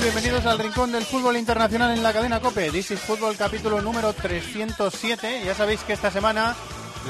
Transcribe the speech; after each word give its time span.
Bienvenidos 0.00 0.46
al 0.46 0.58
Rincón 0.58 0.90
del 0.90 1.04
Fútbol 1.04 1.36
Internacional 1.36 1.92
en 1.92 2.02
la 2.02 2.14
cadena 2.14 2.40
COPE. 2.40 2.70
This 2.70 2.92
is 2.92 3.00
Fútbol 3.00 3.36
capítulo 3.36 3.82
número 3.82 4.14
307. 4.14 5.42
Ya 5.44 5.54
sabéis 5.54 5.80
que 5.80 5.92
esta 5.92 6.10
semana 6.10 6.56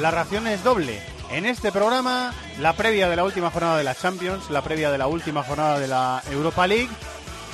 la 0.00 0.10
ración 0.10 0.48
es 0.48 0.64
doble. 0.64 1.00
En 1.30 1.46
este 1.46 1.70
programa, 1.70 2.34
la 2.58 2.72
previa 2.72 3.08
de 3.08 3.14
la 3.14 3.22
última 3.22 3.52
jornada 3.52 3.78
de 3.78 3.84
la 3.84 3.94
Champions, 3.94 4.50
la 4.50 4.62
previa 4.62 4.90
de 4.90 4.98
la 4.98 5.06
última 5.06 5.44
jornada 5.44 5.78
de 5.78 5.86
la 5.86 6.22
Europa 6.32 6.66
League, 6.66 6.90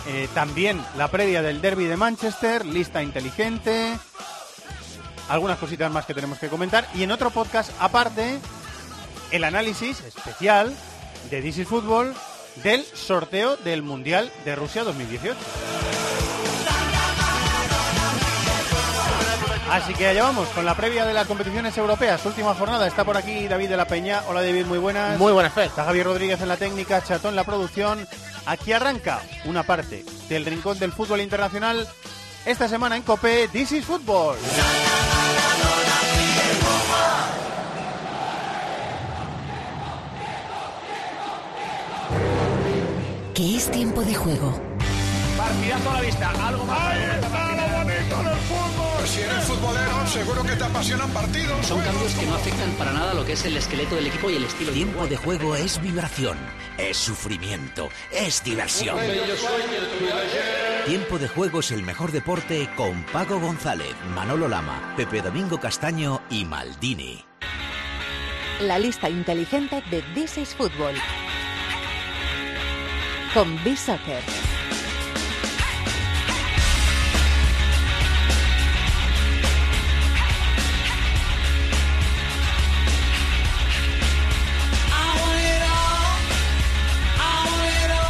eh, 0.09 0.29
también 0.33 0.83
la 0.97 1.09
previa 1.09 1.43
del 1.43 1.61
Derby 1.61 1.85
de 1.85 1.99
Manchester, 1.99 2.65
lista 2.65 3.03
inteligente, 3.03 3.99
algunas 5.29 5.59
cositas 5.59 5.93
más 5.93 6.07
que 6.07 6.15
tenemos 6.15 6.39
que 6.39 6.49
comentar. 6.49 6.89
Y 6.95 7.03
en 7.03 7.13
otro 7.13 7.29
podcast 7.31 7.71
aparte, 7.81 8.39
el 9.31 9.45
análisis 9.45 10.01
especial 10.01 10.75
de 11.31 11.43
This 11.43 11.59
is 11.59 11.69
Fútbol 11.69 12.15
del 12.63 12.85
sorteo 12.85 13.57
del 13.57 13.83
Mundial 13.83 14.31
de 14.45 14.57
Rusia 14.57 14.85
2018. 14.85 15.37
Así 19.71 19.93
que 19.93 20.07
allá 20.07 20.23
vamos 20.23 20.49
con 20.49 20.65
la 20.65 20.75
previa 20.75 21.05
de 21.05 21.13
las 21.13 21.27
competiciones 21.27 21.77
europeas. 21.77 22.25
Última 22.25 22.55
jornada, 22.55 22.87
está 22.87 23.05
por 23.05 23.19
aquí 23.19 23.47
David 23.49 23.69
de 23.69 23.77
la 23.77 23.87
Peña. 23.87 24.23
Hola 24.27 24.41
David, 24.41 24.65
muy 24.65 24.79
buenas. 24.79 25.19
Muy 25.19 25.33
buenas, 25.33 25.53
Fer. 25.53 25.67
Está 25.67 25.85
Javier 25.85 26.07
Rodríguez 26.07 26.41
en 26.41 26.49
la 26.49 26.57
técnica, 26.57 27.05
Chatón 27.05 27.31
en 27.31 27.37
la 27.37 27.45
producción. 27.45 28.09
Aquí 28.47 28.73
arranca 28.73 29.21
una 29.45 29.63
parte 29.65 30.07
del 30.31 30.47
rincón 30.47 30.79
del 30.79 30.93
fútbol 30.93 31.21
internacional. 31.21 31.87
Esta 32.47 32.67
semana 32.67 32.97
en 32.97 33.03
COPE, 33.03 33.49
This 33.49 33.73
is 33.73 33.85
Football. 33.85 34.37
Que 43.39 43.55
es 43.55 43.71
tiempo 43.71 44.03
de 44.03 44.17
juego. 44.17 44.61
Partidazo 45.37 45.91
a 45.91 45.95
la 45.95 46.01
vista, 46.01 46.49
algo 46.49 46.65
más. 46.65 46.97
Si 49.07 49.21
eres 49.21 49.45
futbolero, 49.45 50.07
seguro 50.09 50.43
que 50.43 50.57
te 50.57 50.65
apasionan 50.65 51.09
partidos. 51.11 51.65
Son 51.65 51.81
cambios 51.81 52.15
que 52.15 52.27
no 52.27 52.35
afectan 52.35 52.73
para 52.73 52.93
nada 52.93 53.15
lo 53.15 53.25
que 53.25 53.35
es 53.35 53.45
el 53.45 53.57
esqueleto 53.57 53.95
del 53.95 54.09
equipo 54.09 54.29
y 54.29 54.35
el 54.35 54.45
estilo. 54.45 54.73
Tiempo 54.73 55.07
de 55.07 55.17
juego 55.17 55.55
es 55.55 55.81
vibración, 55.81 56.37
es 56.79 56.97
sufrimiento, 56.97 57.91
es 58.11 58.43
diversión. 58.43 58.99
Tiempo 60.87 61.21
de 61.21 61.29
juego 61.29 61.61
es 61.61 61.71
el 61.71 61.85
mejor 61.85 62.11
deporte 62.11 62.69
con 62.77 63.05
Paco 63.13 63.39
González, 63.39 63.95
Manolo 64.17 64.49
Lama, 64.49 64.95
Pepe 64.97 65.23
Domingo 65.23 65.61
Castaño 65.61 66.23
y 66.29 66.45
Maldini. 66.45 67.25
La 68.63 68.81
lista 68.81 69.09
inteligente 69.09 69.81
de 69.93 70.03
This 70.13 70.39
is 70.39 70.55
Football. 70.57 70.97
Con 73.35 73.63
B-Soccer. 73.63 74.23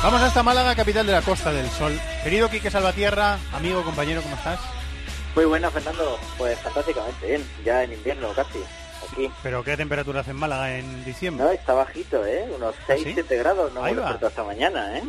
Vamos 0.02 0.22
hasta 0.22 0.42
Málaga, 0.42 0.74
capital 0.74 1.06
de 1.06 1.12
la 1.12 1.22
Costa 1.22 1.52
del 1.52 1.68
Sol. 1.68 2.00
Querido 2.22 2.48
Quique 2.48 2.70
Salvatierra, 2.70 3.38
amigo, 3.52 3.82
compañero, 3.82 4.22
¿cómo 4.22 4.36
estás? 4.36 4.60
Muy 5.34 5.44
buena, 5.44 5.70
Fernando. 5.70 6.18
Pues 6.38 6.58
fantásticamente 6.60 7.26
bien. 7.26 7.44
Ya 7.64 7.82
en 7.82 7.92
invierno 7.92 8.28
casi. 8.34 8.60
Aquí. 9.12 9.30
¿Pero 9.42 9.62
qué 9.64 9.76
temperatura 9.76 10.20
hace 10.20 10.30
en 10.32 10.36
Málaga 10.36 10.76
en 10.78 11.04
diciembre? 11.04 11.44
No, 11.44 11.50
está 11.50 11.72
bajito, 11.74 12.24
¿eh? 12.26 12.48
Unos 12.56 12.74
6, 12.86 13.02
¿Sí? 13.04 13.10
7 13.14 13.36
grados. 13.36 13.72
No 13.72 13.82
Ahí 13.84 13.94
va. 13.94 14.02
despertado 14.02 14.26
hasta 14.28 14.44
mañana, 14.44 14.98
¿eh? 14.98 15.02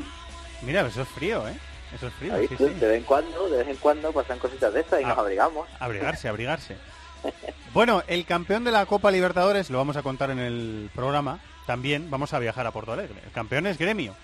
Mira, 0.62 0.82
eso 0.88 1.02
es 1.04 1.08
frío, 1.10 1.48
¿eh? 1.48 1.54
Eso 1.96 2.08
es 2.08 2.14
frío, 2.14 2.38
sí, 2.48 2.48
sí. 2.58 2.64
De 2.66 2.88
vez 2.88 2.98
en 3.00 3.04
cuando, 3.04 3.50
de 3.50 3.58
vez 3.58 3.68
en 3.68 3.76
cuando 3.78 4.12
pasan 4.12 4.38
cositas 4.40 4.74
de 4.74 4.82
estas 4.82 5.02
y 5.02 5.04
Ah. 5.04 5.10
nos 5.10 5.18
abrigamos. 5.18 5.68
Abrigarse, 5.80 6.28
abrigarse. 6.28 6.76
Bueno, 7.74 8.02
el 8.08 8.26
campeón 8.26 8.64
de 8.64 8.72
la 8.72 8.86
Copa 8.88 9.12
Libertadores, 9.12 9.70
lo 9.70 9.78
vamos 9.78 9.96
a 9.96 10.02
contar 10.02 10.32
en 10.32 10.40
el 10.40 10.90
programa, 10.96 11.38
también 11.68 12.10
vamos 12.10 12.34
a 12.34 12.40
viajar 12.40 12.66
a 12.66 12.72
Porto 12.72 12.94
Alegre. 12.94 13.22
El 13.24 13.32
campeón 13.32 13.68
es 13.68 13.78
Gremio, 13.78 14.16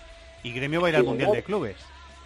y 0.42 0.52
Gremio 0.52 0.80
va 0.80 0.88
a 0.88 0.90
ir 0.90 0.96
al 0.96 1.02
Sí, 1.02 1.08
Mundial 1.08 1.30
de 1.30 1.44
Clubes. 1.44 1.76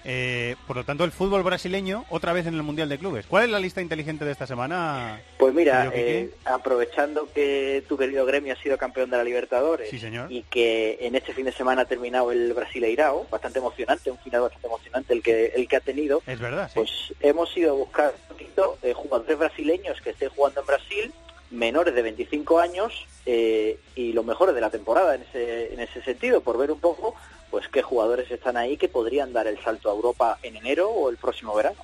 Eh, 0.04 0.56
por 0.66 0.76
lo 0.76 0.84
tanto, 0.84 1.04
el 1.04 1.12
fútbol 1.12 1.42
brasileño 1.42 2.04
otra 2.08 2.32
vez 2.32 2.46
en 2.46 2.54
el 2.54 2.62
Mundial 2.62 2.88
de 2.88 2.98
Clubes. 2.98 3.26
¿Cuál 3.26 3.44
es 3.44 3.50
la 3.50 3.58
lista 3.60 3.80
inteligente 3.82 4.24
de 4.24 4.32
esta 4.32 4.46
semana? 4.46 5.20
Pues 5.38 5.52
mira, 5.54 5.90
eh, 5.94 6.30
aprovechando 6.44 7.28
que 7.34 7.84
tu 7.88 7.96
querido 7.98 8.24
gremio 8.24 8.52
ha 8.54 8.56
sido 8.56 8.78
campeón 8.78 9.10
de 9.10 9.16
la 9.18 9.24
Libertadores 9.24 9.90
Sí, 9.90 9.98
señor. 9.98 10.30
y 10.32 10.42
que 10.44 10.98
en 11.00 11.14
este 11.16 11.34
fin 11.34 11.44
de 11.44 11.52
semana 11.52 11.82
ha 11.82 11.84
terminado 11.84 12.32
el 12.32 12.52
Brasileirao, 12.54 13.26
bastante 13.30 13.58
emocionante, 13.58 14.10
un 14.10 14.18
final 14.18 14.42
bastante 14.42 14.66
emocionante 14.66 15.12
el 15.12 15.22
que 15.22 15.46
el 15.54 15.68
que 15.68 15.76
ha 15.76 15.80
tenido, 15.80 16.22
Es 16.26 16.38
verdad, 16.40 16.68
sí. 16.68 16.74
pues 16.76 16.90
hemos 17.20 17.54
ido 17.56 17.72
a 17.72 17.74
buscar 17.76 18.14
un 18.22 18.28
poquito 18.36 18.78
eh, 18.82 18.92
jugadores 18.94 19.38
brasileños 19.38 20.00
que 20.00 20.10
estén 20.10 20.30
jugando 20.30 20.60
en 20.60 20.66
Brasil, 20.66 21.12
menores 21.50 21.94
de 21.94 22.02
25 22.02 22.58
años 22.60 23.06
eh, 23.26 23.78
y 23.96 24.12
los 24.12 24.24
mejores 24.24 24.54
de 24.54 24.60
la 24.60 24.70
temporada 24.70 25.14
en 25.16 25.22
ese, 25.22 25.74
en 25.74 25.80
ese 25.80 26.02
sentido, 26.02 26.40
por 26.40 26.56
ver 26.56 26.70
un 26.70 26.80
poco 26.80 27.14
pues 27.50 27.66
qué 27.68 27.82
jugadores 27.82 28.30
están 28.30 28.56
ahí 28.56 28.76
que 28.76 28.88
podrían 28.88 29.32
dar 29.32 29.46
el 29.46 29.60
salto 29.62 29.90
a 29.90 29.92
Europa 29.94 30.38
en 30.42 30.56
enero 30.56 30.88
o 30.90 31.10
el 31.10 31.16
próximo 31.16 31.54
verano. 31.54 31.76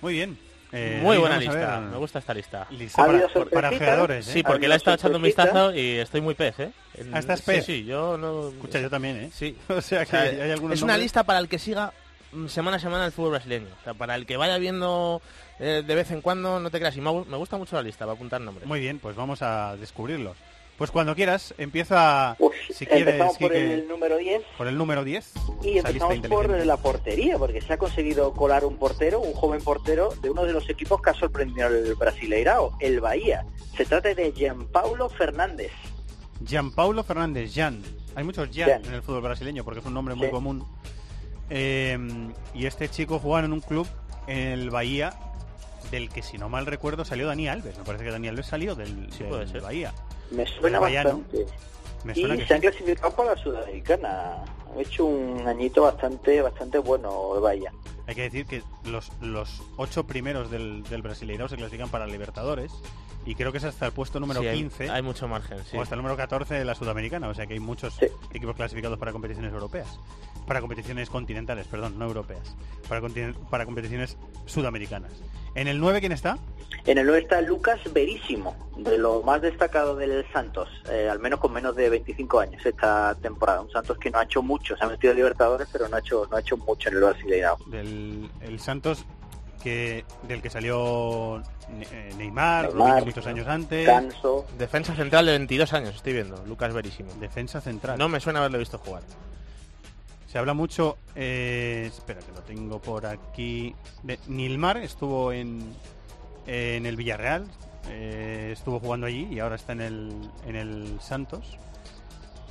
Muy 0.00 0.14
bien. 0.14 0.38
Eh, 0.74 1.00
Muy 1.02 1.18
buena 1.18 1.36
a 1.36 1.38
lista, 1.38 1.80
me 1.80 1.98
gusta 1.98 2.18
esta 2.18 2.32
lista. 2.32 2.66
Lista 2.70 3.02
¿Ha 3.02 3.06
para, 3.06 3.28
por- 3.28 3.50
para 3.50 3.70
ojeadores, 3.70 4.26
¿eh? 4.28 4.32
Sí, 4.32 4.40
Ha 4.42 4.48
porque 4.48 4.68
le 4.68 4.74
he 4.74 4.76
estado 4.78 4.94
echando 4.96 5.18
un 5.18 5.22
vistazo 5.24 5.74
y 5.74 5.98
estoy 5.98 6.22
muy 6.22 6.34
pez, 6.34 6.58
¿eh? 6.60 6.72
En- 6.94 7.14
Ah, 7.14 7.18
¿estás 7.18 7.40
sí, 7.40 7.46
pez? 7.46 7.66
Sí, 7.66 7.84
yo 7.84 8.16
no... 8.16 8.48
Escucha, 8.48 8.80
yo 8.80 8.88
también, 8.88 9.16
¿eh? 9.18 9.30
Sí. 9.34 9.54
O 9.68 9.82
sea 9.82 9.98
O 10.00 10.04
que 10.06 10.10
sea, 10.10 10.22
hay 10.22 10.50
algunos 10.50 10.76
es 10.78 10.82
una 10.82 10.94
nombres- 10.94 11.02
lista 11.02 11.24
para 11.24 11.40
el 11.40 11.48
que 11.50 11.58
siga 11.58 11.92
mm, 12.32 12.46
semana 12.46 12.78
a 12.78 12.80
semana 12.80 13.04
el 13.04 13.12
fútbol 13.12 13.32
brasileño. 13.32 13.68
O 13.80 13.84
sea, 13.84 13.92
para 13.92 14.14
el 14.14 14.24
que 14.24 14.38
vaya 14.38 14.56
viendo 14.56 15.20
eh, 15.60 15.82
de 15.86 15.94
vez 15.94 16.10
en 16.10 16.22
cuando, 16.22 16.58
no 16.58 16.70
te 16.70 16.78
creas. 16.78 16.96
Y 16.96 17.02
me, 17.02 17.10
gu- 17.10 17.26
me 17.26 17.36
gusta 17.36 17.58
mucho 17.58 17.76
la 17.76 17.82
lista, 17.82 18.06
para 18.06 18.14
apuntar 18.14 18.40
nombres. 18.40 18.66
Muy 18.66 18.80
bien, 18.80 18.98
pues 18.98 19.14
vamos 19.14 19.42
a 19.42 19.76
descubrirlos. 19.76 20.38
Pues 20.82 20.90
cuando 20.90 21.14
quieras, 21.14 21.54
empieza, 21.58 22.36
si 22.74 22.86
quieres, 22.86 23.06
empezamos 23.14 23.38
por 23.38 23.52
Quique, 23.52 23.74
el 23.74 23.86
número 23.86 24.16
10 24.16 24.42
por 24.58 24.66
el 24.66 24.76
número 24.76 25.04
10. 25.04 25.32
y 25.62 25.78
empezamos 25.78 26.18
por 26.26 26.50
la 26.66 26.76
portería, 26.76 27.38
porque 27.38 27.60
se 27.60 27.72
ha 27.74 27.78
conseguido 27.78 28.32
colar 28.32 28.64
un 28.64 28.76
portero, 28.78 29.20
un 29.20 29.32
joven 29.32 29.62
portero 29.62 30.08
de 30.22 30.30
uno 30.30 30.42
de 30.44 30.52
los 30.52 30.68
equipos 30.68 31.00
que 31.00 31.10
ha 31.10 31.14
sorprendido 31.14 31.68
al 31.68 31.94
Brasileirao, 31.94 32.76
el 32.80 32.98
Bahía. 33.00 33.46
Se 33.76 33.84
trata 33.84 34.12
de 34.12 34.32
Gianpaulo 34.32 35.08
Fernández. 35.08 35.70
Gianpaulo 36.44 37.04
Fernández, 37.04 37.52
Jan. 37.54 37.80
Hay 38.16 38.24
muchos 38.24 38.48
Jan, 38.52 38.68
Jan. 38.68 38.84
en 38.86 38.94
el 38.94 39.02
fútbol 39.02 39.22
brasileño 39.22 39.62
porque 39.62 39.78
es 39.78 39.86
un 39.86 39.94
nombre 39.94 40.16
muy 40.16 40.26
Sí. 40.26 40.32
común. 40.32 40.66
Eh, 41.48 41.96
y 42.54 42.66
este 42.66 42.88
chico 42.88 43.20
jugaba 43.20 43.46
en 43.46 43.52
un 43.52 43.60
club 43.60 43.86
en 44.26 44.48
el 44.48 44.70
Bahía, 44.70 45.14
del 45.92 46.08
que 46.08 46.22
si 46.22 46.38
no 46.38 46.48
mal 46.48 46.66
recuerdo 46.66 47.04
salió 47.04 47.28
Dani 47.28 47.46
Alves. 47.46 47.78
Me 47.78 47.84
parece 47.84 48.02
que 48.02 48.10
Dani 48.10 48.26
Alves 48.26 48.46
salió 48.46 48.74
del, 48.74 49.06
Sí, 49.12 49.20
del 49.20 49.28
puede 49.28 49.46
ser. 49.46 49.60
Bahía. 49.60 49.94
Me 50.32 50.46
suena 50.46 50.80
Bahía, 50.80 51.04
¿no? 51.04 51.18
bastante. 51.18 51.46
Me 52.04 52.12
Y 52.12 52.20
suena 52.20 52.36
que 52.36 52.46
se 52.46 52.54
han 52.54 52.60
clasificado 52.60 53.14
para 53.14 53.34
la 53.34 53.42
Sudamericana. 53.42 54.44
Han 54.72 54.80
hecho 54.80 55.04
un 55.04 55.46
añito 55.46 55.82
bastante 55.82 56.40
bastante 56.42 56.78
bueno 56.78 57.40
Bahía. 57.40 57.72
Hay 58.06 58.14
que 58.14 58.22
decir 58.22 58.46
que 58.46 58.62
los, 58.84 59.12
los 59.20 59.62
ocho 59.76 60.04
primeros 60.04 60.50
del, 60.50 60.82
del 60.84 61.02
Brasileirao 61.02 61.48
se 61.48 61.56
clasifican 61.56 61.88
para 61.90 62.06
Libertadores 62.06 62.72
y 63.24 63.36
creo 63.36 63.52
que 63.52 63.58
es 63.58 63.64
hasta 63.64 63.86
el 63.86 63.92
puesto 63.92 64.18
número 64.18 64.40
Sí, 64.40 64.48
hay- 64.48 64.58
15 64.58 64.90
Hay, 64.90 65.02
mucho 65.02 65.28
margen, 65.28 65.58
sí. 65.64 65.76
o 65.76 65.82
hasta 65.82 65.94
el 65.94 65.98
número 66.00 66.16
14 66.16 66.54
de 66.54 66.64
la 66.64 66.74
Sudamericana, 66.74 67.28
o 67.28 67.34
sea 67.34 67.46
que 67.46 67.52
hay 67.54 67.60
muchos 67.60 67.94
Sí. 67.94 68.06
equipos 68.32 68.56
clasificados 68.56 68.98
para 68.98 69.12
competiciones 69.12 69.52
europeas, 69.52 70.00
para 70.48 70.60
competiciones 70.60 71.08
continentales, 71.08 71.68
perdón, 71.68 71.96
no 72.00 72.06
europeas, 72.06 72.56
para, 72.88 73.00
para 73.48 73.64
competiciones 73.64 74.16
sudamericanas. 74.46 75.12
¿En 75.54 75.68
el 75.68 75.78
9 75.80 76.00
quién 76.00 76.12
está? 76.12 76.38
En 76.84 76.98
el 76.98 77.06
9 77.06 77.22
está 77.22 77.40
Lucas 77.42 77.78
Verísimo, 77.92 78.56
de 78.76 78.98
lo 78.98 79.22
más 79.22 79.40
destacado 79.42 79.94
del 79.94 80.24
Santos, 80.32 80.68
eh, 80.90 81.08
al 81.08 81.20
menos 81.20 81.38
con 81.38 81.52
menos 81.52 81.76
de 81.76 81.88
25 81.90 82.40
años 82.40 82.64
esta 82.66 83.14
temporada. 83.22 83.60
Un 83.60 83.70
Santos 83.70 83.98
que 83.98 84.10
no 84.10 84.18
ha 84.18 84.24
hecho 84.24 84.42
mucho, 84.42 84.76
se 84.76 84.84
ha 84.84 84.88
metido 84.88 85.12
en 85.12 85.18
Libertadores, 85.18 85.68
pero 85.70 85.88
no 85.88 85.96
ha 85.96 86.00
hecho 86.00 86.26
no 86.30 86.36
ha 86.36 86.40
hecho 86.40 86.56
mucho 86.56 86.88
en 86.88 86.96
el 86.96 87.00
Brasileirao. 87.02 87.58
Del 87.66 88.28
el 88.40 88.58
Santos 88.58 89.04
que 89.62 90.04
del 90.26 90.42
que 90.42 90.50
salió 90.50 91.40
Ne- 91.70 91.86
eh, 91.92 92.10
Neymar, 92.18 92.74
muchos 92.74 93.26
años 93.28 93.46
antes, 93.46 93.86
Canso, 93.86 94.44
Defensa 94.58 94.96
central 94.96 95.26
de 95.26 95.32
22 95.32 95.72
años, 95.74 95.94
estoy 95.94 96.14
viendo. 96.14 96.42
Lucas 96.46 96.74
Verísimo. 96.74 97.10
defensa 97.20 97.60
central. 97.60 97.96
No 97.96 98.08
me 98.08 98.18
suena 98.18 98.40
haberlo 98.40 98.58
visto 98.58 98.78
jugar. 98.78 99.02
Se 100.32 100.38
habla 100.38 100.54
mucho, 100.54 100.96
eh, 101.14 101.90
espera 101.94 102.20
que 102.20 102.32
lo 102.32 102.40
tengo 102.40 102.80
por 102.80 103.04
aquí, 103.04 103.74
de 104.02 104.18
Nilmar, 104.28 104.78
estuvo 104.78 105.30
en, 105.30 105.60
en 106.46 106.86
el 106.86 106.96
Villarreal, 106.96 107.46
eh, 107.90 108.48
estuvo 108.50 108.80
jugando 108.80 109.06
allí 109.06 109.28
y 109.30 109.40
ahora 109.40 109.56
está 109.56 109.72
en 109.72 109.82
el, 109.82 110.30
en 110.46 110.56
el 110.56 110.98
Santos. 111.02 111.58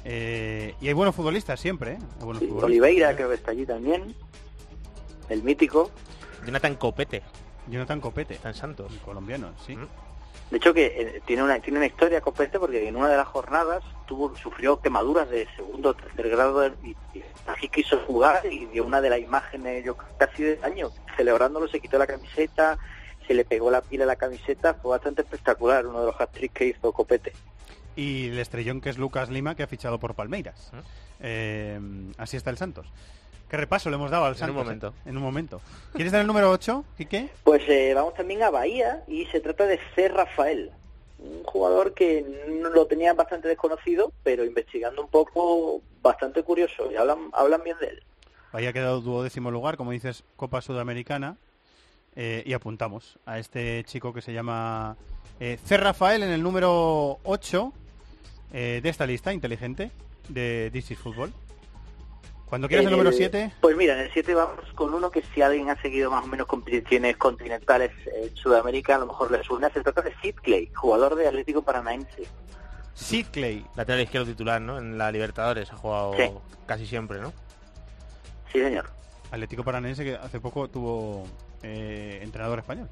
Eh, 0.06 0.76
y 0.80 0.90
hay 0.90 0.94
buenos 0.94 1.16
futbolistas 1.16 1.60
siempre, 1.60 1.94
¿eh? 1.94 1.98
Hay 2.20 2.24
buenos 2.24 2.42
Sí, 2.44 2.50
futbolistas. 2.50 2.64
Oliveira 2.66 3.16
creo 3.16 3.30
que 3.30 3.36
está 3.36 3.50
allí 3.50 3.66
también. 3.66 4.14
El 5.30 5.42
mítico. 5.42 5.90
Jonathan 6.46 6.76
Copete, 6.76 7.24
Jonathan 7.68 8.00
Copete, 8.00 8.36
está 8.36 8.50
en 8.50 8.56
Santos. 8.56 8.94
el 8.94 9.00
colombiano, 9.00 9.54
sí. 9.66 9.76
Mm. 9.76 9.88
De 10.52 10.58
hecho 10.58 10.74
que 10.74 10.86
eh, 10.86 11.22
tiene 11.26 11.44
una 11.44 11.60
tiene 11.60 11.80
una 11.80 11.88
historia 11.88 12.20
compleja 12.20 12.60
porque 12.60 12.88
en 12.88 12.98
una 12.98 13.08
de 13.08 13.16
las 13.18 13.28
jornadas 13.28 13.84
tuvo 14.06 14.36
sufrió 14.36 14.82
quemaduras 14.82 15.30
de 15.30 15.48
segundo 15.56 15.90
o 15.90 15.94
tercer 15.94 16.30
grado 16.30 16.68
y, 16.84 16.90
y 17.14 17.24
así 17.48 17.70
quiso 17.70 17.98
jugar 18.00 18.46
y 18.46 18.66
dio 18.66 18.86
una 18.86 19.00
de 19.00 19.10
las 19.10 19.20
imágenes 19.20 19.86
yo 19.86 19.96
casi 20.18 20.44
de 20.44 20.60
año 20.62 20.90
celebrándolo 21.16 21.70
se 21.70 21.80
quitó 21.80 21.98
la 21.98 22.06
camiseta 22.06 22.78
se 23.26 23.34
le 23.34 23.46
pegó 23.46 23.72
la 23.72 23.82
pila 23.82 24.04
a 24.04 24.08
la 24.08 24.18
camiseta 24.18 24.74
fue 24.74 24.92
bastante 24.92 25.22
espectacular 25.22 25.88
uno 25.88 26.02
de 26.02 26.06
los 26.08 26.20
hat 26.20 26.32
que 26.54 26.66
hizo 26.66 26.92
Copete 26.92 27.32
Y 27.96 28.28
el 28.28 28.40
estrellón 28.40 28.82
que 28.82 28.90
es 28.90 28.98
Lucas 28.98 29.30
Lima, 29.30 29.56
que 29.56 29.64
ha 29.64 29.68
fichado 29.68 30.00
por 30.00 30.16
Palmeiras. 30.16 30.72
Eh, 31.22 31.80
así 32.18 32.36
está 32.36 32.50
el 32.50 32.58
Santos. 32.58 32.88
¿Qué 33.52 33.58
repaso 33.58 33.90
le 33.90 33.98
hemos 33.98 34.10
dado 34.10 34.24
al 34.24 34.30
En 34.32 34.36
un 34.36 34.40
Santos? 34.40 34.56
momento. 34.64 34.88
eh? 34.88 35.10
En 35.10 35.18
un 35.18 35.24
momento. 35.24 35.62
¿Quieres 35.94 36.14
dar 36.14 36.22
el 36.22 36.28
número 36.28 36.50
8, 36.52 36.86
Quique? 36.98 37.30
Pues 37.44 37.62
eh, 37.68 37.92
vamos 37.94 38.14
también 38.14 38.42
a 38.44 38.50
Bahía 38.50 39.04
y 39.10 39.26
se 39.26 39.42
trata 39.42 39.66
de 39.68 39.78
C. 39.94 40.08
Rafael, 40.08 40.72
un 41.20 41.44
jugador 41.44 41.94
que 41.94 42.26
no 42.48 42.70
lo 42.70 42.86
tenía 42.88 43.14
bastante 43.14 43.50
desconocido, 43.50 44.14
pero 44.24 44.46
investigando 44.46 45.02
un 45.02 45.10
poco, 45.10 45.82
bastante 46.02 46.44
curioso 46.44 46.90
y 46.90 46.96
hablan, 46.96 47.30
hablan 47.34 47.62
bien 47.66 47.76
de 47.82 47.88
él. 47.88 48.04
Había 48.54 48.72
quedado 48.72 49.02
duodécimo 49.02 49.52
lugar, 49.52 49.76
como 49.76 49.92
dices, 49.92 50.24
Copa 50.38 50.62
Sudamericana. 50.62 51.36
eh, 52.16 52.44
y 52.46 52.54
apuntamos 52.54 53.20
a 53.26 53.38
este 53.38 53.84
chico 53.84 54.14
que 54.14 54.22
se 54.22 54.32
llama 54.34 54.96
eh, 55.42 55.58
C. 55.66 55.76
Rafael 55.76 56.24
en 56.24 56.30
el 56.30 56.42
número 56.42 57.20
8 57.24 57.74
eh, 58.54 58.80
de 58.82 58.90
esta 58.90 59.06
lista 59.06 59.34
inteligente 59.34 59.92
de 60.30 60.70
This 60.72 60.92
is 60.92 61.00
Football. 61.00 61.34
Cuando 62.52 62.68
quieras 62.68 62.86
el 62.88 62.92
número 62.92 63.14
7, 63.14 63.54
Pues 63.62 63.78
mira, 63.78 63.94
en 63.94 64.02
el 64.02 64.12
7 64.12 64.34
vamos 64.36 64.66
con 64.76 64.94
uno 64.94 65.10
que 65.10 65.24
si 65.34 65.42
alguien 65.42 65.70
ha 65.70 65.82
seguido 65.82 66.12
más 66.12 66.26
o 66.26 66.28
menos 66.28 66.48
competiciones 66.48 67.16
continentales 67.16 67.92
en 68.14 68.36
Sudamérica, 68.36 68.96
a 68.96 69.00
lo 69.00 69.06
mejor 69.06 69.32
le 69.32 69.42
suena. 69.42 69.70
Se 69.70 69.80
trata 69.80 70.02
de 70.02 70.14
Sid 70.22 70.36
Clay, 70.44 70.70
jugador 70.76 71.16
de 71.16 71.30
Atlético 71.30 71.62
Paranaense. 71.62 72.28
Sid 72.94 73.28
Clay. 73.32 73.66
Lateral 73.78 74.02
izquierdo 74.02 74.28
titular, 74.28 74.60
¿no? 74.62 74.80
En 74.80 74.98
la 74.98 75.14
Libertadores 75.14 75.72
ha 75.72 75.78
jugado 75.78 76.14
Sí. 76.18 76.30
casi 76.66 76.86
siempre, 76.86 77.22
¿no? 77.22 77.32
Sí, 78.52 78.60
señor. 78.60 78.90
Atlético 79.32 79.64
Paranense 79.64 80.04
que 80.04 80.16
hace 80.18 80.42
poco 80.42 80.68
tuvo 80.70 81.26
eh, 81.64 82.20
entrenador 82.22 82.60
español. 82.60 82.90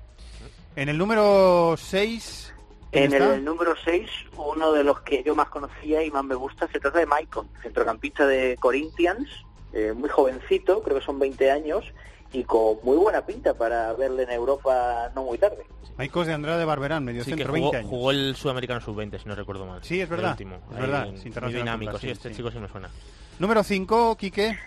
En 0.78 0.88
el 0.88 0.98
número 0.98 1.76
6... 1.78 2.54
En 2.94 3.14
el 3.14 3.44
número 3.44 3.76
6, 3.84 4.10
uno 4.38 4.72
de 4.72 4.84
los 4.86 5.02
que 5.02 5.22
yo 5.22 5.36
más 5.36 5.50
conocía 5.50 6.02
y 6.02 6.10
más 6.10 6.24
me 6.24 6.34
gusta, 6.34 6.68
se 6.72 6.80
trata 6.80 6.98
de 7.00 7.06
Maicon, 7.06 7.48
centrocampista 7.62 8.26
de 8.26 8.56
Corinthians, 8.60 9.28
eh, 9.74 9.94
muy 9.95 10.10
jovencito, 10.10 10.81
creo 10.83 11.00
que 11.00 11.06
son 11.06 11.19
20 11.19 11.51
años, 11.51 11.86
y 12.31 12.44
con 12.44 12.77
muy 12.83 12.98
buena 12.98 13.25
pinta 13.25 13.54
para 13.56 13.92
verle 13.94 14.24
en 14.24 14.31
Europa 14.31 15.12
no 15.16 15.24
muy 15.24 15.38
tarde. 15.38 15.66
Maicos 15.98 16.27
de 16.27 16.33
Andrade 16.33 16.63
Barberán, 16.63 17.04
medio 17.04 17.24
Sí, 17.24 17.31
que 17.31 17.38
centro, 17.38 17.54
jugó, 17.54 17.71
20 17.71 17.77
años. 17.77 17.89
jugó 17.89 18.12
el 18.12 18.36
Sudamericano 18.36 18.80
Sub-20, 18.81 19.19
si 19.21 19.27
no 19.27 19.36
recuerdo 19.36 19.66
mal. 19.66 19.83
Sí, 19.83 20.00
es 20.00 20.10
El 20.10 20.16
verdad, 20.16 20.31
último. 20.31 20.56
es 20.69 20.75
Ahí 20.75 20.81
verdad, 20.81 21.01
en- 21.07 21.13
es 21.16 21.19
muy 21.19 21.27
internacional 21.27 21.66
dinámico, 21.66 21.98
sí, 21.98 22.10
este 22.10 22.30
sí. 22.30 22.36
chico 22.36 22.51
sí 22.51 22.60
me 22.60 22.68
suena. 22.69 22.89
Número 23.39 23.63
5, 23.63 24.16
Quique. 24.16 24.57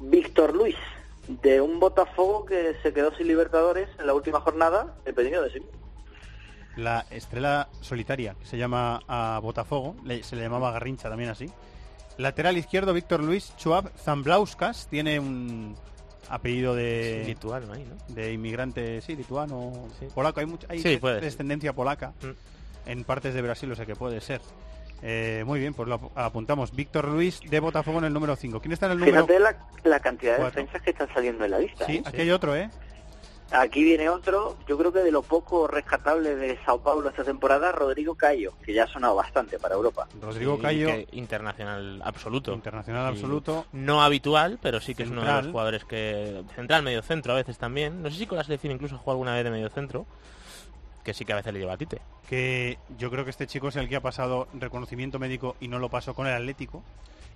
Víctor 0.00 0.54
Luis, 0.56 0.76
de 1.28 1.60
un 1.60 1.78
Botafogo 1.78 2.44
que 2.46 2.74
se 2.82 2.92
quedó 2.92 3.14
sin 3.16 3.28
Libertadores 3.28 3.88
en 3.98 4.06
la 4.06 4.14
última 4.14 4.40
jornada, 4.40 4.94
dependiendo 5.04 5.42
de 5.42 5.50
sí. 5.50 5.62
La 6.76 7.04
estrella 7.10 7.68
solitaria, 7.80 8.34
que 8.40 8.46
se 8.46 8.56
llama 8.56 9.00
a 9.08 9.38
Botafogo, 9.42 9.96
le- 10.04 10.22
se 10.22 10.36
le 10.36 10.42
llamaba 10.42 10.70
Garrincha 10.72 11.08
también 11.08 11.30
así. 11.30 11.50
Lateral 12.20 12.56
izquierdo, 12.58 12.92
Víctor 12.92 13.22
Luis 13.22 13.54
Chuab 13.56 13.90
Zamblauskas, 13.96 14.86
tiene 14.88 15.18
un 15.18 15.74
apellido 16.28 16.74
de, 16.74 17.24
Lituano 17.26 17.72
ahí, 17.72 17.84
¿no? 17.84 18.14
de 18.14 18.32
inmigrante, 18.32 19.00
sí, 19.00 19.16
lituano, 19.16 19.72
Sí. 19.98 20.06
polaco, 20.14 20.40
hay, 20.40 20.46
mucha, 20.46 20.66
hay 20.70 20.80
Sí, 20.80 20.96
de- 20.98 21.20
descendencia 21.20 21.72
polaca 21.72 22.12
Mm. 22.22 22.90
en 22.90 23.04
partes 23.04 23.34
de 23.34 23.42
Brasil, 23.42 23.70
o 23.72 23.74
sea 23.74 23.86
que 23.86 23.96
puede 23.96 24.20
ser. 24.20 24.40
Eh, 25.02 25.42
muy 25.46 25.58
bien, 25.58 25.72
pues 25.72 25.88
lo 25.88 25.94
ap- 25.94 26.18
apuntamos. 26.18 26.72
Víctor 26.76 27.08
Luis 27.08 27.40
de 27.48 27.58
Botafogo 27.58 27.98
en 28.00 28.04
el 28.04 28.12
número 28.12 28.36
5. 28.36 28.60
¿Quién 28.60 28.72
está 28.72 28.84
en 28.86 28.92
el 28.92 28.98
número 28.98 29.26
Fíjate 29.26 29.40
la, 29.40 29.56
la 29.84 29.98
cantidad 30.00 30.36
de 30.36 30.44
defensas 30.44 30.82
que 30.82 30.90
están 30.90 31.08
saliendo 31.14 31.44
en 31.46 31.50
la 31.52 31.58
lista. 31.58 31.86
Sí, 31.86 31.96
¿eh? 31.96 32.02
aquí 32.04 32.20
hay 32.20 32.30
otro, 32.30 32.54
¿eh? 32.54 32.68
Aquí 33.52 33.82
viene 33.82 34.08
otro, 34.08 34.56
yo 34.68 34.78
creo 34.78 34.92
que 34.92 35.00
de 35.00 35.10
lo 35.10 35.22
poco 35.22 35.66
rescatable 35.66 36.36
de 36.36 36.56
Sao 36.64 36.80
Paulo 36.80 37.08
esta 37.08 37.24
temporada, 37.24 37.72
Rodrigo 37.72 38.14
Cayo, 38.14 38.52
que 38.64 38.72
ya 38.72 38.84
ha 38.84 38.86
sonado 38.86 39.16
bastante 39.16 39.58
para 39.58 39.74
Europa. 39.74 40.06
Rodrigo 40.20 40.54
Sí, 40.56 40.62
Cayo, 40.62 40.90
internacional 41.12 42.00
absoluto. 42.04 42.52
internacional 42.52 43.06
absoluto. 43.06 43.66
No 43.72 44.02
habitual, 44.02 44.58
pero 44.62 44.80
sí 44.80 44.94
que 44.94 45.02
es 45.02 45.10
uno 45.10 45.22
de 45.24 45.32
los 45.32 45.46
jugadores 45.48 45.84
que... 45.84 46.44
Central, 46.54 46.84
medio 46.84 47.02
centro 47.02 47.32
a 47.32 47.36
veces 47.36 47.58
también. 47.58 48.02
No 48.02 48.10
sé 48.10 48.18
si 48.18 48.26
con 48.26 48.38
la 48.38 48.44
selección 48.44 48.72
incluso 48.72 48.96
jugó 48.98 49.10
alguna 49.12 49.34
vez 49.34 49.42
de 49.42 49.50
medio 49.50 49.68
centro. 49.68 50.06
Que 51.02 51.12
sí 51.14 51.24
que 51.24 51.32
a 51.32 51.36
veces 51.36 51.52
le 51.52 51.58
lleva 51.58 51.72
a 51.72 51.76
Tite. 51.78 52.00
que 52.28 52.78
yo 52.98 53.10
creo 53.10 53.24
que 53.24 53.30
este 53.30 53.46
chico 53.48 53.68
es 53.68 53.76
el 53.76 53.88
que 53.88 53.96
ha 53.96 54.00
pasado 54.02 54.46
reconocimiento 54.54 55.18
médico 55.18 55.56
y 55.58 55.66
no 55.66 55.78
lo 55.78 55.88
pasó 55.88 56.14
con 56.14 56.26
el 56.26 56.34
Atlético 56.34 56.82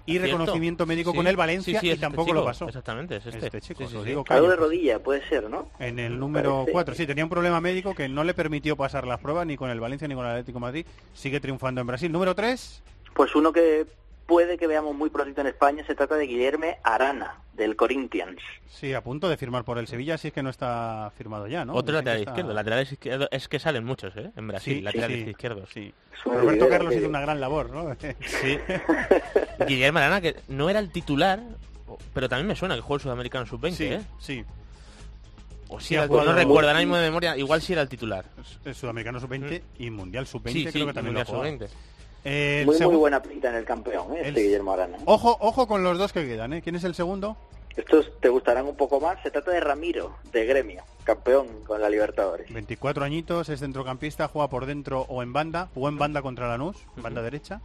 y 0.06 0.12
¿Cierto? 0.12 0.26
reconocimiento 0.26 0.86
médico 0.86 1.10
Sí, 1.12 1.16
con 1.16 1.26
el 1.26 1.36
Valencia 1.36 1.74
sí, 1.74 1.80
sí, 1.80 1.86
y 1.86 1.90
es 1.90 1.94
este 1.94 2.06
tampoco 2.06 2.32
lo 2.32 2.44
pasó. 2.44 2.66
Exactamente, 2.66 3.16
es 3.16 3.26
este. 3.26 3.46
Este 3.46 3.60
chico, 3.60 3.78
Sí, 3.80 3.86
sí, 3.86 3.90
sí. 3.92 3.96
Rodrigo 3.96 4.24
Algo 4.28 4.46
Cayo. 4.46 4.50
de 4.50 4.56
rodilla, 4.56 4.98
puede 4.98 5.26
ser, 5.28 5.48
¿no? 5.48 5.70
En 5.78 5.98
el 5.98 6.12
Me 6.12 6.18
número 6.18 6.52
parece. 6.60 6.72
4, 6.72 6.94
sí, 6.94 7.06
tenía 7.06 7.24
un 7.24 7.30
problema 7.30 7.60
médico 7.60 7.94
que 7.94 8.08
no 8.08 8.22
le 8.24 8.34
permitió 8.34 8.76
pasar 8.76 9.06
las 9.06 9.20
pruebas 9.20 9.46
ni 9.46 9.56
con 9.56 9.70
el 9.70 9.80
Valencia 9.80 10.06
ni 10.08 10.14
con 10.14 10.24
el 10.26 10.32
Atlético 10.32 10.56
de 10.58 10.60
Madrid. 10.62 10.86
Sigue 11.14 11.40
triunfando 11.40 11.80
en 11.80 11.86
Brasil. 11.86 12.10
Número 12.12 12.34
3, 12.34 12.82
Pues 13.14 13.34
uno 13.34 13.52
que 13.52 13.86
puede 14.26 14.56
que 14.58 14.66
veamos 14.66 14.94
muy 14.94 15.10
prontito 15.10 15.40
en 15.42 15.48
España 15.48 15.84
se 15.86 15.94
trata 15.94 16.16
de 16.16 16.26
Guillermo 16.26 16.66
Arana, 16.82 17.38
del 17.52 17.76
Corinthians. 17.76 18.40
sí, 18.68 18.92
a 18.94 19.02
punto 19.02 19.28
de 19.28 19.36
firmar 19.36 19.64
por 19.64 19.78
el 19.78 19.86
Sevilla, 19.86 20.16
si 20.18 20.28
es 20.28 20.34
que 20.34 20.42
no 20.42 20.50
está 20.50 21.12
firmado 21.16 21.46
ya, 21.46 21.64
¿no? 21.64 21.74
Otro 21.74 21.94
lateral 21.94 22.20
está- 22.20 22.30
izquierdo. 22.32 22.54
Laterales 22.54 22.92
izquierdo 22.92 23.28
es 23.30 23.48
que 23.48 23.58
salen 23.58 23.84
muchos, 23.84 24.16
¿eh? 24.16 24.30
En 24.36 24.48
Brasil, 24.48 24.76
Sí, 24.76 24.82
laterales 24.82 25.24
sí, 25.24 25.30
izquierdos. 25.30 25.68
Sí. 25.72 25.94
Roberto 26.24 26.68
Carlos 26.68 26.92
que- 26.92 26.98
hizo 26.98 27.08
una 27.08 27.20
gran 27.20 27.40
labor, 27.40 27.70
¿no? 27.70 27.94
Sí. 28.20 28.58
Guillermo 29.68 29.98
Arana, 29.98 30.20
que 30.20 30.36
no 30.48 30.69
era 30.70 30.81
el 30.81 30.90
titular, 30.90 31.40
pero 32.12 32.28
también 32.28 32.46
me 32.48 32.56
suena 32.56 32.74
que 32.74 32.81
jugó 32.81 32.96
el 32.96 33.00
Sudamericano 33.02 33.46
Sub-20, 33.46 33.72
sí, 33.76 33.84
¿eh? 33.84 34.00
sí. 34.19 34.44
O 35.69 35.78
ha 35.78 35.81
era- 36.04 36.06
no 36.06 36.32
recuerdo 36.32 36.69
ahora 36.70 36.81
mismo 36.81 36.96
de 36.96 37.02
memoria, 37.04 37.36
igual 37.36 37.60
sí 37.62 37.72
era 37.72 37.82
el 37.82 37.88
titular. 37.88 38.24
El 38.64 38.74
Sudamericano 38.74 39.20
Sub-20 39.20 39.62
y 39.78 39.90
Mundial 39.90 40.26
Sub-20 40.26 40.52
sí, 40.52 40.64
sí, 40.66 40.72
creo 40.72 40.86
que 40.86 40.93
también 40.93 41.14
lo 41.14 41.24
Mundial. 41.24 41.58
Sub-20. 41.69 41.69
Eh, 42.24 42.60
el 42.60 42.66
Muy, 42.66 42.78
muy 42.81 42.96
buena 42.96 43.22
pinta 43.22 43.50
en 43.50 43.56
el 43.56 43.64
campeón, 43.64 44.14
¿eh? 44.16 44.20
el- 44.20 44.26
este 44.28 44.43
Guillermo 44.43 44.72
Arana. 44.72 44.98
Ojo, 45.04 45.36
ojo 45.40 45.66
con 45.66 45.82
los 45.84 45.98
dos 45.98 46.12
que 46.12 46.26
quedan, 46.26 46.52
¿eh? 46.54 46.62
¿Quién 46.62 46.74
es 46.76 46.84
el 46.84 46.94
segundo? 46.94 47.36
Estos 47.76 48.10
te 48.20 48.28
gustarán 48.28 48.66
un 48.66 48.76
poco 48.76 49.00
más. 49.00 49.20
Se 49.22 49.31
trata 49.31 49.50
de 49.50 49.60
Ramiro, 49.60 50.16
de 50.32 50.46
Gremio, 50.46 50.84
campeón 51.02 51.48
con 51.66 51.81
la 51.81 51.90
Libertadores. 51.90 52.50
24 52.52 53.04
añitos, 53.04 53.48
es 53.48 53.60
centrocampista, 53.60 54.28
juega 54.28 54.48
por 54.48 54.64
dentro 54.66 55.02
o 55.08 55.22
en 55.22 55.32
banda, 55.32 55.69
jugó 55.74 55.88
en 55.88 55.98
banda 55.98 56.22
contra 56.22 56.48
Lanús, 56.48 56.76
banda 56.96 57.20
derecha. 57.20 57.60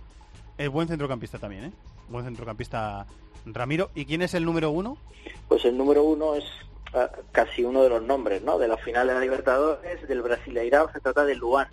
Es 0.57 0.67
buen 0.69 0.87
centrocampista 0.87 1.37
también, 1.37 1.65
¿eh? 1.65 1.71
Buen 2.09 2.25
centrocampista 2.25 3.05
Ramiro. 3.45 3.91
¿Y 3.95 4.05
quién 4.05 4.21
es 4.23 4.33
el 4.33 4.43
número 4.45 4.71
uno? 4.71 4.97
Pues 5.47 5.63
el 5.63 5.77
número 5.77 6.03
uno 6.03 6.33
es 6.35 6.43
ah, 6.93 7.09
casi 7.31 7.63
uno 7.63 7.83
de 7.83 7.89
los 7.89 8.01
nombres, 8.01 8.41
¿no? 8.41 8.57
De 8.57 8.67
la 8.67 8.77
final 8.77 9.07
de 9.07 9.13
la 9.13 9.19
Libertadores, 9.19 10.05
del 10.07 10.21
Brasileirao, 10.23 10.91
se 10.91 10.99
trata 10.99 11.23
de 11.23 11.35
Luan, 11.35 11.67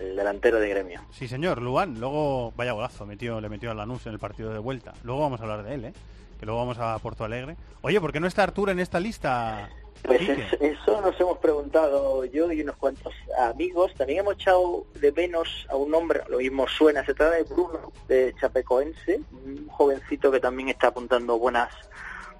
el 0.00 0.16
delantero 0.16 0.58
de 0.58 0.68
Gremio. 0.68 1.00
Sí, 1.12 1.28
señor, 1.28 1.60
Luan. 1.62 2.00
Luego, 2.00 2.52
vaya 2.56 2.72
golazo, 2.72 3.06
metió, 3.06 3.40
le 3.40 3.48
metió 3.48 3.70
a 3.70 3.74
Lanús 3.74 4.06
en 4.06 4.12
el 4.14 4.18
partido 4.18 4.52
de 4.52 4.58
vuelta. 4.58 4.92
Luego 5.04 5.20
vamos 5.20 5.40
a 5.40 5.44
hablar 5.44 5.62
de 5.62 5.74
él, 5.74 5.84
¿eh? 5.86 5.92
Que 6.38 6.46
luego 6.46 6.60
vamos 6.60 6.78
a 6.78 6.98
Porto 6.98 7.24
Alegre. 7.24 7.56
Oye, 7.82 8.00
¿por 8.00 8.12
qué 8.12 8.20
no 8.20 8.26
está 8.26 8.42
Arturo 8.42 8.72
en 8.72 8.80
esta 8.80 8.98
lista? 8.98 9.68
Pues 10.02 10.22
es- 10.26 10.54
eso 10.58 11.00
nos 11.02 11.20
hemos 11.20 11.36
preguntado 11.38 12.24
yo 12.24 12.50
y 12.50 12.62
unos 12.62 12.76
cuantos 12.76 13.12
amigos. 13.38 13.92
También 13.94 14.20
hemos 14.20 14.34
echado 14.36 14.86
de 14.94 15.12
menos 15.12 15.66
a 15.68 15.76
un 15.76 15.94
hombre, 15.94 16.22
lo 16.30 16.38
mismo 16.38 16.66
suena, 16.66 17.04
se 17.04 17.12
trata 17.12 17.36
de 17.36 17.42
Bruno, 17.42 17.92
de 18.08 18.34
Chapecoense, 18.40 19.20
un 19.44 19.68
jovencito 19.68 20.30
que 20.32 20.40
también 20.40 20.70
está 20.70 20.86
apuntando 20.86 21.38
buenas 21.38 21.68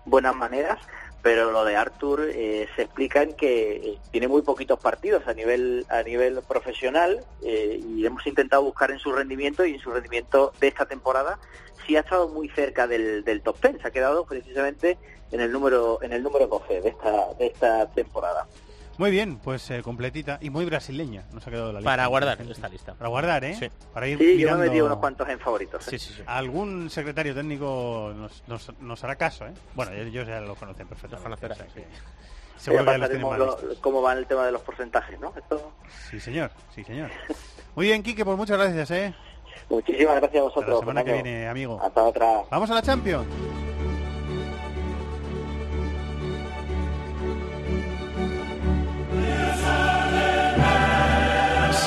buenas 0.06 0.34
maneras, 0.34 0.78
pero 1.22 1.50
lo 1.50 1.64
de 1.64 1.76
Artur 1.76 2.28
eh, 2.32 2.68
se 2.74 2.82
explica 2.82 3.22
en 3.22 3.34
que 3.34 3.76
eh, 3.76 3.98
tiene 4.10 4.28
muy 4.28 4.42
poquitos 4.42 4.78
partidos 4.78 5.26
a 5.26 5.34
nivel 5.34 5.86
a 5.88 6.02
nivel 6.02 6.40
profesional 6.46 7.24
eh, 7.42 7.80
y 7.86 8.06
hemos 8.06 8.26
intentado 8.26 8.62
buscar 8.62 8.90
en 8.90 8.98
su 8.98 9.12
rendimiento 9.12 9.64
y 9.64 9.74
en 9.74 9.80
su 9.80 9.90
rendimiento 9.90 10.52
de 10.60 10.68
esta 10.68 10.86
temporada 10.86 11.38
sí 11.86 11.96
ha 11.96 12.00
estado 12.00 12.28
muy 12.28 12.48
cerca 12.48 12.86
del, 12.86 13.24
del 13.24 13.42
top 13.42 13.60
10, 13.60 13.82
se 13.82 13.88
ha 13.88 13.90
quedado 13.90 14.24
precisamente 14.24 14.98
en 15.30 15.40
el 15.40 15.52
número 15.52 16.02
en 16.02 16.12
el 16.12 16.22
número 16.22 16.46
12 16.46 16.80
de 16.80 16.88
esta 16.88 17.34
de 17.38 17.46
esta 17.46 17.86
temporada. 17.92 18.46
Muy 19.00 19.10
bien, 19.10 19.38
pues 19.38 19.70
eh, 19.70 19.80
completita 19.82 20.36
y 20.42 20.50
muy 20.50 20.66
brasileña. 20.66 21.24
Nos 21.32 21.46
ha 21.46 21.50
quedado 21.50 21.72
la 21.72 21.78
lista. 21.80 21.90
Para 21.90 22.06
guardar 22.06 22.38
esta 22.42 22.68
lista. 22.68 22.92
Para 22.92 23.08
guardar, 23.08 23.42
¿eh? 23.44 23.54
Sí. 23.58 23.70
Para 23.94 24.06
ir 24.06 24.18
Sí, 24.18 24.24
yo 24.24 24.28
me 24.28 24.34
he 24.34 24.36
mirando- 24.44 24.64
metido 24.64 24.86
unos 24.86 24.98
cuantos 24.98 25.26
en 25.30 25.38
favoritos. 25.40 25.88
¿eh? 25.88 25.90
Sí, 25.92 25.98
sí, 25.98 26.12
sí. 26.18 26.22
Algún 26.26 26.90
secretario 26.90 27.34
técnico 27.34 28.12
nos, 28.14 28.42
nos, 28.46 28.78
nos 28.78 29.02
hará 29.02 29.16
caso, 29.16 29.46
¿eh? 29.46 29.54
Bueno, 29.74 29.92
ellos 29.92 30.28
ya 30.28 30.42
lo 30.42 30.54
conocen 30.54 30.86
perfectamente. 30.86 31.30
Los 31.30 31.38
conocerá, 31.40 31.54
o 31.54 31.56
sea 31.56 31.66
que 31.74 31.80
sí. 31.80 31.86
Seguro 32.58 32.84
que 32.84 32.90
Ya 32.90 32.92
ya 32.92 32.98
los 32.98 33.08
tienen 33.08 33.26
pasaremos 33.26 33.30
mal 33.30 33.38
lo- 33.62 33.68
listos. 33.68 33.78
cómo 33.82 34.02
va 34.02 34.12
el 34.12 34.26
tema 34.26 34.44
de 34.44 34.52
los 34.52 34.60
porcentajes, 34.60 35.18
¿no? 35.18 35.32
Esto- 35.34 35.72
Sí, 36.10 36.20
señor, 36.20 36.50
sí, 36.74 36.84
señor. 36.84 37.08
Muy 37.74 37.86
bien, 37.86 38.02
Quique, 38.02 38.22
pues 38.22 38.36
muchas 38.36 38.58
gracias, 38.58 38.90
¿eh? 38.90 39.14
Muchísimas 39.70 40.16
gracias 40.16 40.42
a 40.44 40.46
Hasta 40.46 40.60
vosotros. 40.60 40.74
la 40.74 40.80
semana 40.80 41.04
que 41.04 41.10
Fernando. 41.12 41.24
viene, 41.24 41.48
amigo. 41.48 41.80
Hasta 41.82 42.02
otra. 42.02 42.42
Vamos 42.50 42.70
a 42.70 42.74
la 42.74 42.82
Champions. 42.82 43.26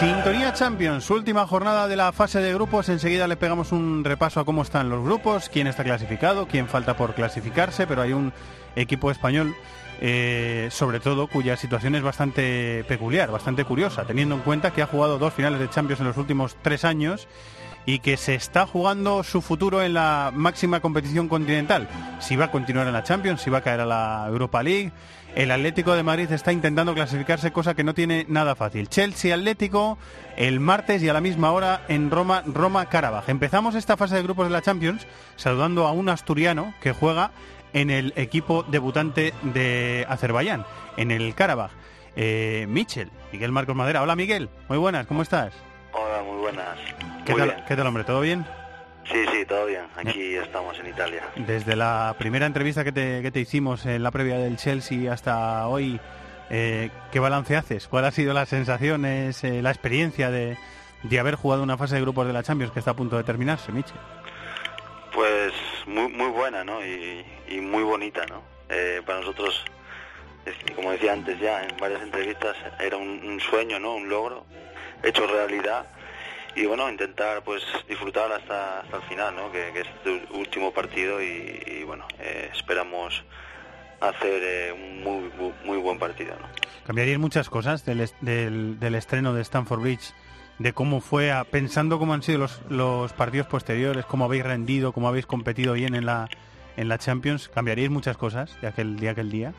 Sintonía 0.04 0.52
Champions, 0.52 1.10
última 1.12 1.48
jornada 1.48 1.88
de 1.88 1.96
la 1.96 2.12
fase 2.12 2.40
de 2.42 2.54
grupos. 2.54 2.90
Enseguida 2.90 3.26
le 3.26 3.38
pegamos 3.38 3.72
un 3.72 4.04
repaso 4.04 4.42
a 4.42 4.44
cómo 4.44 4.62
están 4.62 4.90
los 4.90 5.02
grupos, 5.02 5.48
quién 5.48 5.66
está 5.66 5.86
clasificado, 5.86 6.46
quién 6.46 6.68
falta 6.68 6.98
por 6.98 7.16
clasificarse, 7.16 7.88
pero 7.88 8.02
hay 8.02 8.12
un 8.12 8.34
equipo 8.76 9.12
español, 9.12 9.56
eh, 10.02 10.68
sobre 10.72 11.00
todo, 11.00 11.28
cuya 11.28 11.56
situación 11.56 11.96
es 11.96 12.04
bastante 12.04 12.84
peculiar, 12.86 13.32
bastante 13.32 13.64
curiosa, 13.64 14.04
teniendo 14.04 14.36
en 14.36 14.42
cuenta 14.42 14.72
que 14.72 14.82
ha 14.82 14.88
jugado 14.88 15.20
dos 15.20 15.34
finales 15.34 15.62
de 15.62 15.70
Champions 15.70 16.02
en 16.02 16.08
los 16.08 16.18
últimos 16.18 16.58
tres 16.62 16.84
años 16.84 17.30
y 17.86 18.00
que 18.00 18.18
se 18.18 18.36
está 18.36 18.66
jugando 18.66 19.24
su 19.24 19.42
futuro 19.42 19.82
en 19.82 19.94
la 19.94 20.32
máxima 20.34 20.80
competición 20.80 21.28
continental. 21.28 21.88
Si 22.20 22.36
va 22.36 22.46
a 22.46 22.52
continuar 22.52 22.88
en 22.88 22.94
la 22.94 23.04
Champions, 23.04 23.42
si 23.42 23.50
va 23.50 23.60
a 23.60 23.64
caer 23.64 23.82
a 23.82 23.86
la 23.86 24.26
Europa 24.28 24.64
League. 24.64 24.92
El 25.36 25.50
Atlético 25.50 25.94
de 25.94 26.04
Madrid 26.04 26.32
está 26.32 26.54
intentando 26.54 26.94
clasificarse, 26.94 27.52
cosa 27.52 27.74
que 27.74 27.84
no 27.84 27.96
tiene 27.96 28.26
nada 28.30 28.56
fácil. 28.56 28.88
Chelsea 28.88 29.34
Atlético 29.34 29.98
el 30.38 30.60
martes 30.60 31.02
y 31.02 31.10
a 31.10 31.14
la 31.14 31.22
misma 31.22 31.52
hora 31.52 31.82
en 31.88 32.12
Roma, 32.12 32.44
Roma 32.46 32.86
Karabaj. 32.86 33.30
Empezamos 33.30 33.76
esta 33.76 33.98
fase 33.98 34.16
de 34.16 34.24
grupos 34.24 34.48
de 34.48 34.54
la 34.54 34.62
Champions 34.62 35.08
saludando 35.36 35.88
a 35.88 35.92
un 35.92 36.10
asturiano 36.10 36.74
que 36.82 36.94
juega 36.94 37.32
en 37.74 37.90
el 37.90 38.14
equipo 38.16 38.64
debutante 38.64 39.34
de 39.42 40.06
Azerbaiyán, 40.08 40.66
en 40.98 41.10
el 41.10 41.34
Karabaj. 41.34 41.72
Eh, 42.16 42.68
Michel, 42.70 43.10
Miguel 43.32 43.52
Marcos 43.52 43.76
Madera. 43.76 44.04
Hola 44.04 44.16
Miguel, 44.16 44.50
muy 44.70 44.78
buenas, 44.78 45.08
¿cómo 45.08 45.24
estás? 45.24 45.73
Hola, 45.94 46.24
muy 46.24 46.38
buenas. 46.38 46.78
¿Qué 47.26 47.32
Muy 47.32 47.42
tal, 47.42 47.50
bien. 47.52 47.64
¿Qué 47.68 47.76
tal, 47.76 47.88
hombre? 47.88 48.04
¿Todo 48.04 48.22
bien? 48.22 48.46
Sí, 49.06 49.26
sí, 49.32 49.46
todo 49.46 49.66
bien. 49.66 49.86
Aquí 49.96 50.36
estamos 50.36 50.78
en 50.80 50.88
Italia. 50.88 51.24
Desde 51.36 51.76
la 51.76 52.16
primera 52.18 52.46
entrevista 52.46 52.84
que 52.84 52.92
te, 52.92 53.22
que 53.22 53.32
te 53.32 53.40
hicimos 53.42 53.86
en 53.86 54.02
la 54.02 54.12
previa 54.12 54.38
del 54.38 54.58
Chelsea 54.58 55.12
hasta 55.12 55.68
hoy, 55.68 56.00
eh, 56.50 56.90
¿qué 57.12 57.20
balance 57.20 57.56
haces? 57.56 57.88
¿Cuál 57.88 58.06
ha 58.06 58.12
sido 58.12 58.34
las 58.34 58.50
sensaciones, 58.50 59.44
eh, 59.44 59.62
la 59.62 59.70
experiencia 59.72 60.32
de, 60.32 60.58
de 61.04 61.20
haber 61.20 61.36
jugado 61.36 61.64
una 61.64 61.78
fase 61.78 61.96
de 61.96 62.02
grupos 62.02 62.26
de 62.28 62.34
la 62.34 62.44
Champions 62.44 62.72
que 62.72 62.80
está 62.80 62.92
a 62.92 62.96
punto 62.96 63.18
de 63.18 63.24
terminarse, 63.24 63.72
Michel? 63.72 63.98
Pues 65.14 65.54
muy 65.86 66.08
muy 66.08 66.30
buena, 66.30 66.64
¿no? 66.64 66.84
Y, 66.84 67.24
y 67.50 67.60
muy 67.60 67.84
bonita, 67.84 68.26
¿no? 68.26 68.42
Eh, 68.70 69.02
para 69.06 69.20
nosotros, 69.20 69.64
como 70.76 70.92
decía 70.92 71.14
antes 71.14 71.40
ya 71.40 71.64
en 71.64 71.76
varias 71.78 72.02
entrevistas, 72.02 72.56
era 72.80 72.98
un, 72.98 73.22
un 73.24 73.40
sueño, 73.40 73.80
¿no? 73.80 73.96
Un 73.96 74.10
logro 74.10 74.46
hecho 75.04 75.28
realidad. 75.28 75.86
Y 76.56 76.66
bueno, 76.66 76.90
intentar 76.90 77.44
pues 77.44 77.64
disfrutar 77.90 78.32
hasta, 78.32 78.82
hasta 78.82 78.98
el 78.98 79.04
final, 79.04 79.36
¿no? 79.36 79.52
Que, 79.52 79.70
es 79.70 79.88
el 80.06 80.28
último 80.34 80.72
partido 80.72 81.22
y, 81.22 81.84
bueno, 81.86 82.06
eh, 82.20 82.50
esperamos 82.54 83.24
hacer 84.00 84.42
eh, 84.44 84.72
un 84.72 85.04
muy, 85.04 85.32
muy, 85.66 85.78
buen 85.78 85.98
partido, 85.98 86.36
¿no? 86.40 86.48
¿Cambiaríais 86.86 87.18
muchas 87.20 87.50
cosas 87.50 87.86
del, 87.86 88.08
del, 88.22 88.80
del 88.80 88.96
estreno 88.96 89.34
de 89.34 89.42
Stanford 89.42 89.82
Bridge? 89.82 90.14
De 90.60 90.74
cómo 90.74 91.02
fue, 91.02 91.32
a- 91.32 91.44
pensando 91.46 91.98
cómo 91.98 92.14
han 92.14 92.22
sido 92.22 92.38
los, 92.40 92.62
los 92.70 93.14
partidos 93.14 93.48
posteriores, 93.48 94.06
cómo 94.06 94.26
habéis 94.26 94.44
rendido, 94.44 94.92
cómo 94.94 95.08
habéis 95.08 95.26
competido 95.26 95.74
bien 95.74 95.96
en 95.96 96.06
la, 96.06 96.30
en 96.78 96.88
la 96.88 97.00
Champions, 97.00 97.50
¿cambiaríais 97.50 97.90
muchas 97.90 98.16
cosas 98.18 98.62
de 98.62 98.68
aquel 98.68 98.98
día, 99.00 99.12
aquel 99.12 99.32
día? 99.32 99.54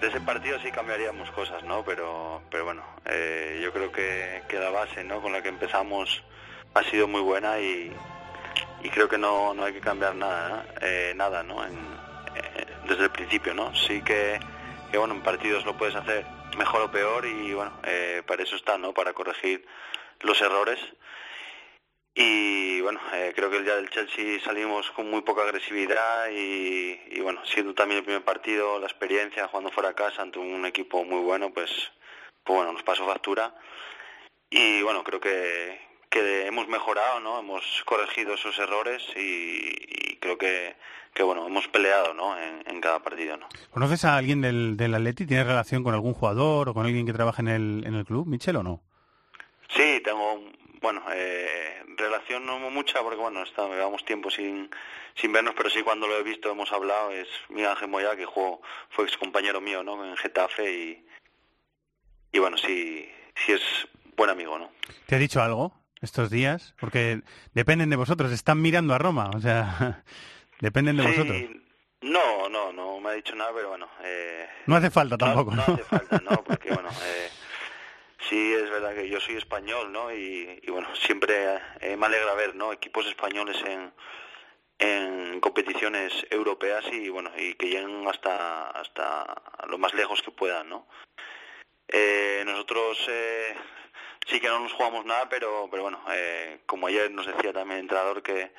De 0.00 0.06
ese 0.06 0.20
partido 0.20 0.58
sí 0.60 0.70
cambiaríamos 0.70 1.30
cosas, 1.32 1.64
¿no? 1.64 1.84
Pero, 1.84 2.42
pero 2.50 2.64
bueno, 2.64 2.82
eh, 3.04 3.60
yo 3.62 3.72
creo 3.72 3.90
que, 3.90 4.42
la 4.52 4.70
base, 4.70 5.02
¿no? 5.02 5.20
Con 5.20 5.32
la 5.32 5.42
que 5.42 5.48
empezamos 5.48 6.22
ha 6.74 6.82
sido 6.84 7.08
muy 7.08 7.20
buena 7.20 7.58
y, 7.58 7.92
creo 8.92 9.08
que 9.08 9.18
no, 9.18 9.54
no 9.54 9.64
hay 9.64 9.72
que 9.72 9.80
cambiar 9.80 10.14
nada, 10.14 10.64
eh, 10.80 11.12
nada, 11.16 11.42
¿no? 11.42 11.64
Eh, 11.64 11.70
desde 12.86 13.04
el 13.04 13.10
principio, 13.10 13.54
¿no? 13.54 13.74
Sí 13.74 14.02
que, 14.02 14.38
que, 14.90 14.98
bueno, 14.98 15.14
en 15.14 15.22
partidos 15.22 15.64
lo 15.64 15.76
puedes 15.76 15.96
hacer 15.96 16.24
mejor 16.56 16.82
o 16.82 16.90
peor 16.90 17.26
y 17.26 17.52
bueno, 17.52 17.72
eh, 17.84 18.22
para 18.26 18.42
eso 18.42 18.56
está, 18.56 18.78
¿no? 18.78 18.92
Para 18.92 19.12
corregir 19.12 19.66
los 20.20 20.40
errores. 20.40 20.78
Y 22.20 22.80
bueno, 22.80 22.98
eh, 23.14 23.32
creo 23.32 23.48
que 23.48 23.58
el 23.58 23.64
día 23.64 23.76
del 23.76 23.90
Chelsea 23.90 24.40
salimos 24.40 24.90
con 24.90 25.08
muy 25.08 25.20
poca 25.20 25.42
agresividad 25.42 26.28
y, 26.32 26.98
y, 27.12 27.20
bueno, 27.20 27.40
siendo 27.44 27.74
también 27.74 27.98
el 27.98 28.04
primer 28.04 28.24
partido, 28.24 28.80
la 28.80 28.88
experiencia 28.88 29.46
jugando 29.46 29.70
fuera 29.70 29.90
de 29.90 29.94
casa 29.94 30.22
ante 30.22 30.40
un 30.40 30.66
equipo 30.66 31.04
muy 31.04 31.20
bueno, 31.20 31.52
pues, 31.52 31.70
pues 32.42 32.56
bueno, 32.56 32.72
nos 32.72 32.82
pasó 32.82 33.06
factura. 33.06 33.54
Y 34.50 34.82
bueno, 34.82 35.04
creo 35.04 35.20
que, 35.20 35.80
que 36.10 36.48
hemos 36.48 36.66
mejorado, 36.66 37.20
¿no? 37.20 37.38
Hemos 37.38 37.62
corregido 37.84 38.34
esos 38.34 38.58
errores 38.58 39.00
y, 39.14 39.68
y 39.78 40.16
creo 40.16 40.36
que, 40.36 40.74
que 41.14 41.22
bueno, 41.22 41.46
hemos 41.46 41.68
peleado, 41.68 42.14
¿no? 42.14 42.36
En, 42.36 42.64
en 42.66 42.80
cada 42.80 43.00
partido, 43.00 43.36
¿no? 43.36 43.48
¿Conoces 43.70 44.04
a 44.04 44.16
alguien 44.16 44.40
del, 44.40 44.76
del 44.76 44.92
Atleti? 44.96 45.24
¿Tienes 45.24 45.46
relación 45.46 45.84
con 45.84 45.94
algún 45.94 46.14
jugador 46.14 46.70
o 46.70 46.74
con 46.74 46.84
alguien 46.84 47.06
que 47.06 47.12
trabaja 47.12 47.42
en 47.42 47.48
el, 47.48 47.84
en 47.86 47.94
el 47.94 48.04
club, 48.04 48.26
Michel, 48.26 48.56
o 48.56 48.64
no? 48.64 48.80
Sí, 49.68 50.00
tengo, 50.02 50.42
bueno, 50.80 51.02
eh, 51.12 51.82
relación 51.96 52.46
no 52.46 52.58
mucha 52.70 53.00
porque, 53.02 53.18
bueno, 53.18 53.42
está, 53.42 53.66
llevamos 53.68 54.04
tiempo 54.04 54.30
sin, 54.30 54.70
sin 55.14 55.32
vernos, 55.32 55.54
pero 55.56 55.70
sí 55.70 55.82
cuando 55.82 56.06
lo 56.06 56.16
he 56.16 56.22
visto 56.22 56.50
hemos 56.50 56.72
hablado, 56.72 57.10
es 57.10 57.28
Miguel 57.48 57.70
Ángel 57.70 57.88
Moya, 57.88 58.16
que 58.16 58.26
jugó, 58.26 58.60
fue 58.90 59.04
ex 59.04 59.16
compañero 59.16 59.60
mío, 59.60 59.82
¿no? 59.82 60.04
En 60.04 60.16
Getafe 60.16 60.72
y, 60.72 61.06
y 62.32 62.38
bueno, 62.38 62.56
sí, 62.56 63.08
sí 63.34 63.52
es 63.52 63.62
buen 64.16 64.30
amigo, 64.30 64.58
¿no? 64.58 64.70
¿Te 65.06 65.16
ha 65.16 65.18
dicho 65.18 65.42
algo 65.42 65.72
estos 66.00 66.30
días? 66.30 66.74
Porque 66.78 67.22
dependen 67.54 67.90
de 67.90 67.96
vosotros, 67.96 68.30
están 68.32 68.60
mirando 68.60 68.94
a 68.94 68.98
Roma, 68.98 69.30
o 69.34 69.40
sea, 69.40 70.02
dependen 70.60 70.96
de 70.96 71.06
vosotros. 71.06 71.36
No, 72.00 72.48
no, 72.48 72.72
no 72.72 73.00
me 73.00 73.10
ha 73.10 73.12
dicho 73.14 73.34
nada, 73.34 73.50
pero 73.54 73.70
bueno, 73.70 73.88
eh, 74.04 74.46
No 74.66 74.76
hace 74.76 74.90
falta 74.90 75.18
tampoco, 75.18 75.50
no, 75.50 75.64
¿no? 75.66 75.74
hace 75.74 75.84
falta, 75.84 76.22
¿no? 76.24 76.42
Porque, 76.44 76.70
bueno, 76.72 76.88
eh, 77.04 77.28
sí 78.18 78.54
es 78.54 78.70
verdad 78.70 78.94
que 78.94 79.08
yo 79.08 79.20
soy 79.20 79.36
español, 79.36 79.92
¿no? 79.92 80.12
Y, 80.12 80.60
y, 80.62 80.70
bueno, 80.70 80.88
siempre 80.96 81.60
eh, 81.80 81.96
me 81.96 82.06
alegra 82.06 82.34
ver, 82.34 82.54
¿no? 82.54 82.72
Equipos 82.72 83.06
españoles 83.06 83.56
en, 83.66 83.92
en 84.78 85.40
competiciones 85.40 86.26
europeas 86.30 86.84
y, 86.92 87.08
bueno, 87.08 87.30
y 87.36 87.54
que 87.54 87.66
lleguen 87.66 88.06
hasta, 88.08 88.70
hasta 88.70 89.42
lo 89.68 89.78
más 89.78 89.94
lejos 89.94 90.22
que 90.22 90.30
puedan, 90.30 90.68
¿no? 90.68 90.86
Eh, 91.88 92.42
nosotros 92.44 92.98
eh, 93.08 93.54
sí 94.26 94.40
que 94.40 94.48
no 94.48 94.60
nos 94.60 94.72
jugamos 94.72 95.04
nada, 95.06 95.28
pero, 95.28 95.68
pero 95.70 95.84
bueno, 95.84 96.02
eh, 96.12 96.60
como 96.66 96.86
ayer 96.86 97.10
nos 97.10 97.26
decía 97.26 97.52
también 97.52 97.78
el 97.78 97.84
entrenador 97.84 98.22
que 98.22 98.52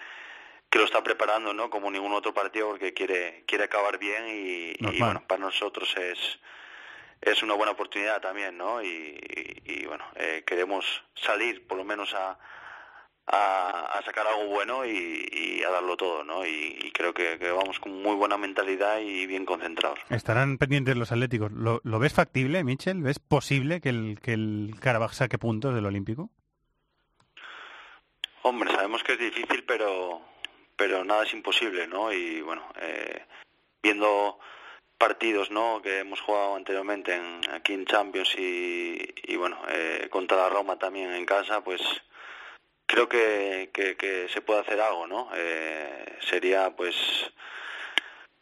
que 0.69 0.77
lo 0.77 0.85
está 0.85 1.01
preparando, 1.03 1.53
¿no? 1.53 1.69
Como 1.69 1.89
ningún 1.89 2.13
otro 2.13 2.33
partido 2.33 2.69
porque 2.69 2.93
quiere 2.93 3.43
quiere 3.47 3.63
acabar 3.63 3.97
bien 3.97 4.27
y, 4.27 4.73
y, 4.77 4.99
bueno, 4.99 5.23
para 5.27 5.41
nosotros 5.41 5.95
es 5.97 6.39
es 7.21 7.43
una 7.43 7.53
buena 7.53 7.71
oportunidad 7.73 8.21
también, 8.21 8.57
¿no? 8.57 8.81
Y, 8.81 8.87
y- 8.87 9.61
y, 9.65 9.85
bueno, 9.85 10.03
eh, 10.15 10.43
queremos 10.45 10.85
salir 11.15 11.65
por 11.67 11.77
lo 11.77 11.83
menos 11.83 12.13
a, 12.13 12.37
a, 13.27 13.97
a 13.97 14.01
sacar 14.03 14.25
algo 14.27 14.45
bueno 14.47 14.85
y, 14.85 15.27
y 15.31 15.63
a 15.63 15.69
darlo 15.69 15.95
todo, 15.97 16.23
¿no? 16.23 16.45
Y, 16.45 16.91
creo 16.93 17.13
que, 17.13 17.37
que 17.39 17.49
vamos 17.51 17.79
con 17.79 18.01
muy 18.01 18.15
buena 18.15 18.37
mentalidad 18.37 18.99
y 18.99 19.25
bien 19.25 19.45
concentrados. 19.45 19.99
Estarán 20.09 20.57
pendientes 20.57 20.97
los 20.97 21.11
atléticos. 21.13 21.51
¿Lo, 21.51 21.79
lo 21.83 21.99
ves 21.99 22.13
factible, 22.13 22.63
Michel? 22.65 23.01
¿Ves 23.03 23.19
posible 23.19 23.79
que 23.79 23.89
el, 23.89 24.19
que 24.21 24.33
el 24.33 24.75
Karabaj 24.81 25.13
saque 25.13 25.37
puntos 25.37 25.73
del 25.73 25.85
Olímpico? 25.85 26.29
Hombre, 28.41 28.71
sabemos 28.71 29.03
que 29.03 29.13
es 29.13 29.19
difícil, 29.19 29.63
pero 29.65 30.21
pero 30.75 31.03
nada 31.03 31.23
es 31.23 31.33
imposible, 31.33 31.87
¿no? 31.87 32.11
Y 32.11 32.41
bueno, 32.41 32.63
eh, 32.81 33.25
viendo 33.83 34.39
partidos, 34.99 35.49
¿no? 35.49 35.81
Que 35.81 35.99
hemos 35.99 36.21
jugado 36.21 36.55
anteriormente 36.55 37.15
en, 37.15 37.41
aquí 37.51 37.73
en 37.73 37.85
Champions 37.85 38.35
y, 38.37 39.35
bueno, 39.37 39.57
eh, 39.69 40.07
contra 40.11 40.37
la 40.37 40.49
Roma 40.49 40.77
también 40.77 41.13
en 41.13 41.25
casa, 41.25 41.63
pues 41.63 41.81
creo 42.85 43.07
que, 43.07 43.71
que, 43.73 43.95
que 43.95 44.27
se 44.29 44.41
puede 44.41 44.59
hacer 44.59 44.79
algo, 44.81 45.07
¿no? 45.07 45.29
Eh, 45.33 46.17
sería 46.19 46.75
pues 46.75 46.95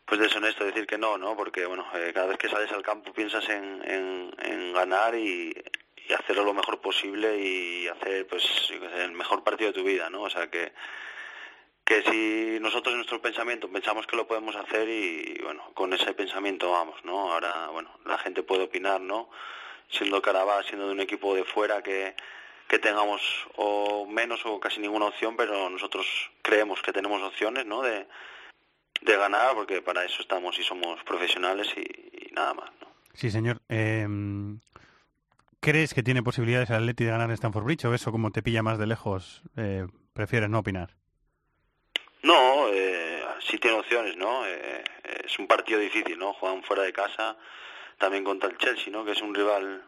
pues 0.06 0.22
deshonesto 0.22 0.64
decir 0.64 0.88
que 0.88 0.98
no, 0.98 1.18
¿no? 1.18 1.36
Porque 1.36 1.66
bueno, 1.66 1.86
eh, 1.94 2.12
cada 2.14 2.28
vez 2.28 2.38
que 2.38 2.50
sales 2.50 2.72
al 2.72 2.82
campo 2.82 3.12
piensas 3.14 3.48
en, 3.50 3.84
en, 3.86 4.74
ganar 4.74 5.16
y, 5.16 5.54
y 6.08 6.14
hacerlo 6.14 6.44
lo 6.46 6.54
mejor 6.54 6.80
posible 6.80 7.38
y 7.38 7.88
hacer 7.88 8.26
pues 8.28 8.72
el 9.00 9.12
mejor 9.12 9.44
partido 9.44 9.72
de 9.72 9.80
tu 9.80 9.86
vida, 9.86 10.10
¿no? 10.10 10.22
O 10.22 10.30
sea 10.30 10.50
que 10.50 10.72
que 11.88 12.04
si 12.04 12.60
nosotros 12.60 12.92
en 12.92 12.98
nuestro 12.98 13.22
pensamiento 13.22 13.72
pensamos 13.72 14.06
que 14.06 14.18
lo 14.18 14.28
podemos 14.28 14.56
hacer 14.56 14.90
y 14.90 15.40
bueno, 15.42 15.64
con 15.74 15.94
ese 15.94 16.14
pensamiento 16.14 16.72
vamos, 16.72 17.04
¿no? 17.06 17.32
Ahora, 17.32 17.70
bueno, 17.70 17.90
la 18.06 18.18
gente 18.18 18.44
puede 18.44 18.66
opinar, 18.66 19.00
¿no? 19.00 19.30
siendo 19.90 20.22
Carabas, 20.22 20.66
siendo 20.66 20.88
de 20.88 20.94
un 20.94 21.00
equipo 21.00 21.36
de 21.36 21.44
fuera 21.44 21.82
que, 21.82 22.16
que 22.68 22.80
tengamos 22.80 23.22
o 23.56 24.06
menos 24.06 24.46
o 24.46 24.60
casi 24.60 24.80
ninguna 24.80 25.06
opción, 25.06 25.36
pero 25.38 25.70
nosotros 25.70 26.06
creemos 26.42 26.82
que 26.82 26.94
tenemos 26.94 27.22
opciones, 27.22 27.66
¿no? 27.66 27.82
De, 27.82 28.08
de 29.02 29.18
ganar, 29.18 29.56
porque 29.56 29.82
para 29.82 30.04
eso 30.04 30.22
estamos 30.22 30.58
y 30.60 30.64
somos 30.64 31.02
profesionales 31.04 31.68
y, 31.78 32.34
nada 32.34 32.54
más, 32.54 32.70
¿no? 32.82 32.88
Sí, 33.14 33.32
señor. 33.32 33.62
Eh, 33.70 34.06
¿Crees 35.60 35.94
que 35.94 36.04
tiene 36.04 36.22
posibilidades 36.22 36.70
el 36.70 36.78
Atleti 36.78 37.06
de 37.06 37.12
ganar 37.12 37.30
en 37.30 37.34
Stamford 37.34 37.64
Bridge 37.64 37.86
o 37.86 37.94
eso 37.94 38.12
como 38.12 38.32
te 38.32 38.44
pilla 38.44 38.62
más 38.62 38.78
de 38.78 38.88
lejos 38.88 39.42
eh, 39.56 39.88
prefieres 40.14 40.50
no 40.50 40.60
opinar? 40.60 40.94
No, 42.24 42.70
eh, 42.70 43.24
sí 43.40 43.58
tiene 43.58 43.78
opciones, 43.78 44.18
¿no? 44.18 44.46
Eh, 44.46 44.84
es 45.26 45.38
un 45.40 45.48
partido 45.48 45.80
difícil, 45.80 46.18
¿no? 46.18 46.34
Juegan 46.34 46.64
fuera 46.64 46.84
de 46.84 46.94
casa, 46.94 47.38
también 47.98 48.24
contra 48.24 48.50
el 48.50 48.58
Chelsea, 48.58 48.92
¿no? 48.92 49.06
Que 49.06 49.12
es 49.12 49.22
un 49.22 49.34
rival 49.34 49.84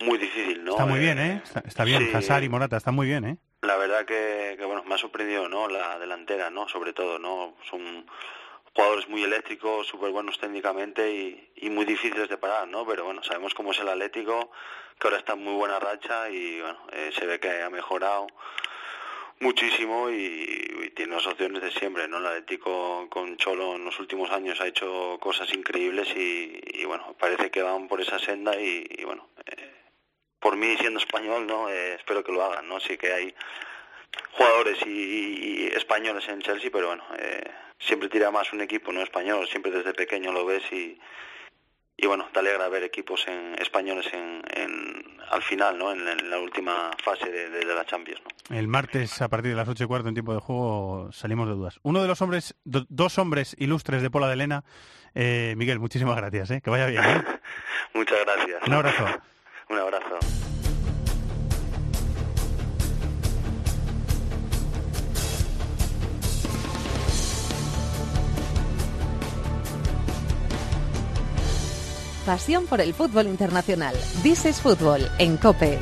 muy 0.00 0.18
difícil, 0.18 0.64
¿no? 0.64 0.72
Está 0.72 0.86
muy 0.86 1.00
bien, 1.00 1.18
¿eh? 1.18 1.42
Está, 1.64 1.84
bien, 1.84 2.14
Hazard 2.14 2.44
y 2.44 2.48
Morata, 2.48 2.76
está 2.76 2.92
muy 2.92 3.06
bien, 3.06 3.24
¿eh? 3.24 3.38
La 3.62 3.76
verdad 3.76 4.04
que, 4.04 4.54
que, 4.56 4.64
bueno, 4.64 4.84
me 4.84 4.94
ha 4.94 4.98
sorprendido, 4.98 5.48
¿no? 5.48 5.68
La 5.68 5.98
delantera, 5.98 6.50
¿no? 6.50 6.68
Sobre 6.68 6.92
todo, 6.92 7.18
¿no? 7.18 7.54
Son 7.68 8.06
jugadores 8.74 9.08
muy 9.08 9.24
eléctricos, 9.24 9.88
súper 9.88 10.12
buenos 10.12 10.38
técnicamente 10.38 11.10
y, 11.10 11.50
y, 11.56 11.70
muy 11.70 11.84
difíciles 11.84 12.28
de 12.28 12.38
parar, 12.38 12.68
¿no? 12.68 12.86
Pero 12.86 13.04
bueno, 13.04 13.22
sabemos 13.24 13.54
cómo 13.54 13.72
es 13.72 13.80
el 13.80 13.88
Atlético, 13.88 14.52
que 14.98 15.08
ahora 15.08 15.18
está 15.18 15.32
en 15.32 15.42
muy 15.42 15.54
buena 15.54 15.80
racha 15.80 16.30
y 16.30 16.60
bueno, 16.60 16.78
eh, 16.92 17.10
se 17.12 17.26
ve 17.26 17.40
que 17.40 17.62
ha 17.62 17.70
mejorado 17.70 18.28
muchísimo 19.40 20.10
y, 20.10 20.14
y, 20.14 20.90
tiene 20.90 21.14
las 21.14 21.26
opciones 21.26 21.62
de 21.62 21.70
siempre, 21.70 22.08
¿no? 22.08 22.18
El 22.18 22.26
Atlético 22.26 23.08
con 23.08 23.36
Cholo 23.36 23.76
en 23.76 23.84
los 23.84 23.98
últimos 24.00 24.30
años 24.30 24.60
ha 24.60 24.66
hecho 24.66 25.18
cosas 25.20 25.52
increíbles 25.52 26.08
y, 26.16 26.60
y 26.74 26.84
bueno, 26.84 27.14
parece 27.18 27.50
que 27.50 27.62
van 27.62 27.88
por 27.88 28.00
esa 28.00 28.18
senda 28.18 28.58
y, 28.60 28.86
y 28.90 29.04
bueno, 29.04 29.28
eh, 29.46 29.78
por 30.40 30.56
mí 30.56 30.76
siendo 30.76 30.98
español, 30.98 31.46
¿no? 31.46 31.68
Eh, 31.68 31.94
espero 31.94 32.24
que 32.24 32.32
lo 32.32 32.42
hagan, 32.42 32.68
¿no? 32.68 32.80
Sí 32.80 32.96
que 32.96 33.12
hay 33.12 33.34
jugadores 34.32 34.78
y, 34.86 35.66
españoles 35.74 36.28
en 36.28 36.40
Chelsea, 36.40 36.70
pero 36.72 36.88
bueno, 36.88 37.04
eh, 37.18 37.44
siempre 37.78 38.08
tira 38.08 38.30
más 38.30 38.52
un 38.52 38.60
equipo 38.60 38.92
no 38.92 39.02
español, 39.02 39.46
siempre 39.48 39.70
desde 39.70 39.94
pequeño 39.94 40.32
lo 40.32 40.44
ves 40.44 40.62
y, 40.72 40.98
y 42.00 42.06
bueno, 42.06 42.28
te 42.32 42.38
alegra 42.38 42.68
ver 42.68 42.84
equipos 42.84 43.26
en, 43.26 43.60
españoles 43.60 44.06
en, 44.12 44.40
en, 44.54 45.20
al 45.30 45.42
final, 45.42 45.76
¿no? 45.76 45.90
En, 45.90 46.06
en 46.06 46.30
la 46.30 46.38
última 46.38 46.90
fase 47.04 47.28
de, 47.28 47.50
de, 47.50 47.64
de, 47.64 47.74
la 47.74 47.84
Champions, 47.84 48.22
¿no? 48.22 48.56
El 48.56 48.68
martes, 48.68 49.20
a 49.20 49.28
partir 49.28 49.50
de 49.50 49.56
las 49.56 49.68
ocho 49.68 49.82
y 49.82 49.86
cuarto 49.88 50.08
en 50.08 50.14
tiempo 50.14 50.32
de 50.32 50.40
juego, 50.40 51.10
salimos 51.12 51.48
de 51.48 51.54
dudas. 51.54 51.80
Uno 51.82 52.00
de 52.00 52.06
los 52.06 52.22
hombres, 52.22 52.54
do, 52.64 52.86
dos 52.88 53.18
hombres 53.18 53.56
ilustres 53.58 54.00
de 54.00 54.10
Pola 54.10 54.28
de 54.28 54.36
Lena, 54.36 54.64
eh, 55.14 55.54
Miguel, 55.56 55.80
muchísimas 55.80 56.16
gracias, 56.16 56.52
¿eh? 56.52 56.60
Que 56.62 56.70
vaya 56.70 56.86
bien, 56.86 57.02
¿eh? 57.02 57.22
Muchas 57.94 58.18
gracias. 58.24 58.62
Un 58.64 58.74
abrazo. 58.74 59.04
Un 59.68 59.78
abrazo. 59.78 60.18
Pasión 72.28 72.66
por 72.66 72.82
el 72.82 72.92
fútbol 72.92 73.26
internacional. 73.26 73.96
This 74.22 74.44
is 74.44 74.60
Fútbol 74.60 75.10
en 75.18 75.38
COPE. 75.38 75.78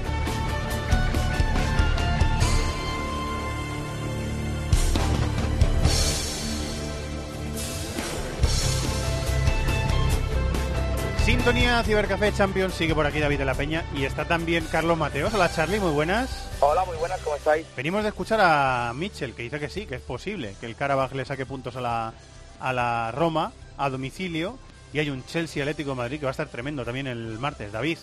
Sintonía 11.25 11.83
Cibercafé 11.83 12.33
Champions 12.33 12.75
sigue 12.75 12.95
por 12.95 13.07
aquí 13.07 13.19
David 13.19 13.39
de 13.39 13.45
la 13.45 13.55
Peña 13.55 13.85
y 13.93 14.05
está 14.05 14.29
también 14.29 14.65
Carlos 14.71 14.97
Mateos. 14.97 15.35
Hola 15.35 15.51
Charlie, 15.53 15.81
muy 15.81 15.91
buenas. 15.91 16.49
Hola, 16.61 16.85
muy 16.85 16.97
buenas, 16.99 17.21
¿cómo 17.23 17.35
estáis? 17.35 17.67
Venimos 17.77 18.05
de 18.05 18.11
escuchar 18.11 18.39
a 18.41 18.93
Mitchell 18.95 19.35
que 19.35 19.43
dice 19.43 19.59
que 19.59 19.69
sí, 19.69 19.85
que 19.87 19.97
es 19.97 20.01
posible 20.01 20.55
que 20.61 20.67
el 20.67 20.77
Karabaj 20.77 21.13
le 21.13 21.25
saque 21.25 21.45
puntos 21.45 21.75
a 21.75 21.81
la, 21.81 22.13
a 22.61 22.73
la 22.73 23.11
Roma 23.11 23.51
a 23.79 23.91
domicilio 23.91 24.57
y 24.93 24.99
hay 24.99 25.11
un 25.11 25.25
Chelsea 25.27 25.63
Atlético 25.63 25.91
de 25.91 25.97
Madrid 25.97 26.19
que 26.19 26.27
va 26.27 26.31
a 26.31 26.39
estar 26.39 26.49
tremendo 26.49 26.85
también 26.85 27.07
el 27.07 27.39
martes. 27.39 27.73
David, 27.73 27.99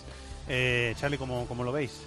eh, 0.48 0.93
Charlie, 1.00 1.17
¿cómo, 1.17 1.48
¿cómo 1.48 1.63
lo 1.63 1.72
veis? 1.72 2.02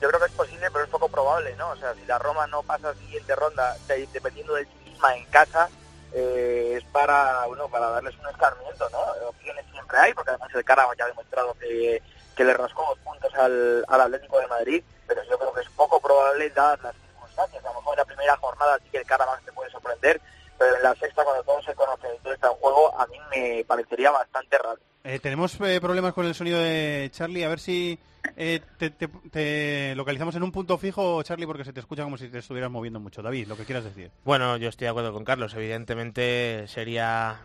Yo 0.00 0.08
creo 0.08 0.20
que 0.20 0.26
es 0.26 0.32
posible, 0.32 0.68
pero 0.72 0.84
es 0.84 0.90
poco 0.90 1.08
probable, 1.08 1.54
¿no? 1.56 1.70
O 1.70 1.76
sea, 1.76 1.94
si 1.94 2.04
la 2.06 2.18
Roma 2.18 2.46
no 2.48 2.62
pasa 2.62 2.92
siguiente 2.94 3.36
ronda, 3.36 3.76
dependiendo 4.12 4.54
de 4.54 4.64
sí 4.64 4.90
misma 4.90 5.16
en 5.16 5.24
casa, 5.26 5.68
eh, 6.12 6.74
es 6.76 6.84
para, 6.90 7.46
bueno, 7.46 7.68
para 7.68 7.88
darles 7.90 8.14
un 8.18 8.26
escarmiento, 8.28 8.88
¿no? 8.90 8.98
Opciones 9.28 9.64
siempre 9.70 9.98
hay, 9.98 10.12
porque 10.12 10.30
además 10.30 10.50
el 10.54 10.64
Carabao 10.64 10.92
ya 10.94 11.04
ha 11.04 11.08
demostrado 11.08 11.54
que, 11.54 12.02
que 12.34 12.44
le 12.44 12.54
rascó 12.54 12.84
dos 12.88 12.98
puntos 12.98 13.32
al, 13.34 13.84
al 13.86 14.00
Atlético 14.00 14.40
de 14.40 14.46
Madrid, 14.48 14.82
pero 15.06 15.22
yo 15.22 15.38
creo 15.38 15.52
que 15.54 15.60
es 15.60 15.68
poco 15.70 16.00
probable 16.00 16.50
dadas 16.50 16.82
las 16.82 16.94
circunstancias. 16.96 17.64
A 17.64 17.68
lo 17.68 17.74
mejor 17.74 17.94
en 17.94 17.98
la 17.98 18.04
primera 18.04 18.36
jornada 18.38 18.78
sí 18.82 18.88
que 18.90 18.98
el 18.98 19.06
Carabao 19.06 19.36
se 19.44 19.52
puede 19.52 19.70
sorprender, 19.70 20.20
pero 20.62 20.76
en 20.76 20.82
la 20.82 20.94
sexta, 20.94 21.24
cuando 21.24 21.42
todo 21.42 21.60
se 21.62 21.74
conoce 21.74 22.06
y 22.14 22.22
todo 22.22 22.32
está 22.32 22.48
en 22.48 22.54
juego, 22.54 23.00
a 23.00 23.06
mí 23.08 23.16
me 23.34 23.64
parecería 23.64 24.10
bastante 24.12 24.58
raro. 24.58 24.78
Eh, 25.02 25.18
tenemos 25.18 25.60
eh, 25.60 25.80
problemas 25.80 26.14
con 26.14 26.24
el 26.26 26.34
sonido 26.34 26.60
de 26.60 27.10
Charlie, 27.12 27.42
a 27.42 27.48
ver 27.48 27.58
si 27.58 27.98
eh, 28.36 28.60
te, 28.78 28.90
te, 28.90 29.08
te, 29.08 29.94
localizamos 29.96 30.36
en 30.36 30.44
un 30.44 30.52
punto 30.52 30.78
fijo, 30.78 31.20
Charlie, 31.24 31.46
porque 31.46 31.64
se 31.64 31.72
te 31.72 31.80
escucha 31.80 32.04
como 32.04 32.16
si 32.16 32.28
te 32.28 32.38
estuvieras 32.38 32.70
moviendo 32.70 33.00
mucho. 33.00 33.22
David, 33.22 33.48
lo 33.48 33.56
que 33.56 33.64
quieras 33.64 33.82
decir. 33.82 34.12
Bueno, 34.24 34.56
yo 34.56 34.68
estoy 34.68 34.84
de 34.84 34.90
acuerdo 34.90 35.12
con 35.12 35.24
Carlos. 35.24 35.54
Evidentemente 35.54 36.68
sería 36.68 37.40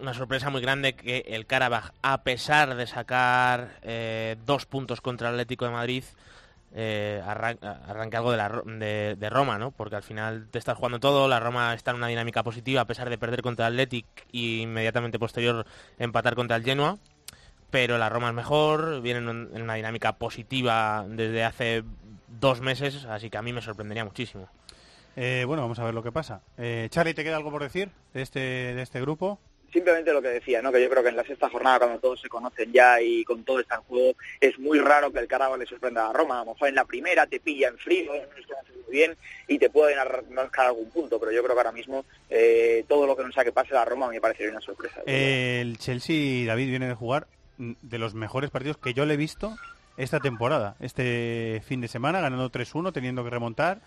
una 0.00 0.14
sorpresa 0.14 0.50
muy 0.50 0.60
grande 0.60 0.94
que 0.94 1.24
el 1.26 1.46
Karabaj, 1.46 1.90
a 2.02 2.22
pesar 2.22 2.76
de 2.76 2.86
sacar 2.86 3.78
eh, 3.82 4.36
dos 4.44 4.66
puntos 4.66 5.00
contra 5.00 5.28
el 5.28 5.34
Atlético 5.34 5.64
de 5.64 5.70
Madrid, 5.72 6.04
eh, 6.74 7.22
arranque, 7.24 8.16
algo 8.16 8.30
de, 8.30 8.36
la, 8.36 8.62
de, 8.64 9.16
de, 9.18 9.30
Roma, 9.30 9.58
¿no? 9.58 9.70
Porque 9.70 9.96
al 9.96 10.02
final 10.02 10.48
te 10.50 10.58
estás 10.58 10.76
jugando 10.76 11.00
todo, 11.00 11.28
la 11.28 11.40
Roma 11.40 11.74
está 11.74 11.92
en 11.92 11.98
una 11.98 12.08
dinámica 12.08 12.42
positiva 12.42 12.82
a 12.82 12.86
pesar 12.86 13.08
de 13.10 13.18
perder 13.18 13.42
contra 13.42 13.66
el 13.66 13.74
Athletic 13.74 14.06
y 14.32 14.62
inmediatamente 14.62 15.18
posterior 15.18 15.66
empatar 15.98 16.34
contra 16.34 16.56
el 16.56 16.64
Genoa, 16.64 16.98
pero 17.70 17.98
la 17.98 18.08
Roma 18.08 18.28
es 18.28 18.34
mejor, 18.34 19.00
viene 19.00 19.20
en 19.20 19.62
una 19.62 19.74
dinámica 19.74 20.16
positiva 20.16 21.04
desde 21.08 21.44
hace 21.44 21.84
dos 22.40 22.60
meses, 22.60 23.04
así 23.06 23.30
que 23.30 23.38
a 23.38 23.42
mí 23.42 23.52
me 23.52 23.62
sorprendería 23.62 24.04
muchísimo. 24.04 24.48
Eh, 25.16 25.44
bueno, 25.46 25.62
vamos 25.62 25.78
a 25.78 25.84
ver 25.84 25.94
lo 25.94 26.02
que 26.02 26.12
pasa. 26.12 26.42
Eh, 26.58 26.88
Charlie, 26.90 27.14
¿te 27.14 27.24
queda 27.24 27.36
algo 27.36 27.50
por 27.50 27.62
decir 27.62 27.90
de 28.12 28.22
este, 28.22 28.40
de 28.40 28.82
este 28.82 29.00
grupo? 29.00 29.38
Simplemente 29.76 30.10
lo 30.10 30.22
que 30.22 30.28
decía, 30.28 30.62
¿no? 30.62 30.72
que 30.72 30.82
yo 30.82 30.88
creo 30.88 31.02
que 31.02 31.10
en 31.10 31.16
la 31.16 31.24
sexta 31.24 31.50
jornada, 31.50 31.80
cuando 31.80 31.98
todos 31.98 32.18
se 32.18 32.30
conocen 32.30 32.72
ya 32.72 32.98
y 32.98 33.22
con 33.24 33.44
todo 33.44 33.60
está 33.60 33.74
en 33.74 33.82
juego, 33.82 34.16
es 34.40 34.58
muy 34.58 34.78
raro 34.78 35.12
que 35.12 35.18
el 35.18 35.28
Carabao 35.28 35.58
le 35.58 35.66
sorprenda 35.66 36.08
a 36.08 36.14
Roma. 36.14 36.40
A 36.40 36.44
lo 36.46 36.54
mejor 36.54 36.70
en 36.70 36.76
la 36.76 36.86
primera 36.86 37.26
te 37.26 37.40
pilla 37.40 37.68
en 37.68 37.76
frío, 37.76 38.10
muy 38.10 38.90
bien 38.90 39.14
y 39.46 39.58
te 39.58 39.68
pueden 39.68 39.98
arrancar 39.98 40.68
algún 40.68 40.88
punto, 40.88 41.20
pero 41.20 41.30
yo 41.30 41.42
creo 41.42 41.54
que 41.54 41.60
ahora 41.60 41.72
mismo 41.72 42.06
eh, 42.30 42.86
todo 42.88 43.06
lo 43.06 43.14
que 43.14 43.24
no 43.24 43.32
sea 43.32 43.44
que 43.44 43.52
pase 43.52 43.76
a 43.76 43.84
Roma 43.84 44.08
me 44.08 44.18
parecería 44.18 44.50
una 44.50 44.62
sorpresa. 44.62 45.02
El 45.04 45.76
Chelsea, 45.76 46.46
David, 46.46 46.70
viene 46.70 46.88
de 46.88 46.94
jugar 46.94 47.26
de 47.58 47.98
los 47.98 48.14
mejores 48.14 48.48
partidos 48.48 48.78
que 48.78 48.94
yo 48.94 49.04
le 49.04 49.14
he 49.14 49.18
visto 49.18 49.56
esta 49.98 50.20
temporada, 50.20 50.76
este 50.80 51.62
fin 51.66 51.82
de 51.82 51.88
semana, 51.88 52.22
ganando 52.22 52.50
3-1, 52.50 52.94
teniendo 52.94 53.24
que 53.24 53.30
remontar. 53.30 53.82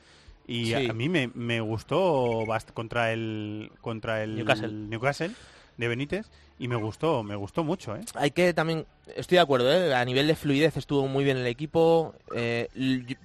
Y 0.46 0.68
sí. 0.68 0.74
a, 0.74 0.92
a, 0.92 0.94
mí 0.94 1.10
me, 1.10 1.32
me 1.34 1.62
gustó 1.62 2.44
contra 2.76 3.12
el 3.12 3.72
contra 3.82 4.24
el 4.24 4.36
Newcastle. 4.36 4.72
Newcastle 4.72 5.32
de 5.80 5.88
Benítez 5.88 6.30
y 6.60 6.68
me 6.68 6.76
gustó, 6.76 7.24
me 7.24 7.36
gustó 7.36 7.64
mucho. 7.64 7.96
¿eh? 7.96 8.02
Hay 8.16 8.32
que 8.32 8.54
también, 8.54 8.86
estoy 9.16 9.38
de 9.38 9.42
acuerdo, 9.42 9.72
¿eh? 9.72 9.96
a 9.96 10.04
nivel 10.04 10.28
de 10.28 10.36
fluidez 10.36 10.76
estuvo 10.76 11.08
muy 11.08 11.24
bien 11.24 11.38
el 11.38 11.48
equipo. 11.48 12.14
Eh, 12.36 12.68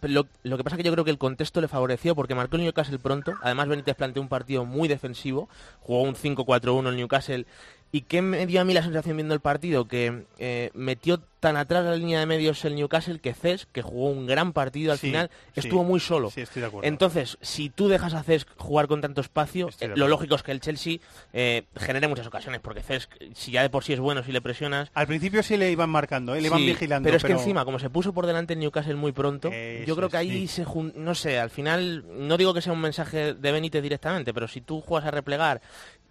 lo, 0.02 0.28
lo, 0.44 0.56
que 0.56 0.62
pasa 0.62 0.76
es 0.76 0.78
que 0.78 0.84
yo 0.84 0.92
creo 0.92 1.04
que 1.04 1.10
el 1.10 1.18
contexto 1.18 1.60
le 1.60 1.66
favoreció 1.66 2.14
porque 2.14 2.36
marcó 2.36 2.56
el 2.56 2.62
Newcastle 2.62 3.00
pronto. 3.00 3.34
Además 3.42 3.68
Benítez 3.68 3.96
planteó 3.96 4.22
un 4.22 4.28
partido 4.28 4.64
muy 4.64 4.86
defensivo, 4.86 5.48
jugó 5.80 6.02
un 6.02 6.14
5-4-1 6.14 6.88
el 6.88 6.96
Newcastle. 6.96 7.46
¿Y 7.94 8.00
qué 8.00 8.22
me 8.22 8.44
dio 8.46 8.60
a 8.60 8.64
mí 8.64 8.74
la 8.74 8.82
sensación 8.82 9.16
viendo 9.16 9.34
el 9.34 9.40
partido? 9.40 9.86
Que 9.86 10.24
eh, 10.38 10.70
metió 10.74 11.20
tan 11.38 11.56
atrás 11.56 11.84
la 11.84 11.94
línea 11.94 12.18
de 12.18 12.26
medios 12.26 12.64
el 12.64 12.74
Newcastle 12.74 13.20
que 13.20 13.34
Cesc, 13.34 13.70
que 13.70 13.82
jugó 13.82 14.08
un 14.10 14.26
gran 14.26 14.52
partido 14.52 14.90
al 14.90 14.98
Sí, 14.98 15.08
final, 15.08 15.30
sí. 15.52 15.60
estuvo 15.60 15.84
muy 15.84 16.00
solo. 16.00 16.28
Sí, 16.32 16.40
estoy 16.40 16.62
de 16.62 16.66
acuerdo. 16.66 16.88
Entonces, 16.88 17.38
si 17.40 17.70
tú 17.70 17.86
dejas 17.86 18.14
a 18.14 18.24
Cesc 18.24 18.48
jugar 18.56 18.88
con 18.88 19.00
tanto 19.00 19.20
espacio, 19.20 19.70
eh, 19.78 19.92
lo 19.94 20.08
lógico 20.08 20.34
es 20.34 20.42
que 20.42 20.50
el 20.50 20.58
Chelsea 20.58 20.96
eh, 21.32 21.66
genere 21.76 22.08
muchas 22.08 22.26
ocasiones, 22.26 22.60
porque 22.60 22.82
Cesc, 22.82 23.12
si 23.32 23.52
ya 23.52 23.62
de 23.62 23.70
por 23.70 23.84
sí 23.84 23.92
es 23.92 24.00
bueno, 24.00 24.24
si 24.24 24.32
le 24.32 24.40
presionas... 24.40 24.90
Al 24.94 25.06
principio 25.06 25.44
sí 25.44 25.56
le 25.56 25.70
iban 25.70 25.88
marcando, 25.90 26.34
¿eh? 26.34 26.40
le 26.40 26.48
iban 26.48 26.66
vigilando. 26.66 27.06
Pero 27.06 27.16
es 27.18 27.22
que 27.22 27.30
encima, 27.30 27.64
como 27.64 27.78
se 27.78 27.90
puso 27.90 28.12
por 28.12 28.26
delante 28.26 28.54
el 28.54 28.58
Newcastle 28.58 28.96
muy 28.96 29.12
pronto, 29.12 29.52
Eso 29.52 29.84
yo 29.86 29.94
creo 29.94 30.08
que 30.08 30.16
ahí 30.16 30.48
se 30.48 30.64
jun- 30.64 30.94
no 30.96 31.14
sé, 31.14 31.38
al 31.38 31.50
final, 31.50 32.04
no 32.26 32.36
digo 32.38 32.54
que 32.54 32.60
sea 32.60 32.72
un 32.72 32.80
mensaje 32.80 33.34
de 33.34 33.52
Benítez 33.52 33.84
directamente, 33.84 34.34
pero 34.34 34.48
si 34.48 34.62
tú 34.62 34.80
juegas 34.80 35.06
a 35.06 35.12
replegar, 35.12 35.60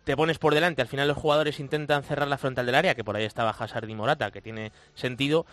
te 0.04 0.18
pones 0.18 0.38
por 0.38 0.54
delante, 0.54 0.82
al 0.82 0.88
final 0.88 1.08
los 1.08 1.18
jugadores 1.18 1.60
intentan 1.60 2.04
cerrar 2.04 2.28
la 2.28 2.38
frontal 2.38 2.66
del 2.66 2.76
área, 2.76 2.96
que 2.96 3.04
por 3.04 3.16
ahí 3.16 3.24
estaba 3.24 3.52
Hazard 3.52 3.88
y 3.90 3.96
Morata, 3.96 4.32
que 4.32 4.42
tiene 4.42 4.72
sentido, 4.94 5.46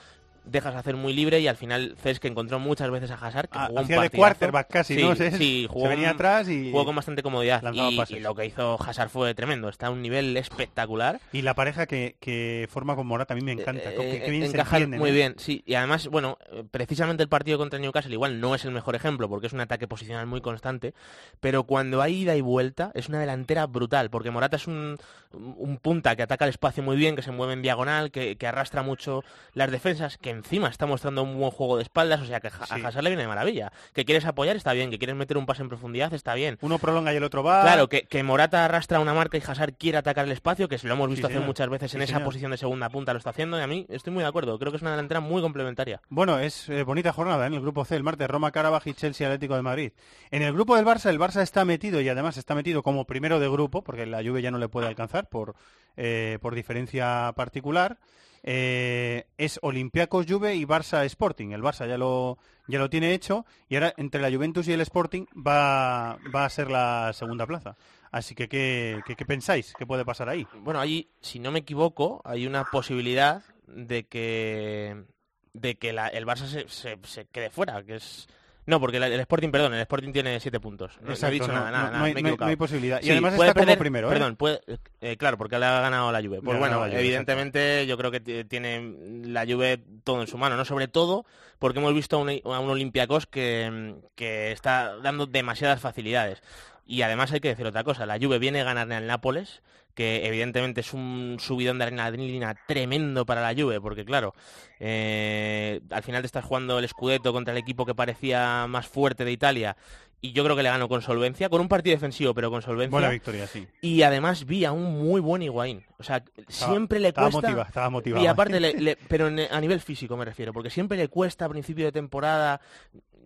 dejas 0.44 0.74
hacer 0.74 0.96
muy 0.96 1.12
libre 1.12 1.40
y 1.40 1.48
al 1.48 1.56
final 1.56 1.96
Cesc 2.02 2.24
encontró 2.24 2.58
muchas 2.58 2.90
veces 2.90 3.10
a 3.10 3.14
Hazard 3.14 3.48
que 3.48 3.58
Ah, 3.58 3.66
jugó 3.68 3.80
un 3.82 3.86
de 3.86 4.10
quarterback 4.10 4.68
casi, 4.68 4.94
sí, 4.96 5.02
¿no? 5.02 5.14
Se- 5.14 5.30
Sí, 5.32 5.66
jugó, 5.68 5.84
se 5.84 5.88
venía 5.90 6.08
un- 6.08 6.14
atrás 6.14 6.48
y 6.48 6.70
jugó 6.70 6.84
con 6.84 6.96
bastante 6.96 7.22
comodidad 7.22 7.62
y, 7.72 8.20
lo 8.20 8.34
que 8.34 8.46
hizo 8.46 8.76
Hazard 8.82 9.10
fue 9.10 9.34
tremendo, 9.34 9.68
está 9.68 9.88
a 9.88 9.90
un 9.90 10.02
nivel 10.02 10.36
espectacular. 10.36 11.20
Y 11.32 11.42
la 11.42 11.54
pareja 11.54 11.86
que, 11.86 12.16
que 12.20 12.66
forma 12.70 12.96
con 12.96 13.06
Morata 13.06 13.34
a 13.34 13.36
mí 13.36 13.42
me 13.42 13.52
encanta. 13.52 13.90
Eh, 13.92 14.26
bien 14.30 14.44
encajan 14.44 14.82
entienden, 14.82 15.00
muy 15.00 15.10
¿eh? 15.10 15.12
bien, 15.12 15.34
sí. 15.38 15.62
Y 15.66 15.74
además, 15.74 16.08
bueno, 16.08 16.38
eh, 16.52 16.64
precisamente 16.70 17.22
el 17.22 17.28
partido 17.28 17.58
contra 17.58 17.78
Newcastle 17.78 18.12
igual 18.12 18.40
no 18.40 18.54
es 18.54 18.64
el 18.64 18.70
mejor 18.72 18.94
ejemplo 18.94 19.28
porque 19.28 19.46
es 19.46 19.52
un 19.52 19.60
ataque 19.60 19.86
posicional 19.86 20.26
muy 20.26 20.40
constante, 20.40 20.94
pero 21.40 21.64
cuando 21.64 22.02
hay 22.02 22.22
ida 22.22 22.36
y 22.36 22.40
vuelta 22.40 22.90
es 22.94 23.08
una 23.08 23.20
delantera 23.20 23.66
brutal 23.66 24.10
porque 24.10 24.30
Morata 24.30 24.56
es 24.56 24.66
un, 24.66 24.96
un 25.32 25.76
punta 25.78 26.16
que 26.16 26.22
ataca 26.22 26.44
el 26.44 26.50
espacio 26.50 26.82
muy 26.82 26.96
bien, 26.96 27.14
que 27.16 27.22
se 27.22 27.30
mueve 27.30 27.52
en 27.52 27.62
diagonal, 27.62 28.10
que, 28.10 28.36
que 28.36 28.46
arrastra 28.46 28.82
mucho 28.82 29.22
las 29.54 29.70
defensas, 29.70 30.18
que 30.18 30.29
encima 30.30 30.68
está 30.68 30.86
mostrando 30.86 31.22
un 31.22 31.36
buen 31.38 31.50
juego 31.50 31.76
de 31.76 31.82
espaldas, 31.82 32.20
o 32.22 32.24
sea 32.26 32.40
que 32.40 32.48
a 32.48 32.50
Sí. 32.66 32.80
a 32.82 32.88
Hazard 32.88 33.02
le 33.04 33.10
viene 33.10 33.22
de 33.22 33.28
maravilla. 33.28 33.72
Que 33.92 34.04
quieres 34.04 34.24
apoyar 34.24 34.56
está 34.56 34.72
bien, 34.72 34.90
que 34.90 34.98
quieres 34.98 35.16
meter 35.16 35.36
un 35.36 35.46
pase 35.46 35.62
en 35.62 35.68
profundidad 35.68 36.12
está 36.14 36.34
bien. 36.34 36.58
Uno 36.62 36.78
prolonga 36.78 37.12
y 37.12 37.16
el 37.16 37.24
otro 37.24 37.42
va. 37.42 37.62
Claro, 37.62 37.88
que, 37.88 38.02
que 38.02 38.22
Morata 38.22 38.64
arrastra 38.64 39.00
una 39.00 39.12
marca 39.14 39.36
y 39.36 39.42
Hazard 39.46 39.74
quiere 39.74 39.98
atacar 39.98 40.24
el 40.24 40.32
espacio, 40.32 40.68
que 40.68 40.78
lo 40.82 40.94
hemos 40.94 41.08
visto 41.10 41.26
Sí, 41.28 41.34
hacer 41.34 41.46
muchas 41.46 41.68
veces 41.68 41.94
en 41.94 42.02
esa 42.02 42.14
señor. 42.14 42.24
posición 42.24 42.50
de 42.50 42.56
segunda 42.56 42.88
punta, 42.88 43.12
lo 43.12 43.18
está 43.18 43.30
haciendo 43.30 43.58
y 43.58 43.62
a 43.62 43.66
mí 43.66 43.86
estoy 43.90 44.12
muy 44.12 44.22
de 44.22 44.28
acuerdo. 44.28 44.58
Creo 44.58 44.70
que 44.72 44.76
es 44.76 44.82
una 44.82 44.92
delantera 44.92 45.20
muy 45.20 45.42
complementaria. 45.42 46.00
Bueno, 46.08 46.38
es 46.38 46.68
eh, 46.68 46.82
bonita 46.82 47.12
jornada 47.12 47.44
¿eh? 47.44 47.48
en 47.48 47.54
el 47.54 47.60
grupo 47.60 47.84
C, 47.84 47.96
el 47.96 48.02
martes, 48.02 48.28
Roma, 48.28 48.50
Carabaj 48.52 48.86
y 48.86 48.94
Chelsea 48.94 49.26
Atlético 49.26 49.56
de 49.56 49.62
Madrid. 49.62 49.92
En 50.30 50.42
el 50.42 50.52
grupo 50.52 50.76
del 50.76 50.84
Barça, 50.86 51.10
el 51.10 51.18
Barça 51.18 51.42
está 51.42 51.64
metido 51.64 52.00
y 52.00 52.08
además 52.08 52.36
está 52.36 52.54
metido 52.54 52.82
como 52.82 53.04
primero 53.04 53.40
de 53.40 53.48
grupo, 53.48 53.82
porque 53.82 54.06
la 54.06 54.22
Juve 54.22 54.42
ya 54.42 54.50
no 54.50 54.58
le 54.58 54.68
puede 54.68 54.86
alcanzar 54.86 55.28
por, 55.28 55.54
eh, 55.96 56.38
por 56.40 56.54
diferencia 56.54 57.32
particular. 57.36 57.98
Eh, 58.42 59.26
es 59.38 59.58
Olympiacos 59.62 60.26
Juve 60.28 60.54
y 60.56 60.64
Barça 60.64 61.04
Sporting. 61.04 61.50
El 61.50 61.62
Barça 61.62 61.86
ya 61.86 61.98
lo, 61.98 62.38
ya 62.66 62.78
lo 62.78 62.88
tiene 62.90 63.12
hecho 63.12 63.44
y 63.68 63.74
ahora 63.76 63.92
entre 63.96 64.20
la 64.20 64.30
Juventus 64.30 64.66
y 64.68 64.72
el 64.72 64.80
Sporting 64.80 65.26
va, 65.36 66.18
va 66.34 66.44
a 66.44 66.50
ser 66.50 66.70
la 66.70 67.12
segunda 67.12 67.46
plaza. 67.46 67.76
Así 68.10 68.34
que, 68.34 68.48
¿qué, 68.48 69.02
qué, 69.06 69.24
pensáis? 69.26 69.74
¿Qué 69.78 69.86
puede 69.86 70.04
pasar 70.04 70.28
ahí? 70.28 70.46
Bueno, 70.62 70.80
ahí, 70.80 71.10
si 71.20 71.38
no 71.38 71.50
me 71.52 71.60
equivoco, 71.60 72.22
hay 72.24 72.46
una 72.46 72.64
posibilidad 72.64 73.42
de 73.66 74.04
que 74.06 75.04
de 75.52 75.74
que 75.78 75.92
la- 75.92 76.06
el 76.08 76.26
Barça 76.26 76.46
se- 76.46 76.96
se 77.02 77.24
quede 77.26 77.50
fuera, 77.50 77.82
que 77.82 77.96
es 77.96 78.28
no, 78.70 78.80
porque 78.80 78.96
el 78.96 79.20
Sporting, 79.20 79.50
perdón, 79.50 79.74
el 79.74 79.80
Sporting 79.80 80.12
tiene 80.12 80.40
siete 80.40 80.60
puntos. 80.60 80.92
No, 81.00 81.02
no 81.06 81.10
he 81.10 81.12
Exacto, 81.14 81.32
dicho 81.34 81.48
no, 81.48 81.52
nada, 81.54 81.66
no, 81.66 81.72
nada, 81.72 81.84
no 81.86 81.92
nada, 81.92 82.04
hay- 82.06 82.14
me 82.14 82.20
he 82.20 82.22
no 82.22 82.26
hay- 82.28 82.30
equivocado. 82.32 82.46
no 82.46 82.50
hay 82.50 82.56
posibilidad. 82.56 83.00
Y 83.00 83.04
Sí, 83.04 83.10
además 83.10 83.34
puede 83.34 83.50
está 83.50 83.60
como 83.60 83.72
perder- 83.72 83.78
primero, 83.78 84.08
¿eh? 84.08 84.12
Perdón, 84.12 84.36
puede- 84.36 84.60
eh, 85.02 85.16
claro, 85.18 85.36
porque 85.36 85.58
le 85.58 85.66
ha 85.66 85.80
ganado 85.80 86.10
la 86.12 86.22
Juve. 86.22 86.40
Pues 86.42 86.58
bueno, 86.58 86.78
Juve, 86.78 86.98
evidentemente 87.00 87.86
yo 87.86 87.98
creo 87.98 88.10
que 88.10 88.20
tiene 88.44 88.94
la 89.24 89.44
Juve 89.44 89.80
todo 90.04 90.20
en 90.22 90.26
su 90.26 90.38
mano, 90.38 90.56
no 90.56 90.64
sobre 90.64 90.88
todo 90.88 91.26
porque 91.58 91.78
hemos 91.78 91.92
visto 91.94 92.16
a 92.16 92.20
un, 92.20 92.30
a 92.30 92.60
un 92.60 92.70
Olympiacos 92.70 93.26
que, 93.26 93.94
que 94.14 94.52
está 94.52 94.96
dando 95.02 95.26
demasiadas 95.26 95.80
facilidades. 95.80 96.42
Y 96.86 97.02
además 97.02 97.30
hay 97.32 97.40
que 97.40 97.48
decir 97.48 97.66
otra 97.66 97.84
cosa, 97.84 98.06
la 98.06 98.18
Juve 98.18 98.38
viene 98.38 98.60
a 98.62 98.64
ganarle 98.64 98.94
al 98.96 99.06
Nápoles, 99.06 99.62
que 99.94 100.26
evidentemente 100.26 100.80
es 100.80 100.92
un 100.94 101.36
subidón 101.40 101.78
de 101.78 101.84
adrenalina 101.84 102.54
tremendo 102.66 103.26
para 103.26 103.40
la 103.40 103.60
Juve, 103.60 103.80
porque 103.80 104.04
claro, 104.04 104.34
eh, 104.78 105.80
al 105.90 106.02
final 106.02 106.22
te 106.22 106.26
estás 106.26 106.44
jugando 106.44 106.78
el 106.78 106.88
Scudetto 106.88 107.32
contra 107.32 107.52
el 107.52 107.58
equipo 107.58 107.84
que 107.86 107.94
parecía 107.94 108.66
más 108.68 108.86
fuerte 108.88 109.24
de 109.24 109.32
Italia, 109.32 109.76
y 110.22 110.32
yo 110.32 110.44
creo 110.44 110.54
que 110.54 110.62
le 110.62 110.68
ganó 110.68 110.86
con 110.86 111.00
solvencia, 111.00 111.48
con 111.48 111.62
un 111.62 111.68
partido 111.68 111.94
defensivo, 111.96 112.34
pero 112.34 112.50
con 112.50 112.60
solvencia. 112.60 112.90
Buena 112.90 113.08
victoria, 113.08 113.46
sí. 113.46 113.66
Y 113.80 114.02
además 114.02 114.44
vi 114.44 114.66
a 114.66 114.72
un 114.72 114.98
muy 115.02 115.18
buen 115.20 115.40
Higuaín. 115.40 115.86
O 115.98 116.02
sea, 116.02 116.22
siempre 116.46 117.00
le 117.00 117.08
estaba 117.08 117.30
cuesta... 117.30 117.48
motiva- 117.50 117.66
estaba 117.66 117.88
motivado. 117.88 118.22
Y 118.22 118.26
aparte, 118.26 118.60
le- 118.60 118.74
le- 118.74 118.96
pero 119.08 119.28
a 119.28 119.60
nivel 119.62 119.80
físico 119.80 120.18
me 120.18 120.26
refiero, 120.26 120.52
porque 120.52 120.68
siempre 120.68 120.98
le 120.98 121.08
cuesta 121.08 121.46
a 121.46 121.48
principio 121.48 121.86
de 121.86 121.92
temporada... 121.92 122.60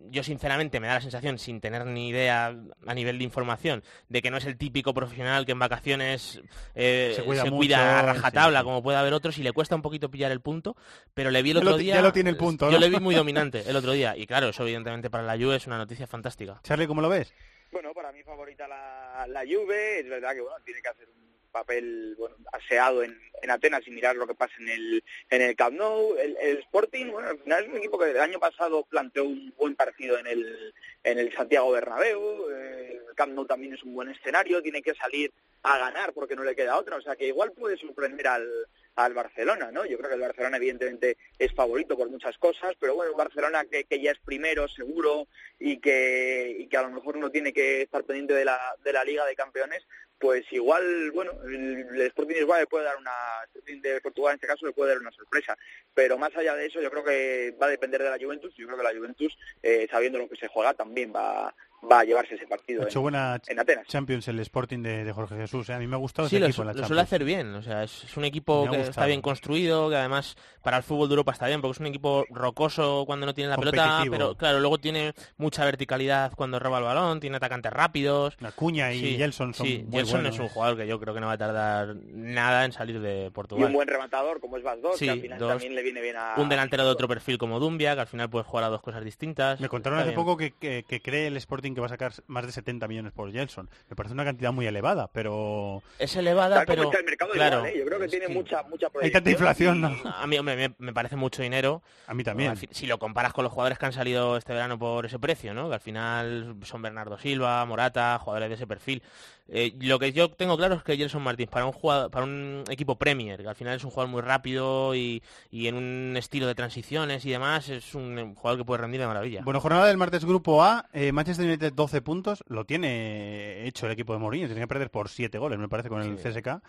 Yo 0.09 0.23
sinceramente 0.23 0.79
me 0.79 0.87
da 0.87 0.95
la 0.95 1.01
sensación, 1.01 1.39
sin 1.39 1.59
tener 1.59 1.85
ni 1.85 2.09
idea 2.09 2.55
a 2.85 2.93
nivel 2.93 3.17
de 3.17 3.23
información, 3.23 3.83
de 4.07 4.21
que 4.21 4.29
no 4.29 4.37
es 4.37 4.45
el 4.45 4.57
típico 4.57 4.93
profesional 4.93 5.45
que 5.45 5.51
en 5.53 5.59
vacaciones 5.59 6.41
eh, 6.75 7.13
Se 7.15 7.23
cuida 7.23 7.45
mucho, 7.45 7.75
a 7.75 8.01
rajatabla, 8.01 8.59
sí, 8.59 8.63
sí. 8.63 8.65
como 8.65 8.83
puede 8.83 8.97
haber 8.97 9.13
otros, 9.13 9.37
y 9.37 9.43
le 9.43 9.51
cuesta 9.51 9.75
un 9.75 9.81
poquito 9.81 10.09
pillar 10.09 10.31
el 10.31 10.41
punto, 10.41 10.75
pero 11.13 11.31
le 11.31 11.41
vi 11.41 11.51
el 11.51 11.57
otro 11.57 11.77
día... 11.77 11.95
ya 11.95 12.01
lo 12.01 12.13
tiene 12.13 12.29
el 12.29 12.37
punto, 12.37 12.67
Yo 12.69 12.73
¿no? 12.73 12.79
le 12.79 12.89
vi 12.89 12.99
muy 12.99 13.15
dominante 13.15 13.63
el 13.67 13.75
otro 13.75 13.93
día, 13.93 14.15
y 14.15 14.25
claro, 14.27 14.49
eso 14.49 14.63
evidentemente 14.63 15.09
para 15.09 15.23
la 15.23 15.33
Juve 15.33 15.55
es 15.55 15.67
una 15.67 15.77
noticia 15.77 16.07
fantástica. 16.07 16.59
Charlie, 16.63 16.87
¿cómo 16.87 17.01
lo 17.01 17.09
ves? 17.09 17.33
Bueno, 17.71 17.93
para 17.93 18.11
mí 18.11 18.23
favorita 18.23 18.67
la, 18.67 19.25
la 19.27 19.41
Juve, 19.41 19.99
es 19.99 20.09
verdad 20.09 20.33
que 20.33 20.41
bueno, 20.41 20.55
tiene 20.63 20.81
que 20.81 20.89
hacer 20.89 21.09
un 21.09 21.24
papel 21.55 22.15
bueno, 22.17 22.35
aseado 22.51 23.01
en, 23.01 23.17
en 23.41 23.49
Atenas 23.49 23.87
y 23.87 23.91
mirar 23.91 24.17
lo 24.17 24.27
que 24.27 24.35
pasa 24.35 24.53
en 24.59 24.67
el, 24.67 25.03
en 25.29 25.41
el 25.41 25.55
Camp 25.55 25.77
Nou. 25.77 26.17
El, 26.17 26.57
Sporting, 26.57 27.11
bueno, 27.11 27.29
al 27.29 27.39
final 27.39 27.63
es 27.63 27.69
un 27.69 27.77
equipo 27.77 27.97
que 27.97 28.11
el 28.11 28.19
año 28.19 28.39
pasado 28.39 28.83
planteó 28.83 29.23
un 29.23 29.53
buen 29.57 29.75
partido 29.75 30.17
en 30.17 30.27
el, 30.27 30.73
en 31.03 31.17
el 31.17 31.33
Santiago 31.33 31.71
Bernabéu, 31.71 32.49
eh, 32.51 32.99
el 33.07 33.15
Camp 33.15 33.33
Nou 33.33 33.45
también 33.45 33.73
es 33.73 33.83
un 33.83 33.93
buen 33.93 34.09
escenario, 34.09 34.61
tiene 34.61 34.81
que 34.81 34.93
salir 34.95 35.31
a 35.63 35.77
ganar 35.77 36.13
porque 36.13 36.35
no 36.35 36.43
le 36.43 36.55
queda 36.55 36.77
otra, 36.77 36.97
o 36.97 37.01
sea 37.01 37.15
que 37.15 37.27
igual 37.27 37.51
puede 37.53 37.77
sorprender 37.77 38.27
al, 38.27 38.47
al 38.95 39.13
Barcelona, 39.13 39.71
¿no? 39.71 39.85
Yo 39.85 39.97
creo 39.97 40.09
que 40.09 40.15
el 40.15 40.21
Barcelona 40.21 40.57
evidentemente 40.57 41.17
es 41.39 41.53
favorito 41.53 41.97
por 41.97 42.09
muchas 42.09 42.37
cosas, 42.37 42.75
pero 42.79 42.95
bueno, 42.95 43.11
el 43.11 43.17
Barcelona 43.17 43.65
que, 43.65 43.83
que 43.85 44.01
ya 44.01 44.11
es 44.11 44.19
primero 44.19 44.67
seguro 44.67 45.27
y 45.59 45.79
que, 45.79 46.55
y 46.59 46.67
que 46.67 46.77
a 46.77 46.83
lo 46.83 46.91
mejor 46.91 47.17
no 47.17 47.31
tiene 47.31 47.51
que 47.51 47.81
estar 47.81 48.03
pendiente 48.03 48.33
de 48.33 48.45
la, 48.45 48.59
de 48.83 48.93
la 48.93 49.03
Liga 49.03 49.25
de 49.25 49.35
Campeones, 49.35 49.83
pues 50.19 50.45
igual, 50.51 51.11
bueno, 51.11 51.31
el, 51.45 52.01
Sporting 52.01 52.35
Lisboa 52.35 52.59
le 52.59 52.67
puede 52.67 52.85
dar 52.85 52.97
una, 52.97 53.11
Sporting 53.45 53.81
de 53.81 54.01
Portugal 54.01 54.31
en 54.31 54.35
este 54.35 54.47
caso 54.47 54.65
le 54.65 54.73
puede 54.73 54.91
dar 54.91 55.01
una 55.01 55.11
sorpresa, 55.11 55.57
pero 55.93 56.17
más 56.17 56.35
allá 56.35 56.55
de 56.55 56.67
eso 56.67 56.81
yo 56.81 56.89
creo 56.89 57.03
que 57.03 57.55
va 57.61 57.67
a 57.67 57.69
depender 57.69 58.01
de 58.01 58.09
la 58.09 58.17
Juventus, 58.17 58.53
yo 58.55 58.65
creo 58.65 58.77
que 58.77 58.83
la 58.83 58.97
Juventus, 58.97 59.37
eh, 59.61 59.87
sabiendo 59.89 60.19
lo 60.19 60.29
que 60.29 60.37
se 60.37 60.47
juega, 60.47 60.73
también 60.73 61.13
va, 61.13 61.53
va 61.91 61.99
a 61.99 62.03
llevarse 62.03 62.35
ese 62.35 62.47
partido 62.47 62.81
Ha 62.83 62.85
hecho 62.85 62.99
en, 62.99 63.03
buena 63.03 63.39
en 63.47 63.59
Atenas. 63.59 63.87
Champions 63.87 64.27
el 64.27 64.39
Sporting 64.39 64.79
de, 64.81 65.03
de 65.03 65.11
Jorge 65.13 65.35
Jesús. 65.35 65.69
¿eh? 65.69 65.73
A 65.73 65.79
mí 65.79 65.85
me 65.87 65.95
ha 65.95 65.99
gustado 65.99 66.27
Sí, 66.27 66.35
ese 66.37 66.39
lo, 66.41 66.47
equipo 66.47 66.61
en 66.63 66.67
la 66.67 66.73
lo 66.73 66.75
Champions. 66.79 66.87
suele 66.87 67.01
hacer 67.01 67.23
bien. 67.23 67.53
O 67.55 67.61
sea, 67.61 67.83
es, 67.83 68.03
es 68.05 68.17
un 68.17 68.25
equipo 68.25 68.67
que 68.71 68.81
está 68.81 69.05
bien 69.05 69.21
construido, 69.21 69.89
que 69.89 69.95
además 69.95 70.35
para 70.63 70.77
el 70.77 70.83
fútbol 70.83 71.07
de 71.09 71.13
Europa 71.13 71.31
está 71.33 71.47
bien, 71.47 71.61
porque 71.61 71.73
es 71.73 71.79
un 71.79 71.85
equipo 71.87 72.25
rocoso 72.31 73.03
cuando 73.05 73.25
no 73.27 73.33
tiene 73.35 73.49
la 73.51 73.57
pelota, 73.57 74.03
pero 74.09 74.35
claro, 74.35 74.59
luego 74.59 74.77
tiene 74.79 75.13
mucha 75.37 75.63
verticalidad 75.65 76.31
cuando 76.35 76.57
roba 76.59 76.79
el 76.79 76.83
balón, 76.85 77.19
tiene 77.19 77.37
atacantes 77.37 77.71
rápidos. 77.71 78.35
Acuña 78.43 78.91
y 78.93 78.99
Sí, 78.99 79.17
Gelson 79.17 79.53
son 79.53 79.67
sí, 79.67 79.83
muy 79.87 79.99
Gelson 79.99 80.21
buenos. 80.21 80.35
es 80.35 80.41
un 80.41 80.47
jugador 80.49 80.77
que 80.77 80.87
yo 80.87 80.99
creo 80.99 81.13
que 81.13 81.19
no 81.19 81.27
va 81.27 81.33
a 81.33 81.37
tardar 81.37 81.95
nada 82.07 82.65
en 82.65 82.71
salir 82.71 82.99
de 82.99 83.27
Y 83.27 83.29
Portugal. 83.29 83.67
un 83.67 83.73
buen 83.73 83.87
rematador 83.87 84.39
como 84.39 84.57
es 84.57 84.63
Vaz 84.63 84.81
2, 84.81 84.97
Sí, 84.97 85.05
que 85.05 85.11
al 85.11 85.21
final 85.21 85.37
dos. 85.39 85.49
también 85.49 85.75
le 85.75 85.83
viene 85.83 86.01
bien 86.01 86.15
a... 86.17 86.33
Un 86.37 86.49
delantero 86.49 86.83
de 86.83 86.89
otro 86.89 87.07
perfil 87.07 87.37
como 87.37 87.59
Dumbia, 87.59 87.93
que 87.93 88.01
al 88.01 88.07
final 88.07 88.29
puede 88.29 88.45
jugar 88.45 88.63
a 88.65 88.69
dos 88.69 88.81
cosas 88.81 89.03
distintas. 89.03 89.59
Me 89.59 89.69
contaron 89.69 89.99
hace 89.99 90.09
bien. 90.09 90.15
poco 90.15 90.35
que, 90.37 90.51
que- 90.51 90.83
que 90.87 91.01
cree 91.01 91.27
el 91.27 91.37
Sporting 91.37 91.74
que 91.75 91.81
va 91.81 91.87
a 91.87 91.89
sacar 91.89 92.13
más 92.27 92.45
de 92.45 92.51
70 92.51 92.87
millones 92.87 93.11
por 93.11 93.31
Gelson. 93.31 93.69
Me 93.89 93.95
parece 93.95 94.13
una 94.13 94.25
cantidad 94.25 94.51
muy 94.51 94.65
elevada, 94.65 95.09
pero 95.11 95.83
Es 95.99 96.15
elevada, 96.15 96.55
Tal 96.55 96.65
como 96.65 96.75
pero 96.75 96.83
está 96.89 96.99
el 96.99 97.05
mercado 97.05 97.31
claro, 97.31 97.57
igual, 97.57 97.71
¿eh? 97.73 97.79
yo 97.79 97.85
creo 97.85 97.99
que 97.99 98.07
tiene 98.07 98.27
mucha 98.29 98.63
mucha 98.63 98.87
hay 99.01 99.11
tanta 99.11 99.29
inflación, 99.29 99.81
¿no? 99.81 99.95
A 100.05 100.25
mí 100.25 100.37
hombre, 100.37 100.55
me, 100.55 100.75
me 100.79 100.93
parece 100.93 101.15
mucho 101.15 101.41
dinero. 101.41 101.83
A 102.07 102.13
mí 102.13 102.23
también. 102.23 102.55
Si 102.71 102.87
lo 102.87 102.97
comparas 102.97 103.33
con 103.33 103.43
los 103.43 103.53
jugadores 103.53 103.77
que 103.77 103.85
han 103.85 103.93
salido 103.93 104.37
este 104.37 104.53
verano 104.53 104.79
por 104.79 105.05
ese 105.05 105.19
precio, 105.19 105.53
¿no? 105.53 105.67
Que 105.67 105.75
al 105.75 105.81
final 105.81 106.55
son 106.63 106.81
Bernardo 106.81 107.17
Silva, 107.17 107.65
Morata, 107.65 108.17
jugadores 108.19 108.49
de 108.49 108.55
ese 108.55 108.67
perfil. 108.67 109.03
Eh, 109.47 109.75
lo 109.79 109.99
que 109.99 110.11
yo 110.11 110.31
tengo 110.31 110.57
claro 110.57 110.73
es 110.73 110.83
que 110.83 110.97
Gelson 110.97 111.21
Martins, 111.21 111.49
para 111.51 111.65
un 111.65 111.71
jugador, 111.71 112.09
para 112.09 112.25
un 112.25 112.63
equipo 112.67 112.97
Premier, 112.97 113.43
que 113.43 113.47
al 113.47 113.55
final 113.55 113.75
es 113.75 113.83
un 113.83 113.91
jugador 113.91 114.09
muy 114.09 114.21
rápido 114.21 114.95
y, 114.95 115.21
y 115.51 115.67
en 115.67 115.75
un 115.75 116.15
estilo 116.17 116.47
de 116.47 116.55
transiciones 116.55 117.23
y 117.25 117.29
demás, 117.29 117.69
es 117.69 117.93
un 117.93 118.33
jugador 118.33 118.59
que 118.59 118.65
puede 118.65 118.81
rendir 118.81 119.01
de 119.01 119.07
maravilla. 119.07 119.41
Bueno, 119.43 119.61
jornada 119.61 119.85
del 119.85 119.97
martes 119.97 120.25
Grupo 120.25 120.63
A, 120.63 120.87
eh, 120.93 121.11
Manchester 121.11 121.45
United 121.45 121.54
12 121.57 122.01
puntos, 122.01 122.43
lo 122.47 122.65
tiene 122.65 123.65
hecho 123.67 123.85
el 123.85 123.91
equipo 123.91 124.13
de 124.13 124.19
Mourinho, 124.19 124.47
tiene 124.47 124.61
que 124.61 124.67
perder 124.67 124.89
por 124.91 125.09
7 125.09 125.37
goles, 125.37 125.59
me 125.59 125.67
parece, 125.69 125.89
con 125.89 126.01
el 126.01 126.17
Sí. 126.17 126.23
CSK. 126.23 126.61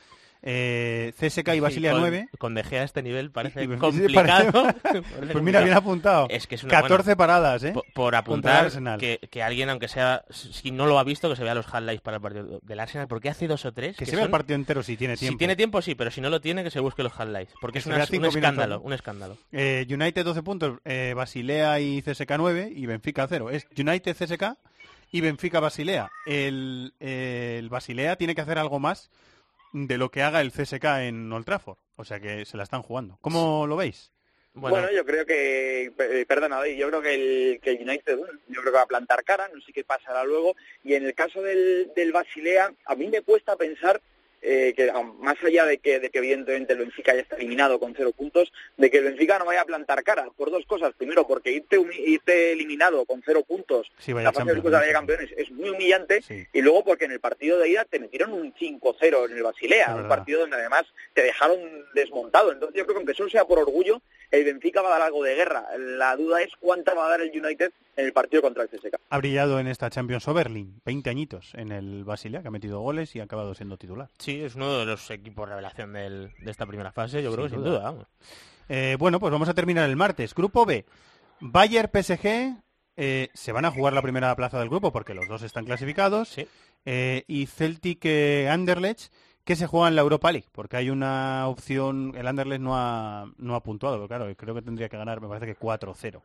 Eh, 0.42 1.12
CSK 1.18 1.48
y 1.48 1.52
Sí, 1.54 1.60
Basilia 1.60 1.92
con, 1.92 2.00
9. 2.02 2.28
Con 2.38 2.54
De 2.54 2.62
Gea 2.62 2.82
a 2.82 2.84
este 2.84 3.02
nivel 3.02 3.30
parece 3.30 3.62
Y- 3.64 3.72
y- 3.72 3.76
complicado. 3.78 4.52
parece- 4.82 5.32
Pues 5.32 5.42
mira, 5.42 5.60
bien 5.62 5.74
apuntado. 5.74 6.26
Es 6.28 6.46
que 6.46 6.56
es 6.56 6.62
una 6.62 6.72
14 6.72 7.02
buena- 7.02 7.16
paradas, 7.16 7.64
¿eh? 7.64 7.72
Por, 7.72 7.84
por 7.94 8.14
apuntar 8.14 8.70
que, 8.98 9.18
que 9.30 9.42
alguien, 9.42 9.70
aunque 9.70 9.88
sea, 9.88 10.24
si 10.30 10.70
no 10.70 10.86
lo 10.86 10.98
ha 10.98 11.04
visto, 11.04 11.28
que 11.30 11.36
se 11.36 11.42
vea 11.42 11.54
los 11.54 11.66
highlights 11.66 12.02
para 12.02 12.18
el 12.18 12.22
partido 12.22 12.60
del 12.62 12.80
Arsenal, 12.80 13.08
porque 13.08 13.30
hace 13.30 13.48
dos 13.48 13.64
o 13.64 13.72
tres. 13.72 13.96
Que, 13.96 14.04
que 14.04 14.10
se 14.10 14.16
vea 14.16 14.26
el 14.26 14.30
partido 14.30 14.56
entero 14.56 14.82
si 14.82 14.96
tiene 14.96 15.16
tiempo. 15.16 15.32
Si 15.32 15.38
tiene 15.38 15.56
tiempo, 15.56 15.80
sí, 15.82 15.94
pero 15.94 16.10
si 16.10 16.20
no 16.20 16.28
lo 16.28 16.40
tiene, 16.40 16.62
que 16.62 16.70
se 16.70 16.80
busque 16.80 17.02
los 17.02 17.12
highlights. 17.18 17.54
Porque 17.60 17.76
Que 17.76 17.78
es 17.80 17.86
una- 17.86 17.96
un 17.96 18.24
escándalo, 18.26 18.80
un 18.82 18.92
escándalo. 18.92 19.38
Eh, 19.52 19.86
United 19.90 20.22
12 20.24 20.42
puntos, 20.42 20.78
eh, 20.84 21.14
Basilea 21.16 21.80
y 21.80 22.02
CSK 22.02 22.36
9 22.36 22.70
y 22.76 22.84
Benfica 22.86 23.26
0. 23.26 23.50
Es 23.50 23.66
United 23.76 24.14
CSK 24.14 24.56
y 25.10 25.20
Benfica 25.20 25.60
Basilea. 25.60 26.10
El, 26.26 26.94
eh, 27.00 27.56
el 27.58 27.68
Basilea 27.68 28.16
tiene 28.16 28.34
que 28.34 28.40
hacer 28.40 28.58
algo 28.58 28.78
más 28.78 29.10
de 29.72 29.98
lo 29.98 30.10
que 30.10 30.22
haga 30.22 30.40
el 30.40 30.52
CSK 30.52 30.84
en 31.02 31.32
Old 31.32 31.44
Trafford. 31.44 31.78
O 31.96 32.04
sea 32.04 32.20
que 32.20 32.44
se 32.44 32.56
la 32.56 32.62
están 32.62 32.82
jugando. 32.82 33.18
¿Cómo 33.20 33.66
lo 33.66 33.76
veis? 33.76 34.12
Bueno, 34.52 34.76
Bueno, 34.76 34.90
yo 34.90 35.04
creo 35.04 35.26
que, 35.26 35.92
eh, 35.98 36.24
perdona, 36.26 36.56
David, 36.56 36.76
yo 36.78 36.88
creo 36.88 37.02
que 37.02 37.14
el, 37.14 37.60
que 37.60 37.70
el 37.72 37.88
United, 37.88 38.18
yo 38.48 38.60
creo 38.62 38.72
que 38.72 38.78
va 38.78 38.82
a 38.82 38.86
plantar 38.86 39.22
cara, 39.22 39.50
no 39.52 39.60
sé 39.60 39.72
qué 39.72 39.84
pasará 39.84 40.24
luego. 40.24 40.56
Y 40.82 40.94
en 40.94 41.04
el 41.04 41.14
caso 41.14 41.42
del, 41.42 41.92
del 41.94 42.12
Basilea, 42.12 42.72
a 42.86 42.94
mí 42.94 43.08
me 43.08 43.20
cuesta 43.20 43.56
pensar 43.56 44.00
eh, 44.48 44.74
que 44.74 44.88
ah, 44.90 45.02
más 45.02 45.36
allá 45.42 45.64
de 45.66 45.78
que, 45.78 45.98
de 45.98 46.08
que 46.10 46.18
evidentemente 46.18 46.72
el 46.72 46.78
Benfica 46.78 47.12
ya 47.12 47.22
está 47.22 47.34
eliminado 47.34 47.80
con 47.80 47.94
cero 47.96 48.12
puntos, 48.16 48.52
de 48.76 48.90
que 48.90 48.98
el 48.98 49.04
Benfica 49.04 49.40
no 49.40 49.44
vaya 49.44 49.62
a 49.62 49.64
plantar 49.64 50.04
cara 50.04 50.28
por 50.36 50.52
dos 50.52 50.64
cosas. 50.66 50.94
Primero, 50.96 51.26
porque 51.26 51.50
irte, 51.50 51.80
irte 52.04 52.52
eliminado 52.52 53.04
con 53.04 53.22
cero 53.26 53.42
puntos 53.42 53.90
Sí, 53.98 54.12
la 54.12 54.32
fase 54.32 54.54
de 54.54 54.70
la 54.70 54.80
Liga. 54.80 54.92
Campeones 54.92 55.30
es 55.36 55.50
muy 55.50 55.70
humillante. 55.70 56.22
Sí. 56.22 56.46
Y 56.52 56.62
luego 56.62 56.84
porque 56.84 57.06
en 57.06 57.12
el 57.12 57.20
partido 57.20 57.58
de 57.58 57.70
ida 57.70 57.84
te 57.84 57.98
metieron 57.98 58.32
un 58.32 58.54
5-0 58.54 59.30
en 59.30 59.36
el 59.36 59.42
Basilea, 59.42 59.96
un 59.96 60.08
partido 60.08 60.40
donde 60.40 60.56
además 60.56 60.84
te 61.12 61.22
dejaron 61.22 61.58
desmontado. 61.94 62.52
Entonces 62.52 62.76
yo 62.76 62.84
creo 62.84 62.94
que 62.94 63.00
aunque 63.00 63.14
solo 63.14 63.30
sea 63.30 63.46
por 63.46 63.58
orgullo, 63.58 64.00
el 64.30 64.44
Benfica 64.44 64.80
va 64.80 64.88
a 64.88 64.98
dar 64.98 65.02
algo 65.02 65.24
de 65.24 65.34
guerra. 65.34 65.66
La 65.76 66.14
duda 66.14 66.42
es 66.42 66.52
cuánta 66.60 66.94
va 66.94 67.06
a 67.06 67.10
dar 67.10 67.20
el 67.20 67.36
United 67.36 67.72
en 67.96 68.06
el 68.06 68.12
partido 68.12 68.42
contra 68.42 68.62
el 68.62 68.68
CSKA. 68.68 68.98
Ha 69.10 69.18
brillado 69.18 69.58
en 69.58 69.66
esta 69.66 69.88
Champions 69.90 70.28
Oberlin, 70.28 70.80
20 70.84 71.08
añitos 71.10 71.52
en 71.54 71.72
el 71.72 72.04
Basilea, 72.04 72.42
que 72.42 72.48
ha 72.48 72.50
metido 72.50 72.80
goles 72.80 73.14
y 73.16 73.20
ha 73.20 73.24
acabado 73.24 73.54
siendo 73.54 73.76
titular. 73.78 74.08
Sí, 74.18 74.40
es 74.42 74.54
uno 74.54 74.78
de 74.78 74.86
los 74.86 75.10
equipos 75.10 75.48
revelación 75.48 75.92
del- 75.92 76.32
de 76.38 76.50
esta 76.50 76.66
primera 76.66 76.92
fase, 76.92 77.22
yo 77.22 77.32
creo 77.32 77.48
Sin 77.48 77.58
que 77.58 77.62
sin 77.62 77.64
duda. 77.64 77.78
duda. 77.80 77.90
vamos. 77.90 78.06
Eh, 78.68 78.96
bueno, 78.98 79.18
pues 79.20 79.32
vamos 79.32 79.48
a 79.48 79.54
terminar 79.54 79.88
el 79.88 79.96
martes. 79.96 80.34
Grupo 80.34 80.66
B. 80.66 80.84
Bayern 81.40 81.90
PSG 81.92 82.56
eh, 82.96 83.28
se 83.34 83.52
van 83.52 83.64
a 83.64 83.70
jugar 83.70 83.92
la 83.92 84.02
primera 84.02 84.34
plaza 84.34 84.58
del 84.58 84.68
grupo 84.68 84.90
porque 84.92 85.14
los 85.14 85.28
dos 85.28 85.42
están 85.42 85.64
clasificados. 85.66 86.28
Sí. 86.30 86.46
Eh, 86.84 87.24
y 87.26 87.46
Celtic 87.46 88.00
eh, 88.04 88.48
Anderlecht 88.50 89.12
que 89.44 89.54
se 89.54 89.66
juega 89.68 89.86
en 89.88 89.94
la 89.94 90.02
Europa 90.02 90.32
League 90.32 90.48
porque 90.50 90.76
hay 90.76 90.90
una 90.90 91.46
opción. 91.46 92.12
El 92.16 92.26
Anderlecht 92.26 92.60
no 92.62 92.76
ha, 92.76 93.30
no 93.36 93.54
ha 93.54 93.62
puntuado, 93.62 93.96
pero 93.96 94.08
claro, 94.08 94.34
creo 94.36 94.54
que 94.54 94.62
tendría 94.62 94.88
que 94.88 94.96
ganar, 94.96 95.20
me 95.20 95.28
parece 95.28 95.46
que 95.46 95.56
4-0 95.56 96.20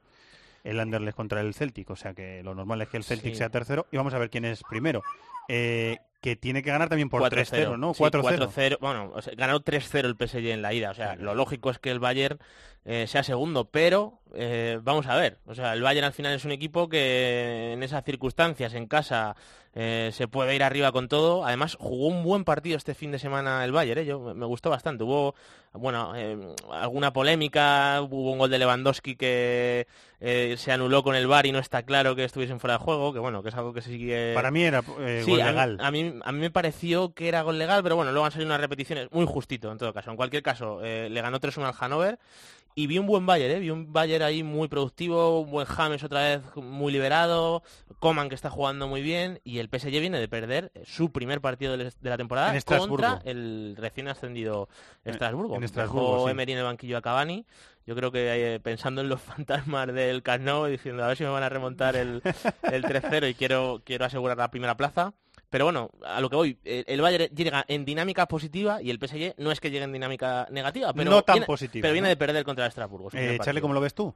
el 0.63 0.80
Anderlecht 0.80 1.15
contra 1.15 1.41
el 1.41 1.54
Celtic. 1.54 1.89
O 1.89 1.95
sea 1.95 2.13
que 2.13 2.43
lo 2.43 2.54
normal 2.56 2.82
es 2.82 2.89
que 2.89 2.97
el 2.97 3.04
Celtic 3.04 3.32
Sí. 3.34 3.38
sea 3.38 3.50
tercero 3.50 3.88
y 3.91 3.97
vamos 3.97 4.13
a 4.13 4.19
ver 4.19 4.30
quién 4.30 4.45
es 4.45 4.63
primero. 4.69 5.02
Eh, 5.47 5.97
que 6.21 6.36
tiene 6.36 6.62
que 6.62 6.69
ganar 6.69 6.88
también 6.88 7.10
por 7.10 7.19
4-0, 7.21 7.32
3-0, 7.32 7.78
¿no? 7.80 7.93
Sí, 7.95 8.04
4-0. 8.04 8.21
4-0. 8.47 8.78
Bueno, 8.80 9.12
o 9.15 9.21
sea, 9.24 9.34
ganó 9.36 9.60
3-0 9.60 10.06
el 10.06 10.15
PSG 10.15 10.52
en 10.52 10.62
la 10.62 10.71
ida. 10.74 10.91
O 10.91 10.93
sea, 10.93 11.15
lo 11.15 11.34
lógico 11.34 11.71
es 11.71 11.80
que 11.80 11.89
el 11.89 12.00
Bayern 12.00 12.38
eh, 12.86 13.08
sea 13.08 13.24
segundo, 13.24 13.65
pero 13.71 14.19
eh, 14.36 14.80
vamos 14.84 15.08
a 15.08 15.15
ver. 15.15 15.39
O 15.47 15.56
sea, 15.56 15.74
el 15.74 15.82
Bayern 15.82 16.06
al 16.06 16.13
final 16.13 16.34
es 16.34 16.45
un 16.45 16.52
equipo 16.52 16.88
que 16.89 17.74
en 17.74 17.82
esas 17.82 18.04
circunstancias, 18.06 18.76
en 18.76 18.86
casa, 18.86 19.36
eh, 19.74 20.10
se 20.14 20.28
puede 20.28 20.56
ir 20.56 20.64
arriba 20.64 20.92
con 20.92 21.08
todo. 21.08 21.46
Además, 21.46 21.78
jugó 21.80 22.08
un 22.08 22.24
buen 22.24 22.44
partido 22.44 22.78
este 22.78 22.94
fin 22.94 23.12
de 23.12 23.20
semana 23.20 23.64
el 23.64 23.72
Bayern. 23.72 24.02
¿eh? 24.02 24.06
Yo, 24.06 24.20
me- 24.20 24.46
gustó 24.46 24.70
bastante. 24.70 25.04
Hubo, 25.04 25.34
bueno, 25.74 26.14
eh, 26.16 26.38
alguna 26.72 27.14
polémica. 27.14 28.02
Hubo 28.02 28.32
un 28.32 28.40
gol 28.40 28.50
de 28.50 28.60
Lewandowski 28.60 29.16
que 29.16 29.88
se 30.20 30.72
anuló 30.72 31.02
con 31.04 31.16
el 31.16 31.26
VAR 31.26 31.46
y 31.48 31.52
no 31.52 31.58
está 31.60 31.84
claro 31.84 32.16
que 32.16 32.24
estuviesen 32.26 32.60
fuera 32.60 32.78
de 32.78 32.84
juego. 32.84 33.14
Que 33.14 33.20
bueno, 33.20 33.42
que 33.42 33.50
es 33.50 33.56
algo 33.56 33.74
que 33.74 33.82
sigue... 33.82 34.34
Para 34.36 34.52
mí 34.52 34.62
era 34.64 34.82
Sí, 34.82 35.32
gol 35.32 35.38
legal. 35.40 35.78
A 35.82 35.90
mí, 35.90 36.14
a 36.24 36.32
mí 36.32 36.40
me 36.40 36.52
pareció 36.52 37.14
que 37.14 37.28
era 37.28 37.42
gol 37.42 37.58
legal, 37.58 37.82
pero 37.82 37.96
bueno, 37.96 38.12
luego 38.12 38.26
han 38.26 38.32
salido 38.32 38.48
unas 38.50 38.62
repeticiones 38.62 39.08
muy 39.12 39.26
justito 39.26 39.72
en 39.72 39.78
todo 39.78 39.94
caso. 39.94 40.12
En 40.12 40.18
cualquier 40.18 40.44
caso, 40.44 40.80
le 40.82 41.22
ganó 41.22 41.40
3-1 41.40 41.64
al 41.66 41.74
Hannover 41.74 42.20
y 42.76 42.88
vi 42.88 42.98
un 43.00 43.06
buen 43.08 43.26
Bayern, 43.26 43.56
¿eh? 43.56 43.60
vi 43.60 43.70
un 43.70 43.92
Bayern 43.92 44.24
ahí 44.24 44.44
muy 44.44 44.68
productivo, 44.68 45.42
un 45.42 45.52
buen 45.52 45.66
James 45.68 46.04
otra 46.04 46.22
vez 46.22 46.42
muy 46.56 46.92
liberado, 46.92 47.64
Coman 48.00 48.30
que 48.30 48.36
está 48.36 48.50
jugando 48.50 48.88
muy 48.88 49.02
bien 49.02 49.40
y 49.44 49.60
el 49.60 49.68
PSG 49.70 49.90
viene 50.00 50.20
de 50.20 50.28
perder 50.28 50.72
su 50.86 51.12
primer 51.12 51.42
partido 51.42 51.78
de 51.78 51.92
la 52.02 52.18
temporada 52.18 52.54
contra 52.78 53.22
el 53.26 53.76
recién 53.78 54.08
ascendido 54.08 54.70
En- 55.04 55.12
Estrasburgo. 55.14 55.56
en 55.56 55.64
Estrasburgo, 55.64 56.12
Dejó 56.14 56.26
sí. 56.28 56.32
Emery 56.32 56.52
en 56.54 56.58
el 56.60 56.64
banquillo 56.64 56.98
a 56.98 57.02
Cavani. 57.02 57.46
Yo 57.86 57.96
creo 57.96 58.12
que 58.12 58.56
eh, 58.56 58.60
pensando 58.60 59.02
en 59.02 59.10
los 59.10 59.22
fantasmas 59.22 59.88
del 59.94 60.24
Camp 60.24 60.44
Nou 60.44 60.66
diciendo 60.68 61.04
a 61.04 61.08
ver 61.08 61.18
si 61.18 61.24
me 61.24 61.30
van 61.30 61.44
a 61.44 61.50
remontar 61.50 61.96
el, 61.96 62.22
el 62.72 62.84
3-0 62.84 63.30
y 63.30 63.34
quiero, 63.34 63.82
quiero 63.84 64.06
asegurar 64.06 64.38
la 64.38 64.50
primera 64.52 64.78
plaza. 64.78 65.14
Pero 65.52 65.66
bueno, 65.66 65.92
a 66.06 66.22
lo 66.22 66.30
que 66.30 66.36
voy, 66.38 66.58
eh, 66.64 66.86
el 66.88 67.02
Bayern 67.02 67.36
llega 67.36 67.66
en 67.68 67.84
dinámica 67.84 68.26
positiva 68.26 68.82
y 68.82 68.90
el 68.90 68.98
PSG 68.98 69.36
no 69.38 69.52
es 69.52 69.60
que 69.60 69.70
llegue 69.70 69.84
en 69.84 69.92
dinámica 69.92 70.48
negativa, 70.50 70.94
pero, 70.94 71.12
No 71.12 71.24
tan 71.24 71.36
viene, 71.36 71.46
positiva, 71.46 71.82
pero 71.84 71.92
viene 71.92 72.06
¿no? 72.08 72.10
de 72.10 72.16
perder 72.16 72.46
contra 72.46 72.64
el 72.64 72.70
Estrasburgo. 72.70 73.10
Eh, 73.12 73.38
Charlie. 73.44 73.60
¿cómo 73.60 73.74
lo 73.74 73.82
ves 73.82 73.94
tú? 73.94 74.16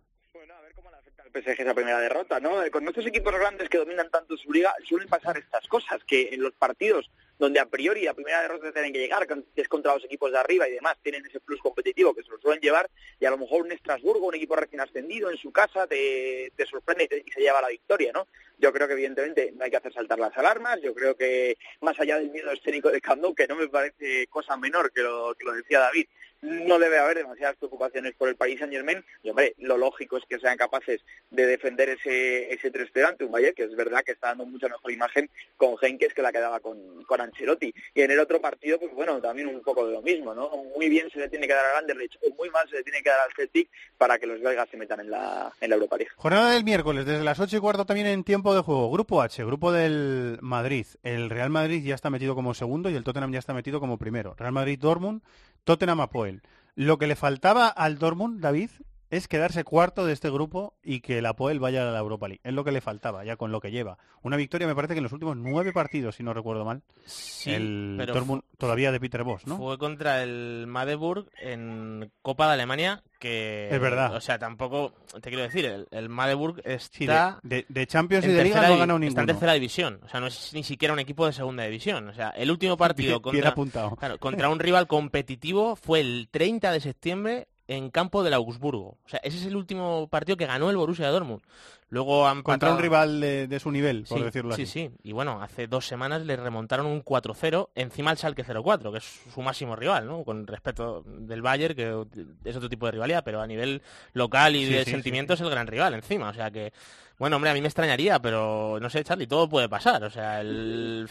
al 1.19 1.43
PSG 1.43 1.61
esa 1.61 1.73
primera 1.73 1.99
derrota, 1.99 2.39
¿no? 2.39 2.63
Eh, 2.63 2.71
Con 2.71 2.87
estos 2.87 3.05
equipos 3.05 3.33
grandes 3.33 3.67
que 3.67 3.77
dominan 3.77 4.09
tanto 4.09 4.37
su 4.37 4.49
liga 4.53 4.73
suelen 4.87 5.09
pasar 5.09 5.37
estas 5.37 5.67
cosas, 5.67 6.01
que 6.07 6.29
en 6.31 6.41
los 6.41 6.53
partidos 6.53 7.11
donde 7.37 7.59
a 7.59 7.65
priori 7.65 8.03
la 8.03 8.13
primera 8.13 8.41
derrota 8.41 8.71
tienen 8.71 8.93
que 8.93 8.99
llegar, 8.99 9.27
que 9.27 9.61
es 9.61 9.67
contra 9.67 9.93
los 9.93 10.03
equipos 10.05 10.31
de 10.31 10.37
arriba 10.37 10.67
y 10.67 10.73
demás, 10.73 10.95
tienen 11.03 11.25
ese 11.25 11.39
plus 11.39 11.59
competitivo 11.59 12.13
que 12.13 12.23
se 12.23 12.29
lo 12.29 12.37
suelen 12.39 12.61
llevar, 12.61 12.89
y 13.19 13.25
a 13.25 13.29
lo 13.29 13.37
mejor 13.37 13.61
un 13.63 13.71
Estrasburgo, 13.71 14.27
un 14.27 14.35
equipo 14.35 14.55
recién 14.55 14.81
ascendido 14.81 15.29
en 15.29 15.37
su 15.37 15.51
casa, 15.51 15.85
te, 15.87 16.51
te 16.55 16.65
sorprende 16.65 17.05
y, 17.05 17.07
te- 17.07 17.23
y 17.25 17.31
se 17.31 17.41
lleva 17.41 17.61
la 17.61 17.69
victoria, 17.69 18.11
¿no? 18.13 18.27
Yo 18.57 18.71
creo 18.71 18.87
que 18.87 18.93
evidentemente 18.93 19.51
no 19.53 19.65
hay 19.65 19.69
que 19.71 19.77
hacer 19.77 19.91
saltar 19.93 20.17
las 20.17 20.35
alarmas, 20.37 20.79
yo 20.81 20.93
creo 20.93 21.15
que 21.17 21.57
más 21.81 21.99
allá 21.99 22.19
del 22.19 22.29
miedo 22.31 22.51
escénico 22.51 22.89
de 22.89 23.01
Nou, 23.17 23.35
que 23.35 23.47
no 23.47 23.55
me 23.57 23.67
parece 23.67 24.27
cosa 24.27 24.55
menor 24.55 24.91
que 24.93 25.01
lo, 25.01 25.35
que 25.35 25.43
lo 25.45 25.51
decía 25.53 25.79
David, 25.79 26.07
no 26.41 26.79
debe 26.79 26.97
haber 26.97 27.17
demasiadas 27.17 27.55
preocupaciones 27.57 28.13
por 28.15 28.29
el 28.29 28.35
Paris 28.35 28.59
Saint 28.59 28.73
Germain 28.73 29.03
y 29.23 29.29
hombre, 29.29 29.55
lo 29.57 29.77
lógico 29.77 30.17
es 30.17 30.23
que 30.25 30.39
sean 30.39 30.57
capaces 30.57 31.01
de 31.31 31.45
defender 31.45 31.89
ese, 31.89 32.53
ese 32.53 32.71
3-0 32.71 33.07
ante 33.07 33.25
un 33.25 33.31
Bayern 33.31 33.55
que 33.55 33.63
es 33.63 33.75
verdad 33.75 34.03
que 34.03 34.13
está 34.13 34.29
dando 34.29 34.45
mucha 34.45 34.67
mejor 34.67 34.91
imagen 34.91 35.29
con 35.57 35.75
Henkes 35.81 36.13
que 36.13 36.21
la 36.21 36.31
que 36.31 36.39
daba 36.39 36.59
con, 36.59 37.03
con 37.03 37.21
Ancelotti. 37.21 37.73
Y 37.93 38.01
en 38.01 38.11
el 38.11 38.19
otro 38.19 38.39
partido, 38.39 38.79
pues 38.79 38.93
bueno, 38.93 39.21
también 39.21 39.47
un 39.47 39.61
poco 39.61 39.85
de 39.85 39.93
lo 39.93 40.01
mismo, 40.01 40.33
¿no? 40.33 40.49
Muy 40.75 40.89
bien 40.89 41.09
se 41.09 41.19
le 41.19 41.29
tiene 41.29 41.47
que 41.47 41.53
dar 41.53 41.65
al 41.65 41.77
Anderlecht 41.79 42.15
o 42.23 42.35
muy 42.35 42.49
mal 42.49 42.67
se 42.69 42.77
le 42.77 42.83
tiene 42.83 43.01
que 43.01 43.09
dar 43.09 43.19
al 43.19 43.33
Celtic 43.35 43.69
para 43.97 44.17
que 44.17 44.27
los 44.27 44.41
belgas 44.41 44.69
se 44.69 44.77
metan 44.77 44.99
en 44.99 45.09
la, 45.09 45.51
en 45.59 45.69
la 45.69 45.75
Europa 45.75 45.97
League. 45.97 46.11
Jornada 46.15 46.51
del 46.51 46.63
miércoles, 46.63 47.05
desde 47.05 47.23
las 47.23 47.39
8 47.39 47.57
y 47.57 47.59
cuarto 47.59 47.85
también 47.85 48.07
en 48.07 48.23
tiempo 48.23 48.53
de 48.55 48.61
juego. 48.61 48.91
Grupo 48.91 49.21
H, 49.21 49.43
grupo 49.43 49.71
del 49.71 50.37
Madrid. 50.41 50.85
El 51.03 51.29
Real 51.29 51.49
Madrid 51.49 51.83
ya 51.83 51.95
está 51.95 52.09
metido 52.09 52.35
como 52.35 52.53
segundo 52.53 52.89
y 52.89 52.95
el 52.95 53.03
Tottenham 53.03 53.31
ya 53.31 53.39
está 53.39 53.53
metido 53.53 53.79
como 53.79 53.97
primero. 53.97 54.35
Real 54.37 54.51
Madrid-Dortmund, 54.51 55.21
Tottenham-Apoel. 55.65 56.41
Lo 56.75 56.97
que 56.97 57.07
le 57.07 57.15
faltaba 57.15 57.67
al 57.67 57.97
Dortmund, 57.97 58.39
David, 58.39 58.69
es 59.11 59.27
quedarse 59.27 59.63
cuarto 59.63 60.05
de 60.05 60.13
este 60.13 60.29
grupo 60.29 60.73
y 60.83 60.99
que 61.01 61.19
el 61.19 61.25
Apoel 61.25 61.59
vaya 61.59 61.87
a 61.87 61.91
la 61.91 61.99
Europa 61.99 62.27
League. 62.27 62.41
Es 62.43 62.53
lo 62.53 62.63
que 62.63 62.71
le 62.71 62.81
faltaba, 62.81 63.23
ya 63.23 63.35
con 63.37 63.51
lo 63.51 63.59
que 63.61 63.71
lleva. 63.71 63.97
Una 64.23 64.35
victoria, 64.37 64.65
me 64.67 64.75
parece 64.75 64.93
que 64.93 64.97
en 64.99 65.03
los 65.03 65.11
últimos 65.13 65.37
nueve 65.37 65.71
partidos, 65.73 66.15
si 66.15 66.23
no 66.23 66.33
recuerdo 66.33 66.65
mal. 66.65 66.81
Sí, 67.05 67.51
el 67.53 67.95
pero 67.97 68.13
Dortmund 68.15 68.41
todavía 68.57 68.91
de 68.91 68.99
Peter 68.99 69.23
Bosz, 69.23 69.45
¿no? 69.45 69.57
Fue 69.57 69.77
contra 69.77 70.23
el 70.23 70.65
Magdeburg 70.67 71.29
en 71.39 72.11
Copa 72.23 72.47
de 72.47 72.53
Alemania, 72.53 73.03
que... 73.19 73.69
Es 73.71 73.79
verdad. 73.79 74.15
O 74.15 74.21
sea, 74.21 74.39
tampoco, 74.39 74.93
te 75.21 75.29
quiero 75.29 75.43
decir, 75.43 75.65
el, 75.65 75.87
el 75.91 76.09
Magdeburg 76.09 76.61
Sí, 76.79 77.05
de, 77.05 77.13
está... 77.13 77.39
de- 77.43 77.65
de 77.69 77.87
Champions 77.87 78.25
y 78.25 78.29
de 78.29 78.43
Liga 78.43 78.85
no 78.87 78.95
ha 78.95 79.05
Está 79.05 79.21
en 79.21 79.27
tercera 79.27 79.53
división, 79.53 79.99
o 80.03 80.09
sea, 80.09 80.19
no 80.19 80.27
es 80.27 80.51
ni 80.53 80.63
siquiera 80.63 80.93
un 80.93 80.99
equipo 80.99 81.25
de 81.27 81.33
segunda 81.33 81.63
división. 81.63 82.09
O 82.09 82.13
sea, 82.13 82.29
el 82.31 82.49
último 82.49 82.75
partido 82.77 83.19
Bien- 83.19 83.21
bien 83.21 83.43
contra, 83.43 83.49
apuntado. 83.51 83.95
claro, 83.95 84.17
contra 84.17 84.49
un 84.49 84.59
rival 84.59 84.87
competitivo 84.87 85.75
fue 85.75 85.99
el 85.99 86.27
30 86.31 86.71
de 86.71 86.79
septiembre 86.79 87.47
en 87.67 87.89
campo 87.89 88.23
del 88.23 88.33
Augsburgo. 88.33 88.97
O 89.05 89.09
sea, 89.09 89.19
ese 89.23 89.37
es 89.37 89.45
el 89.45 89.55
último 89.55 90.07
partido 90.07 90.37
que 90.37 90.45
ganó 90.45 90.69
el 90.69 90.77
Borussia 90.77 91.09
Dortmund. 91.09 91.41
Luego 91.89 92.27
han 92.27 92.41
Contra 92.41 92.73
un 92.73 92.79
rival 92.79 93.21
de, 93.21 93.47
de 93.47 93.59
su 93.59 93.71
nivel, 93.71 94.05
por 94.09 94.17
sí, 94.17 94.23
decirlo 94.23 94.55
sí, 94.55 94.63
así. 94.63 94.71
Sí, 94.71 94.91
Y 95.03 95.11
bueno, 95.11 95.41
hace 95.41 95.67
dos 95.67 95.85
semanas 95.87 96.23
le 96.25 96.35
remontaron 96.35 96.87
un 96.87 97.03
4-0 97.03 97.69
encima 97.75 98.09
al 98.11 98.17
Schalke 98.17 98.43
0-4, 98.43 98.91
que 98.91 98.97
es 98.97 99.21
su 99.33 99.41
máximo 99.41 99.75
rival, 99.75 100.07
¿no? 100.07 100.23
Con 100.23 100.47
respeto 100.47 101.03
del 101.05 101.43
Bayern, 101.43 101.75
que 101.75 102.05
es 102.43 102.55
otro 102.55 102.69
tipo 102.69 102.87
de 102.87 102.93
rivalidad, 102.93 103.23
pero 103.23 103.39
a 103.39 103.47
nivel 103.47 103.81
local 104.13 104.55
y 104.55 104.65
Sí, 104.65 104.71
de 104.73 104.79
sí, 104.79 104.85
sí, 104.85 104.91
sentimiento 104.91 105.33
es 105.35 105.41
el 105.41 105.49
gran 105.49 105.67
rival 105.67 105.93
encima. 105.93 106.29
O 106.29 106.33
sea 106.33 106.49
que, 106.49 106.73
bueno, 107.19 107.35
hombre, 107.35 107.51
a 107.51 107.53
mí 107.53 107.61
me 107.61 107.67
extrañaría, 107.67 108.19
pero 108.19 108.79
no 108.81 108.89
sé, 108.89 109.03
Charlie, 109.03 109.27
todo 109.27 109.47
puede 109.47 109.69
pasar. 109.69 110.03
O 110.03 110.09
sea, 110.09 110.41
el... 110.41 111.07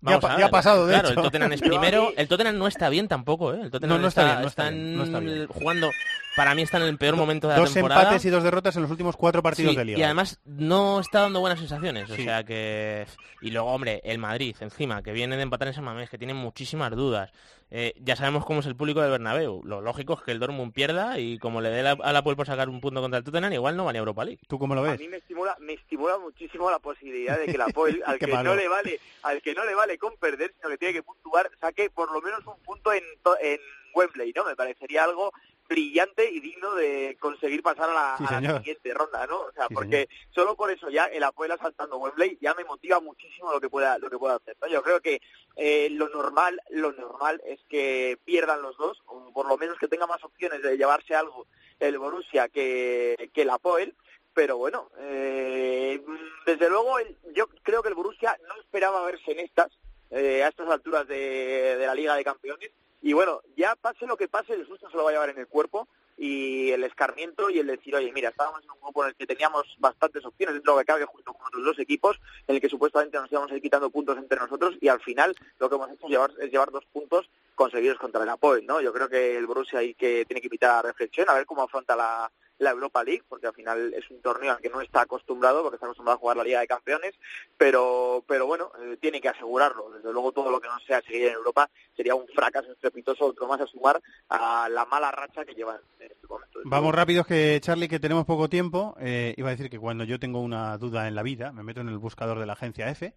Vamos 0.00 0.20
pa- 0.20 0.34
a 0.34 0.38
ya 0.40 0.46
ha 0.46 0.50
pasado, 0.50 0.84
de 0.86 0.94
Claro, 0.94 1.10
hecho. 1.10 1.20
el 1.20 1.24
Tottenham 1.30 1.52
es 1.52 1.60
primero. 1.62 2.12
El 2.16 2.26
Tottenham 2.26 2.58
no 2.58 2.66
está 2.66 2.88
bien 2.88 3.06
tampoco, 3.06 3.54
¿eh? 3.54 3.60
El 3.62 3.70
Tottenham 3.70 3.96
No, 3.98 4.02
no 4.02 4.08
está 4.08 4.24
bien, 4.24 4.40
no 4.42 4.48
está 4.48 4.68
está 4.68 4.70
bien, 4.74 4.96
no 4.98 5.04
está 5.04 5.18
en- 5.18 5.24
bien. 5.24 5.46
jugando... 5.46 5.90
Para 6.34 6.54
mí 6.54 6.62
está 6.62 6.78
en 6.78 6.84
el 6.84 6.96
peor 6.96 7.16
momento 7.16 7.46
de 7.46 7.54
la 7.54 7.60
Dos 7.60 7.74
temporada. 7.74 8.02
empates 8.02 8.24
y 8.24 8.30
dos 8.30 8.42
derrotas 8.42 8.74
en 8.76 8.82
los 8.82 8.90
últimos 8.90 9.16
cuatro 9.16 9.42
partidos 9.42 9.72
Sí, 9.72 9.76
de 9.76 9.84
liga. 9.84 9.98
Y 9.98 10.02
además 10.02 10.40
no 10.46 10.98
está 11.00 11.20
dando 11.20 11.40
buenas 11.40 11.58
sensaciones. 11.58 12.10
O 12.10 12.16
Sí. 12.16 12.24
sea 12.24 12.42
que. 12.44 13.06
Y 13.42 13.50
luego, 13.50 13.68
hombre, 13.70 14.00
el 14.04 14.18
Madrid, 14.18 14.56
encima, 14.60 15.02
que 15.02 15.12
viene 15.12 15.36
de 15.36 15.42
empatar 15.42 15.68
en 15.68 15.74
San 15.74 15.84
Mamés, 15.84 16.08
que 16.08 16.16
tiene 16.16 16.32
muchísimas 16.32 16.90
dudas. 16.92 17.30
Eh, 17.70 17.94
ya 18.00 18.16
sabemos 18.16 18.44
cómo 18.46 18.60
es 18.60 18.66
el 18.66 18.76
público 18.76 19.00
del 19.02 19.10
Bernabéu. 19.10 19.62
Lo 19.64 19.80
lógico 19.82 20.14
es 20.14 20.20
que 20.22 20.30
el 20.30 20.38
Dortmund 20.40 20.72
pierda 20.72 21.18
y 21.18 21.38
como 21.38 21.60
le 21.60 21.70
dé 21.70 21.82
la- 21.82 21.98
a 22.02 22.12
la 22.12 22.22
Puel 22.22 22.36
por 22.36 22.46
sacar 22.46 22.68
un 22.68 22.80
punto 22.80 23.00
contra 23.00 23.18
el 23.18 23.24
Tottenham, 23.24 23.52
igual 23.52 23.76
no 23.76 23.84
va 23.84 23.92
ni 23.92 23.98
a 23.98 24.00
Europa 24.00 24.24
League. 24.24 24.40
¿Tú 24.48 24.58
cómo 24.58 24.74
lo 24.74 24.82
A 24.84 24.90
ves? 24.92 25.00
mí 25.00 25.08
me 25.08 25.16
estimula, 25.18 25.56
me 25.60 25.74
estimula 25.74 26.18
muchísimo 26.18 26.70
la 26.70 26.78
posibilidad 26.78 27.38
de 27.38 27.46
que 27.46 27.56
la 27.58 27.64
Apoel, 27.66 28.02
al 28.06 28.18
que 28.18 28.26
malo. 28.26 28.50
no 28.50 28.56
le 28.56 28.68
vale, 28.68 29.00
al 29.22 29.40
que 29.42 29.54
no 29.54 29.64
le 29.64 29.74
vale 29.74 29.96
con 29.98 30.16
perder, 30.16 30.52
sino 30.56 30.68
que 30.70 30.78
tiene 30.78 30.94
que 30.94 31.02
puntuar, 31.02 31.50
saque 31.60 31.88
por 31.90 32.10
lo 32.12 32.20
menos 32.22 32.40
un 32.46 32.56
punto 32.64 32.92
en, 32.92 33.02
to- 33.22 33.38
en 33.40 33.58
Wembley, 33.94 34.32
¿no? 34.36 34.44
Me 34.44 34.56
parecería 34.56 35.04
algo 35.04 35.32
brillante 35.72 36.30
y 36.30 36.40
digno 36.40 36.74
de 36.74 37.16
conseguir 37.20 37.62
pasar 37.62 37.90
a 37.90 37.94
la, 37.94 38.14
Sí, 38.18 38.24
a 38.28 38.30
la 38.32 38.38
señor. 38.40 38.58
siguiente 38.58 38.94
ronda, 38.94 39.26
¿no? 39.26 39.40
O 39.40 39.52
sea, 39.52 39.66
Sí, 39.68 39.74
porque 39.74 40.08
solo 40.34 40.54
por 40.56 40.70
eso 40.70 40.88
ya 40.90 41.06
el 41.06 41.22
Apoel 41.24 41.50
asaltando 41.52 41.96
Wembley 41.98 42.38
ya 42.40 42.54
me 42.54 42.64
motiva 42.64 43.00
muchísimo 43.00 43.50
lo 43.52 43.60
que 43.60 43.68
pueda 43.68 43.98
lo 43.98 44.08
que 44.10 44.18
pueda 44.18 44.36
hacer, 44.36 44.56
¿no? 44.60 44.68
Yo 44.68 44.82
creo 44.82 45.00
que 45.00 45.20
eh, 45.56 45.88
lo 45.90 46.08
normal 46.08 46.60
lo 46.70 46.92
normal 46.92 47.40
es 47.44 47.60
que 47.68 48.18
pierdan 48.24 48.62
los 48.62 48.76
dos 48.76 49.02
o 49.06 49.32
por 49.32 49.46
lo 49.48 49.56
menos 49.58 49.78
que 49.78 49.88
tenga 49.88 50.06
más 50.06 50.22
opciones 50.24 50.62
de 50.62 50.76
llevarse 50.76 51.14
algo 51.14 51.46
el 51.80 51.98
Borussia 51.98 52.48
que, 52.48 53.30
que 53.34 53.42
el 53.42 53.50
Apoel 53.50 53.94
pero 54.34 54.56
bueno, 54.56 54.90
eh, 54.98 56.00
desde 56.46 56.68
luego 56.70 56.98
el- 56.98 57.16
yo 57.34 57.46
creo 57.62 57.82
que 57.82 57.88
el 57.90 57.94
Borussia 57.94 58.38
no 58.48 58.54
esperaba 58.62 59.04
verse 59.04 59.30
en 59.32 59.40
estas, 59.40 59.70
eh, 60.10 60.42
a 60.42 60.48
estas 60.48 60.68
alturas 60.70 61.06
de, 61.06 61.76
de 61.76 61.86
la 61.86 61.94
Liga 61.94 62.14
de 62.16 62.24
Campeones. 62.24 62.70
Y 63.02 63.12
bueno, 63.12 63.40
ya 63.56 63.74
pase 63.74 64.06
lo 64.06 64.16
que 64.16 64.28
pase, 64.28 64.54
el 64.54 64.66
susto 64.66 64.88
se 64.88 64.96
lo 64.96 65.04
va 65.04 65.10
a 65.10 65.12
llevar 65.12 65.30
en 65.30 65.38
el 65.38 65.48
cuerpo 65.48 65.88
y 66.16 66.70
el 66.70 66.84
escarmiento 66.84 67.50
y 67.50 67.58
el 67.58 67.66
decir, 67.66 67.96
oye, 67.96 68.12
mira, 68.12 68.28
estábamos 68.28 68.62
en 68.62 68.70
un 68.70 68.80
grupo 68.80 69.02
en 69.02 69.08
el 69.08 69.16
que 69.16 69.26
teníamos 69.26 69.64
bastantes 69.78 70.24
opciones 70.24 70.54
dentro 70.54 70.72
de 70.72 70.76
lo 70.76 70.80
que 70.80 70.86
cabe 70.86 71.04
junto 71.04 71.32
con 71.32 71.46
otros 71.46 71.64
dos 71.64 71.78
equipos, 71.80 72.20
en 72.46 72.54
el 72.54 72.60
que 72.60 72.68
supuestamente 72.68 73.18
nos 73.18 73.32
íbamos 73.32 73.50
a 73.50 73.56
ir 73.56 73.62
quitando 73.62 73.90
puntos 73.90 74.16
entre 74.18 74.38
nosotros 74.38 74.76
y 74.80 74.86
al 74.86 75.00
final 75.00 75.34
lo 75.58 75.68
que 75.68 75.74
hemos 75.74 75.90
hecho 75.90 76.06
es 76.06 76.10
llevar, 76.10 76.30
es 76.38 76.52
llevar 76.52 76.70
dos 76.70 76.84
puntos 76.92 77.28
conseguidos 77.56 77.98
contra 77.98 78.22
el 78.22 78.28
Apoel, 78.28 78.64
¿no? 78.66 78.80
Yo 78.80 78.92
creo 78.92 79.08
que 79.08 79.36
el 79.36 79.46
Borussia 79.46 79.80
ahí 79.80 79.94
que 79.94 80.24
tiene 80.24 80.40
que 80.40 80.46
invitar 80.46 80.70
a 80.70 80.82
reflexión, 80.82 81.28
a 81.28 81.34
ver 81.34 81.46
cómo 81.46 81.62
afronta 81.62 81.96
la, 81.96 82.30
la 82.62 82.70
Europa 82.70 83.02
League, 83.04 83.22
porque 83.28 83.46
al 83.46 83.54
final 83.54 83.92
es 83.94 84.08
un 84.10 84.20
torneo 84.22 84.52
al 84.52 84.60
que 84.60 84.70
no 84.70 84.80
está 84.80 85.02
acostumbrado, 85.02 85.62
porque 85.62 85.76
está 85.76 85.86
acostumbrado 85.86 86.16
a 86.16 86.20
jugar 86.20 86.36
la 86.36 86.44
Liga 86.44 86.60
de 86.60 86.66
Campeones, 86.66 87.14
pero, 87.56 88.24
pero 88.26 88.46
bueno, 88.46 88.70
eh, 88.80 88.96
tiene 89.00 89.20
que 89.20 89.28
asegurarlo. 89.28 89.90
Desde 89.90 90.12
luego 90.12 90.32
todo 90.32 90.50
lo 90.50 90.60
que 90.60 90.68
no 90.68 90.78
sea 90.80 91.02
seguir 91.02 91.26
en 91.26 91.34
Europa 91.34 91.68
sería 91.96 92.14
un 92.14 92.26
fracaso 92.28 92.70
estrepitoso, 92.72 93.26
otro 93.26 93.46
más 93.48 93.60
a 93.60 93.66
sumar 93.66 94.00
a 94.28 94.68
la 94.68 94.84
mala 94.86 95.10
racha 95.10 95.44
que 95.44 95.54
llevan 95.54 95.80
en 95.98 96.12
este 96.12 96.26
momento. 96.26 96.60
Vamos 96.64 96.94
rápidos 96.94 97.26
que 97.26 97.58
Charlie, 97.60 97.88
que 97.88 98.00
tenemos 98.00 98.24
poco 98.24 98.48
tiempo. 98.48 98.94
Eh, 99.00 99.34
iba 99.36 99.48
a 99.48 99.52
decir 99.52 99.68
que 99.68 99.78
cuando 99.78 100.04
yo 100.04 100.18
tengo 100.18 100.40
una 100.40 100.78
duda 100.78 101.08
en 101.08 101.14
la 101.14 101.22
vida, 101.22 101.52
me 101.52 101.62
meto 101.62 101.80
en 101.80 101.88
el 101.88 101.98
buscador 101.98 102.38
de 102.38 102.46
la 102.46 102.52
agencia 102.52 102.88
F 102.90 103.12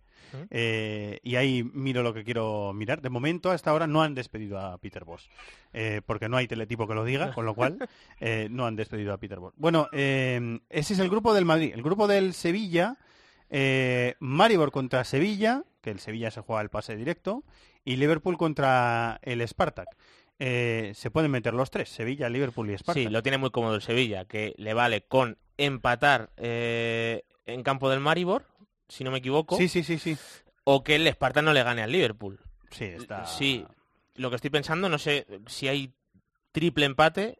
eh, 0.49 1.19
y 1.23 1.35
ahí 1.35 1.63
miro 1.63 2.03
lo 2.03 2.13
que 2.13 2.23
quiero 2.23 2.73
mirar. 2.73 3.01
De 3.01 3.09
momento, 3.09 3.51
hasta 3.51 3.71
ahora, 3.71 3.87
no 3.87 4.01
han 4.01 4.15
despedido 4.15 4.59
a 4.59 4.77
Peter 4.77 5.05
Boss, 5.05 5.29
eh, 5.73 6.01
porque 6.05 6.29
no 6.29 6.37
hay 6.37 6.47
teletipo 6.47 6.87
que 6.87 6.95
lo 6.95 7.03
diga, 7.03 7.33
con 7.33 7.45
lo 7.45 7.53
cual 7.55 7.77
eh, 8.19 8.47
no 8.49 8.65
han 8.65 8.75
despedido 8.75 9.13
a 9.13 9.17
Peter 9.17 9.39
Boss. 9.39 9.53
Bueno, 9.57 9.87
ese 9.91 10.59
es 10.69 10.99
el 10.99 11.09
grupo 11.09 11.33
del 11.33 11.45
Madrid. 11.45 11.71
El 11.73 11.83
grupo 11.83 12.07
del 12.07 12.33
Sevilla, 12.33 12.97
Maribor 14.19 14.71
contra 14.71 15.03
Sevilla, 15.03 15.63
que 15.81 15.91
el 15.91 15.99
Sevilla 15.99 16.31
se 16.31 16.41
juega 16.41 16.61
el 16.61 16.69
pase 16.69 16.95
directo, 16.95 17.43
y 17.85 17.97
Liverpool 17.97 18.37
contra 18.37 19.19
el 19.21 19.47
Spartak. 19.47 19.95
Eh, 20.37 20.91
se 20.95 21.11
pueden 21.11 21.31
meter 21.31 21.53
los 21.53 21.71
tres, 21.71 21.89
Sevilla, 21.89 22.27
Liverpool 22.27 22.69
y 22.69 22.77
Spartak. 22.77 23.03
Sí, 23.03 23.09
lo 23.09 23.23
tiene 23.23 23.37
muy 23.37 23.51
cómodo 23.51 23.75
el 23.75 23.81
Sevilla, 23.81 24.25
que 24.25 24.53
le 24.57 24.73
vale 24.73 25.03
con 25.03 25.37
empatar 25.57 26.31
eh, 26.35 27.23
en 27.45 27.63
campo 27.63 27.89
del 27.89 28.01
Maribor, 28.01 28.45
si 28.87 29.03
no 29.03 29.11
me 29.11 29.19
equivoco. 29.19 29.57
Sí, 29.57 29.67
sí, 29.67 29.83
sí, 29.83 29.99
sí. 29.99 30.17
O 30.63 30.83
que 30.83 30.95
el 30.95 31.07
Sparta 31.07 31.41
no 31.41 31.53
le 31.53 31.63
gane 31.63 31.83
al 31.83 31.91
Liverpool. 31.91 32.39
Sí, 32.71 32.85
está. 32.85 33.25
Sí, 33.25 33.65
lo 34.15 34.29
que 34.29 34.37
estoy 34.37 34.49
pensando, 34.49 34.89
no 34.89 34.97
sé 34.97 35.27
si 35.47 35.67
hay 35.67 35.93
triple 36.51 36.85
empate. 36.85 37.39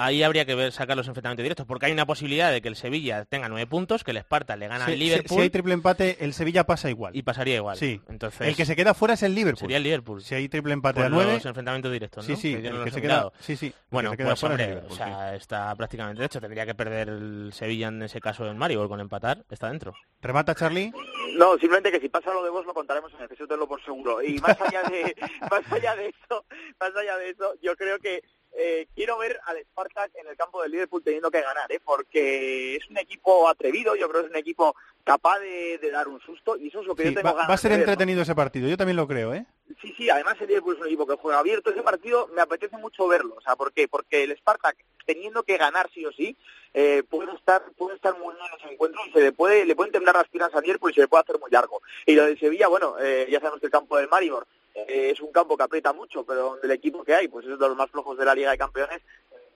Ahí 0.00 0.22
habría 0.22 0.44
que 0.44 0.54
ver 0.54 0.70
sacar 0.70 0.96
los 0.96 1.08
enfrentamientos 1.08 1.42
directos, 1.42 1.66
porque 1.66 1.86
hay 1.86 1.92
una 1.92 2.06
posibilidad 2.06 2.52
de 2.52 2.62
que 2.62 2.68
el 2.68 2.76
Sevilla 2.76 3.24
tenga 3.24 3.48
nueve 3.48 3.66
puntos, 3.66 4.04
que 4.04 4.12
el 4.12 4.18
Sparta 4.18 4.56
le 4.56 4.68
gana 4.68 4.86
Si- 4.86 4.92
al 4.92 4.98
Liverpool 5.00 5.36
Si, 5.38 5.42
hay 5.42 5.50
triple 5.50 5.74
empate, 5.74 6.16
el 6.24 6.32
Sevilla 6.34 6.62
pasa 6.62 6.88
igual. 6.88 7.16
y 7.16 7.22
pasaría 7.22 7.56
igual. 7.56 7.76
Sí. 7.76 8.00
Entonces, 8.08 8.42
el 8.46 8.54
que 8.54 8.64
se 8.64 8.76
queda 8.76 8.94
fuera 8.94 9.14
es 9.14 9.24
el 9.24 9.34
Liverpool. 9.34 9.58
sería 9.58 9.78
el 9.78 9.82
Liverpool. 9.82 10.22
Si 10.22 10.36
hay 10.36 10.48
triple 10.48 10.72
empate 10.74 11.02
a 11.02 11.08
nueve. 11.08 11.32
los 11.34 11.46
enfrentamientos 11.46 11.90
directos, 11.90 12.24
Sí, 12.24 12.32
¿no? 12.32 12.38
sí, 12.38 12.56
Que 12.62 12.68
el 12.68 12.84
que 12.84 12.90
se 12.92 13.00
queda, 13.02 13.12
mirado. 13.14 13.32
sí, 13.40 13.56
sí, 13.56 13.70
que 13.70 13.76
Bueno, 13.90 14.10
se 14.12 14.16
queda 14.18 14.28
pues 14.28 14.44
hombre, 14.44 14.76
o 14.88 14.90
sea, 14.94 15.34
está 15.34 15.74
prácticamente 15.74 16.24
hecho. 16.24 16.40
Tendría 16.40 16.64
que 16.64 16.76
perder 16.76 17.08
el 17.08 17.50
Sevilla 17.52 17.88
en 17.88 18.00
ese 18.02 18.20
caso 18.20 18.46
en 18.48 18.56
Maribor 18.56 18.86
con 18.88 19.00
empatar, 19.00 19.44
está 19.50 19.68
dentro. 19.68 19.94
Remata 20.22 20.54
Charlie. 20.54 20.92
No, 21.36 21.52
simplemente 21.58 21.90
que 21.90 21.98
si 22.00 22.08
pasa 22.08 22.32
lo 22.32 22.44
de 22.44 22.50
vos 22.50 22.64
lo 22.64 22.72
contaremos 22.72 23.12
en 23.14 23.22
el 23.22 23.32
eso 23.32 23.48
tenlo 23.48 23.66
por 23.66 23.84
seguro. 23.84 24.22
Y 24.22 24.38
más 24.38 24.60
allá 24.60 24.82
de, 24.84 25.16
más 25.50 25.72
allá 25.72 25.96
de 25.96 26.06
eso, 26.06 26.44
más 26.80 26.90
allá 26.94 27.16
de 27.16 27.30
eso, 27.30 27.52
yo 27.60 27.74
creo 27.74 27.98
que 27.98 28.22
eh, 28.58 28.88
quiero 28.94 29.18
ver 29.18 29.38
al 29.46 29.56
Spartak 29.60 30.10
en 30.16 30.26
el 30.26 30.36
campo 30.36 30.60
del 30.60 30.72
Liverpool 30.72 31.02
teniendo 31.02 31.30
que 31.30 31.40
ganar, 31.40 31.70
¿eh? 31.70 31.80
porque 31.82 32.76
es 32.76 32.90
un 32.90 32.98
equipo 32.98 33.48
atrevido, 33.48 33.94
yo 33.94 34.08
creo 34.08 34.22
que 34.22 34.26
es 34.26 34.32
un 34.32 34.38
equipo 34.38 34.74
capaz 35.04 35.38
de, 35.38 35.78
de 35.78 35.90
dar 35.90 36.08
un 36.08 36.20
susto 36.20 36.56
y 36.56 36.68
eso 36.68 36.80
es 36.80 36.86
lo 36.86 36.94
que 36.96 37.04
Sí, 37.04 37.08
yo 37.10 37.14
tengo 37.14 37.28
va, 37.28 37.34
ganas 37.34 37.50
va 37.50 37.54
a 37.54 37.58
ser 37.58 37.70
de 37.70 37.76
ver, 37.76 37.86
¿no? 37.86 37.92
entretenido 37.92 38.22
ese 38.22 38.34
partido, 38.34 38.68
yo 38.68 38.76
también 38.76 38.96
lo 38.96 39.06
creo, 39.06 39.32
¿eh? 39.32 39.46
Sí, 39.80 39.94
sí, 39.96 40.10
además 40.10 40.34
el 40.40 40.48
Liverpool 40.48 40.74
es 40.74 40.80
un 40.80 40.86
equipo 40.86 41.06
que 41.06 41.16
juega 41.16 41.38
abierto. 41.38 41.70
Ese 41.70 41.82
partido 41.82 42.26
me 42.34 42.40
apetece 42.40 42.76
mucho 42.78 43.06
verlo. 43.06 43.36
O 43.36 43.40
sea, 43.40 43.54
¿por 43.54 43.72
qué? 43.72 43.86
Porque 43.86 44.24
el 44.24 44.36
Spartak, 44.36 44.76
teniendo 45.06 45.44
que 45.44 45.56
ganar 45.56 45.88
sí 45.94 46.04
o 46.04 46.10
sí, 46.10 46.36
eh, 46.74 47.04
puede 47.08 47.32
estar 47.32 47.62
puede 47.76 47.94
estar 47.94 48.18
muy 48.18 48.34
bien 48.34 48.46
en 48.52 48.58
ese 48.58 48.72
encuentro 48.74 49.00
y 49.06 49.12
se 49.12 49.20
le 49.20 49.32
puede 49.32 49.64
le 49.64 49.76
pueden 49.76 49.92
temblar 49.92 50.16
las 50.16 50.28
piernas 50.28 50.54
a 50.54 50.60
Liverpool 50.60 50.90
y 50.90 50.94
se 50.94 51.02
le 51.02 51.08
puede 51.08 51.22
hacer 51.22 51.38
muy 51.38 51.50
largo. 51.50 51.80
Y 52.06 52.14
lo 52.14 52.24
del 52.24 52.38
Sevilla, 52.40 52.68
bueno, 52.68 52.96
eh, 53.00 53.28
ya 53.30 53.38
sabemos 53.38 53.60
que 53.60 53.66
el 53.66 53.72
campo 53.72 53.96
del 53.96 54.08
Maribor 54.08 54.46
eh, 54.86 55.10
es 55.10 55.20
un 55.20 55.32
campo 55.32 55.56
que 55.56 55.62
aprieta 55.62 55.92
mucho, 55.92 56.24
pero 56.24 56.50
donde 56.50 56.66
el 56.66 56.72
equipo 56.72 57.02
que 57.02 57.14
hay, 57.14 57.28
pues 57.28 57.46
es 57.46 57.58
de 57.58 57.68
los 57.68 57.76
más 57.76 57.90
flojos 57.90 58.16
de 58.18 58.24
la 58.24 58.34
Liga 58.34 58.50
de 58.50 58.58
Campeones. 58.58 59.00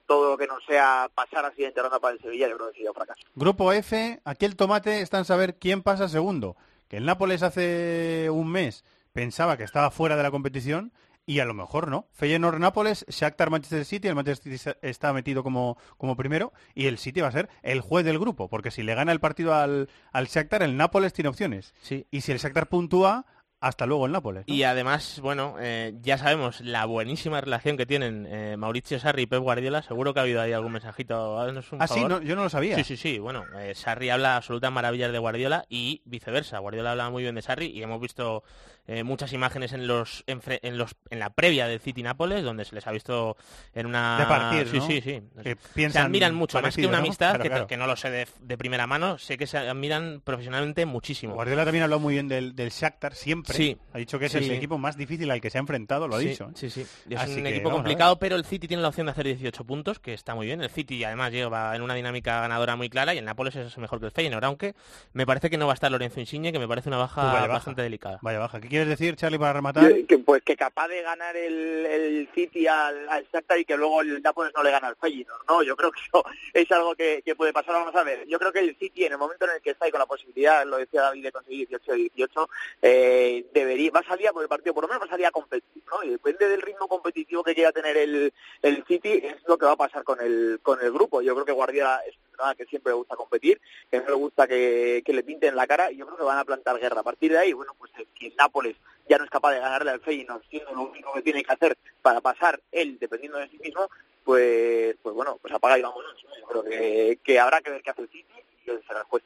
Todo 0.05 0.31
lo 0.31 0.37
que 0.37 0.47
no 0.47 0.59
sea 0.67 1.09
pasar 1.15 1.45
a 1.45 1.51
siguiente 1.51 1.81
ronda 1.81 1.99
para 1.99 2.13
el 2.13 2.21
Sevilla, 2.21 2.49
yo 2.49 2.57
creo 2.57 2.67
que 2.67 2.73
sería 2.73 2.91
un 2.91 2.95
fracaso. 2.95 3.21
Grupo 3.35 3.71
F, 3.71 4.19
aquí 4.25 4.45
el 4.45 4.57
tomate 4.57 4.99
está 4.99 5.17
en 5.17 5.25
saber 5.25 5.55
quién 5.55 5.81
pasa 5.81 6.09
segundo. 6.09 6.57
Que 6.89 6.97
el 6.97 7.05
Nápoles 7.05 7.41
hace 7.41 8.29
un 8.29 8.51
mes 8.51 8.83
pensaba 9.13 9.55
que 9.55 9.63
estaba 9.63 9.91
fuera 9.91 10.17
de 10.17 10.23
la 10.23 10.31
competición 10.31 10.91
y 11.25 11.39
a 11.39 11.45
lo 11.45 11.53
mejor 11.53 11.87
no. 11.87 12.07
Feyenoord 12.11 12.59
Nápoles, 12.59 13.05
Shakhtar 13.07 13.49
Manchester 13.49 13.85
City, 13.85 14.07
el 14.09 14.15
Manchester 14.15 14.57
City 14.57 14.71
está 14.81 15.13
metido 15.13 15.43
como, 15.43 15.77
como 15.97 16.17
primero 16.17 16.51
y 16.75 16.87
el 16.87 16.97
City 16.97 17.21
va 17.21 17.29
a 17.29 17.31
ser 17.31 17.49
el 17.61 17.81
juez 17.81 18.03
del 18.03 18.19
grupo, 18.19 18.49
porque 18.49 18.71
si 18.71 18.83
le 18.83 18.95
gana 18.95 19.11
el 19.11 19.19
partido 19.19 19.53
al, 19.53 19.89
al 20.11 20.27
Shakhtar, 20.27 20.63
el 20.63 20.75
Nápoles 20.75 21.13
tiene 21.13 21.29
opciones. 21.29 21.73
Sí. 21.81 22.07
Y 22.11 22.21
si 22.21 22.33
el 22.33 22.39
Shakhtar 22.39 22.67
puntúa, 22.67 23.25
hasta 23.63 23.85
luego 23.85 24.05
el 24.05 24.11
Nápoles. 24.11 24.43
¿no? 24.45 24.53
Y 24.53 24.63
además, 24.63 25.21
bueno, 25.21 25.55
eh, 25.57 25.93
ya 26.01 26.17
sabemos 26.17 26.59
la 26.59 26.85
buenísima 26.85 27.39
relación 27.39 27.77
que 27.77 27.85
tienen 27.85 28.27
eh, 28.29 28.57
Mauricio 28.57 28.99
Sarri 28.99 29.23
y 29.23 29.25
Pep 29.25 29.41
Guardiola. 29.41 29.81
Seguro 29.81 30.13
que 30.13 30.19
ha 30.19 30.23
habido 30.23 30.41
ahí 30.41 30.51
algún 30.51 30.73
mensajito. 30.73 31.39
haznos 31.39 31.71
un 31.71 31.81
Ah, 31.81 31.87
sí, 31.87 32.03
no, 32.03 32.21
yo 32.21 32.35
no 32.35 32.43
lo 32.43 32.49
sabía. 32.49 32.75
Sí, 32.75 32.83
sí, 32.83 32.97
sí. 32.97 33.19
Bueno, 33.19 33.45
eh, 33.57 33.73
Sarri 33.73 34.09
habla 34.09 34.35
absolutas 34.35 34.69
maravillas 34.69 35.13
de 35.13 35.17
Guardiola 35.17 35.65
y 35.69 36.01
viceversa. 36.03 36.59
Guardiola 36.59 36.91
habla 36.91 37.09
muy 37.09 37.23
bien 37.23 37.35
de 37.35 37.41
Sarri 37.41 37.67
y 37.67 37.81
hemos 37.81 38.01
visto 38.01 38.43
eh, 38.87 39.03
muchas 39.03 39.31
imágenes 39.33 39.73
en 39.73 39.87
los, 39.87 40.23
en, 40.27 40.41
en 40.61 40.77
los 40.77 40.95
en 41.09 41.19
la 41.19 41.29
previa 41.29 41.67
del 41.67 41.79
City 41.79 42.03
Nápoles 42.03 42.43
donde 42.43 42.65
se 42.65 42.75
les 42.75 42.85
ha 42.87 42.91
visto 42.91 43.37
en 43.73 43.85
una 43.85 44.17
De 44.19 44.25
partir, 44.25 44.67
sí, 44.67 44.77
¿no? 44.77 44.87
sí, 44.87 45.01
sí. 45.01 45.21
Que 45.43 45.89
se 45.89 45.99
admiran 45.99 46.35
mucho 46.35 46.57
más 46.57 46.61
que 46.61 46.63
parecido, 46.63 46.89
una 46.89 46.97
¿no? 46.99 47.03
amistad 47.05 47.29
Claro, 47.29 47.43
que, 47.43 47.49
claro. 47.49 47.67
que 47.67 47.77
no 47.77 47.87
lo 47.87 47.95
sé 47.95 48.09
de, 48.09 48.27
de 48.41 48.57
primera 48.57 48.85
mano. 48.87 49.17
Sé 49.17 49.37
que 49.37 49.47
se 49.47 49.57
admiran 49.57 50.21
profesionalmente 50.23 50.85
muchísimo. 50.85 51.33
Guardiola 51.35 51.63
también 51.63 51.83
ha 51.83 51.85
hablado 51.85 51.99
muy 52.01 52.13
bien 52.15 52.27
del, 52.27 52.55
del 52.55 52.69
Shakhtar 52.69 53.15
siempre. 53.15 53.55
Sí. 53.55 53.77
Ha 53.93 53.97
dicho 53.97 54.19
que 54.19 54.25
es 54.25 54.31
Sí, 54.33 54.39
el 54.39 54.51
equipo 54.51 54.77
más 54.77 54.97
difícil 54.97 55.29
al 55.31 55.39
que 55.39 55.49
se 55.49 55.57
ha 55.57 55.61
enfrentado, 55.61 56.07
lo 56.07 56.15
ha 56.15 56.19
sí, 56.19 56.29
dicho. 56.29 56.45
¿eh? 56.49 56.53
Sí, 56.55 56.69
sí. 56.69 56.85
Es 57.09 57.19
Así 57.19 57.37
un 57.37 57.43
que 57.43 57.49
equipo 57.49 57.69
complicado, 57.71 58.17
pero 58.19 58.35
el 58.35 58.43
City 58.45 58.67
tiene 58.67 58.81
la 58.83 58.89
opción 58.89 59.05
de 59.05 59.11
hacer 59.11 59.25
18 59.25 59.63
puntos, 59.63 59.99
que 59.99 60.13
está 60.13 60.35
muy 60.35 60.45
bien. 60.47 60.61
El 60.61 60.69
City 60.69 61.03
además 61.03 61.31
lleva 61.31 61.75
en 61.75 61.81
una 61.81 61.93
dinámica 61.93 62.41
ganadora 62.41 62.75
muy 62.75 62.89
clara 62.89 63.13
y 63.13 63.17
el 63.19 63.25
Nápoles 63.25 63.55
es 63.55 63.77
mejor 63.77 63.99
que 63.99 64.07
el 64.07 64.11
Feyenoord, 64.11 64.43
aunque 64.43 64.75
me 65.13 65.25
parece 65.25 65.49
que 65.49 65.57
no 65.57 65.67
va 65.67 65.73
a 65.73 65.75
estar 65.75 65.91
Lorenzo 65.91 66.19
Insigne, 66.19 66.51
que 66.51 66.59
me 66.59 66.67
parece 66.67 66.89
una 66.89 66.97
baja, 66.97 67.23
vaya 67.23 67.41
baja. 67.41 67.53
bastante 67.53 67.81
delicada. 67.81 68.19
Vaya 68.21 68.39
baja. 68.39 68.59
¿Qué 68.59 68.72
quieres 68.73 68.89
decir, 68.89 69.15
Charlie, 69.15 69.37
para 69.37 69.53
rematar? 69.53 70.05
Que, 70.05 70.17
pues 70.17 70.41
que 70.41 70.57
capaz 70.57 70.87
de 70.87 71.03
ganar 71.03 71.35
el, 71.35 71.85
el 71.85 72.29
City 72.33 72.65
al, 72.65 73.07
al 73.07 73.23
Shakhtar 73.31 73.59
y 73.59 73.65
que 73.65 73.77
luego 73.77 74.01
el 74.01 74.21
Nápoles 74.21 74.51
no 74.55 74.63
le 74.63 74.71
gana 74.71 74.87
al 74.87 74.95
Feyenoord, 74.95 75.45
¿no? 75.47 75.61
Yo 75.61 75.75
creo 75.75 75.91
que 75.91 75.99
eso 76.01 76.25
es 76.53 76.71
algo 76.71 76.95
que, 76.95 77.21
que 77.23 77.35
puede 77.35 77.53
pasar. 77.53 77.75
Vamos 77.75 77.95
a 77.95 78.03
ver, 78.03 78.27
yo 78.27 78.39
creo 78.39 78.51
que 78.51 78.59
el 78.59 78.75
City 78.77 79.05
en 79.05 79.11
el 79.11 79.17
momento 79.19 79.45
en 79.45 79.51
el 79.51 79.61
que 79.61 79.71
está 79.71 79.87
y 79.87 79.91
con 79.91 79.99
la 79.99 80.07
posibilidad, 80.07 80.65
lo 80.65 80.77
decía 80.77 81.03
David, 81.03 81.23
de 81.23 81.31
conseguir 81.31 81.69
18-18, 81.69 82.47
eh, 82.81 83.45
debería, 83.53 83.91
va 83.91 83.99
a 83.99 84.03
salir 84.03 84.27
a 84.27 84.33
por 84.33 84.41
el 84.41 84.49
partido, 84.49 84.73
por 84.73 84.85
lo 84.85 84.87
menos 84.87 85.03
va 85.03 85.05
a 85.05 85.09
salir 85.09 85.27
a 85.27 85.31
competir, 85.31 85.83
¿no? 85.91 86.03
Y 86.03 86.09
depende 86.09 86.49
del 86.49 86.61
ritmo 86.61 86.87
competitivo 86.87 87.43
que 87.43 87.53
quiera 87.53 87.71
tener 87.71 87.95
el, 87.95 88.33
el 88.63 88.83
City, 88.87 89.21
es 89.23 89.35
lo 89.47 89.57
que 89.57 89.67
va 89.67 89.73
a 89.73 89.77
pasar 89.77 90.03
con 90.03 90.19
el, 90.19 90.59
con 90.63 90.81
el 90.81 90.91
grupo. 90.91 91.21
Yo 91.21 91.35
creo 91.35 91.45
que 91.45 91.51
Guardiola 91.51 92.01
es 92.07 92.15
que 92.57 92.65
siempre 92.65 92.91
le 92.91 92.97
gusta 92.97 93.15
competir, 93.15 93.59
que 93.89 93.99
no 93.99 94.07
le 94.07 94.13
gusta 94.13 94.47
que, 94.47 95.01
que 95.05 95.13
le 95.13 95.23
pinten 95.23 95.55
la 95.55 95.67
cara 95.67 95.91
y 95.91 95.97
yo 95.97 96.05
creo 96.05 96.17
que 96.17 96.23
van 96.23 96.37
a 96.37 96.45
plantar 96.45 96.79
guerra. 96.79 97.01
A 97.01 97.03
partir 97.03 97.31
de 97.31 97.39
ahí, 97.39 97.53
bueno, 97.53 97.73
pues 97.77 97.91
eh, 97.97 98.07
si 98.17 98.27
el 98.27 98.35
Nápoles 98.35 98.75
ya 99.09 99.17
no 99.17 99.25
es 99.25 99.29
capaz 99.29 99.53
de 99.53 99.59
ganarle 99.59 99.91
al 99.91 100.01
Feyenoord, 100.01 100.43
siendo 100.49 100.73
lo 100.73 100.83
único 100.83 101.13
que 101.13 101.21
tiene 101.21 101.43
que 101.43 101.53
hacer 101.53 101.77
para 102.01 102.21
pasar 102.21 102.59
él, 102.71 102.97
dependiendo 102.99 103.37
de 103.37 103.49
sí 103.49 103.57
mismo, 103.59 103.89
pues, 104.23 104.95
pues 105.01 105.15
bueno, 105.15 105.37
pues 105.41 105.53
apaga 105.53 105.77
y 105.77 105.81
vámonos. 105.81 106.15
¿no? 106.23 106.39
Yo 106.39 106.47
creo 106.47 106.63
que, 106.63 107.19
que 107.23 107.39
habrá 107.39 107.61
que 107.61 107.71
ver 107.71 107.81
qué 107.81 107.89
hace 107.89 108.01
el 108.01 108.09
City 108.09 108.33
y 108.65 108.69
él 108.69 108.83
será 108.87 108.99
el 108.99 109.05
juez. 109.05 109.23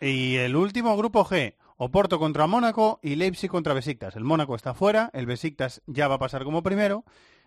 Y 0.00 0.36
el 0.36 0.56
último 0.56 0.96
grupo 0.96 1.24
G, 1.24 1.54
Oporto 1.76 2.18
contra 2.18 2.46
Mónaco 2.46 2.98
y 3.02 3.16
Leipzig 3.16 3.50
contra 3.50 3.72
Besiktas. 3.72 4.14
El 4.14 4.24
Mónaco 4.24 4.54
está 4.54 4.74
fuera, 4.74 5.10
el 5.14 5.24
Besiktas 5.26 5.80
ya 5.86 6.08
va 6.08 6.16
a 6.16 6.18
pasar 6.18 6.44
como 6.44 6.62
primero 6.62 7.04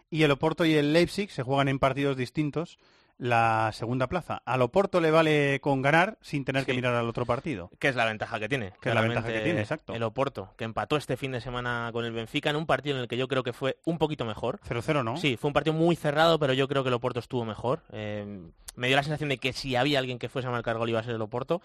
y 0.09 0.23
el 0.23 0.31
Oporto 0.31 0.65
y 0.65 0.73
el 0.73 0.93
Leipzig 0.93 1.29
se 1.31 1.43
juegan 1.43 1.67
en 1.67 1.79
partidos 1.79 2.17
distintos 2.17 2.77
la 3.17 3.71
segunda 3.73 4.07
plaza. 4.07 4.41
Al 4.45 4.61
Oporto 4.61 4.99
le 4.99 5.11
vale 5.11 5.59
con 5.61 5.81
ganar 5.81 6.17
sin 6.21 6.45
tener 6.45 6.65
que 6.65 6.73
mirar 6.73 6.93
al 6.95 7.07
otro 7.07 7.25
partido. 7.25 7.69
Que 7.79 7.89
es 7.89 7.95
la 7.95 8.05
ventaja 8.05 8.39
que 8.39 8.49
tiene. 8.49 8.73
Que 8.81 8.89
es 8.89 8.95
la 8.95 9.01
ventaja 9.01 9.27
que 9.31 9.39
tiene, 9.41 9.61
exacto. 9.61 9.93
El 9.93 10.03
Oporto, 10.03 10.53
que 10.57 10.63
empató 10.63 10.97
este 10.97 11.17
fin 11.17 11.31
de 11.31 11.41
semana 11.41 11.89
con 11.93 12.05
el 12.05 12.11
Benfica 12.11 12.49
en 12.49 12.55
un 12.55 12.65
partido 12.65 12.95
en 12.95 13.03
el 13.03 13.07
que 13.07 13.17
yo 13.17 13.27
creo 13.27 13.43
que 13.43 13.53
fue 13.53 13.77
un 13.85 13.97
poquito 13.97 14.25
mejor. 14.25 14.59
0-0, 14.67 15.03
¿no? 15.03 15.17
Sí, 15.17 15.37
fue 15.37 15.49
un 15.49 15.53
partido 15.53 15.73
muy 15.73 15.95
cerrado, 15.95 16.39
pero 16.39 16.53
yo 16.53 16.67
creo 16.67 16.83
que 16.83 16.89
el 16.89 16.95
Oporto 16.95 17.19
estuvo 17.19 17.45
mejor. 17.45 17.81
Eh, 17.91 18.41
me 18.75 18.87
dio 18.87 18.95
la 18.95 19.03
sensación 19.03 19.29
de 19.29 19.37
que 19.37 19.53
si 19.53 19.75
había 19.75 19.99
alguien 19.99 20.19
que 20.19 20.29
fuese 20.29 20.47
a 20.47 20.51
marcar 20.51 20.77
gol 20.77 20.89
iba 20.89 20.99
a 20.99 21.03
ser 21.03 21.15
el 21.15 21.21
Oporto. 21.21 21.61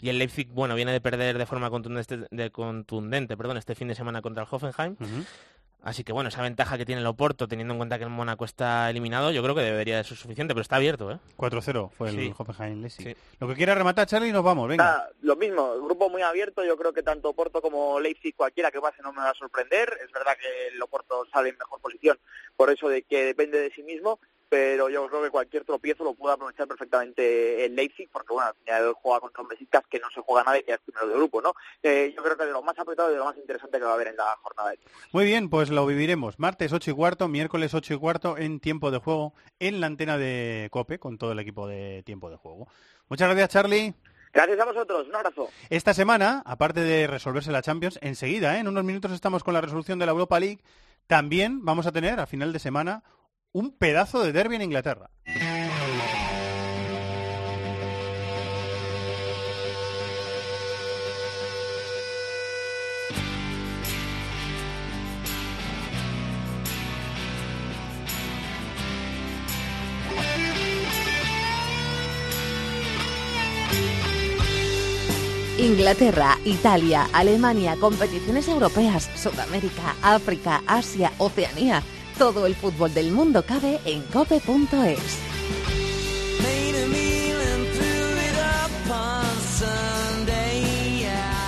Y 0.00 0.08
el 0.08 0.18
Leipzig, 0.18 0.48
bueno, 0.48 0.74
viene 0.74 0.92
de 0.92 1.00
perder 1.00 1.38
de 1.38 1.46
forma 1.46 1.70
contundente, 1.70 2.26
de 2.30 2.50
contundente 2.50 3.36
perdón, 3.36 3.56
este 3.56 3.74
fin 3.74 3.88
de 3.88 3.94
semana 3.94 4.22
contra 4.22 4.44
el 4.44 4.48
Hoffenheim. 4.50 4.96
Así 5.82 6.04
que 6.04 6.12
bueno, 6.12 6.28
esa 6.28 6.42
ventaja 6.42 6.78
que 6.78 6.86
tiene 6.86 7.00
el 7.00 7.06
Oporto, 7.08 7.48
teniendo 7.48 7.74
en 7.74 7.78
cuenta 7.78 7.98
que 7.98 8.04
el 8.04 8.10
Mónaco 8.10 8.44
está 8.44 8.88
eliminado, 8.88 9.32
yo 9.32 9.42
creo 9.42 9.54
que 9.54 9.62
debería 9.62 9.96
de 9.96 10.04
ser 10.04 10.16
suficiente, 10.16 10.54
pero 10.54 10.62
está 10.62 10.76
abierto, 10.76 11.10
¿eh? 11.10 11.18
4-0 11.36 11.90
fue 11.90 12.10
el 12.10 12.14
Sí. 12.16 12.34
Hoffenheim 12.38 12.80
Leipzig. 12.82 13.04
Sí. 13.08 13.16
Lo 13.40 13.48
que 13.48 13.54
quiera 13.54 13.74
rematar, 13.74 14.06
Charlie, 14.06 14.28
y 14.28 14.32
nos 14.32 14.44
vamos, 14.44 14.68
venga. 14.68 15.08
Lo 15.22 15.34
mismo, 15.34 15.74
el 15.74 15.80
grupo 15.82 16.08
muy 16.08 16.22
abierto, 16.22 16.64
yo 16.64 16.76
creo 16.76 16.92
que 16.92 17.02
tanto 17.02 17.32
Porto 17.32 17.60
como 17.60 17.98
Leipzig, 17.98 18.34
cualquiera 18.36 18.70
que 18.70 18.80
pase 18.80 19.02
no 19.02 19.12
me 19.12 19.18
va 19.22 19.30
a 19.30 19.34
sorprender, 19.34 19.92
es 20.04 20.12
verdad 20.12 20.36
que 20.40 20.68
el 20.74 20.80
Oporto 20.80 21.26
sale 21.32 21.48
en 21.48 21.58
mejor 21.58 21.80
posición 21.80 22.16
por 22.56 22.70
eso 22.70 22.88
de 22.88 23.02
que 23.02 23.24
depende 23.24 23.58
de 23.58 23.70
sí 23.72 23.82
mismo, 23.82 24.20
pero 24.52 24.90
yo 24.90 25.08
creo 25.08 25.22
que 25.22 25.30
cualquier 25.30 25.64
tropiezo 25.64 26.04
lo 26.04 26.12
puede 26.12 26.34
aprovechar 26.34 26.68
perfectamente 26.68 27.64
el 27.64 27.74
Leipzig, 27.74 28.10
porque 28.12 28.34
bueno, 28.34 28.50
al 28.50 28.54
final 28.56 28.92
juega 29.00 29.20
contra 29.20 29.42
un 29.42 29.48
Besiktas 29.48 29.82
que 29.88 29.98
no 29.98 30.10
se 30.10 30.20
juega 30.20 30.44
nada 30.44 30.58
y 30.58 30.62
que 30.62 30.72
es 30.72 30.78
primero 30.80 31.08
de 31.08 31.14
grupo, 31.14 31.40
¿no? 31.40 31.54
Eh, 31.82 32.12
yo 32.14 32.22
creo 32.22 32.36
que 32.36 32.44
de 32.44 32.52
lo 32.52 32.60
más 32.60 32.78
apretado 32.78 33.08
y 33.08 33.12
de 33.12 33.18
lo 33.18 33.24
más 33.24 33.36
interesante 33.38 33.78
que 33.78 33.84
va 33.84 33.92
a 33.92 33.94
haber 33.94 34.08
en 34.08 34.16
la 34.18 34.36
jornada 34.42 34.72
de 34.72 34.78
Muy 35.12 35.24
bien, 35.24 35.48
pues 35.48 35.70
lo 35.70 35.86
viviremos. 35.86 36.38
Martes 36.38 36.70
8 36.70 36.90
y 36.90 36.94
cuarto, 36.94 37.28
miércoles 37.28 37.72
8 37.72 37.94
y 37.94 37.98
cuarto 37.98 38.36
en 38.36 38.60
tiempo 38.60 38.90
de 38.90 38.98
juego 38.98 39.32
en 39.58 39.80
la 39.80 39.86
antena 39.86 40.18
de 40.18 40.68
COPE 40.70 40.98
con 40.98 41.16
todo 41.16 41.32
el 41.32 41.38
equipo 41.38 41.66
de 41.66 42.02
tiempo 42.02 42.28
de 42.28 42.36
juego. 42.36 42.68
Muchas 43.08 43.30
gracias, 43.30 43.48
Charlie. 43.48 43.94
Gracias 44.34 44.60
a 44.60 44.66
vosotros, 44.66 45.08
un 45.08 45.14
abrazo. 45.14 45.48
Esta 45.70 45.94
semana, 45.94 46.42
aparte 46.44 46.80
de 46.80 47.06
resolverse 47.06 47.50
la 47.50 47.62
Champions, 47.62 47.98
enseguida, 48.02 48.56
¿eh? 48.56 48.58
en 48.58 48.68
unos 48.68 48.84
minutos 48.84 49.12
estamos 49.12 49.44
con 49.44 49.54
la 49.54 49.62
resolución 49.62 49.98
de 49.98 50.04
la 50.04 50.12
Europa 50.12 50.38
League, 50.38 50.60
también 51.06 51.64
vamos 51.64 51.86
a 51.86 51.92
tener 51.92 52.20
a 52.20 52.26
final 52.26 52.52
de 52.52 52.58
semana 52.58 53.02
un 53.52 53.70
pedazo 53.76 54.22
de 54.22 54.32
derby 54.32 54.56
en 54.56 54.62
Inglaterra. 54.62 55.10
Inglaterra, 75.58 76.38
Italia, 76.44 77.08
Alemania, 77.12 77.76
competiciones 77.78 78.48
europeas, 78.48 79.08
Sudamérica, 79.14 79.94
África, 80.02 80.60
Asia, 80.66 81.12
Oceanía. 81.18 81.82
Todo 82.22 82.46
el 82.46 82.54
fútbol 82.54 82.94
del 82.94 83.10
mundo 83.10 83.44
cabe 83.44 83.80
en 83.84 84.00
cope.es. 84.02 85.18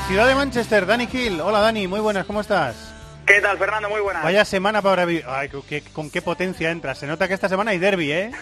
Ciudad 0.09 0.27
de 0.27 0.35
Manchester, 0.35 0.85
Dani 0.85 1.07
Kill. 1.07 1.41
Hola 1.41 1.61
Dani, 1.61 1.87
muy 1.87 2.01
buenas, 2.01 2.27
¿cómo 2.27 2.41
estás? 2.41 2.93
¿Qué 3.25 3.41
tal, 3.41 3.57
Fernando? 3.57 3.89
Muy 3.89 4.01
buenas. 4.01 4.25
Vaya 4.25 4.45
semana 4.45 4.83
para 4.83 5.05
vivir. 5.05 5.25
Ay, 5.29 5.49
con 5.49 5.63
qué, 5.63 5.81
con 5.93 6.11
qué 6.11 6.21
potencia 6.23 6.73
entras. 6.73 6.99
Se 6.99 7.07
nota 7.07 7.29
que 7.29 7.35
esta 7.35 7.49
semana 7.49 7.71
hay 7.71 7.79
derby, 7.79 8.11
¿eh? 8.11 8.33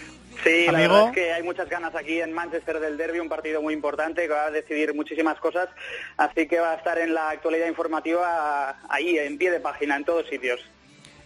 Sí, 0.42 0.64
la 0.64 0.78
Amigo. 0.78 0.94
verdad 0.94 1.08
es 1.08 1.14
que 1.14 1.32
hay 1.34 1.42
muchas 1.42 1.68
ganas 1.68 1.94
aquí 1.94 2.18
en 2.20 2.32
Manchester 2.32 2.80
del 2.80 2.96
Derby, 2.96 3.20
un 3.20 3.28
partido 3.28 3.60
muy 3.60 3.74
importante 3.74 4.22
que 4.22 4.32
va 4.32 4.46
a 4.46 4.50
decidir 4.50 4.94
muchísimas 4.94 5.38
cosas, 5.38 5.68
así 6.16 6.48
que 6.48 6.58
va 6.58 6.72
a 6.72 6.76
estar 6.76 6.98
en 6.98 7.12
la 7.12 7.28
actualidad 7.28 7.68
informativa 7.68 8.74
ahí, 8.88 9.18
en 9.18 9.36
pie 9.36 9.50
de 9.50 9.60
página, 9.60 9.96
en 9.96 10.04
todos 10.04 10.26
sitios. 10.28 10.60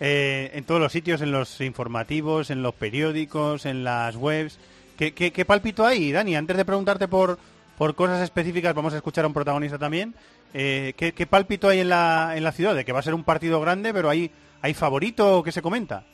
Eh, 0.01 0.51
en 0.55 0.65
todos 0.65 0.81
los 0.81 0.93
sitios, 0.93 1.23
en 1.23 1.33
los 1.33 1.61
informativos, 1.61 2.51
en 2.51 2.63
los 2.63 2.75
periódicos, 2.75 3.65
en 3.67 3.85
las 3.85 4.17
webs. 4.17 4.59
¿Qué, 4.99 5.13
qué, 5.13 5.33
qué 5.33 5.45
palpito 5.45 5.87
hay, 5.87 6.13
Dani? 6.13 6.37
Antes 6.37 6.57
de 6.57 6.65
preguntarte 6.65 7.09
por, 7.09 7.39
por 7.79 7.95
cosas 7.95 8.23
específicas, 8.23 8.75
vamos 8.75 8.95
a 8.95 8.97
escuchar 8.97 9.25
a 9.25 9.29
un 9.29 9.35
protagonista 9.35 9.79
también. 9.79 10.15
Eh, 10.55 10.95
¿qué, 10.97 11.13
qué 11.13 11.27
palpito 11.27 11.69
hay 11.69 11.81
en 11.81 11.89
la, 11.89 12.35
en 12.37 12.45
la 12.45 12.53
ciudad? 12.53 12.75
De 12.75 12.85
que 12.85 12.93
va 12.93 13.01
a 13.01 13.03
ser 13.03 13.15
un 13.15 13.25
partido 13.25 13.61
grande, 13.61 13.93
pero 13.93 14.09
hay, 14.11 14.31
hay 14.63 14.75
favorito 14.75 15.43
que 15.43 15.53
se 15.53 15.63
comenta. 15.63 16.05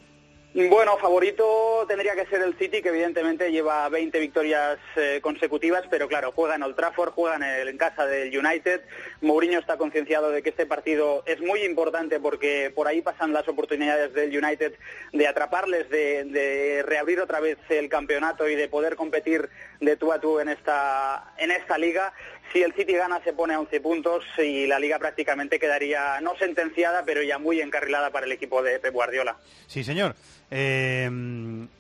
Bueno, 0.55 0.99
favorito 0.99 1.87
tendría 1.89 2.15
que 2.15 2.27
ser 2.27 2.43
el 2.43 2.55
City, 2.59 2.83
que 2.83 2.91
evidentemente 2.91 3.51
lleva 3.51 3.89
20 3.89 4.19
victorias 4.21 4.79
eh, 4.97 5.21
consecutivas, 5.23 5.85
pero 5.91 6.09
claro, 6.09 6.31
juega 6.33 6.57
en 6.57 6.63
Old 6.63 6.77
Trafford, 6.77 7.13
juega 7.13 7.37
en, 7.37 7.43
el- 7.43 7.69
en 7.69 7.79
casa 7.79 8.05
del 8.05 8.37
United. 8.37 8.83
Mourinho 9.23 9.59
está 9.59 9.79
concienciado 9.79 10.31
de 10.31 10.43
que 10.43 10.51
este 10.51 10.67
partido 10.67 11.23
es 11.25 11.41
muy 11.41 11.63
importante 11.65 12.21
porque 12.21 12.71
por 12.75 12.87
ahí 12.87 13.01
pasan 13.01 13.33
las 13.33 13.49
oportunidades 13.49 14.13
del 14.13 14.37
United 14.37 14.75
de 15.15 15.27
atraparles, 15.27 15.89
de, 15.89 16.83
reabrir 16.87 17.21
otra 17.21 17.41
vez 17.41 17.57
el 17.71 17.89
campeonato 17.89 18.47
y 18.47 18.55
de 18.55 18.69
poder 18.69 18.95
competir 18.97 19.49
de 19.81 19.97
tú 19.97 20.13
a 20.13 20.21
tú 20.21 20.39
en 20.39 20.51
esta, 20.51 21.33
en 21.39 21.51
esta 21.51 21.79
liga. 21.79 22.13
Si 22.53 22.63
el 22.63 22.75
City 22.75 22.93
gana 22.93 23.23
se 23.25 23.33
pone 23.33 23.55
a 23.55 23.61
11 23.61 23.81
puntos 23.81 24.23
y 24.37 24.67
la 24.67 24.79
liga 24.79 24.99
prácticamente 24.99 25.59
quedaría 25.59 26.21
no 26.21 26.37
sentenciada, 26.37 27.05
pero 27.07 27.23
ya 27.23 27.39
muy 27.39 27.63
encarrilada 27.63 28.11
para 28.11 28.27
el 28.27 28.33
equipo 28.33 28.63
de 28.63 28.79
Pep 28.81 28.93
Guardiola. 28.93 29.39
Sí, 29.67 29.83
señor. 29.83 30.15
Eh, 30.55 31.09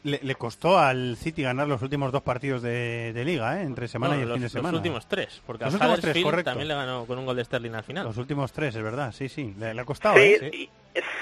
le, 0.04 0.20
le 0.22 0.34
costó 0.36 0.78
al 0.78 1.16
City 1.18 1.42
ganar 1.42 1.68
los 1.68 1.82
últimos 1.82 2.10
dos 2.10 2.22
partidos 2.22 2.62
de, 2.62 3.12
de 3.12 3.24
liga, 3.24 3.60
¿eh? 3.60 3.64
entre 3.64 3.86
semana 3.86 4.14
No, 4.14 4.20
y 4.20 4.22
el 4.22 4.28
los, 4.30 4.36
fin 4.36 4.40
de 4.40 4.46
los 4.46 4.52
semana. 4.52 4.76
últimos 4.78 5.06
tres, 5.06 5.42
porque 5.46 5.64
Los 5.66 5.74
al 5.74 5.80
últimos 5.80 6.00
tres, 6.00 6.24
correcto. 6.24 6.50
también 6.50 6.68
le 6.68 6.74
ganó 6.74 7.04
con 7.04 7.18
un 7.18 7.26
gol 7.26 7.36
de 7.36 7.44
Sterling 7.44 7.72
al 7.74 7.84
final. 7.84 8.06
Los 8.06 8.16
últimos 8.16 8.50
tres, 8.52 8.74
es 8.74 8.82
verdad, 8.82 9.12
sí, 9.12 9.28
sí. 9.28 9.54
Le, 9.58 9.74
le 9.74 9.80
ha 9.82 9.84
costado, 9.84 10.16
Sí, 10.16 10.22
¿eh? 10.22 10.50
y- 10.54 10.70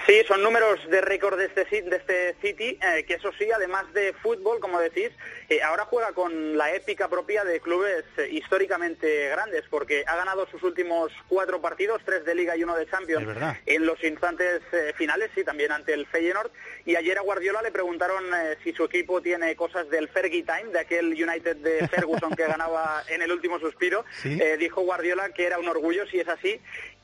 sí, 0.07 0.23
son 0.27 0.43
números 0.43 0.81
de 0.91 1.01
récord 1.01 1.39
de 1.39 1.47
este, 1.47 1.83
de 1.83 1.97
este 1.97 2.37
City, 2.41 2.79
eh, 2.83 3.05
que 3.05 3.14
eso 3.14 3.31
sí, 3.39 3.51
además 3.53 3.93
de 3.93 4.12
fútbol, 4.14 4.61
como 4.61 4.81
decís, 4.81 5.11
eh, 5.49 5.62
ahora 5.62 5.85
juega 5.85 6.12
con 6.12 6.57
la 6.57 6.75
épica 6.75 7.09
propia 7.09 7.45
de 7.45 7.61
clubes 7.61 8.05
eh, 8.16 8.29
históricamente 8.31 9.29
grandes, 9.29 9.64
porque 9.71 10.05
ha 10.07 10.16
ganado 10.16 10.47
sus 10.51 10.62
últimos 10.62 11.12
cuatro 11.29 11.61
partidos, 11.61 12.03
tres 12.05 12.25
de 12.25 12.35
Liga 12.35 12.57
y 12.57 12.64
uno 12.64 12.77
de 12.77 12.89
Champions, 12.89 13.29
en 13.66 13.87
los 13.87 14.03
instantes 14.03 14.62
eh, 14.73 14.93
finales, 14.97 15.31
sí, 15.35 15.45
también 15.45 15.73
ante 15.73 15.95
el 15.95 16.07
Feyenoord, 16.07 16.51
y 16.85 16.97
ayer 16.97 17.18
a 17.18 17.23
Guardiola 17.23 17.62
le 17.62 17.71
preguntaron 17.71 18.25
si 18.64 18.73
su 18.73 18.85
equipo 18.85 19.21
tiene 19.21 19.55
cosas 19.57 19.89
del 19.91 20.09
Fergie 20.09 20.43
Time, 20.45 20.73
de 20.73 20.81
aquel 20.81 21.07
United 21.07 21.57
de 21.57 21.87
Ferguson 21.89 22.35
que 22.35 22.47
ganaba 22.47 23.03
en 23.09 23.23
el 23.23 23.31
último 23.33 23.59
suspiro, 23.59 24.05
Sí. 24.23 24.39
Eh, 24.41 24.57
dijo 24.59 24.83
Guardiola 24.83 25.31
que 25.31 25.47
era 25.47 25.59
un 25.59 25.68
orgullo, 25.68 26.07
si 26.07 26.21
es 26.21 26.29
así, 26.29 26.61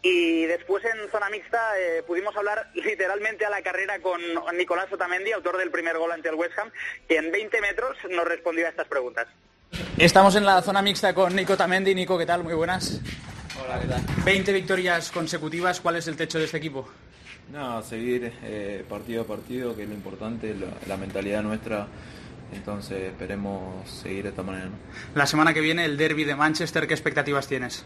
y 0.07 0.47
después 0.47 0.85
en 0.85 1.11
zona 1.11 1.29
mixta 1.31 1.59
eh, 1.79 2.03
pudimos 2.07 2.37
hablar 2.37 2.71
literalmente 2.75 3.45
a 3.45 3.51
la 3.51 3.63
carrera 3.63 3.99
con 4.01 4.21
Nicolás 4.57 4.93
Otamendi, 4.93 5.33
autor 5.33 5.57
del 5.57 5.71
primer 5.71 5.99
gol 5.99 6.13
ante 6.13 6.29
el 6.29 6.37
West 6.37 6.57
Ham, 6.59 6.71
que 7.09 7.17
en 7.17 7.33
20 7.33 7.61
metros 7.61 7.97
nos 8.11 8.27
respondió 8.27 8.67
a 8.67 8.71
estas 8.71 8.87
preguntas. 8.87 9.27
Estamos 9.99 10.37
en 10.37 10.45
la 10.45 10.63
zona 10.63 10.81
mixta 10.83 11.13
con 11.13 11.35
Nico 11.35 11.57
Tamendi. 11.57 11.95
Nico, 11.95 12.17
¿qué 12.17 12.27
tal? 12.27 12.45
Muy 12.45 12.55
buenas. 12.55 13.01
Hola, 13.65 13.81
¿qué 13.81 13.89
tal? 13.89 14.03
20 14.25 14.53
victorias 14.53 15.11
consecutivas. 15.11 15.81
¿Cuál 15.81 15.97
es 15.97 16.07
el 16.07 16.17
techo 16.17 16.39
de 16.39 16.45
este 16.45 16.59
equipo? 16.59 16.89
No, 17.51 17.83
seguir 17.83 18.33
eh, 18.43 18.85
partido 18.89 19.23
a 19.23 19.27
partido, 19.27 19.75
que 19.75 19.83
es 19.83 19.89
lo 19.89 19.95
importante, 19.95 20.55
la, 20.55 20.69
la 20.87 20.97
mentalidad 20.97 21.43
nuestra. 21.43 21.87
Entonces 22.53 23.11
esperemos 23.11 23.91
seguir 23.91 24.25
de 24.25 24.29
esta 24.31 24.43
manera. 24.43 24.67
¿no? 24.67 24.77
La 25.15 25.27
semana 25.27 25.53
que 25.53 25.61
viene 25.61 25.85
el 25.85 25.97
derby 25.97 26.25
de 26.25 26.37
Manchester. 26.37 26.87
¿Qué 26.87 26.95
expectativas 26.95 27.49
tienes? 27.49 27.85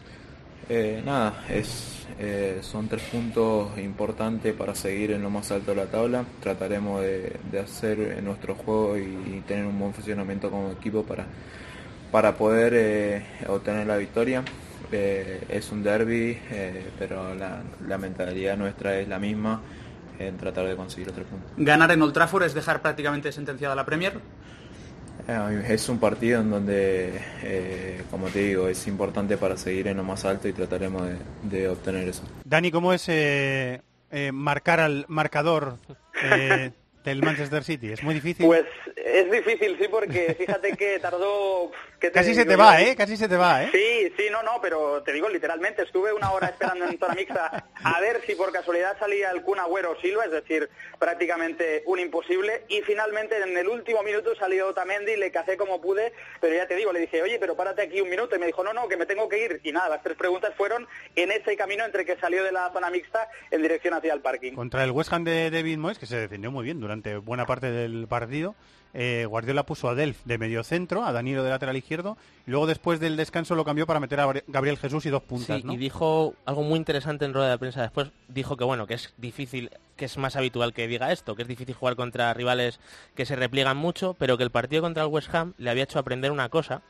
Eh, 0.73 1.03
nada, 1.05 1.47
es, 1.49 2.07
eh, 2.21 2.61
son 2.63 2.87
tres 2.87 3.03
puntos 3.03 3.77
importantes 3.77 4.55
para 4.55 4.73
seguir 4.73 5.11
en 5.11 5.21
lo 5.21 5.29
más 5.29 5.51
alto 5.51 5.73
de 5.73 5.79
la 5.79 5.87
tabla. 5.87 6.25
Trataremos 6.41 7.03
de, 7.03 7.41
hacer 7.61 7.99
eh, 7.99 8.23
nuestro 8.23 8.55
juego 8.55 8.97
y 8.97 9.43
tener 9.49 9.67
un 9.67 9.77
buen 9.77 9.93
funcionamiento 9.93 10.49
como 10.49 10.71
equipo 10.71 11.03
para, 11.03 11.27
para 12.13 12.37
poder 12.37 13.25
obtener 13.49 13.85
la 13.89 13.97
victoria. 13.97 14.45
Es 14.93 15.73
un 15.73 15.83
derby, 15.83 16.39
pero 17.01 17.35
la, 17.35 17.63
la 17.89 17.99
mentalidad 17.99 18.57
nuestra 18.57 18.97
es 18.97 19.09
la 19.09 19.19
misma 19.19 19.61
en 20.21 20.37
tratar 20.37 20.67
de 20.67 20.77
conseguir 20.77 21.09
los 21.09 21.17
tres 21.17 21.27
puntos. 21.27 21.51
Ganar 21.57 21.91
en 21.91 22.03
Old 22.03 22.13
Trafford 22.13 22.45
es 22.45 22.55
dejar 22.55 22.81
prácticamente 22.81 23.33
sentenciada 23.33 23.75
la 23.75 23.85
Premier. 23.85 24.21
Eh, 25.29 25.65
Es 25.69 25.89
un 25.89 25.99
partido 25.99 26.41
en 26.41 26.51
donde, 26.51 27.21
eh, 27.43 28.03
como 28.11 28.29
te 28.29 28.41
digo, 28.41 28.69
es 28.69 28.87
importante 28.87 29.37
para 29.37 29.57
seguir 29.57 29.89
en 29.89 29.97
lo 29.97 30.05
más 30.05 30.25
alto 30.25 30.49
y 30.49 30.53
trataremos 30.53 31.09
de, 31.43 31.69
obtener 31.69 32.09
eso. 32.09 32.23
Dani, 32.45 32.71
¿cómo 32.71 32.93
es 32.93 33.05
eh, 33.09 33.81
marcar 34.33 34.81
al 34.81 35.05
marcador 35.09 35.77
del 37.05 37.23
Manchester 37.23 37.65
City? 37.65 37.93
Es 37.93 38.03
muy 38.03 38.15
difícil. 38.15 38.47
Pues 38.47 38.65
es 38.97 39.31
difícil, 39.31 39.77
sí, 39.81 39.87
porque 39.91 40.35
fíjate 40.39 40.77
que 40.77 40.99
tardó... 40.99 41.71
¿qué 41.99 42.09
te 42.09 42.13
Casi 42.15 42.35
se 42.35 42.45
te 42.45 42.53
yo? 42.53 42.59
va, 42.59 42.81
¿eh? 42.81 42.97
Casi 42.97 43.17
se 43.17 43.29
te 43.29 43.37
va, 43.37 43.63
¿eh? 43.65 43.69
Sí, 43.73 44.13
sí, 44.17 44.29
no, 44.31 44.43
no, 44.43 44.61
pero 44.63 45.03
te 45.03 45.13
digo 45.13 45.29
literalmente, 45.29 45.83
estuve 45.83 46.13
una 46.13 46.33
hora 46.33 46.49
esperando 46.49 46.87
en 46.87 46.99
zona 46.99 47.15
mixta 47.15 47.65
a 47.83 48.01
ver 48.01 48.21
si 48.27 48.35
por 48.35 48.53
casualidad 48.53 48.99
salía 48.99 49.31
el 49.31 49.43
Kun 49.43 49.59
Agüero 49.59 50.01
Silva, 50.01 50.25
es 50.25 50.31
decir, 50.31 50.69
prácticamente 50.99 51.83
un 51.87 51.99
imposible, 51.99 52.65
y 52.69 52.81
finalmente 52.83 53.37
en 53.37 53.57
el 53.57 53.69
último 53.69 54.03
minuto 54.03 54.35
salió 54.37 54.69
Otamendi, 54.69 55.17
le 55.17 55.31
cacé 55.31 55.57
como 55.57 55.81
pude, 55.81 56.13
pero 56.41 56.55
ya 56.55 56.67
te 56.67 56.77
digo, 56.77 56.93
le 56.93 57.01
dije, 57.01 57.23
oye, 57.23 57.39
pero 57.39 57.57
párate 57.57 57.83
aquí 57.83 58.01
un 58.01 58.11
minuto, 58.11 58.37
y 58.37 58.39
me 58.39 58.47
dijo, 58.47 58.63
no, 58.65 58.73
no, 58.73 58.89
que 58.89 58.97
me 58.97 59.07
tengo 59.07 59.29
que 59.29 59.45
ir, 59.45 59.61
y 59.63 59.73
nada, 59.73 59.89
las 59.89 60.03
tres 60.03 60.17
preguntas 60.17 60.55
fueron 60.57 60.87
en 61.17 61.33
ese 61.33 61.57
camino 61.57 61.85
entre 61.85 62.05
que 62.05 62.17
salió 62.17 62.45
de 62.45 62.53
la 62.53 62.71
zona 62.73 62.91
mixta 62.91 63.29
en 63.51 63.63
dirección 63.63 63.95
hacia 63.95 64.13
el 64.13 64.21
parking. 64.21 64.53
Contra 64.53 64.85
el 64.85 64.91
West 64.91 65.13
Ham 65.13 65.25
de 65.25 65.51
David 65.51 65.79
Moyes, 65.79 65.99
que 65.99 66.07
se 66.07 66.17
defendió 66.17 66.51
muy 66.51 66.65
bien 66.65 66.81
durante 66.81 66.90
buena 67.25 67.47
parte 67.47 67.71
del 67.71 68.07
partido. 68.09 68.55
eh, 68.93 69.25
Guardiola 69.29 69.65
puso 69.65 69.89
a 69.89 69.95
Delf 69.95 70.19
de 70.25 70.37
medio 70.37 70.65
centro, 70.65 71.05
a 71.05 71.13
Danilo 71.13 71.45
de 71.45 71.51
lateral 71.51 71.77
izquierdo, 71.77 72.17
y 72.45 72.51
luego 72.51 72.67
después 72.67 72.99
del 72.99 73.17
descanso 73.17 73.55
lo 73.55 73.65
cambió 73.65 73.87
para 73.87 74.01
meter 74.01 74.19
a 74.19 74.27
Gabri- 74.27 74.43
Gabriel 74.49 74.79
Jesús 74.79 75.07
y 75.07 75.11
dos 75.11 75.23
puntas, 75.23 75.61
Sí, 75.61 75.63
¿no? 75.65 75.73
y 75.73 75.77
dijo 75.77 76.35
algo 76.45 76.63
muy 76.65 76.77
interesante 76.77 77.25
en 77.25 77.33
rueda 77.33 77.51
de 77.51 77.59
prensa 77.59 77.83
después. 77.83 78.11
Dijo 78.27 78.57
que 78.57 78.65
bueno, 78.65 78.89
que 78.89 78.95
es 78.95 79.15
difícil 79.17 79.71
que 79.97 80.07
es 80.07 80.19
más 80.19 80.35
habitual 80.35 80.73
que 80.73 80.89
diga 80.89 81.13
esto, 81.13 81.37
que 81.37 81.43
es 81.43 81.49
difícil 81.49 81.75
jugar 81.77 81.95
contra 81.95 82.35
rivales 82.35 82.81
que 83.15 83.27
se 83.27 83.37
repliegan 83.37 83.77
mucho, 83.77 84.15
pero 84.19 84.37
que 84.37 84.43
el 84.43 84.51
partido 84.51 84.83
contra 84.83 85.05
el 85.05 85.09
West 85.09 85.33
Ham 85.35 85.55
le 85.59 85.71
había 85.71 85.85
hecho 85.85 86.01
aprender 86.01 86.33
una 86.33 86.49
cosa 86.49 86.83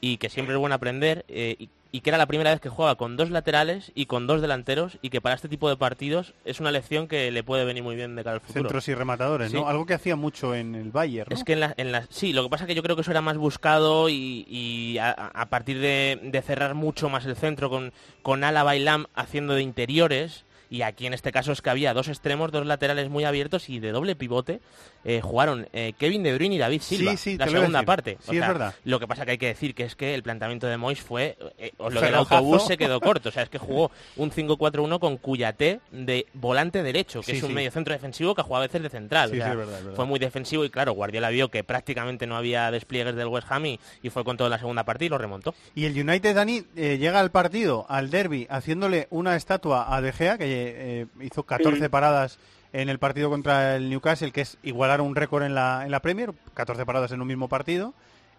y 0.00 0.16
que 0.16 0.30
siempre 0.30 0.54
es 0.54 0.58
bueno 0.58 0.74
aprender 0.76 1.26
eh, 1.28 1.56
y, 1.58 1.68
y 1.94 2.00
que 2.00 2.10
era 2.10 2.18
la 2.18 2.26
primera 2.26 2.50
vez 2.50 2.60
que 2.60 2.68
jugaba 2.68 2.96
con 2.96 3.16
dos 3.16 3.30
laterales 3.30 3.92
y 3.94 4.06
con 4.06 4.26
dos 4.26 4.40
delanteros 4.40 4.98
y 5.00 5.10
que 5.10 5.20
para 5.20 5.36
este 5.36 5.48
tipo 5.48 5.68
de 5.68 5.76
partidos 5.76 6.34
es 6.44 6.58
una 6.58 6.72
lección 6.72 7.06
que 7.06 7.30
le 7.30 7.44
puede 7.44 7.64
venir 7.64 7.84
muy 7.84 7.94
bien 7.94 8.16
de 8.16 8.24
cara 8.24 8.34
al 8.34 8.40
futuro. 8.40 8.62
Centros 8.64 8.88
y 8.88 8.94
rematadores, 8.94 9.52
Sí. 9.52 9.56
¿no? 9.56 9.68
Algo 9.68 9.86
que 9.86 9.94
hacía 9.94 10.16
mucho 10.16 10.56
en 10.56 10.74
el 10.74 10.90
Bayern, 10.90 11.28
¿no? 11.30 11.36
Es 11.36 11.44
que 11.44 11.52
en 11.52 11.60
la, 11.60 11.72
en 11.76 11.92
la- 11.92 12.04
sí, 12.10 12.32
lo 12.32 12.42
que 12.42 12.48
pasa 12.48 12.64
es 12.64 12.68
que 12.68 12.74
yo 12.74 12.82
creo 12.82 12.96
que 12.96 13.02
eso 13.02 13.12
era 13.12 13.20
más 13.20 13.36
buscado 13.36 14.08
y, 14.08 14.44
y 14.48 14.98
a, 14.98 15.12
a 15.12 15.46
partir 15.46 15.78
de, 15.78 16.18
de 16.20 16.42
cerrar 16.42 16.74
mucho 16.74 17.08
más 17.08 17.26
el 17.26 17.36
centro 17.36 17.70
con, 17.70 17.92
con 18.22 18.42
Álava 18.42 18.74
y 18.74 18.80
Lam 18.80 19.06
haciendo 19.14 19.54
de 19.54 19.62
interiores 19.62 20.44
y 20.74 20.82
aquí 20.82 21.06
en 21.06 21.14
este 21.14 21.30
caso 21.30 21.52
es 21.52 21.62
que 21.62 21.70
había 21.70 21.94
dos 21.94 22.08
extremos, 22.08 22.50
dos 22.50 22.66
laterales 22.66 23.08
muy 23.08 23.22
abiertos 23.22 23.68
y 23.70 23.78
de 23.78 23.92
doble 23.92 24.16
pivote 24.16 24.60
eh, 25.04 25.20
jugaron 25.20 25.68
eh, 25.72 25.92
Kevin 25.96 26.24
De 26.24 26.34
Bruyne 26.34 26.56
y 26.56 26.58
David 26.58 26.82
Silva, 26.82 27.12
Sí, 27.12 27.16
sí, 27.16 27.38
la 27.38 27.46
segunda 27.46 27.84
parte. 27.84 28.18
Sí, 28.28 28.36
es 28.36 28.40
verdad. 28.40 28.74
Lo 28.84 28.98
que 28.98 29.06
pasa 29.06 29.24
que 29.24 29.32
hay 29.32 29.38
que 29.38 29.46
decir 29.46 29.74
que 29.76 29.84
es 29.84 29.94
que 29.94 30.14
el 30.14 30.24
planteamiento 30.24 30.66
de 30.66 30.76
Mois 30.76 31.00
fue, 31.00 31.36
eh, 31.58 31.70
lo 31.78 31.90
del 31.90 31.98
Ferrajazo. 32.00 32.34
autobús 32.36 32.66
se 32.66 32.76
quedó 32.76 33.00
corto, 33.00 33.28
o 33.28 33.32
sea, 33.32 33.44
es 33.44 33.50
que 33.50 33.58
jugó 33.58 33.92
un 34.16 34.32
5-4-1 34.32 34.98
con 34.98 35.16
Cuyate 35.18 35.78
de 35.92 36.26
volante 36.32 36.82
derecho, 36.82 37.20
que 37.20 37.32
Sí, 37.32 37.36
es 37.36 37.42
un 37.44 37.50
sí. 37.50 37.54
medio 37.54 37.70
centro 37.70 37.92
defensivo 37.94 38.34
que 38.34 38.42
jugado 38.42 38.64
a 38.64 38.66
veces 38.66 38.82
de 38.82 38.90
central. 38.90 39.30
Sí, 39.30 39.36
o 39.36 39.42
sea, 39.42 39.52
es 39.52 39.56
verdad, 39.56 39.78
es 39.78 39.84
verdad. 39.84 39.96
Fue 39.96 40.06
muy 40.06 40.18
defensivo 40.18 40.64
y 40.64 40.70
claro, 40.70 40.92
Guardiola 40.94 41.28
vio 41.30 41.50
que 41.52 41.62
prácticamente 41.62 42.26
no 42.26 42.36
había 42.36 42.70
despliegues 42.72 43.14
del 43.14 43.28
West 43.28 43.46
Ham 43.50 43.66
y, 43.66 43.80
y 44.02 44.10
fue 44.10 44.24
con 44.24 44.36
todo 44.36 44.48
en 44.48 44.52
la 44.52 44.58
segunda 44.58 44.84
parte 44.84 45.04
y 45.04 45.08
lo 45.08 45.18
remontó. 45.18 45.54
Y 45.76 45.84
el 45.84 45.92
United, 45.92 46.34
Dani, 46.34 46.64
eh, 46.74 46.98
llega 46.98 47.20
al 47.20 47.30
partido, 47.30 47.86
al 47.88 48.10
derby, 48.10 48.48
haciéndole 48.50 49.06
una 49.10 49.36
estatua 49.36 49.94
a 49.94 50.00
De 50.00 50.12
Gea, 50.12 50.36
que 50.38 50.63
eh, 50.66 51.06
hizo 51.20 51.42
14 51.44 51.80
Sí. 51.80 51.88
paradas 51.88 52.38
en 52.72 52.88
el 52.88 52.98
partido 52.98 53.30
contra 53.30 53.76
el 53.76 53.88
Newcastle, 53.88 54.32
que 54.32 54.40
es 54.40 54.58
igualar 54.62 55.00
un 55.00 55.14
récord 55.14 55.44
en 55.44 55.54
la, 55.54 55.82
en 55.84 55.90
la 55.90 56.00
Premier, 56.00 56.32
14 56.54 56.84
paradas 56.84 57.12
en 57.12 57.20
un 57.20 57.28
mismo 57.28 57.48
partido. 57.48 57.94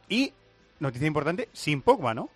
Y, 0.09 0.33
noticia 0.79 1.07
importante, 1.07 1.47
sin 1.53 1.81
Pogba, 1.81 2.13
¿no? 2.13 2.29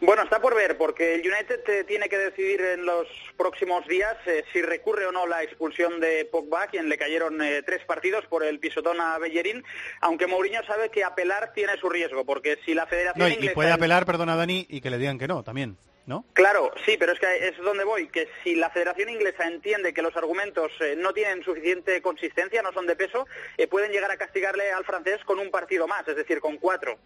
Bueno, 0.00 0.22
está 0.22 0.40
por 0.40 0.54
ver, 0.54 0.78
porque 0.78 1.14
el 1.14 1.20
United 1.20 1.60
eh, 1.68 1.84
tiene 1.84 2.08
que 2.08 2.16
decidir 2.18 2.60
en 2.60 2.86
los 2.86 3.06
próximos 3.36 3.86
días 3.86 4.16
eh, 4.26 4.44
si 4.52 4.62
recurre 4.62 5.06
o 5.06 5.12
no 5.12 5.26
la 5.26 5.42
expulsión 5.42 6.00
de 6.00 6.24
Pogba, 6.24 6.66
quien 6.68 6.88
le 6.88 6.96
cayeron 6.98 7.40
eh, 7.42 7.62
tres 7.64 7.84
partidos 7.84 8.24
por 8.26 8.42
el 8.42 8.58
pisotón 8.58 9.00
a 9.00 9.18
Bellerín, 9.18 9.62
aunque 10.00 10.26
Mourinho 10.26 10.64
sabe 10.64 10.88
que 10.90 11.04
apelar 11.04 11.52
tiene 11.52 11.76
su 11.78 11.88
riesgo, 11.88 12.24
porque 12.24 12.58
si 12.64 12.74
la 12.74 12.86
Federación 12.86 13.28
No, 13.28 13.28
y, 13.28 13.46
y 13.46 13.48
puede 13.50 13.70
apelar, 13.72 14.06
perdona, 14.06 14.36
Dani, 14.36 14.66
y 14.68 14.80
que 14.80 14.90
le 14.90 14.98
digan 14.98 15.18
que 15.18 15.28
no, 15.28 15.42
también, 15.42 15.76
¿no? 16.10 16.24
Claro, 16.32 16.72
sí, 16.84 16.96
pero 16.98 17.12
es 17.12 17.20
que 17.20 17.48
es 17.48 17.56
donde 17.58 17.84
voy, 17.84 18.08
que 18.08 18.28
si 18.42 18.56
la 18.56 18.68
Federación 18.68 19.08
Inglesa 19.08 19.46
entiende 19.46 19.94
que 19.94 20.02
los 20.02 20.14
argumentos 20.16 20.72
eh, 20.80 20.96
no 20.98 21.14
tienen 21.14 21.42
suficiente 21.44 22.02
consistencia, 22.02 22.62
no 22.62 22.72
son 22.72 22.88
de 22.88 22.96
peso, 22.96 23.28
eh, 23.56 23.68
pueden 23.68 23.92
llegar 23.92 24.10
a 24.10 24.16
castigarle 24.16 24.72
al 24.72 24.84
francés 24.84 25.20
con 25.24 25.38
un 25.38 25.52
partido 25.52 25.86
más, 25.86 26.06
es 26.08 26.16
decir, 26.16 26.40
con 26.40 26.58
cuatro. 26.58 26.98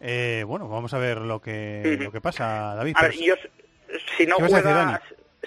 Eh, 0.00 0.44
bueno, 0.46 0.68
vamos 0.68 0.94
a 0.94 0.98
ver 0.98 1.18
lo 1.18 1.42
que, 1.42 1.98
lo 2.00 2.12
que 2.12 2.20
pasa, 2.20 2.74
David. 2.76 2.94
A 2.96 3.02
ver, 3.02 3.14
yo, 3.14 3.34
si 4.16 4.26
no 4.26 4.36
¿Qué 4.36 4.42
vas 4.42 4.52
a 4.52 4.56
decir, 4.56 4.72
juega... 4.72 5.02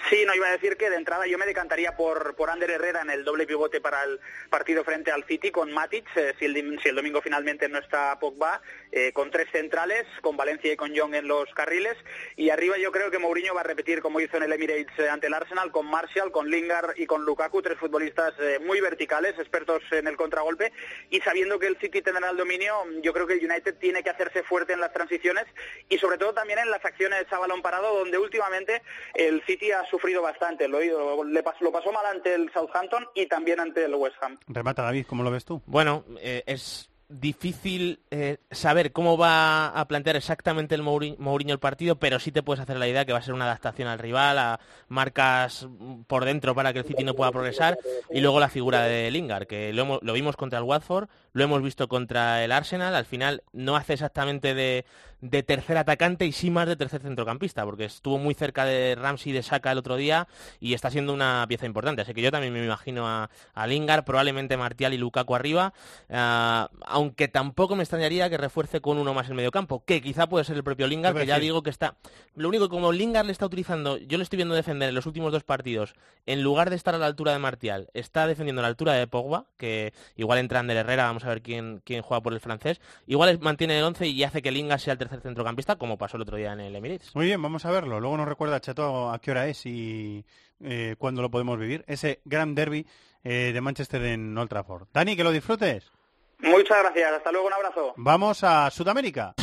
Sí, 0.08 0.24
no 0.26 0.34
iba 0.34 0.46
a 0.46 0.52
decir 0.52 0.76
que 0.76 0.90
de 0.90 0.96
entrada 0.96 1.26
yo 1.26 1.38
me 1.38 1.46
decantaría 1.46 1.96
por, 1.96 2.34
por 2.36 2.50
Ander 2.50 2.70
Herrera 2.70 3.02
en 3.02 3.10
el 3.10 3.24
doble 3.24 3.46
pivote 3.46 3.80
para 3.80 4.04
el 4.04 4.20
partido 4.48 4.84
frente 4.84 5.10
al 5.10 5.24
City 5.24 5.50
con 5.50 5.72
Matic, 5.72 6.04
eh, 6.16 6.34
si, 6.38 6.44
el, 6.44 6.78
si 6.82 6.88
el 6.88 6.94
domingo 6.94 7.20
finalmente 7.20 7.68
no 7.68 7.78
está 7.78 8.18
Pogba, 8.18 8.60
eh, 8.92 9.12
con 9.12 9.30
tres 9.30 9.48
centrales, 9.52 10.04
con 10.22 10.36
Valencia 10.36 10.72
y 10.72 10.76
con 10.76 10.92
Young 10.92 11.14
en 11.14 11.28
los 11.28 11.52
carriles, 11.54 11.96
y 12.36 12.50
arriba 12.50 12.76
yo 12.78 12.92
creo 12.92 13.10
que 13.10 13.18
Mourinho 13.18 13.54
va 13.54 13.60
a 13.60 13.64
repetir 13.64 14.00
como 14.00 14.20
hizo 14.20 14.36
en 14.36 14.44
el 14.44 14.52
Emirates 14.52 14.98
eh, 14.98 15.08
ante 15.08 15.26
el 15.26 15.34
Arsenal, 15.34 15.70
con 15.70 15.86
Martial, 15.86 16.30
con 16.32 16.50
Lingard 16.50 16.94
y 16.96 17.06
con 17.06 17.24
Lukaku, 17.24 17.62
tres 17.62 17.78
futbolistas 17.78 18.34
eh, 18.40 18.58
muy 18.64 18.80
verticales, 18.80 19.38
expertos 19.38 19.82
en 19.90 20.06
el 20.06 20.16
contragolpe, 20.16 20.72
y 21.10 21.20
sabiendo 21.20 21.58
que 21.58 21.66
el 21.66 21.78
City 21.78 22.02
tendrá 22.02 22.30
el 22.30 22.36
dominio, 22.36 22.74
yo 23.02 23.12
creo 23.12 23.26
que 23.26 23.34
el 23.34 23.44
United 23.44 23.76
tiene 23.78 24.02
que 24.02 24.10
hacerse 24.10 24.42
fuerte 24.42 24.72
en 24.72 24.80
las 24.80 24.92
transiciones 24.92 25.44
y 25.88 25.98
sobre 25.98 26.18
todo 26.18 26.34
también 26.34 26.58
en 26.58 26.70
las 26.70 26.84
acciones 26.84 27.24
a 27.30 27.38
balón 27.38 27.62
parado, 27.62 27.98
donde 27.98 28.18
últimamente 28.18 28.82
el 29.14 29.42
City 29.46 29.72
ha 29.72 29.84
sufrido 29.86 30.22
bastante. 30.22 30.68
Lo, 30.68 31.24
le 31.24 31.42
pasó, 31.42 31.64
lo 31.64 31.72
pasó 31.72 31.92
mal 31.92 32.06
ante 32.06 32.34
el 32.34 32.50
Southampton 32.52 33.06
y 33.14 33.26
también 33.26 33.60
ante 33.60 33.84
el 33.84 33.94
West 33.94 34.16
Ham. 34.20 34.38
Remata, 34.48 34.82
David, 34.82 35.06
¿cómo 35.06 35.22
lo 35.22 35.30
ves 35.30 35.44
tú? 35.44 35.62
Bueno, 35.66 36.04
eh, 36.20 36.42
es 36.46 36.90
difícil 37.08 38.00
eh, 38.10 38.36
saber 38.50 38.92
cómo 38.92 39.16
va 39.16 39.68
a 39.68 39.88
plantear 39.88 40.16
exactamente 40.16 40.74
el 40.74 40.82
Mouri- 40.82 41.16
Mourinho 41.18 41.54
el 41.54 41.58
partido, 41.60 41.96
pero 41.96 42.18
sí 42.18 42.32
te 42.32 42.42
puedes 42.42 42.60
hacer 42.60 42.76
la 42.78 42.86
idea 42.86 43.04
que 43.04 43.12
va 43.12 43.18
a 43.18 43.22
ser 43.22 43.34
una 43.34 43.46
adaptación 43.46 43.88
al 43.88 43.98
rival, 43.98 44.38
a 44.38 44.60
marcas 44.88 45.66
mm, 45.68 46.02
por 46.02 46.24
dentro 46.24 46.54
para 46.54 46.72
que 46.72 46.80
el 46.80 46.84
City 46.84 47.04
no 47.04 47.14
pueda 47.14 47.32
progresar, 47.32 47.78
y 48.10 48.20
luego 48.20 48.40
la 48.40 48.48
figura 48.50 48.82
de 48.82 49.10
Lingard, 49.10 49.46
que 49.46 49.72
lo, 49.72 50.00
lo 50.02 50.12
vimos 50.12 50.36
contra 50.36 50.58
el 50.58 50.64
Watford, 50.64 51.08
lo 51.38 51.44
hemos 51.44 51.62
visto 51.62 51.88
contra 51.88 52.44
el 52.44 52.52
Arsenal, 52.52 52.94
al 52.94 53.06
final 53.06 53.42
no 53.52 53.76
hace 53.76 53.94
exactamente 53.94 54.54
de, 54.54 54.84
de 55.20 55.42
tercer 55.42 55.76
atacante 55.76 56.26
y 56.26 56.32
sí 56.32 56.50
más 56.50 56.68
de 56.68 56.76
tercer 56.76 57.00
centrocampista, 57.00 57.64
porque 57.64 57.84
estuvo 57.86 58.18
muy 58.18 58.34
cerca 58.34 58.64
de 58.64 58.94
Ramsey 58.94 59.32
de 59.32 59.42
Saka 59.42 59.72
el 59.72 59.78
otro 59.78 59.96
día 59.96 60.28
y 60.60 60.74
está 60.74 60.90
siendo 60.90 61.12
una 61.12 61.44
pieza 61.48 61.66
importante. 61.66 62.02
Así 62.02 62.14
que 62.14 62.22
yo 62.22 62.30
también 62.30 62.52
me 62.52 62.64
imagino 62.64 63.08
a, 63.08 63.30
a 63.54 63.66
Lingard, 63.66 64.04
probablemente 64.04 64.56
Martial 64.56 64.94
y 64.94 64.98
Lukaku 64.98 65.34
arriba, 65.34 65.72
ah, 66.10 66.68
aunque 66.86 67.28
tampoco 67.28 67.74
me 67.74 67.82
extrañaría 67.82 68.30
que 68.30 68.36
refuerce 68.36 68.80
con 68.80 68.98
uno 68.98 69.14
más 69.14 69.28
el 69.28 69.34
mediocampo, 69.34 69.84
que 69.84 70.00
quizá 70.00 70.28
puede 70.28 70.44
ser 70.44 70.56
el 70.56 70.64
propio 70.64 70.86
Lingard, 70.86 71.16
que 71.16 71.26
ya 71.26 71.38
digo 71.38 71.62
que 71.62 71.70
está... 71.70 71.96
Lo 72.34 72.48
único 72.48 72.68
que 72.68 72.70
como 72.70 72.92
Lingard 72.92 73.26
le 73.26 73.32
está 73.32 73.46
utilizando, 73.46 73.96
yo 73.96 74.18
le 74.18 74.24
estoy 74.24 74.36
viendo 74.36 74.54
defender 74.54 74.88
en 74.88 74.94
los 74.94 75.06
últimos 75.06 75.32
dos 75.32 75.44
partidos, 75.44 75.94
en 76.26 76.42
lugar 76.42 76.70
de 76.70 76.76
estar 76.76 76.94
a 76.94 76.98
la 76.98 77.06
altura 77.06 77.32
de 77.32 77.38
Martial, 77.38 77.88
está 77.94 78.26
defendiendo 78.26 78.60
a 78.60 78.62
la 78.62 78.68
altura 78.68 78.92
de 78.92 79.06
Pogba, 79.06 79.46
que 79.56 79.92
igual 80.16 80.38
entra 80.38 80.60
Ander 80.60 80.76
Herrera, 80.76 81.04
vamos 81.04 81.24
a 81.24 81.27
ver 81.30 81.42
quién, 81.42 81.82
quién 81.84 82.02
juega 82.02 82.22
por 82.22 82.32
el 82.32 82.40
francés, 82.40 82.80
igual 83.06 83.38
mantiene 83.40 83.78
el 83.78 83.84
11 83.84 84.06
y 84.06 84.24
hace 84.24 84.42
que 84.42 84.50
Lingard 84.50 84.80
sea 84.80 84.92
el 84.92 84.98
tercer 84.98 85.20
centrocampista, 85.20 85.76
como 85.76 85.98
pasó 85.98 86.16
el 86.16 86.22
otro 86.22 86.36
día 86.36 86.52
en 86.52 86.60
el 86.60 86.76
Emirates. 86.76 87.14
Muy 87.14 87.26
bien, 87.26 87.40
vamos 87.40 87.64
a 87.64 87.70
verlo. 87.70 88.00
Luego 88.00 88.16
nos 88.16 88.28
recuerda 88.28 88.60
Chato 88.60 89.10
a 89.10 89.18
qué 89.18 89.30
hora 89.30 89.46
es 89.46 89.64
y 89.66 90.24
eh, 90.60 90.96
cuándo 90.98 91.22
lo 91.22 91.30
podemos 91.30 91.58
vivir. 91.58 91.84
Ese 91.86 92.20
gran 92.24 92.54
derby 92.54 92.86
eh, 93.24 93.50
de 93.52 93.60
Manchester 93.60 94.02
en 94.04 94.36
Old 94.36 94.48
Trafford. 94.48 94.88
Dani, 94.92 95.16
que 95.16 95.24
lo 95.24 95.32
disfrutes. 95.32 95.90
Muchas 96.38 96.78
gracias. 96.82 97.12
Hasta 97.12 97.32
luego. 97.32 97.46
Un 97.48 97.52
abrazo. 97.52 97.94
Vamos 97.96 98.44
a 98.44 98.70
Sudamérica. 98.70 99.34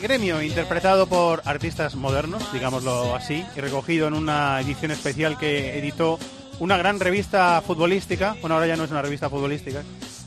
Gremio, 0.00 0.42
interpretado 0.42 1.06
por 1.06 1.42
artistas 1.44 1.94
modernos, 1.94 2.52
digámoslo 2.52 3.14
así, 3.14 3.44
y 3.56 3.60
recogido 3.60 4.08
en 4.08 4.14
una 4.14 4.60
edición 4.60 4.90
especial 4.90 5.38
que 5.38 5.78
editó 5.78 6.18
una 6.58 6.76
gran 6.76 7.00
revista 7.00 7.62
futbolística, 7.66 8.36
bueno, 8.40 8.54
ahora 8.54 8.66
ya 8.66 8.76
no 8.76 8.84
es 8.84 8.90
una 8.90 9.02
revista 9.02 9.30
futbolística, 9.30 9.82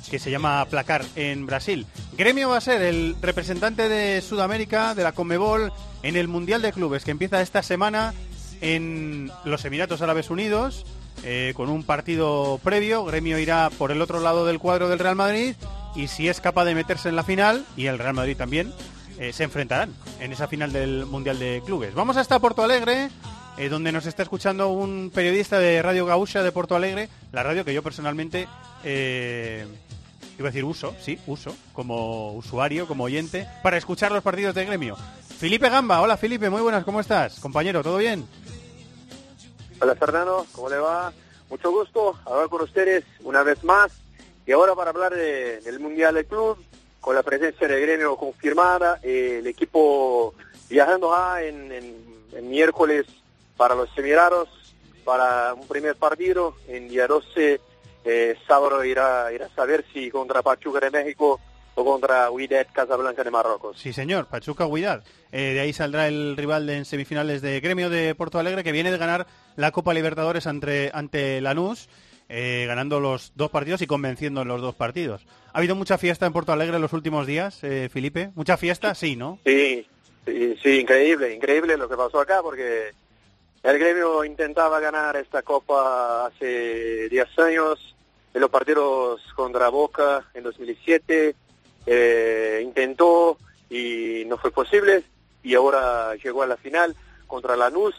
que 0.10 0.20
se 0.20 0.32
llama 0.32 0.66
Placar 0.66 1.04
en 1.16 1.46
Brasil. 1.46 1.86
Gremio 2.18 2.50
va 2.50 2.58
a 2.58 2.62
ser 2.62 2.82
el 2.82 3.16
representante 3.22 3.90
de 3.90 4.22
Sudamérica, 4.22 4.96
de 4.96 5.04
la 5.04 5.12
Conmebol, 5.12 5.72
en 6.02 6.16
el 6.16 6.28
Mundial 6.28 6.62
de 6.62 6.74
Clubes, 6.74 7.04
que 7.04 7.12
empieza 7.12 7.42
esta 7.42 7.64
semana 7.64 8.14
en 8.62 9.32
los 9.46 9.66
Emiratos 9.66 10.02
Árabes 10.02 10.30
Unidos, 10.30 10.86
eh, 11.24 11.54
con 11.56 11.70
un 11.70 11.84
partido 11.84 12.60
previo. 12.64 13.06
Gremio 13.06 13.40
irá 13.40 13.70
por 13.78 13.92
el 13.92 14.02
otro 14.02 14.20
lado 14.20 14.46
del 14.46 14.60
cuadro 14.60 14.90
del 14.90 15.00
Real 15.00 15.16
Madrid 15.16 15.56
y 15.96 16.08
si 16.08 16.28
es 16.28 16.42
capaz 16.42 16.66
de 16.66 16.76
meterse 16.76 17.10
en 17.10 17.16
la 17.16 17.24
final, 17.24 17.66
y 17.78 17.86
el 17.86 18.00
Real 18.00 18.14
Madrid 18.14 18.36
también, 18.36 18.74
eh, 19.20 19.34
se 19.34 19.44
enfrentarán 19.44 19.94
en 20.20 20.32
esa 20.32 20.48
final 20.48 20.72
del 20.72 21.06
Mundial 21.06 21.40
de 21.40 21.62
Clubes. 21.66 21.94
Vamos 21.94 22.18
hasta 22.18 22.40
Porto 22.40 22.64
Alegre, 22.64 23.10
eh, 23.58 23.70
donde 23.70 23.92
nos 23.92 24.06
está 24.06 24.24
escuchando 24.24 24.70
un 24.70 25.12
periodista 25.14 25.60
de 25.60 25.82
Radio 25.82 26.06
Gaúcha 26.06 26.44
de 26.44 26.52
Porto 26.52 26.76
Alegre, 26.76 27.10
la 27.32 27.44
radio 27.44 27.64
que 27.66 27.74
yo 27.74 27.84
personalmente, 27.84 28.48
eh, 28.84 29.66
iba 30.40 30.48
a 30.48 30.52
decir 30.52 30.66
uso, 30.66 30.96
sí, 31.00 31.20
uso, 31.28 31.56
como 31.74 32.34
usuario, 32.34 32.88
como 32.88 33.04
oyente, 33.04 33.48
para 33.62 33.78
escuchar 33.78 34.12
los 34.12 34.24
partidos 34.24 34.56
de 34.56 34.66
Gremio. 34.66 34.98
Felipe 35.38 35.70
Gamba, 35.70 36.02
hola 36.02 36.18
Felipe, 36.18 36.50
muy 36.50 36.62
buenas, 36.62 36.84
¿cómo 36.84 37.00
estás? 37.00 37.40
Compañero, 37.40 37.84
¿todo 37.84 37.98
bien? 37.98 38.26
Hola 39.80 39.96
Fernando, 39.96 40.46
¿cómo 40.54 40.70
le 40.70 40.78
va? 40.78 41.12
Mucho 41.50 41.70
gusto 41.72 42.18
hablar 42.26 42.48
con 42.50 42.62
ustedes 42.62 43.04
una 43.24 43.44
vez 43.44 43.64
más 43.64 43.92
y 44.46 44.52
ahora 44.54 44.74
para 44.76 44.90
hablar 44.92 45.14
de- 45.14 45.60
del 45.62 45.80
Mundial 45.80 46.16
del 46.16 46.26
Club, 46.26 46.58
con 47.04 47.14
la 47.16 47.22
presencia 47.22 47.68
del 47.68 47.82
gremio 47.82 48.16
confirmada, 48.16 49.00
eh, 49.04 49.38
el 49.40 49.48
equipo 49.48 50.34
viajando 50.70 51.12
ya 51.14 51.42
en, 51.44 51.72
en- 51.72 52.04
en 52.34 52.50
miércoles 52.50 53.06
para 53.58 53.76
los 53.76 53.90
Emiratos 53.98 54.48
para 55.04 55.54
un 55.54 55.68
primer 55.68 55.96
partido 55.98 56.56
en 56.68 56.88
día 56.88 57.06
12 57.08 57.60
Eh, 58.06 58.36
sábado 58.46 58.84
irá, 58.84 59.32
irá 59.32 59.46
a 59.46 59.56
saber 59.56 59.86
si 59.94 60.12
contra 60.12 60.42
Pachuca 60.42 60.82
de 60.82 60.92
México 60.92 61.40
o 61.76 61.86
contra 61.86 62.30
Wydad 62.32 62.68
Casablanca 62.74 63.24
de 63.24 63.32
Marruecos. 63.32 63.80
Sí, 63.80 63.94
señor, 63.94 64.26
Pachuca 64.28 64.66
Huidad. 64.66 65.04
Eh, 65.32 65.54
de 65.54 65.62
ahí 65.62 65.72
saldrá 65.72 66.10
el 66.10 66.36
rival 66.36 66.70
en 66.70 66.84
semifinales 66.84 67.42
de 67.42 67.62
Gremio 67.62 67.90
de 67.90 68.14
Porto 68.14 68.40
Alegre, 68.40 68.62
que 68.66 68.74
viene 68.74 68.92
de 68.92 68.98
ganar 68.98 69.26
la 69.56 69.72
Copa 69.72 69.94
Libertadores 69.94 70.48
ante, 70.48 70.92
ante 70.94 71.40
Lanús, 71.40 71.88
eh, 72.36 72.66
ganando 72.66 73.00
los 73.00 73.32
dos 73.36 73.52
partidos 73.52 73.84
y 73.84 73.88
convenciendo 73.88 74.42
en 74.42 74.48
los 74.48 74.60
dos 74.60 74.74
partidos. 74.74 75.24
¿Ha 75.54 75.60
habido 75.60 75.76
mucha 75.76 76.00
fiesta 76.00 76.26
en 76.26 76.34
Porto 76.34 76.52
Alegre 76.52 76.78
en 76.78 76.82
los 76.82 76.94
últimos 76.94 77.28
días, 77.28 77.64
eh, 77.64 77.90
Felipe? 77.94 78.32
¿Mucha 78.34 78.58
fiesta? 78.58 78.96
Sí, 78.96 79.16
¿no? 79.16 79.38
Sí, 79.46 79.86
sí, 80.26 80.58
sí, 80.64 80.80
increíble, 80.80 81.32
increíble 81.32 81.78
lo 81.78 81.88
que 81.88 81.96
pasó 81.96 82.20
acá 82.20 82.42
porque 82.42 82.90
el 83.62 83.78
gremio 83.78 84.26
intentaba 84.26 84.80
ganar 84.80 85.16
esta 85.16 85.44
copa 85.44 86.26
hace 86.26 87.08
10 87.08 87.38
años, 87.38 87.96
en 88.34 88.42
los 88.42 88.50
partidos 88.50 89.22
contra 89.36 89.70
Boca 89.70 90.26
en 90.34 90.44
2007, 90.44 91.36
eh, 91.86 92.62
intentó 92.64 93.38
y 93.70 94.24
no 94.26 94.40
fue 94.40 94.50
posible 94.50 95.04
y 95.44 95.54
ahora 95.54 96.16
llegó 96.16 96.42
a 96.42 96.48
la 96.48 96.58
final 96.58 96.96
contra 97.28 97.56
Lanús, 97.56 97.94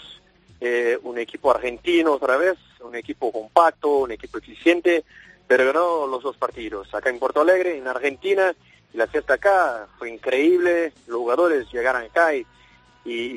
eh, 0.61 0.99
un 1.03 1.19
equipo 1.19 1.51
argentino 1.51 2.13
otra 2.13 2.37
vez, 2.37 2.57
un 2.81 2.95
equipo 2.95 3.31
compacto, 3.33 3.99
un 3.99 4.13
equipo 4.13 4.39
eficiente, 4.39 5.05
pero 5.47 5.67
ganó 5.67 6.07
los 6.07 6.23
dos 6.23 6.37
partidos, 6.37 6.93
acá 6.95 7.11
en 7.11 7.19
Porto 7.19 7.41
Alegre, 7.41 7.77
en 7.77 7.87
Argentina, 7.87 8.55
la 8.95 9.09
fiesta 9.09 9.35
acá 9.35 9.89
fue 9.99 10.09
increíble, 10.09 10.93
los 11.09 11.19
jugadores 11.19 11.67
llegaron 11.73 12.03
acá 12.03 12.35
y, 12.35 12.47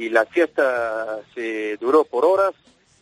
la 0.09 0.25
fiesta 0.25 1.19
se 1.33 1.75
duró 1.77 2.05
por 2.05 2.23
horas. 2.23 2.53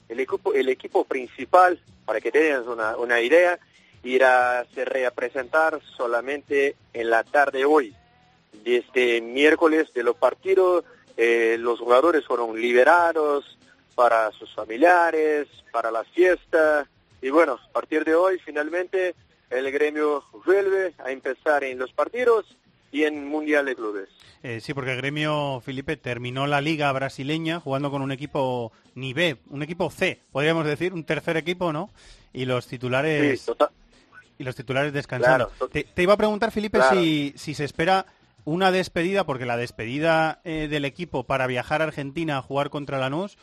El 0.09 0.20
equipo, 0.20 0.53
el 0.53 0.70
equipo 0.70 1.03
principal, 1.03 1.80
para 2.05 2.20
que 2.20 2.32
tengas 2.32 2.66
una, 2.66 2.97
una 2.97 3.22
idea, 3.22 3.59
irá 4.03 4.66
se 4.74 4.86
representar 4.86 5.80
solamente 5.97 6.76
en 6.93 7.09
la 7.09 7.24
tarde 7.24 7.59
de 7.59 7.66
hoy. 7.66 7.93
Desde 8.63 9.22
miércoles 9.22 9.93
de 9.93 10.03
los 10.03 10.16
partidos, 10.16 10.86
eh, 11.18 11.57
los 11.59 11.80
jugadores 11.80 12.26
fueron 12.26 12.59
liberados 12.59 13.57
para 13.95 14.31
sus 14.33 14.53
familiares, 14.53 15.47
para 15.71 15.89
la 15.91 16.03
fiesta. 16.03 16.87
Y 17.21 17.29
bueno, 17.29 17.53
a 17.53 17.71
partir 17.71 18.03
de 18.03 18.13
hoy, 18.13 18.37
finalmente, 18.43 19.15
el 19.49 19.71
gremio 19.71 20.23
vuelve 20.45 20.93
a 21.03 21.11
empezar 21.11 21.63
en 21.63 21.79
los 21.79 21.91
partidos 21.93 22.45
y 22.91 23.03
en 23.03 23.27
Mundial 23.27 23.65
de 23.65 23.75
Clubes. 23.75 24.09
Eh, 24.43 24.59
sí, 24.61 24.75
porque 24.75 24.91
el 24.91 24.97
Gremio, 24.97 25.59
Felipe, 25.65 25.97
terminó 25.97 26.45
la 26.45 26.61
liga 26.61 26.91
brasileña 26.91 27.59
jugando 27.59 27.89
con 27.89 28.03
un 28.03 28.11
equipo 28.11 28.71
ni 28.93 29.11
B, 29.11 29.37
un 29.49 29.63
equipo 29.63 29.89
C, 29.89 30.21
podríamos 30.31 30.65
decir, 30.67 30.93
un 30.93 31.03
tercer 31.03 31.35
equipo, 31.35 31.73
¿no? 31.73 31.89
Y 32.31 32.45
los 32.45 32.67
titulares... 32.67 33.39
Sí, 33.41 33.45
total. 33.47 33.69
y 34.37 34.43
los 34.43 34.55
titulares 34.55 34.93
descansando. 34.93 35.49
Claro, 35.49 35.69
te, 35.69 35.83
te 35.83 36.03
iba 36.03 36.13
a 36.13 36.17
preguntar, 36.17 36.51
Felipe, 36.51 36.77
Claro. 36.77 36.95
si, 36.95 37.33
si 37.37 37.55
se 37.55 37.63
espera 37.65 38.05
una 38.43 38.71
despedida, 38.71 39.25
porque 39.25 39.47
la 39.47 39.57
despedida 39.57 40.41
eh, 40.43 40.67
del 40.69 40.85
equipo 40.85 41.23
para 41.23 41.47
viajar 41.47 41.81
a 41.81 41.85
Argentina 41.85 42.37
a 42.37 42.41
jugar 42.43 42.69
contra 42.69 42.99
Lanús 42.99 43.37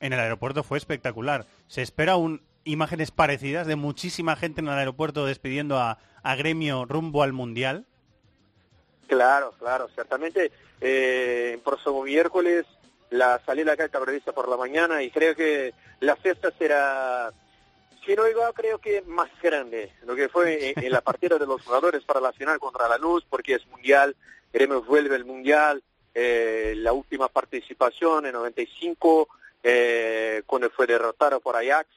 en 0.00 0.12
el 0.12 0.20
aeropuerto 0.20 0.62
fue 0.62 0.78
espectacular. 0.78 1.46
¿Se 1.68 1.82
espera 1.82 2.16
un, 2.16 2.42
imágenes 2.64 3.10
parecidas 3.10 3.66
de 3.66 3.76
muchísima 3.76 4.36
gente 4.36 4.60
en 4.60 4.68
el 4.68 4.74
aeropuerto 4.74 5.26
despidiendo 5.26 5.78
a, 5.78 5.98
a 6.22 6.34
Gremio 6.34 6.84
rumbo 6.84 7.22
al 7.22 7.32
Mundial? 7.32 7.86
Claro, 9.06 9.52
claro, 9.58 9.88
ciertamente. 9.94 10.52
Eh, 10.80 11.52
el 11.54 11.60
próximo 11.60 12.02
miércoles 12.02 12.66
la 13.10 13.40
salida 13.44 13.72
acá 13.72 13.84
está 13.84 14.00
prevista 14.00 14.32
por 14.32 14.48
la 14.48 14.56
mañana 14.56 15.02
y 15.02 15.10
creo 15.10 15.34
que 15.34 15.74
la 15.98 16.16
fiesta 16.16 16.50
será, 16.56 17.32
si 18.04 18.14
no 18.14 18.28
igual, 18.28 18.52
creo 18.54 18.78
que 18.78 19.02
más 19.02 19.28
grande, 19.42 19.92
lo 20.04 20.14
que 20.14 20.28
fue 20.28 20.70
en, 20.70 20.84
en 20.84 20.92
la 20.92 21.00
partida 21.00 21.36
de 21.38 21.46
los 21.46 21.62
jugadores 21.62 22.04
para 22.04 22.20
la 22.20 22.32
final 22.32 22.58
contra 22.58 22.88
la 22.88 22.98
Luz, 22.98 23.24
porque 23.28 23.54
es 23.54 23.66
mundial, 23.66 24.16
Gremio 24.52 24.82
vuelve 24.82 25.16
el 25.16 25.24
mundial, 25.24 25.82
eh, 26.14 26.74
la 26.76 26.92
última 26.92 27.28
participación 27.28 28.26
en 28.26 28.32
95, 28.32 29.28
eh, 29.62 30.42
cuando 30.46 30.70
fue 30.70 30.86
derrotado 30.86 31.40
por 31.40 31.56
Ajax, 31.56 31.88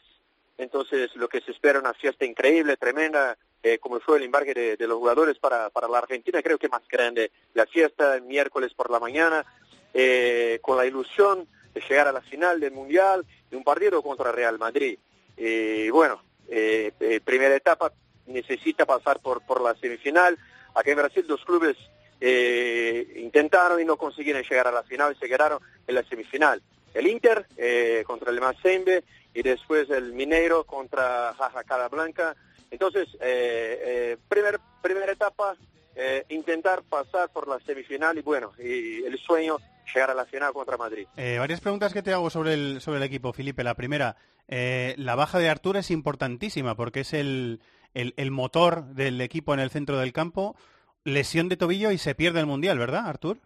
entonces 0.57 1.15
lo 1.15 1.27
que 1.27 1.41
se 1.41 1.51
espera 1.51 1.79
una 1.79 1.93
fiesta 1.93 2.25
increíble, 2.25 2.77
tremenda, 2.77 3.37
eh, 3.61 3.79
como 3.79 3.99
fue 3.99 4.17
el 4.17 4.23
embarque 4.23 4.53
de, 4.53 4.77
de 4.77 4.87
los 4.87 4.97
jugadores 4.97 5.39
para, 5.39 5.69
para 5.69 5.87
la 5.87 5.99
Argentina, 5.99 6.41
creo 6.41 6.57
que 6.57 6.69
más 6.69 6.87
grande. 6.87 7.31
La 7.53 7.65
fiesta 7.65 8.15
el 8.15 8.23
miércoles 8.23 8.73
por 8.73 8.91
la 8.91 8.99
mañana, 8.99 9.45
eh, 9.93 10.59
con 10.61 10.77
la 10.77 10.85
ilusión 10.85 11.47
de 11.73 11.81
llegar 11.81 12.07
a 12.07 12.11
la 12.11 12.21
final 12.21 12.59
del 12.59 12.71
Mundial 12.71 13.25
de 13.49 13.57
un 13.57 13.63
partido 13.63 14.01
contra 14.01 14.31
Real 14.31 14.59
Madrid. 14.59 14.97
Y 15.37 15.89
bueno, 15.89 16.21
eh, 16.47 16.91
eh, 16.99 17.19
primera 17.23 17.55
etapa 17.55 17.91
necesita 18.27 18.85
pasar 18.85 19.19
por, 19.19 19.45
por 19.45 19.61
la 19.61 19.75
semifinal. 19.75 20.37
Acá 20.75 20.91
en 20.91 20.97
Brasil 20.97 21.25
dos 21.27 21.43
clubes 21.45 21.77
eh, 22.21 23.13
intentaron 23.15 23.81
y 23.81 23.85
no 23.85 23.97
consiguieron 23.97 24.43
llegar 24.43 24.67
a 24.67 24.71
la 24.71 24.83
final 24.83 25.13
y 25.13 25.19
se 25.19 25.27
quedaron 25.27 25.59
en 25.87 25.95
la 25.95 26.03
semifinal. 26.03 26.61
El 26.93 27.07
Inter 27.07 27.45
eh, 27.57 28.03
contra 28.05 28.31
el 28.31 28.39
Mazembe 28.39 29.03
y 29.33 29.41
después 29.41 29.89
el 29.89 30.13
Mineiro 30.13 30.63
contra 30.63 31.33
Jaja 31.37 31.63
Casablanca. 31.63 32.35
Entonces, 32.69 33.07
eh, 33.21 33.79
eh, 33.85 34.17
primer, 34.27 34.59
primera 34.81 35.11
etapa, 35.11 35.55
eh, 35.95 36.25
intentar 36.29 36.83
pasar 36.83 37.29
por 37.31 37.47
la 37.47 37.59
semifinal 37.59 38.17
y 38.17 38.21
bueno, 38.21 38.51
y 38.57 39.03
el 39.03 39.17
sueño 39.19 39.57
llegar 39.93 40.11
a 40.11 40.13
la 40.15 40.25
final 40.25 40.53
contra 40.53 40.77
Madrid. 40.77 41.07
Eh, 41.17 41.37
varias 41.37 41.61
preguntas 41.61 41.93
que 41.93 42.01
te 42.01 42.13
hago 42.13 42.29
sobre 42.29 42.53
el, 42.53 42.81
sobre 42.81 42.97
el 42.97 43.03
equipo, 43.03 43.33
Felipe. 43.33 43.63
La 43.63 43.75
primera, 43.75 44.15
eh, 44.47 44.95
la 44.97 45.15
baja 45.15 45.39
de 45.39 45.49
Artur 45.49 45.77
es 45.77 45.91
importantísima 45.91 46.75
porque 46.75 47.01
es 47.01 47.13
el, 47.13 47.61
el, 47.93 48.13
el 48.17 48.31
motor 48.31 48.85
del 48.85 49.21
equipo 49.21 49.53
en 49.53 49.59
el 49.59 49.69
centro 49.69 49.97
del 49.97 50.13
campo. 50.13 50.55
Lesión 51.03 51.49
de 51.49 51.57
tobillo 51.57 51.91
y 51.91 51.97
se 51.97 52.15
pierde 52.15 52.39
el 52.39 52.45
Mundial, 52.45 52.79
¿verdad, 52.79 53.07
Artur? 53.07 53.37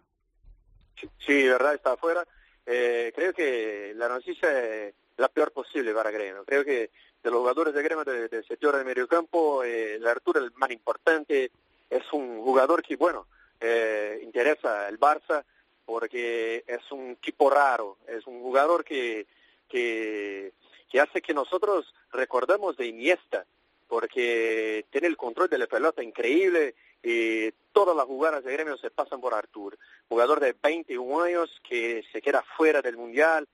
Sí, 1.26 1.46
verdad, 1.48 1.74
está 1.74 1.92
afuera. 1.92 2.24
Eh, 2.70 3.12
creo 3.14 3.32
que 3.32 3.92
la 3.96 4.08
noticia 4.08 4.86
es 4.88 4.94
la 5.16 5.28
peor 5.28 5.52
posible 5.52 5.94
para 5.94 6.10
Gremio. 6.10 6.44
Creo 6.44 6.64
que 6.64 6.90
de 7.22 7.30
los 7.30 7.40
jugadores 7.40 7.72
de 7.72 7.82
Gremio 7.82 8.04
de- 8.04 8.28
del 8.28 8.44
sector 8.46 8.76
de 8.76 8.84
mediocampo, 8.84 9.64
eh, 9.64 9.94
el 9.94 10.06
Arturo 10.06 10.38
es 10.40 10.46
el 10.46 10.52
más 10.56 10.70
importante. 10.70 11.50
Es 11.88 12.12
un 12.12 12.42
jugador 12.42 12.82
que, 12.82 12.96
bueno, 12.96 13.26
eh, 13.60 14.20
interesa 14.22 14.86
el 14.88 15.00
Barça 15.00 15.42
porque 15.86 16.62
es 16.66 16.92
un 16.92 17.16
tipo 17.16 17.48
raro. 17.48 17.96
Es 18.06 18.26
un 18.26 18.42
jugador 18.42 18.84
que, 18.84 19.26
que, 19.68 20.52
que 20.90 21.00
hace 21.00 21.22
que 21.22 21.32
nosotros 21.32 21.94
recordamos 22.12 22.76
de 22.76 22.86
Iniesta 22.86 23.46
porque 23.88 24.84
tiene 24.90 25.06
el 25.06 25.16
control 25.16 25.48
de 25.48 25.56
la 25.58 25.66
pelota 25.66 26.02
increíble 26.02 26.74
y 27.02 27.50
todas 27.72 27.96
las 27.96 28.06
jugadas 28.06 28.44
de 28.44 28.52
gremio 28.52 28.76
se 28.76 28.90
pasan 28.90 29.20
por 29.20 29.34
Artur. 29.34 29.78
Jugador 30.08 30.40
de 30.40 30.54
21 30.62 31.22
años 31.22 31.60
que 31.68 32.04
se 32.12 32.20
queda 32.20 32.44
fuera 32.56 32.82
del 32.82 32.96
Mundial, 32.96 33.46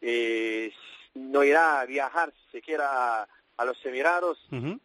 eh, 0.00 0.72
no 1.14 1.42
irá 1.44 1.80
a 1.80 1.86
viajar 1.86 2.32
siquiera 2.52 3.22
a, 3.22 3.28
a 3.56 3.64
los 3.64 3.84
Emirados 3.84 4.38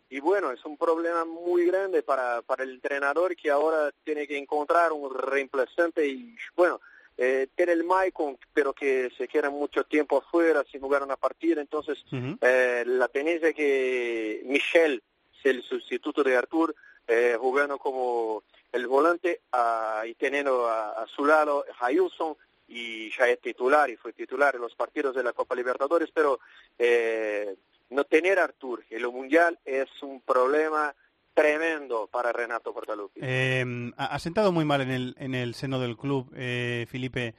y 0.10 0.20
bueno, 0.20 0.52
es 0.52 0.64
un 0.66 0.78
problema 0.78 1.24
muy 1.24 1.66
grande 1.66 2.04
para, 2.04 2.42
para 2.42 2.64
el 2.64 2.72
entrenador 2.72 3.36
que 3.36 3.50
ahora 3.50 3.92
tiene 4.04 4.28
que 4.28 4.38
encontrar 4.38 4.92
un 4.92 5.14
reemplazante 5.14 6.06
y 6.08 6.36
bueno, 6.56 6.82
eh, 7.18 7.48
tiene 7.56 7.72
el 7.72 7.86
Maicon, 7.86 8.38
pero 8.54 8.74
que 8.74 9.10
se 9.18 9.30
queda 9.30 9.50
mucho 9.50 9.86
tiempo 9.86 10.18
afuera 10.18 10.64
sin 10.70 10.82
jugar 10.82 11.04
una 11.04 11.16
partida, 11.16 11.62
entonces 11.62 12.04
eh, 12.42 12.84
la 12.86 13.08
tenencia 13.08 13.54
que 13.54 14.42
Michel 14.46 15.02
el 15.46 15.64
sustituto 15.64 16.24
de 16.24 16.36
Artur, 16.36 16.76
eh, 17.08 17.38
jugando 17.40 17.78
como 17.78 18.44
el 18.72 18.88
volante 18.88 19.42
ah, 19.54 20.04
y 20.06 20.16
teniendo 20.16 20.68
a, 20.68 21.04
a 21.04 21.08
su 21.08 21.26
lado 21.26 21.64
a 21.80 21.88
Wilson 21.88 22.36
y 22.68 23.10
ya 23.16 23.28
es 23.30 23.40
titular 23.40 23.90
y 23.90 23.96
fue 23.96 24.12
titular 24.14 24.56
en 24.56 24.62
los 24.62 24.76
partidos 24.76 25.16
de 25.16 25.24
la 25.24 25.34
Copa 25.34 25.56
Libertadores, 25.56 26.10
pero 26.14 26.40
eh, 26.80 27.56
no 27.92 28.04
tener 28.06 28.40
a 28.40 28.46
Artur 28.46 28.84
en 28.90 29.02
lo 29.02 29.12
mundial 29.12 29.60
es 29.64 29.88
un 30.02 30.20
problema 30.22 30.94
tremendo 31.34 32.08
para 32.08 32.32
Renato 32.32 32.74
Portaluppi. 32.74 33.20
Eh, 33.22 33.92
ha 33.98 34.20
sentado 34.20 34.52
muy 34.52 34.66
mal 34.66 34.82
en 34.82 34.90
el, 34.92 35.16
en 35.20 35.36
el 35.36 35.54
seno 35.54 35.80
del 35.80 35.96
club, 35.98 36.32
eh, 36.36 36.86
Felipe, 36.90 37.36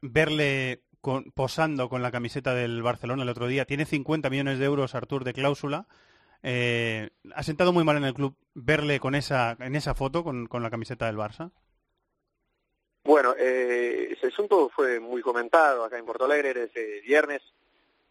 verle 0.00 0.80
con- 1.00 1.30
posando 1.32 1.88
con 1.88 2.02
la 2.02 2.10
camiseta 2.10 2.54
del 2.54 2.82
Barcelona 2.82 3.22
el 3.22 3.28
otro 3.28 3.46
día. 3.46 3.64
Tiene 3.66 3.84
50 3.84 4.30
millones 4.30 4.58
de 4.58 4.64
euros 4.64 4.94
Artur 4.94 5.24
de 5.24 5.34
cláusula. 5.34 5.86
Eh, 6.46 7.08
ha 7.34 7.42
sentado 7.42 7.72
muy 7.72 7.84
mal 7.84 7.96
en 7.96 8.04
el 8.04 8.12
club 8.12 8.34
verle 8.52 9.00
con 9.00 9.14
esa, 9.14 9.56
en 9.60 9.74
esa 9.74 9.94
foto 9.94 10.22
con, 10.22 10.46
con 10.46 10.62
la 10.62 10.68
camiseta 10.68 11.06
del 11.06 11.16
Barça. 11.16 11.50
Bueno, 13.02 13.34
eh, 13.38 14.10
ese 14.12 14.26
asunto 14.26 14.68
fue 14.68 15.00
muy 15.00 15.22
comentado 15.22 15.84
acá 15.84 15.96
en 15.96 16.04
Porto 16.04 16.26
Alegre 16.26 16.52
desde 16.52 17.00
viernes, 17.00 17.40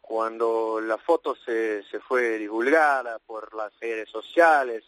cuando 0.02 0.82
la 0.82 0.98
foto 0.98 1.36
se, 1.36 1.84
se 1.84 2.00
fue 2.00 2.40
divulgada 2.40 3.20
por 3.20 3.54
las 3.54 3.72
redes 3.80 4.10
sociales. 4.10 4.84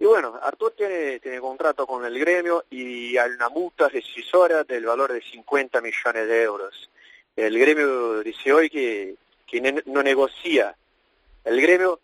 Y 0.00 0.04
bueno, 0.06 0.36
Artur 0.42 0.72
tiene, 0.76 1.20
tiene 1.20 1.38
contrato 1.40 1.86
con 1.86 2.04
el 2.04 2.18
gremio 2.18 2.64
y 2.70 3.16
hay 3.16 3.30
una 3.30 3.50
multa 3.50 3.88
rescisora 3.88 4.64
del 4.64 4.84
valor 4.84 5.12
de 5.12 5.22
50 5.22 5.80
millones 5.80 6.26
de 6.26 6.42
euros. 6.42 6.90
El 7.36 7.56
gremio 7.56 8.20
dice 8.20 8.52
hoy 8.52 8.68
que, 8.68 9.14
que 9.46 9.82
no 9.86 10.02
negocia. 10.02 10.76
El 11.44 11.60
gremio 11.60 12.00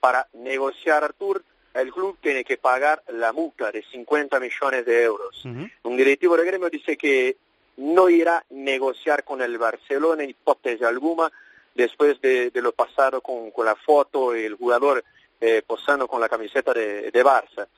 para 0.00 0.28
negociar 0.32 1.04
Artur, 1.04 1.42
el 1.74 1.92
club 1.92 2.18
tiene 2.20 2.44
que 2.44 2.56
pagar 2.56 3.02
la 3.08 3.32
multa 3.32 3.70
de 3.70 3.82
50 3.82 4.40
millones 4.40 4.84
de 4.84 5.02
euros. 5.02 5.44
Un 5.44 5.96
directivo 5.96 6.36
de 6.36 6.44
gremio 6.44 6.70
dice 6.70 6.96
que 6.96 7.36
no 7.76 8.08
irá 8.08 8.38
a 8.38 8.44
negociar 8.50 9.24
con 9.24 9.40
el 9.40 9.56
Barcelona 9.58 10.24
hipótesis 10.24 10.82
alguna 10.82 11.30
después 11.74 12.20
de, 12.20 12.50
lo 12.54 12.72
pasado 12.72 13.20
con, 13.20 13.52
la 13.64 13.76
foto 13.76 14.36
y 14.36 14.44
el 14.44 14.54
jugador 14.54 15.04
eh, 15.40 15.62
posando 15.64 16.08
con 16.08 16.20
la 16.20 16.28
camiseta 16.28 16.72
de, 16.72 17.10
de 17.10 17.24
Barça. 17.24 17.68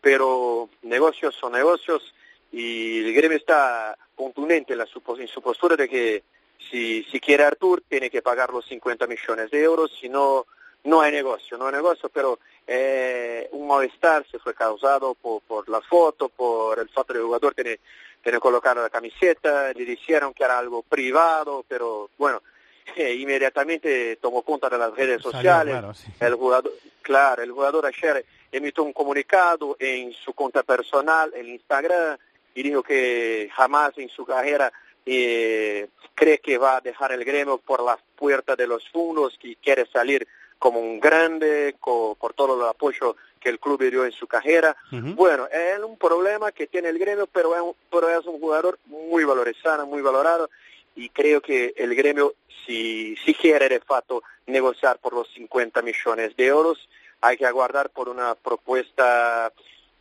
Pero 0.00 0.68
negocios 0.82 1.34
son 1.36 1.52
negocios 1.52 2.12
y 2.50 2.98
el 3.06 3.14
gremio 3.14 3.38
está 3.38 3.96
contundente 4.16 4.72
en, 4.72 4.80
la, 4.80 4.86
en 5.18 5.28
su 5.28 5.40
postura 5.40 5.76
de 5.76 5.88
que 5.88 6.24
si, 6.70 7.04
si 7.04 7.20
quiere 7.20 7.44
Artur 7.44 7.82
tiene 7.88 8.10
que 8.10 8.22
pagar 8.22 8.50
los 8.50 8.66
50 8.66 9.06
millones 9.06 9.50
de 9.50 9.62
euros, 9.62 9.92
si 10.00 10.08
no, 10.08 10.46
no 10.86 11.00
hay 11.00 11.12
negocio, 11.12 11.58
no 11.58 11.66
hay 11.66 11.72
negocio, 11.72 12.08
pero 12.08 12.38
eh, 12.66 13.48
un 13.52 13.66
malestar 13.66 14.24
se 14.30 14.38
fue 14.38 14.54
causado 14.54 15.14
por, 15.14 15.42
por 15.42 15.68
la 15.68 15.80
foto, 15.80 16.28
por 16.28 16.78
el 16.78 16.88
fato 16.88 17.12
de 17.12 17.20
jugador 17.20 17.54
tiene, 17.54 17.80
tiene 18.22 18.38
colocado 18.38 18.82
la 18.82 18.90
camiseta, 18.90 19.72
le 19.72 19.84
dijeron 19.84 20.32
que 20.32 20.44
era 20.44 20.58
algo 20.58 20.82
privado, 20.82 21.64
pero 21.68 22.10
bueno, 22.16 22.42
eh, 22.96 23.14
inmediatamente 23.14 24.16
tomó 24.16 24.42
cuenta 24.42 24.68
de 24.68 24.78
las 24.78 24.94
redes 24.94 25.20
sociales, 25.22 25.76
el 26.20 26.34
jugador, 26.34 26.72
claro, 27.02 27.42
el 27.42 27.50
jugador 27.50 27.86
ayer 27.86 28.24
emitió 28.52 28.84
un 28.84 28.92
comunicado 28.92 29.76
en 29.78 30.12
su 30.12 30.32
cuenta 30.32 30.62
personal, 30.62 31.32
en 31.34 31.48
Instagram, 31.48 32.16
y 32.54 32.62
dijo 32.62 32.82
que 32.82 33.50
jamás 33.54 33.98
en 33.98 34.08
su 34.08 34.24
carrera 34.24 34.72
eh, 35.04 35.88
cree 36.14 36.38
que 36.38 36.58
va 36.58 36.76
a 36.76 36.80
dejar 36.80 37.12
el 37.12 37.24
gremio 37.24 37.58
por 37.58 37.82
las 37.82 37.98
puertas 38.16 38.56
de 38.56 38.66
los 38.66 38.88
fundos, 38.88 39.36
que 39.38 39.56
quiere 39.56 39.84
salir 39.86 40.26
como 40.58 40.80
un 40.80 41.00
grande 41.00 41.74
por 41.80 42.32
todo 42.34 42.60
el 42.60 42.68
apoyo 42.68 43.16
que 43.40 43.48
el 43.48 43.58
club 43.58 43.82
dio 43.90 44.04
en 44.04 44.12
su 44.12 44.26
carrera. 44.26 44.76
Bueno, 44.90 45.46
es 45.46 45.78
un 45.78 45.96
problema 45.96 46.52
que 46.52 46.66
tiene 46.66 46.88
el 46.88 46.98
gremio, 46.98 47.26
pero 47.26 47.54
es, 47.54 47.62
un, 47.62 47.74
pero 47.90 48.08
es 48.08 48.26
un 48.26 48.40
jugador 48.40 48.78
muy 48.86 49.24
valorizado, 49.24 49.86
muy 49.86 50.02
valorado, 50.02 50.50
y 50.94 51.10
creo 51.10 51.40
que 51.40 51.74
el 51.76 51.94
gremio, 51.94 52.34
si, 52.64 53.16
si 53.24 53.34
quiere 53.34 53.68
de 53.68 53.80
facto 53.80 54.22
negociar 54.46 54.98
por 54.98 55.12
los 55.12 55.28
50 55.34 55.82
millones 55.82 56.36
de 56.36 56.46
euros, 56.46 56.88
hay 57.20 57.36
que 57.36 57.46
aguardar 57.46 57.90
por 57.90 58.08
una 58.08 58.34
propuesta 58.34 59.52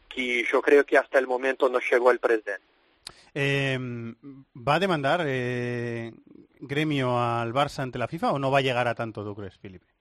que 0.09 0.45
yo 0.49 0.61
creo 0.61 0.85
que 0.85 0.97
hasta 0.97 1.19
el 1.19 1.27
momento 1.27 1.69
no 1.69 1.79
llegó 1.79 2.11
el 2.11 2.19
presidente. 2.19 2.63
Eh, 3.33 3.77
¿Va 4.55 4.75
a 4.75 4.79
demandar 4.79 5.23
eh, 5.25 6.13
gremio 6.59 7.19
al 7.19 7.53
Barça 7.53 7.79
ante 7.83 7.99
la 7.99 8.07
FIFA 8.07 8.31
o 8.31 8.39
no 8.39 8.49
va 8.49 8.59
a 8.59 8.61
llegar 8.61 8.87
a 8.87 8.95
tanto, 8.95 9.25
tú 9.25 9.35
crees, 9.35 9.57
Felipe? 9.57 9.94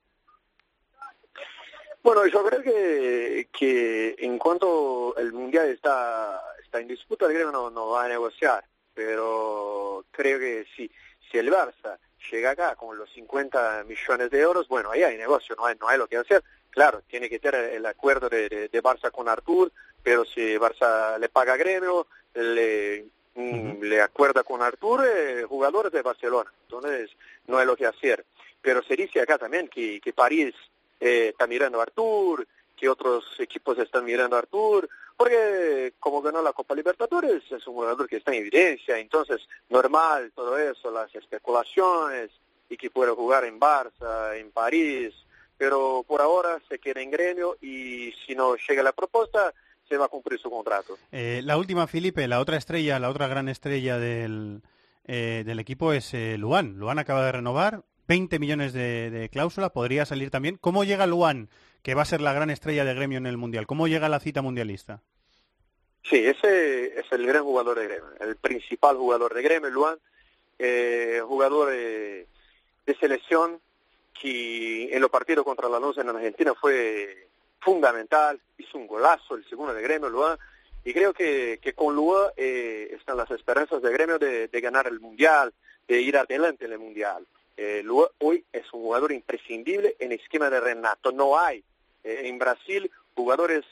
Bueno, 2.05 2.27
yo 2.27 2.45
creo 2.45 2.63
que, 2.63 3.49
que 3.51 4.15
en 4.19 4.37
cuanto 4.37 5.17
el 5.17 5.33
Mundial 5.33 5.71
está, 5.71 6.39
está 6.63 6.79
en 6.79 6.87
disputa, 6.87 7.25
el 7.25 7.33
gremio 7.33 7.51
no, 7.51 7.71
no 7.71 7.89
va 7.89 8.05
a 8.05 8.09
negociar, 8.09 8.63
pero 8.93 10.05
creo 10.11 10.39
que 10.39 10.67
si, 10.77 10.91
si 11.31 11.39
el 11.39 11.51
Barça 11.51 11.97
llega 12.31 12.51
acá 12.51 12.77
con 12.77 12.99
los 12.99 13.11
50 13.15 13.85
millones 13.85 14.31
de 14.31 14.39
euros, 14.39 14.69
bueno, 14.69 14.91
ahí 14.91 15.03
hay 15.03 15.17
negocio, 15.17 15.57
no 15.57 15.65
hay, 15.65 15.77
no 15.81 15.89
hay 15.89 15.97
lo 15.97 16.07
que 16.07 16.19
hacer. 16.19 16.45
Claro, 16.69 17.01
tiene 17.09 17.31
que 17.31 17.39
tener 17.39 17.73
el 17.73 17.87
acuerdo 17.87 18.29
de, 18.29 18.51
de, 18.51 18.83
Barça 18.83 19.11
con 19.11 19.27
Artur, 19.27 19.73
pero 20.03 20.27
si 20.27 20.57
Barça 20.59 21.19
le 21.19 21.31
paga 21.31 21.55
a 21.55 21.57
gremio, 21.57 22.07
le, 22.35 23.07
mm, 23.35 23.81
le 23.81 24.03
acuerda 24.03 24.43
con 24.43 24.61
Artur, 24.61 25.07
eh, 25.07 25.45
jugadores 25.49 25.91
de 25.91 26.03
Barcelona. 26.03 26.53
Entonces, 26.65 27.13
no 27.47 27.57
hay 27.57 27.65
lo 27.65 27.77
que 27.77 27.87
hacer. 27.87 28.27
Pero 28.61 28.83
se 28.83 28.95
dice 28.95 29.23
acá 29.23 29.39
también 29.39 29.69
que, 29.69 30.03
que 30.03 30.13
París 30.13 30.55
eh, 31.01 31.29
está 31.29 31.47
mirando 31.47 31.81
a 31.81 31.83
Artur, 31.83 32.47
que 32.77 32.89
otros 32.89 33.25
equipos 33.39 33.79
están 33.79 34.05
mirando 34.05 34.37
a 34.37 34.41
Artur, 34.41 34.89
porque 35.17 35.95
como 36.01 36.23
ganó 36.23 36.43
la 36.43 36.53
Copa 36.53 36.75
Libertadores 36.75 37.43
es 37.51 37.67
un 37.67 37.75
jugador 37.75 38.09
que 38.09 38.17
está 38.17 38.33
en 38.33 38.41
evidencia, 38.41 38.99
entonces 38.99 39.41
normal 39.69 40.33
todo 40.35 40.59
eso, 40.59 40.91
las 40.91 41.15
especulaciones 41.15 42.31
y 42.69 42.77
que 42.77 42.91
puede 42.91 43.13
jugar 43.13 43.45
en 43.45 43.61
Barça, 43.61 44.37
en 44.37 44.51
París, 44.51 45.15
pero 45.57 46.05
por 46.07 46.21
ahora 46.21 46.61
se 46.69 46.79
queda 46.79 47.01
en 47.01 47.11
gremio 47.11 47.57
y 47.61 48.13
si 48.27 48.35
no 48.35 48.57
llega 48.57 48.83
la 48.83 48.93
propuesta 48.93 49.55
se 49.89 49.97
va 49.97 50.07
a 50.07 50.09
cumplir 50.09 50.41
su 50.41 50.51
contrato. 50.51 50.99
Eh, 51.13 51.43
la 51.45 51.57
última, 51.57 51.87
Felipe, 51.87 52.27
la 52.27 52.41
otra 52.41 52.57
estrella, 52.57 52.99
la 52.99 53.11
otra 53.11 53.29
gran 53.29 53.49
estrella 53.49 53.99
del, 53.99 54.63
eh, 55.05 55.43
del 55.45 55.61
equipo 55.61 55.93
es 55.93 56.15
eh, 56.15 56.37
Luan. 56.39 56.79
Luan 56.79 56.99
acaba 56.99 57.25
de 57.25 57.33
renovar, 57.33 57.83
20 58.09 58.39
millones 58.39 58.73
de, 58.73 59.11
de, 59.11 59.29
cláusula, 59.29 59.71
podría 59.71 60.07
salir 60.07 60.31
también. 60.31 60.57
¿Cómo 60.61 60.85
llega 60.85 61.07
Luan, 61.07 61.49
que 61.83 61.95
va 61.95 62.03
a 62.03 62.07
ser 62.07 62.21
la 62.21 62.33
gran 62.33 62.51
estrella 62.51 62.85
de 62.85 62.95
gremio 62.95 63.19
en 63.19 63.27
el 63.27 63.37
Mundial? 63.37 63.67
¿Cómo 63.67 63.89
llega 63.89 64.09
la 64.09 64.21
cita 64.21 64.43
mundialista? 64.43 65.03
Sí, 66.03 66.17
ese 66.17 66.99
es 67.01 67.07
el 67.13 67.27
gran 67.27 67.45
jugador 67.45 67.79
de 67.79 67.87
gremio, 67.87 68.11
el 68.21 68.37
principal 68.37 68.97
jugador 68.97 69.33
de 69.33 69.43
gremio, 69.43 69.71
Luan, 69.71 69.99
jugador 71.27 71.71
de 71.71 72.27
selección, 73.01 73.59
que 74.21 74.95
en 74.95 75.01
los 75.01 75.11
partidos 75.11 75.45
contra 75.45 75.69
la 75.69 75.79
Luz 75.79 75.99
en 75.99 76.09
Argentina 76.09 76.55
fue 76.55 77.29
fundamental, 77.61 78.41
hizo 78.59 78.79
un 78.79 78.87
golazo, 78.87 79.35
el 79.35 79.49
segundo 79.49 79.73
de 79.73 79.83
gremio, 79.83 80.09
Luan, 80.09 80.39
y 80.85 80.93
creo 80.93 81.13
que, 81.13 81.59
que 81.63 81.73
con 81.73 81.97
Luan 81.97 82.31
eh, 82.37 82.91
están 82.93 83.17
las 83.17 83.31
esperanzas 83.31 83.83
de 83.83 83.93
gremio 83.93 84.19
de, 84.19 84.49
ganar 84.61 84.87
el 84.87 85.01
Mundial, 85.01 85.53
de 85.89 86.01
ir 86.01 86.17
adelante 86.17 86.67
en 86.67 86.73
el 86.73 86.79
Mundial. 86.79 87.27
Eh, 87.57 87.85
hoy 88.19 88.45
es 88.53 88.65
un 88.73 88.83
jugador 88.83 89.13
imprescindible 89.13 89.97
en 89.99 90.13
el 90.13 90.21
esquema 90.21 90.51
de 90.51 90.61
Renato. 90.61 91.13
No 91.13 91.39
hay 91.39 91.63
eh, 92.03 92.23
en 92.25 92.39
Brasil 92.39 92.91
jugadores 93.15 93.65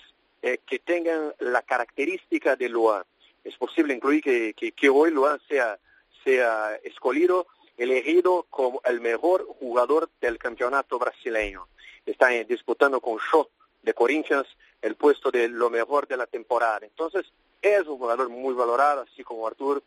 eh, 0.42 0.58
que 0.66 0.78
tengan 0.78 1.34
la 1.40 1.62
característica 1.62 2.56
de 2.56 2.68
Luan. 2.68 3.02
Es 3.44 3.56
posible 3.56 3.94
incluir 3.94 4.22
que, 4.22 4.88
hoy 4.88 5.10
Luan 5.10 5.40
sea, 5.48 5.78
sea 6.22 6.76
escogido 6.84 7.46
elegido 7.76 8.46
como 8.50 8.80
el 8.84 9.00
mejor 9.00 9.46
jugador 9.58 10.08
del 10.20 10.38
campeonato 10.38 10.98
brasileño. 10.98 11.66
Está 12.06 12.28
disputando 12.28 13.00
con 13.00 13.18
Shaw 13.18 13.48
de 13.82 13.94
Corinthians 13.94 14.46
el 14.80 14.94
puesto 14.94 15.30
de 15.30 15.48
lo 15.48 15.70
mejor 15.70 16.06
de 16.06 16.16
la 16.16 16.26
temporada. 16.26 16.80
Entonces, 16.82 17.26
es 17.60 17.86
un 17.86 17.98
jugador 17.98 18.28
muy 18.28 18.54
valorado, 18.54 19.02
así 19.02 19.24
como 19.24 19.46
Artur, 19.46 19.82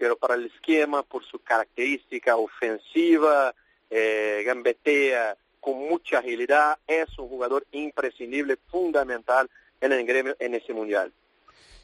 pero 0.00 0.16
para 0.16 0.34
el 0.34 0.46
esquema, 0.46 1.02
por 1.02 1.22
su 1.26 1.40
característica 1.40 2.34
ofensiva, 2.36 3.54
eh, 3.90 4.42
gambetea 4.46 5.36
con 5.60 5.78
mucha 5.78 6.20
agilidad, 6.20 6.78
es 6.86 7.06
un 7.18 7.28
jugador 7.28 7.66
imprescindible, 7.72 8.56
fundamental 8.70 9.50
en 9.78 9.92
el 9.92 10.06
gremio 10.06 10.34
en 10.40 10.54
ese 10.54 10.72
mundial. 10.72 11.12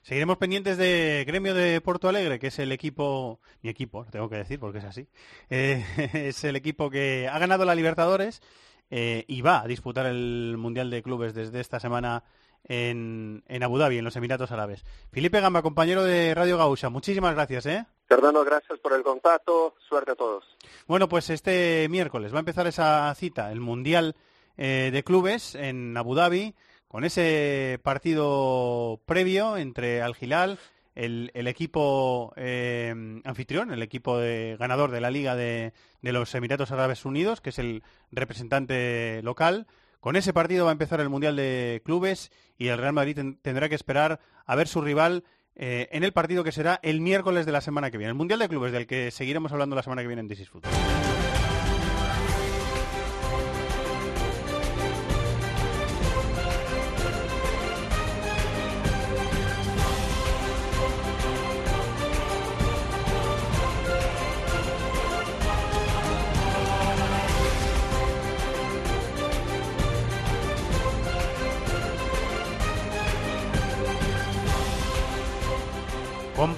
Seguiremos 0.00 0.38
pendientes 0.38 0.78
de 0.78 1.24
Gremio 1.26 1.52
de 1.52 1.78
Porto 1.82 2.08
Alegre, 2.08 2.38
que 2.38 2.46
es 2.46 2.58
el 2.58 2.72
equipo, 2.72 3.38
mi 3.60 3.68
equipo, 3.68 4.06
tengo 4.10 4.30
que 4.30 4.36
decir 4.36 4.58
porque 4.58 4.78
es 4.78 4.84
así, 4.84 5.08
eh, 5.50 5.84
es 6.14 6.42
el 6.44 6.56
equipo 6.56 6.88
que 6.88 7.28
ha 7.30 7.38
ganado 7.38 7.66
la 7.66 7.74
Libertadores 7.74 8.40
eh, 8.88 9.26
y 9.28 9.42
va 9.42 9.60
a 9.60 9.66
disputar 9.66 10.06
el 10.06 10.56
Mundial 10.56 10.88
de 10.88 11.02
Clubes 11.02 11.34
desde 11.34 11.60
esta 11.60 11.80
semana 11.80 12.24
en, 12.64 13.44
en, 13.46 13.62
Abu 13.62 13.76
Dhabi, 13.76 13.98
en 13.98 14.04
los 14.04 14.16
Emiratos 14.16 14.52
Árabes. 14.52 14.86
Felipe 15.12 15.40
Gamba, 15.40 15.60
compañero 15.60 16.02
de 16.02 16.34
Radio 16.34 16.56
Gausha, 16.56 16.88
muchísimas 16.88 17.34
gracias. 17.34 17.66
¿eh? 17.66 17.84
Fernando, 18.06 18.44
gracias 18.44 18.78
por 18.78 18.92
el 18.92 19.02
contacto, 19.02 19.74
suerte 19.88 20.12
a 20.12 20.14
todos. 20.14 20.44
Bueno, 20.86 21.08
pues 21.08 21.30
este 21.30 21.88
miércoles 21.90 22.32
va 22.32 22.38
a 22.38 22.40
empezar 22.40 22.66
esa 22.66 23.14
cita, 23.14 23.50
el 23.50 23.60
Mundial 23.60 24.14
eh, 24.56 24.90
de 24.92 25.02
Clubes 25.02 25.54
en 25.54 25.96
Abu 25.96 26.14
Dhabi 26.14 26.54
con 26.88 27.04
ese 27.04 27.78
partido 27.82 29.00
previo 29.06 29.56
entre 29.56 30.02
Al 30.02 30.16
Hilal, 30.18 30.58
el, 30.94 31.30
equipo 31.34 32.32
eh, 32.36 33.20
anfitrión, 33.24 33.70
el 33.70 33.82
equipo 33.82 34.18
de, 34.18 34.56
ganador 34.58 34.90
de 34.90 35.00
la 35.00 35.10
Liga 35.10 35.36
de, 35.36 35.72
los 36.00 36.34
Emiratos 36.34 36.72
Árabes 36.72 37.04
Unidos, 37.04 37.40
que 37.40 37.50
es 37.50 37.58
el 37.58 37.82
representante 38.12 39.20
local. 39.22 39.66
Con 40.00 40.16
ese 40.16 40.32
partido 40.32 40.64
va 40.64 40.70
a 40.70 40.72
empezar 40.72 41.00
el 41.00 41.10
Mundial 41.10 41.36
de 41.36 41.82
Clubes 41.84 42.30
y 42.56 42.68
el 42.68 42.78
Real 42.78 42.94
Madrid 42.94 43.18
tendrá 43.42 43.68
que 43.68 43.74
esperar 43.74 44.20
a 44.46 44.54
ver 44.54 44.68
su 44.68 44.80
rival 44.80 45.24
eh, 45.56 45.88
en 45.90 46.04
el 46.04 46.12
partido 46.12 46.44
que 46.44 46.52
será 46.52 46.78
el 46.82 47.00
miércoles 47.00 47.46
de 47.46 47.52
la 47.52 47.60
semana 47.60 47.90
que 47.90 47.98
viene. 47.98 48.10
El 48.10 48.16
Mundial 48.16 48.38
de 48.38 48.48
Clubes 48.48 48.72
del 48.72 48.86
que 48.86 49.10
seguiremos 49.10 49.52
hablando 49.52 49.74
la 49.74 49.82
semana 49.82 50.02
que 50.02 50.08
viene 50.08 50.20
en 50.20 50.28
This 50.28 50.50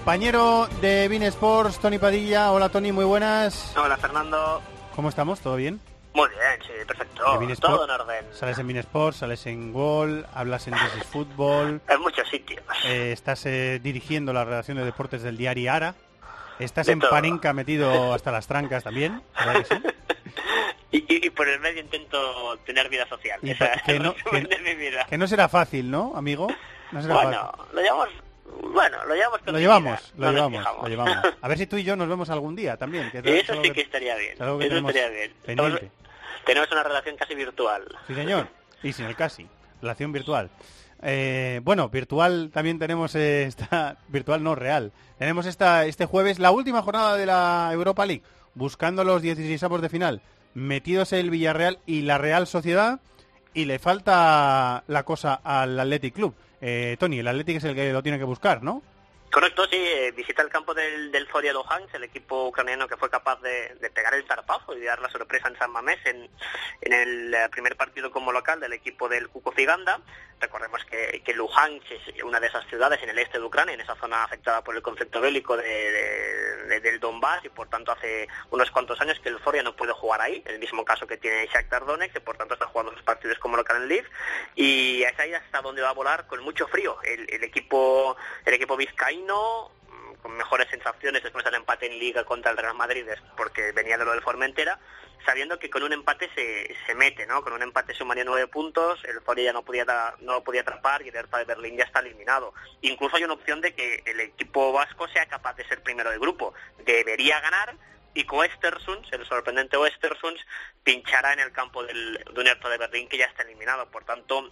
Compañero 0.08 0.66
de 0.80 1.06
Bean 1.06 1.22
Sports, 1.24 1.80
Tony 1.80 1.98
Padilla. 1.98 2.50
Hola 2.52 2.70
Tony, 2.70 2.92
muy 2.92 3.04
buenas. 3.04 3.76
Hola 3.76 3.98
Fernando. 3.98 4.62
¿Cómo 4.96 5.10
estamos? 5.10 5.38
¿Todo 5.40 5.56
bien? 5.56 5.82
Muy 6.14 6.30
bien, 6.30 6.62
sí, 6.66 6.72
perfecto. 6.86 7.22
Todo 7.60 7.84
en 7.84 7.90
orden. 7.90 8.24
Sales 8.32 8.58
en 8.58 8.66
Minesport, 8.68 9.14
sales 9.14 9.44
en 9.44 9.70
Gol, 9.70 10.24
hablas 10.32 10.66
en 10.66 10.72
This 10.72 10.96
is 10.96 11.04
Fútbol. 11.04 11.82
En 11.90 12.00
muchos 12.00 12.26
sitios. 12.26 12.62
eh, 12.86 13.12
estás 13.12 13.44
eh, 13.44 13.80
dirigiendo 13.82 14.32
la 14.32 14.46
redacción 14.46 14.78
de 14.78 14.86
deportes 14.86 15.22
del 15.22 15.36
diario 15.36 15.70
Ara. 15.74 15.94
Estás 16.58 16.86
De 16.86 16.92
en 16.94 17.00
todo. 17.00 17.52
Metido 17.52 18.14
hasta 18.14 18.32
las 18.32 18.46
trancas 18.46 18.84
también. 18.84 19.20
¿verdad 19.38 19.56
que 19.62 19.64
sí? 19.66 19.82
Y, 20.90 20.96
y- 21.00 21.26
y 21.26 21.28
por 21.28 21.46
el 21.46 21.60
medio 21.60 21.82
intento 21.82 22.56
tener 22.64 22.88
vida 22.88 23.06
social. 23.06 23.38
Que 23.84 23.98
no- 24.00 24.14
resumen 24.14 24.46
que- 24.46 24.56
de 24.56 24.62
mi 24.62 24.74
vida. 24.74 25.04
Que 25.04 25.18
no 25.18 25.28
será 25.28 25.50
fácil, 25.50 25.90
¿no, 25.90 26.14
amigo? 26.16 26.48
No 26.92 27.02
será 27.02 27.12
Bueno, 27.14 27.52
fácil. 27.54 27.74
lo 27.74 27.82
llevamos... 27.82 28.08
Bueno, 28.72 29.04
lo 29.06 29.14
llevamos 29.14 29.40
Lo 29.46 29.58
llevamos, 29.58 30.12
lo 30.16 30.26
no 30.26 30.32
llevamos, 30.32 30.64
lo 30.82 30.88
llevamos. 30.88 31.16
A 31.42 31.48
ver 31.48 31.58
si 31.58 31.66
tú 31.66 31.76
y 31.76 31.84
yo 31.84 31.96
nos 31.96 32.08
vemos 32.08 32.30
algún 32.30 32.54
día 32.54 32.76
también. 32.76 33.10
Que 33.10 33.18
Eso 33.38 33.54
sí 33.62 33.70
que 33.70 33.80
estaría 33.82 34.16
bien. 34.16 34.34
es 34.34 34.40
algo 34.40 34.58
que 34.58 34.66
Eso 34.66 34.74
tenemos 34.74 34.94
estaría 34.94 35.16
bien. 35.16 35.34
Tenemos, 35.44 35.80
tenemos 36.44 36.72
una 36.72 36.82
relación 36.82 37.16
casi 37.16 37.34
virtual. 37.34 37.84
Sí, 38.06 38.14
señor. 38.14 38.48
Y 38.82 38.92
sin 38.92 39.06
el 39.06 39.16
casi. 39.16 39.46
Relación 39.80 40.12
virtual. 40.12 40.50
Eh, 41.02 41.60
bueno, 41.62 41.88
virtual 41.88 42.50
también 42.52 42.78
tenemos 42.78 43.14
esta 43.14 43.98
virtual 44.08 44.42
no 44.42 44.54
real. 44.54 44.92
Tenemos 45.18 45.46
esta 45.46 45.84
este 45.86 46.06
jueves 46.06 46.38
la 46.38 46.50
última 46.50 46.82
jornada 46.82 47.16
de 47.16 47.26
la 47.26 47.70
Europa 47.72 48.06
League, 48.06 48.22
buscando 48.54 49.04
los 49.04 49.22
16 49.22 49.62
avos 49.62 49.82
de 49.82 49.88
final, 49.88 50.22
metidos 50.54 51.12
el 51.12 51.30
Villarreal 51.30 51.78
y 51.86 52.02
la 52.02 52.18
Real 52.18 52.46
Sociedad 52.46 53.00
y 53.54 53.64
le 53.64 53.78
falta 53.78 54.84
la 54.86 55.04
cosa 55.04 55.34
al 55.34 55.78
Athletic 55.78 56.14
Club. 56.14 56.34
Eh, 56.60 56.96
Tony, 56.98 57.20
el 57.20 57.28
Athletic 57.28 57.56
es 57.56 57.64
el 57.64 57.74
que 57.74 57.92
lo 57.92 58.02
tiene 58.02 58.18
que 58.18 58.24
buscar, 58.24 58.62
¿no? 58.62 58.82
Correcto, 59.30 59.66
sí, 59.66 59.76
eh, 59.76 60.10
visita 60.12 60.40
el 60.40 60.48
campo 60.48 60.72
del, 60.72 61.12
del 61.12 61.28
Zoria 61.28 61.52
Luhansk, 61.52 61.94
el 61.94 62.04
equipo 62.04 62.46
ucraniano 62.48 62.88
que 62.88 62.96
fue 62.96 63.10
capaz 63.10 63.38
de, 63.42 63.76
pegar 63.94 64.14
el 64.14 64.26
zarpazo 64.26 64.74
y 64.76 64.82
dar 64.82 65.00
la 65.00 65.10
sorpresa 65.10 65.48
en 65.48 65.58
San 65.58 65.70
Mamés 65.70 65.98
en, 66.06 66.30
en 66.80 66.92
el 66.94 67.34
eh, 67.34 67.48
primer 67.50 67.76
partido 67.76 68.10
como 68.10 68.32
local 68.32 68.58
del 68.58 68.72
equipo 68.72 69.06
del 69.06 69.28
Cuco 69.28 69.52
Figanda. 69.52 70.00
Recordemos 70.40 70.82
que, 70.86 71.20
que 71.24 71.34
Luhansk 71.34 71.90
es 71.90 72.22
una 72.22 72.40
de 72.40 72.46
esas 72.46 72.66
ciudades 72.68 73.02
en 73.02 73.10
el 73.10 73.18
este 73.18 73.38
de 73.38 73.44
Ucrania, 73.44 73.74
en 73.74 73.80
esa 73.82 73.96
zona 73.96 74.24
afectada 74.24 74.62
por 74.64 74.74
el 74.74 74.82
conflicto 74.82 75.20
bélico 75.20 75.56
de, 75.56 75.64
de- 75.64 76.56
de- 76.68 76.80
del 76.80 77.00
Donbass 77.00 77.44
y 77.44 77.48
por 77.50 77.68
tanto 77.68 77.92
hace 77.92 78.28
unos 78.50 78.70
cuantos 78.70 79.00
años 79.00 79.18
que 79.20 79.28
el 79.30 79.38
Zoria 79.40 79.62
no 79.62 79.74
puede 79.76 79.92
jugar 79.92 80.20
ahí, 80.22 80.42
el 80.46 80.58
mismo 80.58 80.84
caso 80.84 81.06
que 81.06 81.16
tiene 81.16 81.46
Shakhtar 81.48 81.84
Donetsk, 81.84 82.14
que 82.14 82.20
por 82.20 82.36
tanto 82.36 82.54
está 82.54 82.66
jugando 82.66 82.92
sus 82.92 83.02
partidos 83.02 83.38
como 83.38 83.56
local 83.56 83.78
en 83.78 83.88
Lviv 83.88 84.08
y 84.54 85.02
es 85.02 85.18
ahí 85.18 85.34
hasta 85.34 85.60
donde 85.60 85.82
va 85.82 85.90
a 85.90 85.94
volar 85.94 86.26
con 86.28 86.40
mucho 86.42 86.66
frío 86.68 86.98
el, 87.02 87.26
el 87.30 87.42
equipo 87.44 88.16
el 88.44 88.54
equipo 88.54 88.76
vizcaíno 88.76 89.17
mm, 89.24 90.22
con 90.22 90.36
mejores 90.36 90.68
sensaciones 90.70 91.22
después 91.22 91.44
del 91.44 91.54
empate 91.54 91.86
en 91.86 91.98
Liga 91.98 92.24
contra 92.24 92.50
el 92.50 92.56
Real 92.56 92.74
Madrid 92.74 93.06
porque 93.36 93.72
venía 93.72 93.98
de 93.98 94.04
lo 94.04 94.12
del 94.12 94.22
Formentera 94.22 94.78
sabiendo 95.24 95.58
que 95.58 95.70
con 95.70 95.82
un 95.82 95.92
empate 95.92 96.30
se, 96.34 96.74
se 96.86 96.94
mete, 96.94 97.26
¿no? 97.26 97.42
Con 97.42 97.52
un 97.52 97.62
empate 97.62 97.94
sumaría 97.94 98.24
nueve 98.24 98.46
puntos, 98.46 99.02
el 99.04 99.20
Zoria 99.20 99.46
ya 99.46 99.52
no 99.52 99.62
podía 99.62 99.84
no 100.20 100.32
lo 100.32 100.44
podía 100.44 100.62
atrapar 100.62 101.02
y 101.02 101.08
el 101.08 101.16
Hertha 101.16 101.38
de 101.38 101.44
Berlín 101.44 101.76
ya 101.76 101.84
está 101.84 102.00
eliminado. 102.00 102.54
Incluso 102.80 103.16
hay 103.16 103.24
una 103.24 103.34
opción 103.34 103.60
de 103.60 103.74
que 103.74 104.02
el 104.06 104.20
equipo 104.20 104.72
vasco 104.72 105.08
sea 105.08 105.26
capaz 105.26 105.54
de 105.56 105.66
ser 105.66 105.82
primero 105.82 106.10
de 106.10 106.18
grupo. 106.18 106.54
Debería 106.84 107.40
ganar 107.40 107.74
y 108.14 108.24
con 108.24 108.44
Östersunds, 108.44 109.12
el 109.12 109.26
sorprendente 109.26 109.76
Östersunds, 109.76 110.40
pinchará 110.82 111.34
en 111.34 111.40
el 111.40 111.52
campo 111.52 111.84
del, 111.84 112.24
de 112.32 112.40
un 112.40 112.46
Hertha 112.46 112.68
de 112.68 112.78
Berlín 112.78 113.08
que 113.08 113.18
ya 113.18 113.26
está 113.26 113.42
eliminado. 113.42 113.90
Por 113.90 114.04
tanto, 114.04 114.50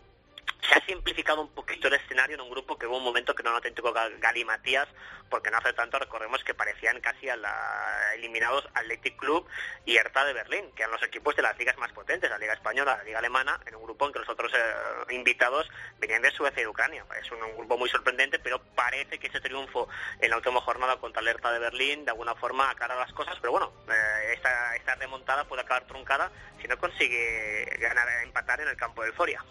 se 0.69 0.75
ha 0.75 0.85
simplificado 0.87 1.41
un 1.41 1.49
poquito 1.55 1.89
el 1.89 1.95
escenario 1.95 2.35
en 2.35 2.41
un 2.41 2.51
grupo 2.51 2.79
que 2.79 2.87
hubo 2.87 2.99
un 2.99 3.05
momento 3.05 3.35
que 3.35 3.43
era 3.43 3.51
un 3.51 3.57
auténtico 3.57 3.93
gal- 3.93 4.19
galimatías, 4.19 4.89
porque 5.29 5.51
no 5.51 5.59
hace 5.59 5.73
tanto 5.73 5.99
recordemos 5.99 6.43
que 6.45 6.55
parecían 6.55 7.01
casi 7.01 7.29
a 7.29 7.37
la, 7.37 8.15
eliminados 8.15 8.69
Athletic 8.75 9.17
Club 9.17 9.47
y 9.85 9.97
Hertha 9.97 10.25
de 10.25 10.33
Berlín, 10.33 10.71
que 10.75 10.83
eran 10.83 10.93
los 10.93 11.03
equipos 11.03 11.35
de 11.37 11.43
las 11.43 11.57
ligas 11.59 11.77
más 11.79 11.93
potentes, 11.93 12.31
la 12.31 12.39
Liga 12.39 12.53
Española, 12.55 12.97
la 12.99 13.05
Liga 13.05 13.19
Alemana, 13.19 13.61
en 13.67 13.75
un 13.75 13.83
grupo 13.85 14.07
en 14.07 14.13
que 14.13 14.19
los 14.21 14.29
otros 14.29 14.53
eh, 14.55 15.15
invitados 15.15 15.69
venían 15.99 16.23
de 16.23 16.31
Suecia 16.31 16.61
y 16.61 16.65
de 16.65 16.69
Ucrania. 16.69 17.05
Es 17.21 17.31
un, 17.31 17.41
grupo 17.57 17.79
muy 17.79 17.89
sorprendente, 17.89 18.39
pero 18.39 18.61
parece 18.75 19.19
que 19.19 19.27
ese 19.29 19.41
triunfo 19.41 19.89
en 20.21 20.31
la 20.31 20.37
última 20.37 20.61
jornada 20.61 20.97
contra 20.99 21.23
el 21.23 21.29
Hertha 21.29 21.53
de 21.53 21.59
Berlín 21.59 22.05
de 22.05 22.11
alguna 22.11 22.35
forma 22.35 22.71
aclara 22.71 22.95
las 22.97 23.13
cosas, 23.13 23.37
pero 23.41 23.53
bueno, 23.53 23.73
eh, 23.89 24.33
esta, 24.35 24.77
esta 24.77 24.95
remontada 24.95 25.45
puede 25.45 25.63
acabar 25.63 25.87
truncada 25.87 26.31
si 26.61 26.69
no 26.69 26.79
consigue 26.79 27.65
ganar, 27.79 28.09
empatar 28.23 28.61
en 28.61 28.69
el 28.69 28.77
campo 28.77 29.03
del 29.03 29.13
Foria. 29.13 29.45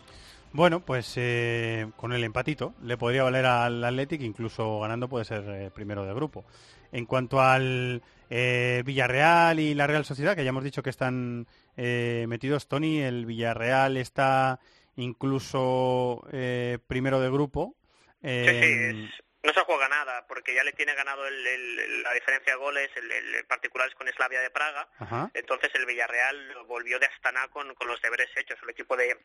Bueno, 0.55 0.79
pues 0.85 1.13
eh, 1.17 1.87
con 1.97 2.13
el 2.13 2.23
empatito 2.23 2.75
le 2.81 2.95
podría 2.97 3.23
valer 3.23 3.45
al 3.45 3.83
Athletic, 3.83 4.21
incluso 4.21 4.79
ganando 4.79 5.09
puede 5.09 5.25
ser 5.25 5.43
eh, 5.49 5.69
primero 5.69 6.05
de 6.05 6.13
grupo. 6.13 6.45
En 6.93 7.05
cuanto 7.05 7.41
al 7.41 8.01
eh, 8.29 8.81
Villarreal 8.85 9.59
y 9.59 9.73
la 9.73 9.85
Real 9.85 10.05
Sociedad, 10.05 10.33
que 10.33 10.45
ya 10.45 10.49
hemos 10.51 10.63
dicho 10.63 10.81
que 10.81 10.89
están 10.91 11.45
eh, 11.75 12.23
metidos, 12.29 12.69
Tony, 12.69 13.01
el 13.01 13.25
Villarreal 13.25 13.97
está 13.97 14.61
incluso 14.95 16.25
eh, 16.31 16.77
primero 16.87 17.19
de 17.19 17.29
grupo. 17.29 17.75
Sí, 18.21 18.29
Eh, 18.29 18.91
sí, 18.93 19.03
es- 19.03 19.21
no 19.43 19.53
se 19.53 19.59
juega 19.61 19.87
nada, 19.89 20.25
porque 20.27 20.55
ya 20.55 20.63
le 20.63 20.71
tiene 20.71 20.95
ganado 20.95 21.27
el- 21.27 21.45
el- 21.45 22.01
la 22.01 22.13
diferencia 22.13 22.53
de 22.53 22.57
goles, 22.59 22.89
el, 22.95 23.11
el 23.11 23.45
particular 23.45 23.87
es 23.89 23.93
con 23.95 24.07
Slavia 24.07 24.39
de 24.39 24.49
Praga, 24.49 24.87
Ajá. 24.99 25.29
entonces 25.35 25.69
el 25.75 25.85
Villarreal 25.85 26.35
volvió 26.67 26.97
de 26.97 27.05
Astana 27.07 27.47
con, 27.49 27.75
con 27.75 27.87
los 27.87 28.01
deberes 28.01 28.29
hechos, 28.37 28.57
el 28.63 28.69
equipo 28.71 28.95
de, 28.97 29.15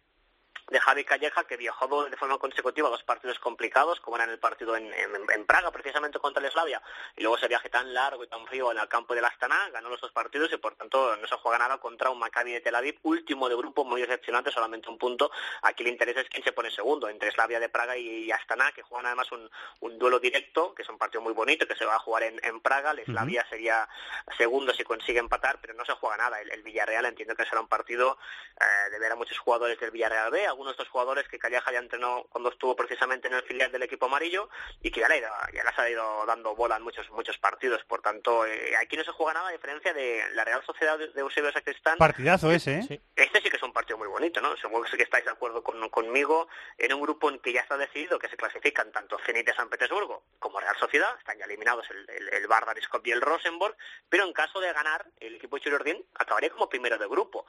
de 0.71 0.81
Javi 0.81 1.05
Calleja, 1.05 1.45
que 1.45 1.57
viajó 1.57 2.05
de 2.09 2.16
forma 2.16 2.39
consecutiva 2.39 2.89
a 2.89 2.91
dos 2.93 3.03
partidos 3.03 3.39
complicados, 3.41 4.01
como 4.01 4.16
era 4.16 4.25
en 4.25 4.31
el 4.31 4.39
partido 4.39 4.77
en, 4.77 4.87
en- 4.95 5.31
en 5.35 5.47
Praga, 5.47 5.71
precisamente 5.71 6.18
contra 6.18 6.43
el 6.45 6.51
Slavia, 6.51 6.81
y 7.16 7.23
luego 7.23 7.37
ese 7.37 7.49
viaje 7.49 7.68
tan 7.68 7.93
largo 7.93 8.25
y 8.25 8.29
tan 8.29 8.47
frío 8.47 8.71
en 8.73 8.79
el 8.79 8.89
campo 8.89 9.14
del 9.14 9.25
Astana, 9.25 9.68
ganó 9.73 9.89
los 9.89 10.01
dos 10.01 10.12
partidos 10.12 10.53
y 10.53 10.57
por 10.57 10.77
tanto 10.77 11.16
no 11.16 11.27
se 11.27 11.35
juega 11.37 11.59
nada 11.59 11.79
contra 11.79 12.11
un 12.11 12.18
Maccabi 12.18 12.53
de 12.53 12.61
Tel 12.61 12.75
Aviv, 12.75 12.99
último 13.03 13.49
de 13.49 13.57
grupo, 13.57 13.85
muy 13.85 14.01
decepcionante, 14.01 14.51
solamente 14.53 14.89
un 14.89 14.97
punto. 14.99 15.31
Aquí 15.62 15.83
el 15.83 15.89
interés 15.89 16.16
es 16.16 16.29
quién 16.29 16.45
se 16.45 16.53
pone 16.53 16.71
segundo, 16.71 17.09
entre 17.09 17.31
Slavia 17.33 17.59
de 17.61 17.68
Praga 17.68 17.97
y, 17.97 18.31
Astana, 18.31 18.71
que 18.73 18.83
juegan 18.83 19.07
además 19.07 19.31
un, 19.33 19.51
un 19.81 19.99
duelo 19.99 20.21
directo, 20.21 20.75
que 20.75 20.83
es 20.83 20.89
un 20.89 20.99
partido 20.99 21.21
muy 21.21 21.33
bonito, 21.33 21.66
que 21.66 21.75
se 21.75 21.85
va 21.85 21.97
a 21.97 21.99
jugar 21.99 22.23
en, 22.23 22.41
en 22.45 22.61
Praga, 22.61 22.93
el 22.93 23.05
Slavia 23.05 23.45
sería 23.51 23.89
segundo 24.39 24.73
si 24.73 24.85
consigue 24.85 25.18
empatar, 25.18 25.59
pero 25.61 25.75
no 25.75 25.85
se 25.85 25.93
juega 25.95 26.16
nada. 26.16 26.41
El, 26.41 26.51
el 26.53 26.62
Villarreal 26.62 27.05
entiendo 27.07 27.35
que 27.35 27.45
será 27.45 27.61
un 27.61 27.68
partido 27.68 28.18
eh, 28.61 28.91
de 28.91 28.99
ver 28.99 29.12
a 29.12 29.16
muchos 29.16 29.39
jugadores 29.39 29.79
del 29.81 29.91
Villarreal 29.91 30.31
B, 30.31 30.47
algunos 30.61 30.76
de 30.76 30.82
estos 30.82 30.92
jugadores 30.92 31.26
que 31.26 31.38
Calleja 31.38 31.72
ya 31.72 31.78
entrenó 31.78 32.26
cuando 32.28 32.50
estuvo 32.50 32.76
precisamente 32.76 33.28
en 33.28 33.32
el 33.34 33.42
filial 33.44 33.72
del 33.72 33.82
equipo 33.82 34.04
amarillo 34.04 34.50
y 34.82 34.90
que 34.90 35.00
ya, 35.00 35.08
le 35.08 35.14
ha 35.14 35.18
ido- 35.18 35.30
ya 35.54 35.64
les 35.64 35.78
ha 35.78 35.88
ido 35.88 36.26
dando 36.26 36.54
bola 36.54 36.76
en 36.76 36.82
muchos 36.82 37.08
muchos 37.12 37.38
partidos. 37.38 37.82
Por 37.84 38.02
tanto, 38.02 38.44
eh, 38.44 38.74
aquí 38.76 38.94
no 38.94 39.02
se 39.02 39.11
juega 39.12 39.32
nada 39.32 39.48
a 39.48 39.52
diferencia 39.52 39.94
de 39.94 40.22
la 40.34 40.44
Real 40.44 40.62
Sociedad 40.66 40.98
de, 40.98 41.18
Eusebio 41.18 41.50
Sacristán. 41.50 41.96
partidazo 41.96 42.52
ese, 42.52 42.80
¿eh? 42.80 43.00
Este 43.16 43.40
sí 43.40 43.48
que 43.48 43.56
es 43.56 43.62
un 43.62 43.72
partido 43.72 43.96
muy 43.96 44.08
bonito, 44.08 44.42
¿no? 44.42 44.54
Seguro 44.58 44.82
que 44.84 44.90
sí 44.90 44.96
que 44.98 45.04
estáis 45.04 45.24
de 45.24 45.30
acuerdo 45.30 45.62
con- 45.62 45.88
conmigo 45.88 46.48
en 46.76 46.92
un 46.92 47.00
grupo 47.00 47.30
en 47.30 47.38
que 47.38 47.54
ya 47.54 47.62
está 47.62 47.78
decidido 47.78 48.18
que 48.18 48.28
se 48.28 48.36
clasifican 48.36 48.92
tanto 48.92 49.18
Zenit 49.24 49.46
de 49.46 49.54
San 49.54 49.70
Petersburgo 49.70 50.24
como 50.38 50.61
Real 50.61 50.76
Sociedad, 50.76 51.16
están 51.18 51.38
ya 51.38 51.46
eliminados 51.46 51.88
el, 51.90 52.06
el, 52.11 52.28
el 52.34 52.46
y 53.04 53.11
el 53.12 53.20
Rosenborg, 53.22 53.74
pero 54.11 54.24
en 54.26 54.34
caso 54.34 54.61
de 54.61 54.70
ganar, 54.74 55.06
el 55.20 55.36
equipo 55.36 55.56
de 55.56 55.62
Churiordín 55.62 56.04
acabaría 56.16 56.50
como 56.50 56.68
primero 56.68 56.98
de 56.98 57.06
grupo, 57.08 57.46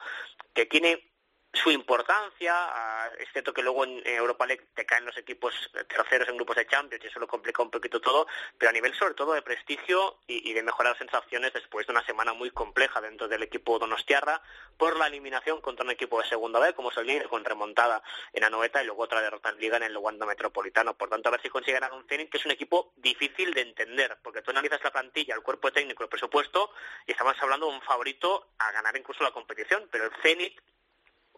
que 0.54 0.64
tiene 0.64 1.11
su 1.52 1.70
importancia, 1.70 3.12
es 3.18 3.28
cierto 3.32 3.52
que 3.52 3.62
luego 3.62 3.84
en 3.84 4.02
Europa 4.06 4.46
League 4.46 4.68
te 4.74 4.86
caen 4.86 5.04
los 5.04 5.16
equipos 5.18 5.52
terceros 5.86 6.28
en 6.28 6.36
grupos 6.36 6.56
de 6.56 6.66
Champions 6.66 7.04
y 7.04 7.08
eso 7.08 7.20
lo 7.20 7.26
complica 7.26 7.62
un 7.62 7.70
poquito 7.70 8.00
todo, 8.00 8.26
pero 8.56 8.70
a 8.70 8.72
nivel 8.72 8.94
sobre 8.94 9.14
todo 9.14 9.34
de 9.34 9.42
prestigio 9.42 10.18
y, 10.26 10.50
y 10.50 10.54
de 10.54 10.62
mejorar 10.62 10.96
sensaciones 10.96 11.52
después 11.52 11.86
de 11.86 11.92
una 11.92 12.04
semana 12.06 12.32
muy 12.32 12.50
compleja 12.50 13.00
dentro 13.00 13.28
del 13.28 13.42
equipo 13.42 13.78
donostiarra 13.78 14.40
por 14.76 14.96
la 14.96 15.06
eliminación 15.06 15.60
contra 15.60 15.84
un 15.84 15.90
equipo 15.90 16.20
de 16.20 16.28
segunda 16.28 16.58
B 16.58 16.72
como 16.72 16.90
es 16.90 16.96
el 16.96 17.28
con 17.28 17.44
remontada 17.44 18.02
en 18.32 18.44
Anoeta 18.44 18.82
y 18.82 18.86
luego 18.86 19.02
otra 19.02 19.20
derrota 19.20 19.50
en 19.50 19.58
Liga 19.58 19.76
en 19.76 19.82
el 19.82 19.96
Wanda 19.96 20.24
Metropolitano. 20.24 20.94
Por 20.94 21.10
tanto, 21.10 21.28
a 21.28 21.32
ver 21.32 21.42
si 21.42 21.48
consigue 21.48 21.74
ganar 21.74 21.92
un 21.92 22.06
Zenit 22.08 22.30
que 22.30 22.38
es 22.38 22.46
un 22.46 22.52
equipo 22.52 22.92
difícil 22.96 23.52
de 23.52 23.62
entender, 23.62 24.18
porque 24.22 24.42
tú 24.42 24.50
analizas 24.50 24.82
la 24.82 24.90
plantilla, 24.90 25.34
el 25.34 25.42
cuerpo 25.42 25.70
técnico, 25.72 26.02
el 26.02 26.08
presupuesto 26.08 26.72
y 27.06 27.12
estamos 27.12 27.36
hablando 27.40 27.68
de 27.68 27.74
un 27.74 27.82
favorito 27.82 28.48
a 28.58 28.72
ganar 28.72 28.96
incluso 28.96 29.22
la 29.22 29.32
competición, 29.32 29.88
pero 29.90 30.06
el 30.06 30.12
Zenit 30.22 30.58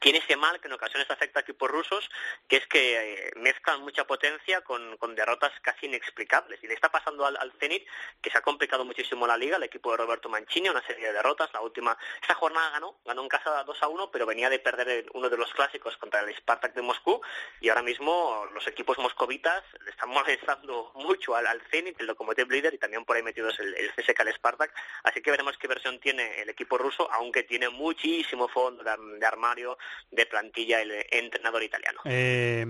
tiene 0.00 0.18
ese 0.18 0.36
mal 0.36 0.60
que 0.60 0.68
en 0.68 0.74
ocasiones 0.74 1.10
afecta 1.10 1.40
a 1.40 1.42
equipos 1.42 1.70
rusos, 1.70 2.10
que 2.48 2.56
es 2.56 2.66
que 2.66 3.14
eh, 3.14 3.30
mezclan 3.36 3.80
mucha 3.82 4.06
potencia 4.06 4.60
con, 4.62 4.96
con 4.98 5.14
derrotas 5.14 5.52
casi 5.62 5.86
inexplicables. 5.86 6.62
Y 6.62 6.66
le 6.66 6.74
está 6.74 6.90
pasando 6.90 7.24
al, 7.24 7.36
al 7.36 7.52
Zenit, 7.58 7.86
que 8.20 8.30
se 8.30 8.38
ha 8.38 8.42
complicado 8.42 8.84
muchísimo 8.84 9.26
la 9.26 9.36
liga, 9.36 9.56
el 9.56 9.62
equipo 9.62 9.90
de 9.90 9.98
Roberto 9.98 10.28
Mancini, 10.28 10.68
una 10.68 10.84
serie 10.86 11.06
de 11.06 11.12
derrotas. 11.12 11.52
La 11.52 11.60
última, 11.60 11.96
esta 12.20 12.34
jornada 12.34 12.70
ganó, 12.70 12.98
ganó 13.04 13.22
en 13.22 13.28
casa 13.28 13.64
2 13.64 13.82
a 13.82 13.88
1, 13.88 14.10
pero 14.10 14.26
venía 14.26 14.50
de 14.50 14.58
perder 14.58 15.06
uno 15.14 15.30
de 15.30 15.36
los 15.36 15.52
clásicos 15.52 15.96
contra 15.96 16.20
el 16.20 16.34
Spartak 16.36 16.74
de 16.74 16.82
Moscú. 16.82 17.20
Y 17.60 17.68
ahora 17.68 17.82
mismo 17.82 18.46
los 18.52 18.66
equipos 18.66 18.98
moscovitas 18.98 19.64
le 19.84 19.90
están 19.90 20.08
molestando 20.10 20.92
mucho 20.96 21.34
al, 21.36 21.46
al 21.46 21.62
Zenit, 21.70 21.98
el 22.00 22.06
Lokomotiv 22.06 22.50
líder, 22.50 22.74
y 22.74 22.78
también 22.78 23.04
por 23.04 23.16
ahí 23.16 23.22
metidos 23.22 23.58
el, 23.60 23.74
el 23.74 23.92
CSKA, 23.94 24.24
el 24.24 24.34
Spartak. 24.34 24.74
Así 25.04 25.22
que 25.22 25.30
veremos 25.30 25.56
qué 25.56 25.68
versión 25.68 25.98
tiene 26.00 26.42
el 26.42 26.48
equipo 26.50 26.76
ruso, 26.76 27.10
aunque 27.12 27.42
tiene 27.44 27.68
muchísimo 27.68 28.48
fondo 28.48 28.84
de 28.84 29.26
armario 29.26 29.78
de 30.10 30.26
plantilla 30.26 30.80
el 30.82 30.92
entrenador 31.10 31.62
italiano. 31.62 32.00
Eh, 32.04 32.64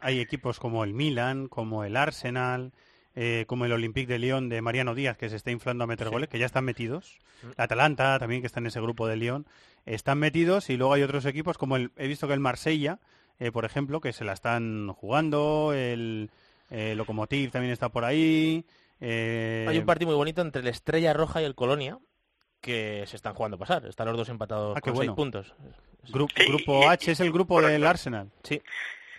hay 0.00 0.20
equipos 0.20 0.58
como 0.60 0.84
el 0.84 0.92
Milan, 0.92 1.48
como 1.48 1.84
el 1.84 1.96
Arsenal, 1.96 2.72
eh, 3.16 3.44
como 3.46 3.64
el 3.64 3.72
Olympique 3.72 4.12
de 4.12 4.18
Lyon 4.18 4.48
de 4.48 4.60
Mariano 4.60 4.94
Díaz, 4.94 5.16
que 5.16 5.28
se 5.30 5.36
está 5.36 5.50
inflando 5.50 5.84
a 5.84 5.86
meter 5.86 6.10
goles, 6.10 6.28
que 6.28 6.38
ya 6.38 6.46
están 6.46 6.64
metidos. 6.64 7.18
La 7.56 7.64
Atalanta 7.64 8.18
también, 8.18 8.40
que 8.40 8.46
está 8.48 8.60
en 8.60 8.66
ese 8.66 8.80
grupo 8.80 9.06
de 9.06 9.16
Lyon, 9.16 9.46
están 9.86 10.18
metidos. 10.18 10.68
Y 10.70 10.76
luego 10.76 10.94
hay 10.94 11.02
otros 11.02 11.24
equipos, 11.26 11.56
como 11.58 11.76
el, 11.76 11.90
he 11.96 12.08
visto 12.08 12.26
que 12.26 12.34
el 12.34 12.40
Marsella, 12.40 12.98
eh, 13.38 13.52
por 13.52 13.64
ejemplo, 13.64 14.00
que 14.00 14.12
se 14.12 14.24
la 14.24 14.32
están 14.32 14.88
jugando. 14.92 15.72
El 15.72 16.30
eh, 16.70 16.94
Lokomotiv 16.96 17.50
también 17.50 17.72
está 17.72 17.88
por 17.88 18.04
ahí. 18.04 18.64
eh, 19.00 19.66
Hay 19.68 19.78
un 19.78 19.86
partido 19.86 20.08
muy 20.08 20.16
bonito 20.16 20.42
entre 20.42 20.62
el 20.62 20.68
Estrella 20.68 21.12
Roja 21.12 21.40
y 21.40 21.44
el 21.44 21.54
Colonia 21.54 21.98
que 22.64 23.04
se 23.06 23.16
están 23.16 23.34
jugando 23.34 23.56
a 23.56 23.58
pasar. 23.58 23.84
Están 23.86 24.06
los 24.08 24.16
dos 24.16 24.28
empatados 24.30 24.76
Ah, 24.76 24.80
con 24.80 24.94
bueno. 24.94 25.12
seis 25.12 25.16
puntos. 25.16 25.52
Gru- 26.08 26.28
grupo 26.48 26.88
H 26.88 27.12
es 27.12 27.20
el 27.20 27.30
grupo 27.30 27.60
del 27.60 27.86
Arsenal. 27.86 28.30
Sí. 28.42 28.62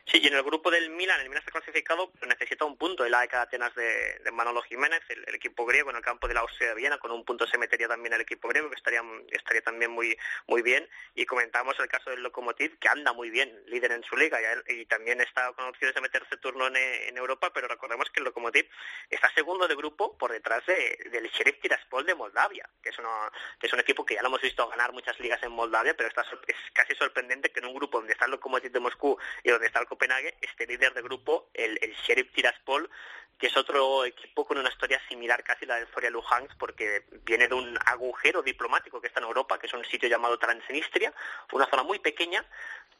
Sí, 0.07 0.19
y 0.21 0.27
en 0.27 0.35
el 0.35 0.43
grupo 0.43 0.69
del 0.69 0.91
Milan, 0.91 1.19
el 1.19 1.29
Milan 1.29 1.39
está 1.41 1.51
clasificado, 1.51 2.11
pero 2.11 2.27
necesita 2.27 2.63
un 2.63 2.77
punto. 2.77 3.03
El 3.05 3.13
AEK 3.15 3.33
Atenas 3.33 3.73
de, 3.73 4.19
de 4.23 4.31
Manolo 4.31 4.61
Jiménez, 4.61 5.01
el, 5.09 5.33
equipo 5.33 5.65
griego 5.65 5.89
en 5.89 5.95
el 5.95 6.03
campo 6.03 6.27
de 6.27 6.35
la 6.35 6.41
Austria 6.41 6.69
de 6.69 6.75
Viena, 6.75 6.99
con 6.99 7.09
un 7.11 7.25
punto 7.25 7.47
se 7.47 7.57
metería 7.57 7.87
también 7.87 8.13
el 8.13 8.21
equipo 8.21 8.47
griego, 8.47 8.69
que 8.69 8.75
estaría, 8.75 9.01
estaría 9.31 9.63
también 9.63 9.89
muy 9.89 10.15
muy 10.45 10.61
bien. 10.61 10.87
Y 11.15 11.25
comentamos 11.25 11.75
el 11.79 11.87
caso 11.87 12.11
del 12.11 12.21
Lokomotiv, 12.21 12.77
que 12.77 12.87
anda 12.87 13.13
muy 13.13 13.31
bien, 13.31 13.51
líder 13.65 13.93
en 13.93 14.03
su 14.03 14.15
liga, 14.15 14.39
y, 14.67 14.85
también 14.85 15.21
está 15.21 15.51
con 15.53 15.65
opciones 15.65 15.95
de 15.95 16.01
meterse 16.01 16.37
turno 16.37 16.67
en, 16.67 17.17
Europa, 17.17 17.51
pero 17.51 17.67
recordemos 17.67 18.09
que 18.11 18.19
el 18.19 18.25
Lokomotiv 18.25 18.69
está 19.09 19.31
segundo 19.33 19.67
de 19.67 19.75
grupo 19.75 20.15
por 20.17 20.31
detrás 20.31 20.63
de- 20.67 20.99
del 21.11 21.29
Sheriff 21.31 21.59
Tiraspol 21.61 22.05
de 22.05 22.13
Moldavia, 22.13 22.69
que 22.83 22.89
es, 22.89 22.99
una- 22.99 23.31
que 23.59 23.65
es 23.67 23.73
un 23.73 23.79
equipo 23.79 24.05
que 24.05 24.13
ya 24.13 24.21
lo 24.21 24.27
hemos 24.27 24.41
visto 24.41 24.67
ganar 24.67 24.91
muchas 24.93 25.19
ligas 25.19 25.41
en 25.41 25.51
Moldavia, 25.51 25.95
pero 25.97 26.09
está, 26.09 26.21
es 26.45 26.55
casi 26.73 26.93
sorprendente 26.93 27.51
que 27.51 27.59
en 27.59 27.65
un 27.65 27.73
grupo 27.73 27.97
donde 27.97 28.13
está 28.13 28.25
el 28.25 28.31
Lokomotiv 28.31 28.71
de 28.71 28.79
Moscú 28.79 29.17
y 29.43 29.49
donde 29.49 29.65
está 29.67 29.79
el 29.79 29.87
Copenhague, 29.95 30.35
esté 30.41 30.67
líder 30.67 30.93
de 30.93 31.01
grupo 31.01 31.49
el, 31.53 31.79
el 31.81 31.93
Sheriff 32.05 32.33
Tiraspol, 32.33 32.89
que 33.37 33.47
es 33.47 33.55
otro 33.55 34.03
equipo 34.03 34.45
con 34.45 34.57
una 34.57 34.69
historia 34.69 35.01
similar 35.07 35.41
casi 35.41 35.63
a 35.63 35.69
la 35.69 35.75
del 35.75 35.87
Zoria 35.87 36.09
Luhansk, 36.09 36.57
porque 36.57 37.05
viene 37.23 37.47
de 37.47 37.55
un 37.55 37.77
agujero 37.85 38.41
diplomático 38.41 38.99
que 38.99 39.07
está 39.07 39.21
en 39.21 39.27
Europa, 39.27 39.57
que 39.57 39.67
es 39.67 39.73
un 39.73 39.85
sitio 39.85 40.09
llamado 40.09 40.37
Transnistria, 40.37 41.13
una 41.53 41.65
zona 41.67 41.83
muy 41.83 41.99
pequeña, 41.99 42.45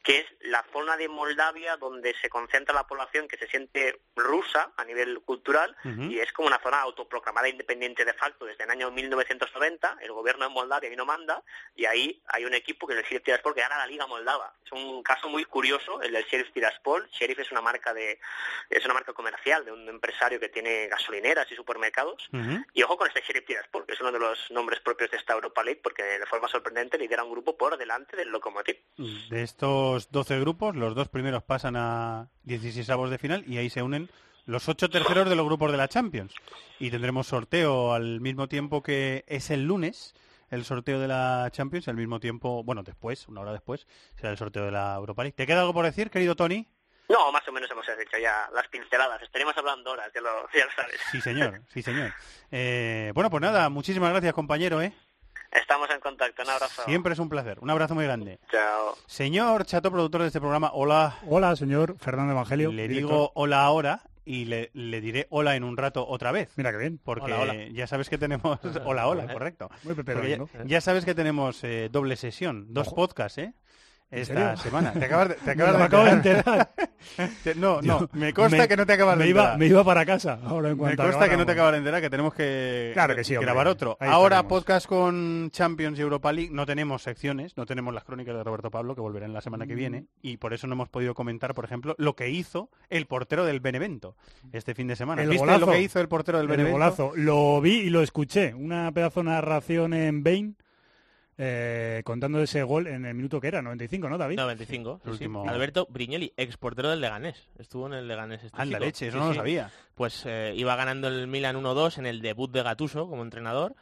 que 0.02 0.20
es 0.20 0.26
la 0.40 0.64
zona 0.72 0.96
de 0.96 1.08
Moldavia 1.08 1.76
donde 1.76 2.14
se 2.14 2.28
concentra 2.28 2.74
la 2.74 2.86
población 2.86 3.26
que 3.26 3.36
se 3.36 3.48
siente 3.48 4.00
rusa 4.14 4.72
a 4.76 4.84
nivel 4.84 5.20
cultural 5.22 5.76
y 5.84 6.18
es 6.18 6.32
como 6.32 6.48
una 6.48 6.60
zona 6.60 6.80
autoproclamada 6.80 7.48
independiente 7.48 8.04
de 8.04 8.14
facto 8.14 8.44
desde 8.44 8.64
el 8.64 8.70
año 8.70 8.90
1990. 8.90 9.98
El 10.00 10.12
gobierno 10.12 10.46
de 10.46 10.54
Moldavia 10.54 10.88
ahí 10.88 10.96
no 10.96 11.04
manda 11.04 11.42
y 11.74 11.86
ahí 11.86 12.22
hay 12.28 12.44
un 12.44 12.54
equipo 12.54 12.86
que 12.86 12.94
es 12.94 13.00
el 13.00 13.04
Sheriff 13.04 13.24
Tiraspol 13.24 13.54
que 13.54 13.60
gana 13.60 13.78
la 13.78 13.86
Liga 13.86 14.06
Moldava. 14.06 14.54
Es 14.64 14.72
un 14.72 15.02
caso 15.02 15.28
muy 15.28 15.44
curioso 15.44 16.00
el 16.02 16.12
del 16.12 16.24
Sheriff 16.24 16.52
Tiraspol. 16.52 17.08
Sheriff 17.10 17.40
es 17.40 17.50
una 17.50 17.60
marca 17.60 17.92
de 17.92 18.18
es 18.70 18.84
una 18.84 18.94
marca 18.94 19.12
comercial 19.12 19.64
de 19.64 19.72
un 19.72 19.88
empresario 19.88 20.38
que 20.38 20.48
tiene 20.48 20.88
gasolineras 20.88 21.50
y 21.50 21.56
supermercados. 21.56 22.28
Y 22.74 22.82
ojo 22.82 22.96
con 22.96 23.08
este 23.08 23.22
Sheriff 23.22 23.46
Tiraspol, 23.46 23.86
que 23.86 23.94
es 23.94 24.00
uno 24.00 24.12
de 24.12 24.18
los 24.18 24.50
nombres 24.50 24.80
propios 24.80 25.10
de 25.10 25.16
esta 25.16 25.32
Europa 25.34 25.62
League, 25.62 25.80
porque 25.82 26.02
de 26.02 26.26
forma 26.26 26.48
sorprendente 26.48 26.98
lidera 26.98 27.24
un 27.24 27.32
grupo 27.32 27.56
por 27.56 27.76
delante 27.76 28.16
del 28.16 28.28
Lokomotiv. 28.28 28.76
De 28.96 29.42
estos 29.94 30.10
12 30.10 30.40
grupos, 30.40 30.76
los 30.76 30.94
dos 30.94 31.08
primeros 31.08 31.42
pasan 31.42 31.76
a 31.76 32.28
16 32.44 32.88
avos 32.90 33.10
de 33.10 33.18
final 33.18 33.44
y 33.46 33.58
ahí 33.58 33.70
se 33.70 33.82
unen 33.82 34.10
los 34.44 34.68
ocho 34.68 34.88
terceros 34.88 35.28
de 35.28 35.36
los 35.36 35.46
grupos 35.46 35.70
de 35.70 35.78
la 35.78 35.88
Champions. 35.88 36.34
Y 36.78 36.90
tendremos 36.90 37.28
sorteo 37.28 37.92
al 37.92 38.20
mismo 38.20 38.48
tiempo 38.48 38.82
que 38.82 39.24
es 39.26 39.50
el 39.50 39.64
lunes, 39.64 40.14
el 40.50 40.64
sorteo 40.64 41.00
de 41.00 41.08
la 41.08 41.48
Champions, 41.50 41.88
al 41.88 41.96
mismo 41.96 42.20
tiempo, 42.20 42.62
bueno, 42.64 42.82
después, 42.82 43.28
una 43.28 43.40
hora 43.40 43.52
después, 43.52 43.86
será 44.16 44.30
el 44.30 44.38
sorteo 44.38 44.64
de 44.64 44.72
la 44.72 44.94
Europa 44.94 45.22
League. 45.22 45.36
¿Te 45.36 45.46
queda 45.46 45.60
algo 45.60 45.74
por 45.74 45.84
decir, 45.84 46.10
querido 46.10 46.36
Tony? 46.36 46.66
No, 47.08 47.30
más 47.30 47.46
o 47.46 47.52
menos 47.52 47.70
hemos 47.70 47.88
hecho 47.88 48.18
ya 48.18 48.48
las 48.52 48.66
pinceladas. 48.68 49.22
Estaríamos 49.22 49.56
hablando 49.56 49.92
horas, 49.92 50.10
ya 50.14 50.20
lo, 50.20 50.48
ya 50.52 50.64
lo 50.64 50.72
sabes. 50.72 51.00
Sí, 51.12 51.20
señor, 51.20 51.62
sí, 51.68 51.82
señor. 51.82 52.12
Eh, 52.50 53.12
bueno, 53.14 53.30
pues 53.30 53.40
nada, 53.40 53.68
muchísimas 53.68 54.10
gracias, 54.10 54.34
compañero, 54.34 54.82
¿eh? 54.82 54.92
Estamos 55.60 55.88
en 55.90 56.00
contacto. 56.00 56.42
Un 56.42 56.50
abrazo. 56.50 56.82
Siempre 56.84 57.12
es 57.14 57.18
un 57.18 57.28
placer. 57.28 57.58
Un 57.60 57.70
abrazo 57.70 57.94
muy 57.94 58.04
grande. 58.04 58.38
Chao. 58.50 58.94
Señor 59.06 59.64
Chato, 59.64 59.90
productor 59.90 60.20
de 60.22 60.26
este 60.28 60.40
programa, 60.40 60.70
hola. 60.74 61.16
Hola, 61.28 61.56
señor 61.56 61.96
Fernando 61.98 62.32
Evangelio. 62.32 62.70
Le 62.72 62.88
director. 62.88 63.10
digo 63.10 63.32
hola 63.34 63.62
ahora 63.64 64.00
y 64.24 64.44
le, 64.46 64.70
le 64.74 65.00
diré 65.00 65.26
hola 65.30 65.54
en 65.56 65.62
un 65.64 65.76
rato 65.76 66.06
otra 66.06 66.32
vez. 66.32 66.50
Mira 66.56 66.72
qué 66.72 66.78
bien. 66.78 66.98
Porque 67.02 67.32
Hola, 67.32 67.40
hola. 67.52 67.54
ya 67.72 67.86
sabes 67.86 68.08
que 68.10 68.18
tenemos... 68.18 68.58
hola, 68.84 69.06
hola, 69.06 69.32
correcto. 69.32 69.70
Muy 69.84 69.94
Pepe 69.94 70.14
Porque 70.14 70.30
ya, 70.30 70.36
Domingo. 70.38 70.64
ya 70.64 70.80
sabes 70.80 71.04
que 71.04 71.14
tenemos 71.14 71.62
eh, 71.64 71.88
doble 71.92 72.16
sesión, 72.16 72.66
dos 72.74 72.88
Ojo. 72.88 72.96
podcasts, 72.96 73.38
¿eh? 73.38 73.54
¿En 74.08 74.20
Esta 74.20 74.56
semana. 74.56 74.92
Te 74.98 75.04
acabas 75.04 75.28
de, 75.30 75.34
te 75.34 75.44
Me 75.46 75.52
acabas 75.52 75.78
lo 75.78 75.84
acabo 75.84 76.04
de 76.04 76.10
enterar. 76.12 76.70
Te- 77.42 77.54
no, 77.56 77.82
no, 77.82 78.00
Yo- 78.00 78.08
me 78.12 78.32
consta 78.32 78.56
me- 78.58 78.68
que 78.68 78.76
no 78.76 78.86
te 78.86 78.92
acabas 78.92 79.18
de 79.18 79.24
me 79.24 79.30
iba, 79.30 79.40
enterar. 79.42 79.58
me 79.58 79.66
iba 79.66 79.84
para 79.84 80.06
casa 80.06 80.38
ahora 80.44 80.68
en 80.68 80.74
Me 80.74 80.78
cuanto 80.78 81.02
consta 81.02 81.28
que 81.28 81.36
no 81.36 81.44
te 81.46 81.52
acabas 81.52 81.72
de 81.72 81.78
enterar 81.78 82.00
que 82.00 82.10
tenemos 82.10 82.32
que 82.34 82.90
Claro 82.94 83.14
que 83.16 83.24
sí, 83.24 83.34
grabar 83.34 83.66
otro. 83.68 83.96
Ahí 84.00 84.08
Ahora 84.10 84.36
estaremos. 84.36 84.62
podcast 84.62 84.86
con 84.86 85.50
Champions 85.50 85.98
y 85.98 86.02
Europa 86.02 86.32
League. 86.32 86.50
No 86.52 86.66
tenemos 86.66 87.02
secciones, 87.02 87.56
no 87.56 87.66
tenemos 87.66 87.92
las 87.94 88.04
crónicas 88.04 88.34
de 88.36 88.44
Roberto 88.44 88.70
Pablo 88.70 88.94
que 88.94 89.00
volverán 89.00 89.32
la 89.32 89.40
semana 89.40 89.66
que 89.66 89.74
Mm. 89.74 89.78
viene 89.78 90.06
y 90.22 90.36
por 90.36 90.52
eso 90.54 90.66
no 90.68 90.74
hemos 90.74 90.88
podido 90.88 91.14
comentar, 91.14 91.52
por 91.54 91.64
ejemplo, 91.64 91.94
lo 91.98 92.14
que 92.16 92.30
hizo 92.30 92.70
el 92.88 93.06
portero 93.06 93.44
del 93.44 93.60
Benevento 93.60 94.16
este 94.52 94.74
fin 94.74 94.86
de 94.88 94.94
semana. 94.96 95.22
El 95.22 95.28
¿Viste 95.30 95.40
golazo. 95.46 95.66
lo 95.66 95.72
que 95.72 95.80
hizo 95.80 96.00
el 96.00 96.08
portero 96.08 96.38
del 96.38 96.44
El 96.46 96.50
Benevento? 96.50 96.72
golazo. 96.78 97.12
Lo 97.16 97.60
vi 97.60 97.80
y 97.80 97.90
lo 97.90 98.02
escuché. 98.02 98.54
Una 98.54 98.90
pedazo 98.92 99.20
de 99.20 99.30
narración 99.30 99.94
en 99.94 100.22
Bain 100.22 100.56
eh, 101.38 102.02
contando 102.04 102.40
ese 102.42 102.62
gol 102.62 102.86
en 102.86 103.04
el 103.04 103.14
minuto 103.14 103.40
que 103.40 103.48
era, 103.48 103.60
95, 103.62 104.08
¿no, 104.08 104.18
David? 104.18 104.36
95. 104.36 105.00
sí, 105.04 105.10
El 105.10 105.16
sí. 105.18 105.24
último. 105.24 105.48
Alberto 105.48 105.86
Brignelli, 105.90 106.32
ex 106.36 106.56
portero 106.56 106.88
del 106.90 107.00
Leganés. 107.00 107.48
Estuvo 107.58 107.86
en 107.86 107.94
el 107.94 108.08
Leganés 108.08 108.42
este 108.44 108.60
Anda, 108.60 108.76
chico. 108.78 108.84
leche, 108.86 109.08
eso 109.08 109.18
Sí, 109.18 109.22
no 109.22 109.28
lo 109.30 109.34
sabía. 109.34 109.70
Pues 109.94 110.22
eh, 110.26 110.52
iba 110.56 110.74
ganando 110.76 111.08
el 111.08 111.26
Milan 111.26 111.56
1-2 111.56 111.98
en 111.98 112.06
el 112.06 112.20
debut 112.22 112.50
de 112.50 112.62
Gatuso 112.62 113.08
como 113.08 113.22
entrenador. 113.22 113.74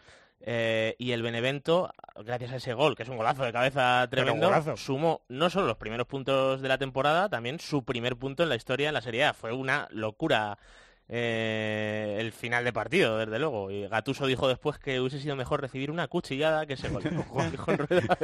eh, 0.47 0.95
y 0.99 1.13
el 1.13 1.23
Benevento, 1.23 1.91
gracias 2.25 2.53
a 2.53 2.57
ese 2.57 2.75
gol, 2.75 2.95
que 2.97 3.05
es 3.05 3.09
un 3.09 3.17
golazo 3.17 3.45
de 3.45 3.53
cabeza 3.53 4.07
tremendo, 4.11 4.51
sumó 4.77 5.23
no 5.29 5.49
solo 5.49 5.67
los 5.69 5.77
primeros 5.79 6.07
puntos 6.07 6.61
de 6.61 6.69
la 6.69 6.77
temporada, 6.77 7.29
también 7.31 7.59
su 7.61 7.83
primer 7.85 8.17
punto 8.17 8.43
en 8.43 8.51
la 8.51 8.57
historia 8.57 8.89
en 8.89 8.95
la 8.95 9.01
Serie 9.01 9.25
A. 9.25 9.33
Fue 9.33 9.53
una 9.53 9.89
locura 9.91 10.59
eh, 11.09 12.17
el 12.19 12.33
final 12.33 12.65
de 12.65 12.73
partido, 12.73 13.19
desde 13.19 13.39
luego. 13.39 13.71
Y 13.71 13.87
Gatuso 13.89 14.27
dijo 14.27 14.49
después 14.49 14.79
que 14.79 15.01
hubiese 15.01 15.21
sido 15.21 15.37
mejor 15.37 15.61
recibir 15.61 15.91
una 15.91 16.09
cuchillada 16.09 16.67
que 16.67 16.77
prensa. 17.87 18.17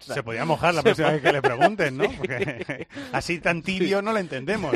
Se 0.00 0.22
podía 0.22 0.44
mojar 0.44 0.74
la 0.74 0.80
Se 0.80 0.84
próxima 0.84 1.10
vez 1.12 1.22
que 1.22 1.32
le 1.32 1.42
pregunten, 1.42 1.96
¿no? 1.96 2.04
Sí. 2.10 2.16
Porque 2.18 2.86
así 3.12 3.40
tan 3.40 3.62
tibio 3.62 4.02
no 4.02 4.12
lo 4.12 4.18
entendemos. 4.18 4.72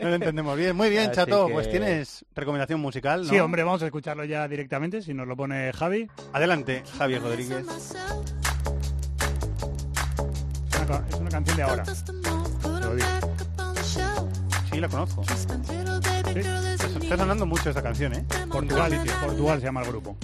No 0.00 0.08
lo 0.08 0.14
entendemos 0.14 0.56
bien. 0.56 0.74
Muy 0.76 0.90
bien, 0.90 1.10
Así 1.10 1.16
Chato. 1.16 1.46
que- 1.46 1.52
Pues 1.52 1.70
tienes 1.70 2.24
recomendación 2.34 2.80
musical, 2.80 3.22
¿no? 3.22 3.28
Sí, 3.28 3.38
hombre, 3.38 3.62
vamos 3.62 3.82
a 3.82 3.86
escucharlo 3.86 4.24
ya 4.24 4.48
directamente, 4.48 5.02
si 5.02 5.14
nos 5.14 5.26
lo 5.28 5.36
pone 5.36 5.72
Javi. 5.72 6.08
Adelante, 6.32 6.82
Javier 6.98 7.22
Rodríguez. 7.22 7.64
Es 11.08 11.14
una, 11.20 11.30
canción 11.30 11.56
de 11.56 11.62
ahora. 11.62 11.84
Sí, 14.70 14.80
la 14.80 14.88
conozco. 14.88 15.22
Está 16.40 16.86
está 16.86 17.16
sonando 17.16 17.46
mucho 17.46 17.68
esta 17.68 17.82
canción, 17.82 18.14
¿eh? 18.14 18.24
Portugal, 18.50 19.02
Portugal 19.20 19.60
se 19.60 19.66
llama 19.66 19.82
el 19.82 19.88
grupo. 19.88 20.16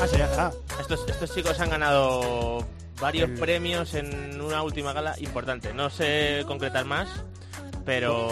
Ah, 0.00 0.06
sí, 0.06 0.16
ah. 0.20 0.52
Estos, 0.80 1.04
estos 1.08 1.34
chicos 1.34 1.58
han 1.60 1.70
ganado 1.70 2.64
varios 3.00 3.30
premios 3.38 3.94
en 3.94 4.40
una 4.40 4.62
última 4.62 4.92
gala 4.92 5.14
importante. 5.18 5.74
No 5.74 5.90
sé 5.90 6.44
concretar 6.46 6.84
más, 6.84 7.08
pero... 7.86 8.28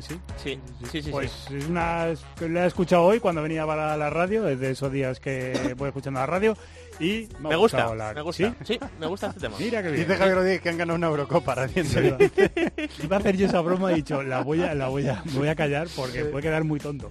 Sí. 0.00 0.20
Sí, 0.42 0.60
sí, 0.90 1.02
sí. 1.02 1.10
Pues 1.10 1.30
sí. 1.48 1.56
es 1.56 1.66
una 1.68 2.08
que 2.38 2.48
la 2.48 2.64
he 2.64 2.66
escuchado 2.66 3.04
hoy 3.04 3.20
cuando 3.20 3.40
venía 3.40 3.64
para 3.64 3.96
la 3.96 4.10
radio, 4.10 4.46
es 4.48 4.60
de 4.60 4.72
esos 4.72 4.92
días 4.92 5.20
que 5.20 5.74
voy 5.78 5.88
escuchando 5.88 6.20
la 6.20 6.26
radio 6.26 6.54
y 6.98 7.28
me, 7.38 7.48
ha 7.48 7.50
Me 7.52 7.56
gusta, 7.56 7.78
gustado 7.78 7.94
la- 7.94 8.12
me 8.12 8.20
gusta. 8.20 8.54
¿Sí? 8.64 8.74
Sí, 8.74 8.80
me 8.98 9.06
gusta 9.06 9.28
este 9.28 9.40
tema. 9.40 9.56
Mira 9.58 9.82
qué 9.82 9.90
bien. 9.90 10.00
Dice 10.06 10.18
Javier 10.18 10.36
Rodríguez 10.36 10.60
que 10.60 10.68
han 10.68 10.76
ganado 10.78 10.96
una 10.98 11.06
Eurocopa 11.06 11.54
recientemente. 11.54 12.50
Iba 13.02 13.16
a 13.16 13.18
hacer 13.20 13.36
yo 13.38 13.46
esa 13.46 13.60
broma 13.62 13.90
y 13.90 13.94
he 13.94 13.96
dicho, 13.96 14.22
la 14.22 14.42
voy 14.42 14.62
a, 14.62 14.74
la 14.74 14.88
voy 14.88 15.08
a, 15.08 15.22
me 15.24 15.32
voy 15.38 15.48
a 15.48 15.54
callar 15.54 15.88
porque 15.96 16.24
puede 16.26 16.42
quedar 16.42 16.64
muy 16.64 16.78
tonto. 16.80 17.10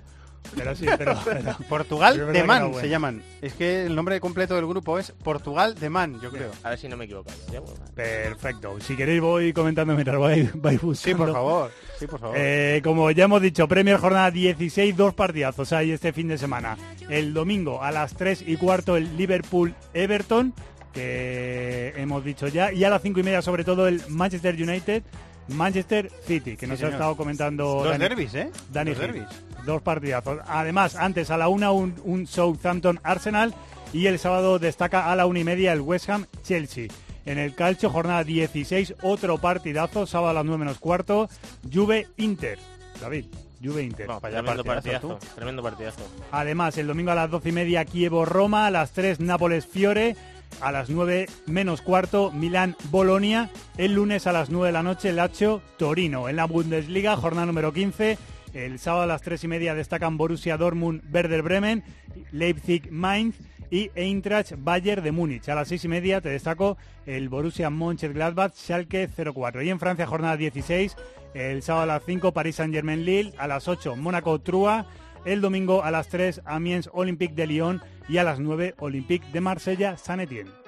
Pero 0.56 0.76
sí, 0.76 0.86
pero... 0.98 1.16
pero- 1.26 1.58
Portugal 1.68 2.32
de 2.34 2.44
Man 2.44 2.64
bueno. 2.72 2.80
se 2.82 2.90
llaman. 2.90 3.22
Es 3.42 3.54
que 3.54 3.86
el 3.86 3.96
nombre 3.96 4.20
completo 4.20 4.56
del 4.56 4.66
grupo 4.66 4.98
es 4.98 5.12
Portugal 5.12 5.76
de 5.76 5.90
Man, 5.90 6.20
yo 6.22 6.32
creo. 6.32 6.50
A 6.64 6.70
ver 6.70 6.80
si 6.80 6.88
no 6.88 6.98
me 6.98 7.06
equivoco. 7.06 7.30
Ya, 7.52 7.60
bueno. 7.60 7.80
Perfecto. 7.96 8.76
Si 8.82 8.96
queréis 8.96 9.22
voy 9.22 9.54
comentando 9.54 9.94
mientras 9.94 10.18
vais, 10.20 10.50
vais 10.62 10.82
buscando. 10.82 11.18
Sí, 11.18 11.24
por 11.26 11.34
favor. 11.34 11.72
Sí, 12.00 12.08
por 12.08 12.20
favor. 12.20 12.36
Eh, 12.40 12.82
como 12.84 13.12
ya 13.12 13.26
hemos 13.26 13.42
dicho, 13.42 13.68
Premier 13.68 13.98
Jornada 13.98 14.32
16, 14.32 14.96
dos 14.98 15.14
partidazos 15.14 15.72
hay 15.74 15.92
este 15.92 16.14
fin 16.14 16.28
de 16.28 16.38
semana. 16.38 16.78
El 17.10 17.34
domingo 17.34 17.84
a 17.84 17.92
las 17.92 18.16
3 18.16 18.44
y 18.48 18.58
cuarto 18.58 18.98
el 18.98 19.16
Liverpool-Everton, 19.18 20.54
que 20.94 21.94
hemos 21.98 22.24
dicho 22.24 22.48
ya, 22.48 22.72
y 22.72 22.84
a 22.84 22.90
las 22.90 23.02
5 23.02 23.20
y 23.20 23.24
media 23.24 23.42
sobre 23.42 23.64
todo 23.64 23.88
el 23.88 24.02
Manchester 24.10 24.56
United. 24.56 25.04
Manchester 25.50 26.12
City, 26.28 26.56
que 26.56 26.68
nos 26.68 26.80
ha 26.84 26.90
estado 26.90 27.18
comentando 27.18 27.64
Dos 27.84 27.88
Dani- 27.88 27.98
derbis, 27.98 28.36
¿eh? 28.36 28.52
Dani 28.72 28.94
derbis. 28.94 29.24
Dos 29.70 29.84
partidazos. 29.84 30.40
Además, 30.48 30.96
antes 30.96 31.30
a 31.30 31.38
la 31.38 31.48
una 31.48 31.72
un, 31.72 31.94
un 32.04 32.26
Southampton 32.26 33.00
Arsenal 33.04 33.54
y 33.94 34.08
el 34.08 34.18
sábado 34.18 34.58
destaca 34.58 35.12
a 35.12 35.16
la 35.16 35.28
una 35.28 35.42
y 35.42 35.44
media 35.44 35.74
el 35.74 35.82
West 35.82 36.10
Ham 36.10 36.26
Chelsea. 36.42 36.88
En 37.28 37.38
el 37.38 37.54
calcio, 37.54 37.92
jornada 37.92 38.24
16, 38.24 38.96
otro 39.04 39.38
partidazo, 39.38 40.08
sábado 40.08 40.32
a 40.32 40.34
las 40.34 40.46
9 40.46 40.58
menos 40.58 40.80
cuarto, 40.80 41.30
Juve 41.72 42.08
Inter. 42.18 42.58
David. 43.00 43.26
Juve 43.64 43.84
Inter. 43.84 44.08
No, 44.08 44.20
tremendo 44.20 44.64
partidazo, 44.64 45.08
partidazo, 45.10 45.36
tremendo 45.36 45.62
partidazo. 45.62 46.02
Además, 46.32 46.76
el 46.80 46.88
domingo 46.88 47.12
a 47.12 47.16
las 47.16 47.30
12 47.30 47.50
y 47.50 47.52
media, 47.52 47.86
Kievo-Roma, 47.86 48.66
a 48.66 48.72
las 48.72 48.94
3, 48.94 49.20
Nápoles-Fiore, 49.20 50.16
a 50.62 50.72
las 50.72 50.90
9 50.90 51.28
menos 51.46 51.84
cuarto, 51.84 52.32
Milán-Bolonia, 52.32 53.52
el 53.78 53.94
lunes 53.94 54.26
a 54.26 54.32
las 54.32 54.50
9 54.50 54.70
de 54.70 54.74
la 54.74 54.82
noche, 54.82 55.14
Lazio-Torino. 55.14 56.28
En 56.28 56.38
la 56.38 56.46
Bundesliga, 56.46 57.16
jornada 57.18 57.46
número 57.46 57.72
15, 57.72 58.18
el 58.54 58.80
sábado 58.80 59.04
a 59.04 59.08
las 59.08 59.22
3 59.22 59.44
y 59.44 59.48
media 59.48 59.76
destacan 59.76 60.18
Borussia 60.18 60.58
Dortmund-Werder 60.58 61.42
Bremen, 61.42 61.84
Leipzig-Mainz 62.32 63.36
y 63.72 63.92
Eintracht 63.96 64.54
Bayer 64.58 65.02
de 65.02 65.12
Múnich. 65.12 65.50
A 65.50 65.56
las 65.56 65.68
6 65.68 65.86
y 65.86 65.88
media 65.88 66.22
te 66.22 66.30
destaco 66.30 66.78
el 67.06 67.30
Borussia 67.30 67.70
Mönchengladbach 67.70 68.54
Schalke 68.56 69.08
04. 69.08 69.62
Y 69.62 69.70
en 69.70 69.80
Francia, 69.80 70.08
jornada 70.08 70.38
16, 70.38 70.96
el 71.34 71.62
sábado 71.62 71.84
a 71.84 71.94
las 71.98 72.04
5, 72.06 72.34
París 72.34 72.56
Saint-Germain 72.56 73.06
Lille, 73.06 73.34
a 73.38 73.48
las 73.48 73.68
8, 73.68 73.96
Mónaco 73.96 74.40
Trua, 74.40 74.88
el 75.26 75.42
domingo 75.42 75.84
a 75.84 75.92
las 75.92 76.08
3, 76.08 76.42
Amiens 76.46 76.90
Olympique 76.94 77.36
de 77.36 77.48
Lyon 77.48 77.82
y 78.08 78.18
a 78.18 78.24
las 78.24 78.40
9, 78.40 78.76
Olympique 78.80 79.28
de 79.32 79.42
Marsella 79.42 79.98
San 79.98 80.20
Etienne. 80.20 80.59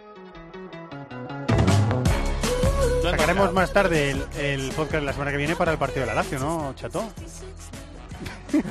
Sacaremos 3.02 3.54
más 3.54 3.72
tarde 3.74 4.12
el, 4.12 4.24
el 4.40 4.72
podcast 4.72 5.04
la 5.04 5.12
semana 5.14 5.32
que 5.32 5.38
viene 5.38 5.56
para 5.56 5.72
el 5.72 5.78
partido 5.78 6.02
de 6.02 6.08
la 6.08 6.14
Lazio, 6.16 6.40
¿no, 6.40 6.74
Chato? 6.76 7.04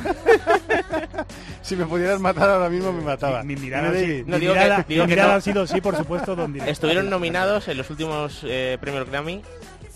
si 1.63 1.75
me 1.77 1.87
pudieras 1.87 2.21
matar 2.21 2.51
ahora 2.51 2.69
mismo 2.69 2.93
me 2.93 3.03
mataba. 3.03 3.43
Mi 3.43 3.57
mirada, 3.57 3.91
Dime, 3.91 4.01
sí- 4.01 4.07
David. 4.11 4.25
mi 4.25 4.31
No, 4.31 4.39
digo 4.39 4.53
mirada- 4.55 4.77
que- 4.85 4.93
digo 4.95 5.05
mi 5.05 5.09
que 5.09 5.15
mirada 5.15 5.33
no. 5.33 5.39
ha 5.39 5.41
sido 5.41 5.67
sí, 5.67 5.81
por 5.81 5.97
supuesto, 5.97 6.37
don. 6.37 6.55
Estuvieron 6.61 7.09
nominados 7.11 7.67
en 7.69 7.77
los 7.79 7.89
últimos 7.91 8.41
eh, 8.45 8.79
premios 8.81 9.09
Grammy 9.09 9.43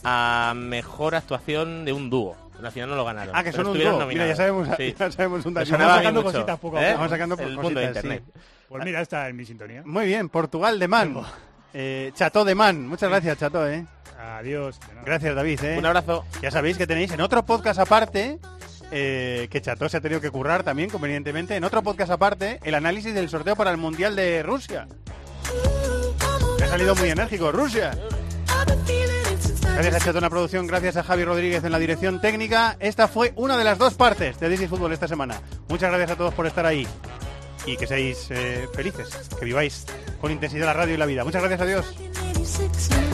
a 0.04 0.52
mejor 0.56 1.14
actuación 1.14 1.84
de 1.84 1.92
un 1.92 2.10
dúo. 2.10 2.36
Al 2.62 2.72
final 2.72 2.88
no 2.90 2.96
lo 2.96 3.04
ganaron. 3.04 3.34
Ah, 3.36 3.44
que 3.44 3.52
son 3.52 3.62
un 3.66 3.72
estuvieron 3.72 3.98
dúo. 3.98 4.06
Mira, 4.06 4.26
ya 4.26 4.34
nominados. 4.34 4.66
sabemos, 4.66 4.76
Sí. 4.78 4.94
ya 4.98 5.10
sabemos 5.12 5.44
un 5.46 5.54
dato. 5.54 5.70
Vamos 5.72 5.86
sacando 5.96 6.22
mucho, 6.22 6.32
cositas 6.32 6.58
poco 6.58 6.76
a 6.78 6.88
¿eh? 6.88 6.94
Vamos 6.94 7.10
sacando 7.10 7.34
El 7.38 7.46
mundo 7.48 7.62
cositas, 7.62 7.82
de 7.82 7.92
sí. 8.00 8.06
internet. 8.06 8.22
Pues 8.68 8.84
mira, 8.84 9.00
está 9.02 9.28
en 9.28 9.36
mi 9.36 9.44
sintonía. 9.44 9.82
Muy 9.84 10.06
bien, 10.06 10.28
Portugal 10.30 10.78
de 10.78 10.88
Man. 10.88 11.14
Eh, 11.74 12.10
Chato 12.14 12.44
de 12.44 12.54
Man. 12.54 12.86
Muchas 12.88 13.10
gracias, 13.10 13.36
Chato, 13.38 13.66
¿eh? 13.68 13.84
Adiós. 14.24 14.78
Gracias, 15.04 15.34
David, 15.34 15.64
¿eh? 15.64 15.78
Un 15.78 15.86
abrazo. 15.86 16.24
Ya 16.40 16.50
sabéis 16.50 16.78
que 16.78 16.86
tenéis 16.86 17.12
en 17.12 17.20
otro 17.20 17.44
podcast 17.44 17.78
aparte, 17.78 18.38
eh, 18.90 19.48
que 19.50 19.60
Chato 19.60 19.88
se 19.88 19.96
ha 19.96 20.00
tenido 20.00 20.20
que 20.20 20.30
currar 20.30 20.62
también, 20.62 20.90
convenientemente, 20.90 21.56
en 21.56 21.64
otro 21.64 21.82
podcast 21.82 22.10
aparte, 22.10 22.60
el 22.64 22.74
análisis 22.74 23.14
del 23.14 23.28
sorteo 23.28 23.56
para 23.56 23.70
el 23.70 23.76
Mundial 23.76 24.16
de 24.16 24.42
Rusia. 24.42 24.88
Me 26.58 26.64
ha 26.64 26.68
salido 26.68 26.94
muy 26.94 27.10
enérgico, 27.10 27.52
Rusia. 27.52 27.92
Gracias 29.74 29.94
a 29.94 29.98
Chato 29.98 30.18
en 30.18 30.22
la 30.22 30.30
producción, 30.30 30.66
gracias 30.66 30.96
a 30.96 31.02
Javi 31.02 31.24
Rodríguez 31.24 31.64
en 31.64 31.72
la 31.72 31.78
dirección 31.78 32.20
técnica. 32.20 32.76
Esta 32.78 33.08
fue 33.08 33.32
una 33.34 33.58
de 33.58 33.64
las 33.64 33.76
dos 33.76 33.94
partes 33.94 34.38
de 34.38 34.54
is 34.54 34.68
Fútbol 34.68 34.92
esta 34.92 35.08
semana. 35.08 35.40
Muchas 35.68 35.90
gracias 35.90 36.12
a 36.12 36.16
todos 36.16 36.32
por 36.32 36.46
estar 36.46 36.64
ahí 36.64 36.86
y 37.66 37.76
que 37.76 37.86
seáis 37.86 38.28
eh, 38.30 38.68
felices, 38.72 39.28
que 39.38 39.44
viváis 39.44 39.86
con 40.20 40.30
intensidad 40.30 40.66
la 40.66 40.74
radio 40.74 40.94
y 40.94 40.96
la 40.96 41.06
vida. 41.06 41.24
Muchas 41.24 41.42
gracias, 41.42 41.60
adiós. 41.60 43.13